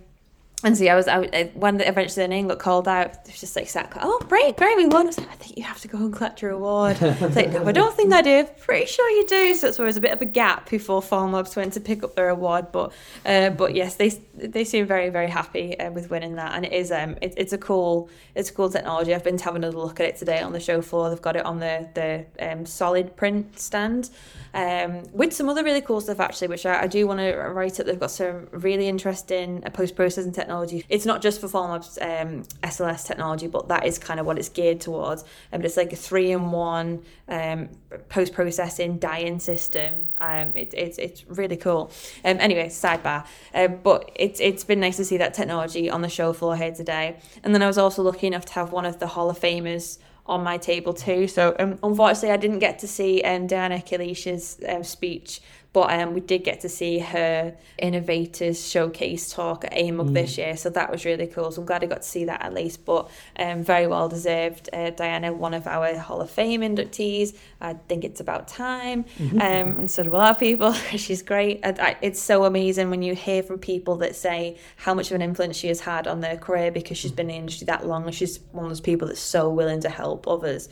and 0.64 0.76
so 0.76 0.86
I 0.86 0.94
was 0.94 1.06
I, 1.06 1.20
I- 1.32 1.50
when 1.54 1.80
eventually 1.80 2.24
the 2.24 2.28
name 2.28 2.48
got 2.48 2.58
called 2.58 2.88
out, 2.88 3.10
it 3.12 3.26
was 3.26 3.40
just 3.40 3.56
like 3.56 3.68
sat, 3.68 3.92
oh 4.00 4.18
great, 4.28 4.56
great, 4.56 4.76
we 4.76 4.86
won. 4.86 5.02
I 5.04 5.08
was 5.08 5.18
like, 5.18 5.28
I 5.30 5.34
think 5.34 5.56
you 5.58 5.64
have 5.64 5.80
to 5.82 5.88
go 5.88 5.98
and 5.98 6.12
collect 6.12 6.40
your 6.40 6.52
award. 6.52 6.96
It's 7.00 7.36
like, 7.36 7.52
no, 7.52 7.66
I 7.66 7.72
don't 7.72 7.94
think 7.94 8.12
I 8.12 8.22
do. 8.22 8.44
Pretty 8.58 8.86
sure 8.86 9.08
you 9.10 9.26
do. 9.26 9.54
So 9.54 9.68
it's 9.68 9.78
always 9.78 9.96
a 9.96 10.00
bit 10.00 10.12
of 10.12 10.22
a 10.22 10.24
gap 10.24 10.70
before 10.70 11.02
Formlabs 11.02 11.54
went 11.56 11.74
to 11.74 11.80
pick 11.80 12.02
up 12.02 12.14
their 12.16 12.30
award. 12.30 12.72
But 12.72 12.92
uh, 13.26 13.50
but 13.50 13.74
yes, 13.74 13.96
they 13.96 14.08
they 14.34 14.64
seem 14.64 14.86
very 14.86 15.10
very 15.10 15.28
happy 15.28 15.78
uh, 15.78 15.90
with 15.90 16.10
winning 16.10 16.36
that, 16.36 16.54
and 16.54 16.64
it 16.64 16.72
is 16.72 16.90
um 16.90 17.16
it, 17.20 17.34
it's 17.36 17.52
a 17.52 17.58
cool 17.58 18.08
it's 18.34 18.48
a 18.50 18.52
cool 18.54 18.70
technology. 18.70 19.14
I've 19.14 19.24
been 19.24 19.38
having 19.38 19.62
a 19.62 19.70
look 19.70 20.00
at 20.00 20.06
it 20.06 20.16
today 20.16 20.40
on 20.40 20.52
the 20.52 20.60
show 20.60 20.80
floor. 20.80 21.10
They've 21.10 21.20
got 21.22 21.36
it 21.36 21.44
on 21.44 21.60
the 21.60 21.86
the 21.94 22.50
um, 22.50 22.64
solid 22.66 23.14
print 23.16 23.58
stand. 23.58 24.08
Um, 24.54 25.02
with 25.12 25.34
some 25.34 25.50
other 25.50 25.62
really 25.62 25.82
cool 25.82 26.00
stuff 26.00 26.18
actually, 26.18 26.48
which 26.48 26.64
I, 26.64 26.84
I 26.84 26.86
do 26.86 27.06
want 27.06 27.20
to 27.20 27.34
write 27.36 27.78
up. 27.78 27.84
They've 27.84 28.00
got 28.00 28.10
some 28.10 28.48
really 28.52 28.88
interesting 28.88 29.62
uh, 29.66 29.70
post 29.70 29.94
processing 29.94 30.32
technology. 30.46 30.84
It's 30.88 31.04
not 31.04 31.22
just 31.22 31.40
for 31.40 31.48
Formlabs 31.48 32.00
um, 32.00 32.44
SLS 32.62 33.04
technology, 33.04 33.48
but 33.48 33.68
that 33.68 33.84
is 33.84 33.98
kind 33.98 34.20
of 34.20 34.26
what 34.26 34.38
it's 34.38 34.48
geared 34.48 34.80
towards. 34.80 35.22
Um, 35.52 35.60
but 35.60 35.64
it's 35.64 35.76
like 35.76 35.92
a 35.92 35.96
three 35.96 36.30
in 36.30 36.50
one 36.52 37.02
um, 37.28 37.68
post 38.08 38.32
processing 38.32 38.98
dyeing 38.98 39.40
system. 39.40 40.08
Um, 40.18 40.52
it, 40.54 40.72
it's 40.74 40.98
it's 40.98 41.24
really 41.28 41.56
cool. 41.56 41.90
Um, 42.24 42.38
anyway, 42.38 42.68
sidebar. 42.68 43.26
Um, 43.54 43.80
but 43.82 44.10
it's 44.14 44.40
it's 44.40 44.64
been 44.64 44.80
nice 44.80 44.96
to 44.96 45.04
see 45.04 45.16
that 45.18 45.34
technology 45.34 45.90
on 45.90 46.02
the 46.02 46.08
show 46.08 46.32
floor 46.32 46.56
here 46.56 46.72
today. 46.72 47.16
And 47.42 47.52
then 47.52 47.62
I 47.62 47.66
was 47.66 47.78
also 47.78 48.02
lucky 48.02 48.26
enough 48.26 48.44
to 48.46 48.52
have 48.54 48.72
one 48.72 48.86
of 48.86 48.98
the 48.98 49.08
Hall 49.08 49.28
of 49.28 49.38
Famers 49.38 49.98
on 50.28 50.42
my 50.42 50.58
table 50.58 50.92
too. 50.92 51.28
So 51.28 51.54
um, 51.58 51.78
unfortunately, 51.82 52.30
I 52.30 52.36
didn't 52.36 52.58
get 52.58 52.78
to 52.80 52.88
see 52.88 53.22
um, 53.22 53.46
Diana 53.46 53.78
Kalisz's 53.78 54.58
um, 54.68 54.82
speech, 54.82 55.40
but 55.76 55.92
um, 55.92 56.14
we 56.14 56.20
did 56.20 56.42
get 56.42 56.62
to 56.62 56.70
see 56.70 57.00
her 57.00 57.54
innovators 57.76 58.66
showcase 58.66 59.30
talk 59.30 59.62
at 59.66 59.72
AMUG 59.72 60.14
this 60.14 60.38
year. 60.38 60.56
So 60.56 60.70
that 60.70 60.90
was 60.90 61.04
really 61.04 61.26
cool. 61.26 61.52
So 61.52 61.60
I'm 61.60 61.66
glad 61.66 61.84
I 61.84 61.86
got 61.86 62.00
to 62.00 62.08
see 62.08 62.24
that 62.24 62.40
at 62.40 62.54
least. 62.54 62.86
But 62.86 63.10
um, 63.38 63.62
very 63.62 63.86
well 63.86 64.08
deserved. 64.08 64.70
Uh, 64.72 64.88
Diana, 64.88 65.34
one 65.34 65.52
of 65.52 65.66
our 65.66 65.94
Hall 65.98 66.22
of 66.22 66.30
Fame 66.30 66.62
inductees. 66.62 67.36
I 67.60 67.74
think 67.74 68.04
it's 68.04 68.20
about 68.20 68.48
time. 68.48 69.04
Um, 69.34 69.80
and 69.80 69.90
so 69.90 70.02
do 70.02 70.08
a 70.08 70.16
lot 70.16 70.30
of 70.30 70.38
people. 70.38 70.72
She's 70.96 71.20
great. 71.20 71.60
I, 71.62 71.74
I, 71.78 71.96
it's 72.00 72.22
so 72.22 72.46
amazing 72.46 72.88
when 72.88 73.02
you 73.02 73.14
hear 73.14 73.42
from 73.42 73.58
people 73.58 73.96
that 73.96 74.16
say 74.16 74.56
how 74.76 74.94
much 74.94 75.10
of 75.10 75.16
an 75.16 75.20
influence 75.20 75.58
she 75.58 75.68
has 75.68 75.80
had 75.80 76.06
on 76.06 76.20
their 76.20 76.38
career 76.38 76.70
because 76.70 76.96
she's 76.96 77.12
been 77.12 77.28
in 77.28 77.34
the 77.34 77.38
industry 77.40 77.66
that 77.66 77.86
long. 77.86 78.06
And 78.06 78.14
she's 78.14 78.40
one 78.52 78.64
of 78.64 78.70
those 78.70 78.80
people 78.80 79.08
that's 79.08 79.20
so 79.20 79.50
willing 79.50 79.80
to 79.80 79.90
help 79.90 80.26
others. 80.26 80.70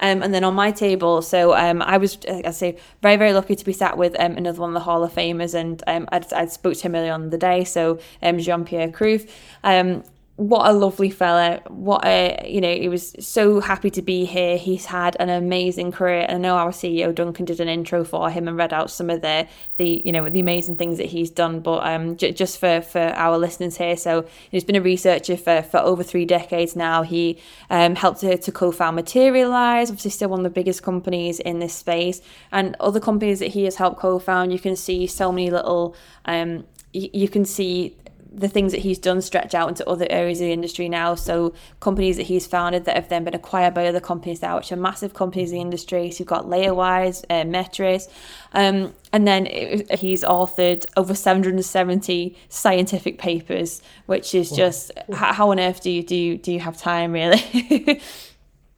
Um, 0.00 0.22
and 0.22 0.32
then 0.34 0.44
on 0.44 0.54
my 0.54 0.70
table, 0.70 1.22
so 1.22 1.54
um, 1.54 1.80
I 1.82 1.96
was, 1.96 2.18
I 2.28 2.50
say, 2.50 2.78
very, 3.02 3.16
very 3.16 3.32
lucky 3.32 3.56
to 3.56 3.64
be 3.64 3.72
sat 3.72 3.96
with 3.96 4.18
um, 4.20 4.36
another 4.36 4.60
one 4.60 4.70
of 4.70 4.74
the 4.74 4.80
Hall 4.80 5.02
of 5.02 5.12
Famers, 5.12 5.54
and 5.54 5.82
um, 5.86 6.08
I'd, 6.12 6.30
I'd 6.32 6.50
spoke 6.50 6.74
to 6.74 6.82
him 6.82 6.94
earlier 6.94 7.12
on 7.12 7.30
the 7.30 7.38
day. 7.38 7.64
So 7.64 7.98
um, 8.22 8.38
Jean 8.38 8.64
Pierre 8.64 8.88
Kruth. 8.88 9.30
Um, 9.64 10.04
what 10.36 10.68
a 10.68 10.72
lovely 10.74 11.08
fella. 11.08 11.62
What 11.68 12.04
a, 12.04 12.46
you 12.46 12.60
know, 12.60 12.72
he 12.72 12.90
was 12.90 13.16
so 13.18 13.60
happy 13.60 13.88
to 13.90 14.02
be 14.02 14.26
here. 14.26 14.58
He's 14.58 14.84
had 14.84 15.16
an 15.18 15.30
amazing 15.30 15.92
career. 15.92 16.26
I 16.28 16.36
know 16.36 16.56
our 16.56 16.72
CEO 16.72 17.14
Duncan 17.14 17.46
did 17.46 17.58
an 17.58 17.68
intro 17.68 18.04
for 18.04 18.28
him 18.30 18.46
and 18.46 18.54
read 18.54 18.74
out 18.74 18.90
some 18.90 19.08
of 19.08 19.22
the, 19.22 19.48
the 19.78 20.02
you 20.04 20.12
know, 20.12 20.28
the 20.28 20.40
amazing 20.40 20.76
things 20.76 20.98
that 20.98 21.06
he's 21.06 21.30
done. 21.30 21.60
But 21.60 21.86
um, 21.86 22.18
j- 22.18 22.32
just 22.32 22.58
for, 22.60 22.82
for 22.82 23.00
our 23.00 23.38
listeners 23.38 23.78
here, 23.78 23.96
so 23.96 24.26
he's 24.50 24.62
been 24.62 24.76
a 24.76 24.82
researcher 24.82 25.38
for, 25.38 25.62
for 25.62 25.78
over 25.78 26.02
three 26.02 26.26
decades 26.26 26.76
now. 26.76 27.02
He 27.02 27.38
um, 27.70 27.94
helped 27.94 28.20
to, 28.20 28.36
to 28.36 28.52
co-found 28.52 28.94
Materialise, 28.94 29.88
obviously 29.88 30.10
still 30.10 30.28
one 30.28 30.40
of 30.40 30.44
the 30.44 30.50
biggest 30.50 30.82
companies 30.82 31.40
in 31.40 31.60
this 31.60 31.72
space. 31.72 32.20
And 32.52 32.76
other 32.78 33.00
companies 33.00 33.38
that 33.38 33.48
he 33.48 33.64
has 33.64 33.76
helped 33.76 34.00
co-found, 34.00 34.52
you 34.52 34.58
can 34.58 34.76
see 34.76 35.06
so 35.06 35.32
many 35.32 35.50
little, 35.50 35.96
um, 36.26 36.66
you 36.92 37.28
can 37.28 37.46
see 37.46 37.96
the 38.32 38.48
things 38.48 38.72
that 38.72 38.80
he's 38.82 38.98
done 38.98 39.20
stretch 39.20 39.54
out 39.54 39.68
into 39.68 39.88
other 39.88 40.06
areas 40.10 40.40
of 40.40 40.46
the 40.46 40.52
industry 40.52 40.88
now. 40.88 41.14
So 41.14 41.54
companies 41.80 42.16
that 42.16 42.24
he's 42.24 42.46
founded 42.46 42.84
that 42.84 42.96
have 42.96 43.08
then 43.08 43.24
been 43.24 43.34
acquired 43.34 43.74
by 43.74 43.86
other 43.86 44.00
companies 44.00 44.42
now, 44.42 44.56
which 44.56 44.70
are 44.72 44.76
massive 44.76 45.14
companies 45.14 45.50
in 45.52 45.56
the 45.56 45.60
industry. 45.62 46.10
So 46.10 46.20
you've 46.20 46.28
got 46.28 46.44
Layerwise, 46.46 47.24
uh, 47.30 47.44
Metris, 47.44 48.08
um, 48.52 48.94
and 49.12 49.26
then 49.26 49.46
it, 49.46 49.98
he's 49.98 50.22
authored 50.22 50.86
over 50.96 51.14
770 51.14 52.36
scientific 52.48 53.18
papers, 53.18 53.82
which 54.06 54.34
is 54.34 54.50
just 54.50 54.92
how, 55.12 55.32
how 55.32 55.50
on 55.50 55.60
earth 55.60 55.82
do 55.82 55.90
you 55.90 56.02
do 56.02 56.36
do 56.36 56.52
you 56.52 56.60
have 56.60 56.76
time 56.76 57.12
really? 57.12 58.00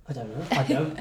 I 0.08 0.12
don't 0.14 0.36
know. 0.36 0.46
I 0.52 0.62
don't. 0.62 0.98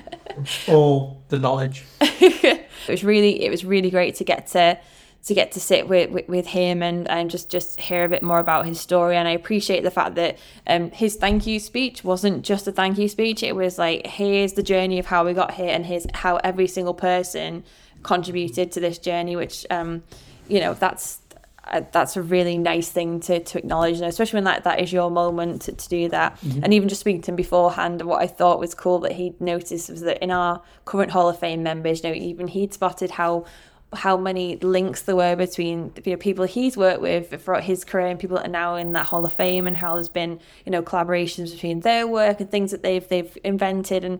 All 0.67 1.23
the 1.29 1.39
knowledge. 1.39 1.85
it 2.01 2.67
was 2.89 3.03
really 3.03 3.43
it 3.43 3.49
was 3.49 3.63
really 3.63 3.89
great 3.89 4.15
to 4.15 4.23
get 4.23 4.47
to 4.47 4.77
to 5.25 5.33
get 5.33 5.51
to 5.51 5.59
sit 5.59 5.89
with, 5.89 6.09
with, 6.11 6.27
with, 6.29 6.47
him 6.47 6.81
and, 6.81 7.07
and 7.09 7.29
just, 7.29 7.49
just 7.49 7.79
hear 7.81 8.05
a 8.05 8.09
bit 8.09 8.23
more 8.23 8.39
about 8.39 8.65
his 8.65 8.79
story. 8.79 9.17
And 9.17 9.27
I 9.27 9.31
appreciate 9.31 9.83
the 9.83 9.91
fact 9.91 10.15
that 10.15 10.37
um, 10.65 10.89
his 10.91 11.15
thank 11.15 11.45
you 11.45 11.59
speech 11.59 12.03
wasn't 12.03 12.43
just 12.43 12.67
a 12.67 12.71
thank 12.71 12.97
you 12.97 13.09
speech. 13.09 13.43
It 13.43 13.55
was 13.55 13.77
like, 13.77 14.07
here's 14.07 14.53
the 14.53 14.63
journey 14.63 14.99
of 14.99 15.07
how 15.07 15.25
we 15.25 15.33
got 15.33 15.53
here 15.55 15.69
and 15.69 15.85
here's 15.85 16.07
how 16.13 16.37
every 16.37 16.67
single 16.67 16.93
person 16.93 17.65
contributed 18.03 18.71
to 18.71 18.79
this 18.79 18.97
journey, 18.97 19.35
which, 19.35 19.65
um, 19.69 20.03
you 20.47 20.61
know, 20.61 20.73
that's, 20.73 21.19
uh, 21.65 21.81
that's 21.91 22.15
a 22.15 22.21
really 22.21 22.57
nice 22.57 22.89
thing 22.89 23.19
to, 23.19 23.41
to 23.41 23.57
acknowledge, 23.57 23.99
especially 23.99 24.37
when 24.37 24.45
that, 24.45 24.63
that 24.63 24.79
is 24.79 24.93
your 24.93 25.11
moment 25.11 25.63
to, 25.63 25.73
to 25.73 25.89
do 25.89 26.07
that. 26.09 26.39
Mm-hmm. 26.39 26.63
And 26.63 26.73
even 26.73 26.87
just 26.87 27.01
speaking 27.01 27.21
to 27.23 27.31
him 27.31 27.35
beforehand, 27.35 28.01
what 28.03 28.21
I 28.21 28.27
thought 28.27 28.59
was 28.59 28.73
cool 28.73 28.99
that 28.99 29.13
he'd 29.13 29.41
noticed 29.41 29.89
was 29.89 30.01
that 30.01 30.23
in 30.23 30.31
our 30.31 30.61
current 30.85 31.11
Hall 31.11 31.27
of 31.27 31.37
Fame 31.37 31.63
members, 31.63 32.03
you 32.03 32.09
know, 32.09 32.15
even 32.15 32.47
he'd 32.47 32.73
spotted 32.73 33.11
how 33.11 33.45
how 33.93 34.17
many 34.17 34.57
links 34.57 35.03
there 35.03 35.15
were 35.15 35.35
between 35.35 35.93
you 36.03 36.11
know 36.11 36.17
people 36.17 36.45
he's 36.45 36.75
worked 36.75 37.01
with 37.01 37.41
throughout 37.41 37.63
his 37.63 37.85
career 37.85 38.07
and 38.07 38.19
people 38.19 38.35
that 38.37 38.47
are 38.47 38.51
now 38.51 38.75
in 38.75 38.93
that 38.93 39.05
Hall 39.05 39.25
of 39.25 39.33
Fame 39.33 39.65
and 39.65 39.77
how 39.77 39.95
there's 39.95 40.09
been 40.09 40.39
you 40.65 40.71
know 40.71 40.81
collaborations 40.81 41.51
between 41.51 41.79
their 41.81 42.05
work 42.05 42.39
and 42.41 42.51
things 42.51 42.71
that 42.71 42.83
they've 42.83 43.07
they've 43.07 43.37
invented 43.43 44.03
and 44.03 44.19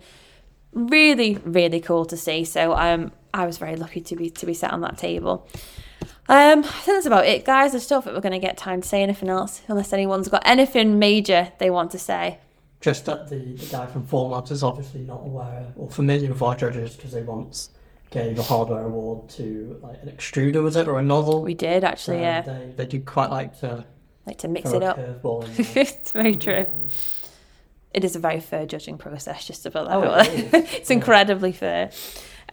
really 0.73 1.35
really 1.43 1.81
cool 1.81 2.05
to 2.05 2.15
see. 2.15 2.45
So 2.45 2.73
um 2.73 3.11
I 3.33 3.45
was 3.45 3.57
very 3.57 3.75
lucky 3.75 4.01
to 4.01 4.15
be 4.15 4.29
to 4.29 4.45
be 4.45 4.53
sat 4.53 4.71
on 4.71 4.81
that 4.81 4.97
table. 4.97 5.47
Um 6.29 6.59
I 6.59 6.61
think 6.61 6.85
that's 6.85 7.05
about 7.05 7.25
it 7.25 7.43
guys. 7.43 7.75
I 7.75 7.79
still 7.79 8.01
think 8.01 8.15
we're 8.15 8.21
going 8.21 8.31
to 8.31 8.39
get 8.39 8.57
time 8.57 8.81
to 8.81 8.87
say 8.87 9.03
anything 9.03 9.29
else 9.29 9.61
unless 9.67 9.91
anyone's 9.91 10.29
got 10.29 10.43
anything 10.45 10.97
major 10.97 11.51
they 11.59 11.69
want 11.69 11.91
to 11.91 11.99
say. 11.99 12.39
Just 12.79 13.05
that 13.05 13.27
the, 13.27 13.37
the 13.37 13.65
guy 13.65 13.87
from 13.87 14.05
Formlabs 14.05 14.51
is 14.51 14.63
obviously 14.63 15.01
not 15.01 15.21
aware 15.25 15.65
or 15.75 15.89
familiar 15.89 16.29
with 16.29 16.41
our 16.41 16.55
judges 16.55 16.95
because 16.95 17.11
they 17.11 17.23
once 17.23 17.71
gave 18.09 18.39
a 18.39 18.43
hardware 18.43 18.83
award 18.83 19.29
to 19.29 19.79
like 19.81 20.01
an 20.01 20.09
extruder, 20.09 20.63
was 20.63 20.75
it, 20.75 20.87
or 20.87 20.99
a 20.99 21.03
nozzle? 21.03 21.41
We 21.41 21.53
did 21.53 21.83
actually, 21.83 22.17
so 22.17 22.21
yeah. 22.21 22.41
They, 22.41 22.73
they 22.75 22.85
do 22.85 23.01
quite 23.01 23.29
like 23.29 23.59
to 23.59 23.85
like 24.25 24.37
to 24.39 24.47
mix 24.47 24.71
it 24.71 24.83
up. 24.83 24.97
it's 25.57 26.11
very 26.11 26.35
true. 26.35 26.65
It 27.93 28.03
is 28.03 28.15
a 28.15 28.19
very 28.19 28.39
fair 28.39 28.65
judging 28.65 28.97
process, 28.97 29.47
just 29.47 29.63
to 29.63 29.71
put 29.71 29.87
that 29.87 29.95
oh, 29.95 30.03
out. 30.03 30.27
It 30.27 30.53
it's 30.53 30.91
incredibly 30.91 31.51
fair. 31.51 31.91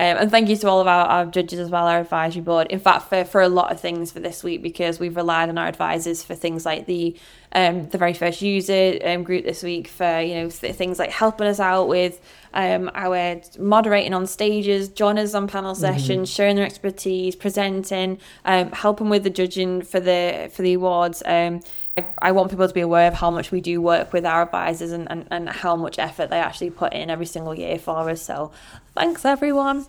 Um, 0.01 0.17
and 0.19 0.31
thank 0.31 0.49
you 0.49 0.57
to 0.57 0.69
all 0.69 0.81
of 0.81 0.89
our, 0.89 1.07
our, 1.07 1.27
judges 1.27 1.61
as 1.61 1.71
well, 1.71 1.87
our 1.87 2.01
advisory 2.01 2.43
board. 2.43 2.67
In 2.69 2.81
fact, 2.81 3.09
for, 3.09 3.25
for 3.25 3.41
a 3.41 3.49
lot 3.49 3.71
of 3.71 3.79
things 3.79 4.11
for 4.11 4.19
this 4.19 4.43
week, 4.43 4.61
because 4.61 4.99
we've 4.99 5.15
relied 5.15 5.49
on 5.49 5.57
our 5.57 5.69
advisors 5.69 6.25
for 6.25 6.35
things 6.35 6.67
like 6.67 6.87
the 6.87 7.17
um, 7.53 7.89
the 7.91 7.99
very 7.99 8.15
first 8.15 8.43
user 8.43 8.99
um, 9.05 9.23
group 9.23 9.45
this 9.45 9.63
week 9.63 9.87
for 9.87 10.21
you 10.21 10.35
know 10.35 10.51
th- 10.51 10.75
things 10.75 10.99
like 10.99 11.11
helping 11.11 11.47
us 11.47 11.61
out 11.61 11.87
with 11.87 12.21
um, 12.53 12.91
our 12.95 13.41
moderating 13.59 14.13
on 14.13 14.27
stages, 14.27 14.89
joining 14.89 15.23
us 15.23 15.35
on 15.35 15.47
panel 15.47 15.73
mm-hmm. 15.73 15.81
sessions, 15.81 16.29
mm-hmm. 16.29 16.35
sharing 16.35 16.57
their 16.57 16.67
expertise, 16.67 17.37
presenting, 17.37 18.19
um, 18.45 18.73
helping 18.73 19.09
with 19.09 19.23
the 19.23 19.31
judging 19.31 19.83
for 19.83 20.01
the 20.01 20.51
for 20.53 20.63
the 20.63 20.75
awards. 20.75 21.23
Um, 21.25 21.61
I 22.19 22.33
want 22.33 22.51
people 22.51 22.67
to 22.67 22.75
be 22.75 22.81
aware 22.81 23.07
of 23.07 23.15
how 23.15 23.31
much 23.31 23.53
we 23.53 23.61
do 23.61 23.81
work 23.81 24.13
with 24.13 24.27
our 24.27 24.43
advisors 24.43 24.91
and, 24.91 25.09
and, 25.11 25.29
and 25.31 25.49
how 25.49 25.77
much 25.77 25.99
effort 25.99 26.29
they 26.29 26.41
actually 26.41 26.71
put 26.71 26.93
in 26.93 27.09
every 27.09 27.27
single 27.27 27.55
year 27.55 27.79
for 27.79 28.11
us. 28.11 28.23
So 28.23 28.51
thanks 28.95 29.25
everyone. 29.25 29.87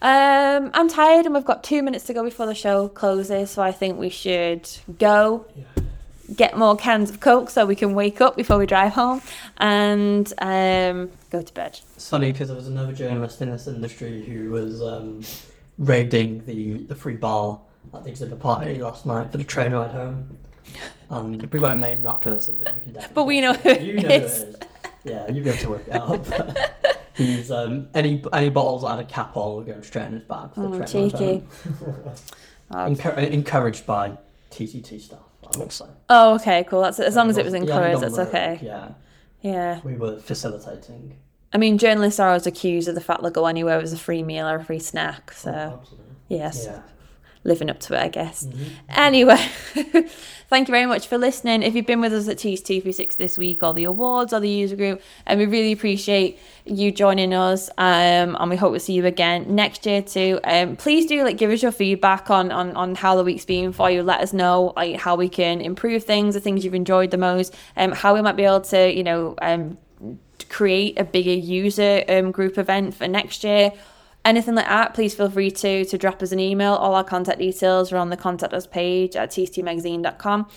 Um, 0.00 0.70
I'm 0.74 0.88
tired 0.88 1.26
and 1.26 1.34
we've 1.34 1.44
got 1.44 1.62
two 1.62 1.82
minutes 1.82 2.04
to 2.06 2.14
go 2.14 2.24
before 2.24 2.46
the 2.46 2.54
show 2.54 2.88
closes, 2.88 3.50
so 3.50 3.62
I 3.62 3.70
think 3.70 3.98
we 3.98 4.08
should 4.08 4.68
go. 4.98 5.46
Yeah. 5.54 5.64
Get 6.34 6.56
more 6.56 6.76
cans 6.76 7.10
of 7.10 7.20
Coke 7.20 7.50
so 7.50 7.66
we 7.66 7.76
can 7.76 7.94
wake 7.94 8.22
up 8.22 8.36
before 8.36 8.56
we 8.56 8.64
drive 8.64 8.92
home 8.92 9.20
and 9.58 10.32
um, 10.38 11.10
go 11.30 11.42
to 11.42 11.52
bed. 11.52 11.78
It's 11.94 12.08
funny 12.08 12.32
because 12.32 12.48
there 12.48 12.56
was 12.56 12.68
another 12.68 12.94
journalist 12.94 13.42
in 13.42 13.50
this 13.50 13.66
industry 13.66 14.22
who 14.22 14.50
was 14.50 14.80
um, 14.80 15.20
raiding 15.76 16.46
the, 16.46 16.84
the 16.84 16.94
free 16.94 17.16
bar 17.16 17.60
at 17.92 18.04
the 18.04 18.10
exhibit 18.10 18.40
party 18.40 18.78
last 18.78 19.04
night 19.04 19.30
for 19.30 19.36
the 19.36 19.44
train 19.44 19.72
ride 19.72 19.90
home. 19.90 20.38
Um, 21.12 21.38
we 21.52 21.58
won't 21.58 21.80
name 21.80 22.02
that 22.02 22.22
person, 22.22 22.58
but 22.62 22.74
you 22.74 22.80
can 22.80 22.92
definitely. 22.94 23.14
But 23.14 23.24
we 23.24 23.40
know 23.42 23.52
who 23.52 23.70
you 23.74 24.00
know 24.00 24.08
is. 24.08 24.38
Who 24.38 24.48
it 24.48 24.54
is. 24.54 24.56
Yeah, 25.04 25.30
you'll 25.30 25.44
be 25.44 25.50
able 25.50 25.58
to 25.58 25.68
work 25.68 25.86
it 25.86 25.92
out. 25.92 26.96
he's 27.14 27.50
um, 27.50 27.88
any 27.92 28.24
any 28.32 28.48
bottles 28.48 28.80
that 28.82 28.96
had 28.96 28.98
a 29.00 29.04
cap 29.04 29.36
on 29.36 29.56
will 29.56 29.62
go 29.62 29.78
straight 29.82 30.06
in 30.06 30.12
his 30.14 30.22
bag. 30.22 30.54
For 30.54 30.64
oh, 30.64 30.84
cheeky. 30.84 31.44
Encour- 32.72 33.30
encouraged 33.30 33.84
by 33.84 34.16
TCT 34.50 34.98
staff, 35.02 35.18
I 35.54 35.58
would 35.58 35.70
say. 35.70 35.84
Oh, 36.08 36.36
okay, 36.36 36.64
cool. 36.64 36.80
That's 36.80 36.98
as 36.98 37.14
long 37.14 37.28
as 37.28 37.36
it 37.36 37.44
was 37.44 37.52
encouraged. 37.52 38.00
That's 38.00 38.18
okay. 38.18 38.58
Yeah. 38.62 38.92
Yeah. 39.42 39.80
We 39.84 39.96
were 39.96 40.18
facilitating. 40.18 41.18
I 41.52 41.58
mean, 41.58 41.76
journalists 41.76 42.18
are 42.18 42.28
always 42.28 42.46
accused 42.46 42.88
of 42.88 42.94
the 42.94 43.02
fact 43.02 43.20
they'll 43.20 43.30
go 43.30 43.44
anywhere 43.44 43.78
with 43.78 43.92
a 43.92 43.98
free 43.98 44.22
meal 44.22 44.48
or 44.48 44.56
a 44.56 44.64
free 44.64 44.78
snack. 44.78 45.32
So, 45.32 45.82
oh, 45.84 45.96
yes. 46.28 46.64
Yeah 46.64 46.80
living 47.44 47.70
up 47.70 47.80
to 47.80 47.94
it, 47.94 48.00
I 48.00 48.08
guess. 48.08 48.44
Mm-hmm. 48.44 48.64
Anyway, 48.90 49.48
thank 50.48 50.68
you 50.68 50.72
very 50.72 50.86
much 50.86 51.06
for 51.08 51.18
listening. 51.18 51.62
If 51.62 51.74
you've 51.74 51.86
been 51.86 52.00
with 52.00 52.12
us 52.12 52.28
at 52.28 52.36
TCT 52.38 52.84
3Sixty 52.84 53.16
this 53.16 53.36
week, 53.36 53.62
or 53.62 53.74
the 53.74 53.84
awards, 53.84 54.32
or 54.32 54.40
the 54.40 54.48
user 54.48 54.76
group, 54.76 55.02
and 55.26 55.40
we 55.40 55.46
really 55.46 55.72
appreciate 55.72 56.38
you 56.64 56.92
joining 56.92 57.34
us. 57.34 57.68
Um, 57.78 58.36
and 58.38 58.50
we 58.50 58.56
hope 58.56 58.74
to 58.74 58.80
see 58.80 58.92
you 58.92 59.06
again 59.06 59.54
next 59.54 59.86
year 59.86 60.02
too. 60.02 60.40
Um, 60.44 60.76
please 60.76 61.06
do 61.06 61.24
like 61.24 61.36
give 61.36 61.50
us 61.50 61.62
your 61.62 61.72
feedback 61.72 62.30
on 62.30 62.52
on 62.52 62.76
on 62.76 62.94
how 62.94 63.16
the 63.16 63.24
week's 63.24 63.44
been 63.44 63.72
for 63.72 63.90
you. 63.90 64.02
Let 64.02 64.20
us 64.20 64.32
know 64.32 64.72
like 64.76 65.00
how 65.00 65.16
we 65.16 65.28
can 65.28 65.60
improve 65.60 66.04
things, 66.04 66.34
the 66.34 66.40
things 66.40 66.64
you've 66.64 66.74
enjoyed 66.74 67.10
the 67.10 67.18
most, 67.18 67.54
um, 67.76 67.92
how 67.92 68.14
we 68.14 68.22
might 68.22 68.36
be 68.36 68.44
able 68.44 68.60
to, 68.62 68.92
you 68.92 69.02
know, 69.02 69.34
um 69.42 69.78
create 70.48 70.98
a 70.98 71.04
bigger 71.04 71.32
user 71.32 72.04
um, 72.08 72.30
group 72.30 72.58
event 72.58 72.94
for 72.94 73.08
next 73.08 73.42
year 73.42 73.72
anything 74.24 74.54
like 74.54 74.68
that, 74.68 74.94
please 74.94 75.14
feel 75.14 75.30
free 75.30 75.50
to 75.50 75.84
to 75.84 75.98
drop 75.98 76.22
us 76.22 76.32
an 76.32 76.40
email. 76.40 76.74
All 76.74 76.94
our 76.94 77.04
contact 77.04 77.38
details 77.38 77.92
are 77.92 77.96
on 77.96 78.10
the 78.10 78.16
contact 78.16 78.52
us 78.52 78.66
page 78.66 79.16
at 79.16 79.30
tctmagazine.com. 79.30 80.48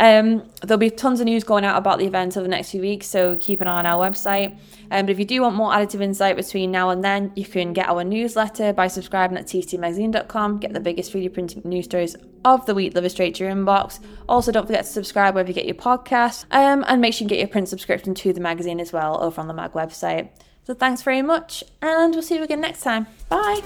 Um, 0.00 0.48
there'll 0.62 0.78
be 0.78 0.90
tons 0.90 1.20
of 1.20 1.26
news 1.26 1.44
going 1.44 1.64
out 1.64 1.76
about 1.76 1.98
the 1.98 2.06
event 2.06 2.36
over 2.36 2.44
the 2.44 2.50
next 2.50 2.70
few 2.70 2.80
weeks, 2.80 3.06
so 3.06 3.36
keep 3.36 3.60
an 3.60 3.68
eye 3.68 3.78
on 3.78 3.86
our 3.86 4.04
website. 4.04 4.58
Um, 4.90 5.06
but 5.06 5.10
if 5.10 5.18
you 5.18 5.24
do 5.24 5.42
want 5.42 5.54
more 5.54 5.72
additive 5.72 6.00
insight 6.00 6.36
between 6.36 6.70
now 6.70 6.90
and 6.90 7.04
then, 7.04 7.32
you 7.36 7.44
can 7.44 7.72
get 7.72 7.88
our 7.88 8.02
newsletter 8.02 8.72
by 8.72 8.88
subscribing 8.88 9.36
at 9.36 9.46
tctmagazine.com. 9.46 10.58
Get 10.58 10.72
the 10.72 10.80
biggest 10.80 11.12
3D 11.12 11.32
printing 11.32 11.62
news 11.64 11.84
stories 11.84 12.16
of 12.44 12.66
the 12.66 12.74
week 12.74 12.92
delivered 12.92 13.10
straight 13.10 13.34
to 13.36 13.44
your 13.44 13.52
inbox. 13.52 14.00
Also, 14.28 14.50
don't 14.50 14.66
forget 14.66 14.84
to 14.84 14.90
subscribe 14.90 15.34
wherever 15.34 15.48
you 15.48 15.54
get 15.54 15.66
your 15.66 15.74
podcast, 15.74 16.46
um, 16.50 16.84
and 16.88 17.00
make 17.00 17.14
sure 17.14 17.24
you 17.24 17.28
get 17.28 17.38
your 17.38 17.48
print 17.48 17.68
subscription 17.68 18.14
to 18.14 18.32
the 18.32 18.40
magazine 18.40 18.80
as 18.80 18.92
well 18.92 19.22
over 19.22 19.40
on 19.40 19.46
the 19.46 19.54
Mag 19.54 19.72
website. 19.72 20.30
So 20.64 20.74
thanks 20.74 21.02
very 21.02 21.22
much, 21.22 21.64
and 21.80 22.12
we'll 22.14 22.22
see 22.22 22.36
you 22.36 22.42
again 22.42 22.60
next 22.60 22.82
time. 22.82 23.06
Bye. 23.28 23.62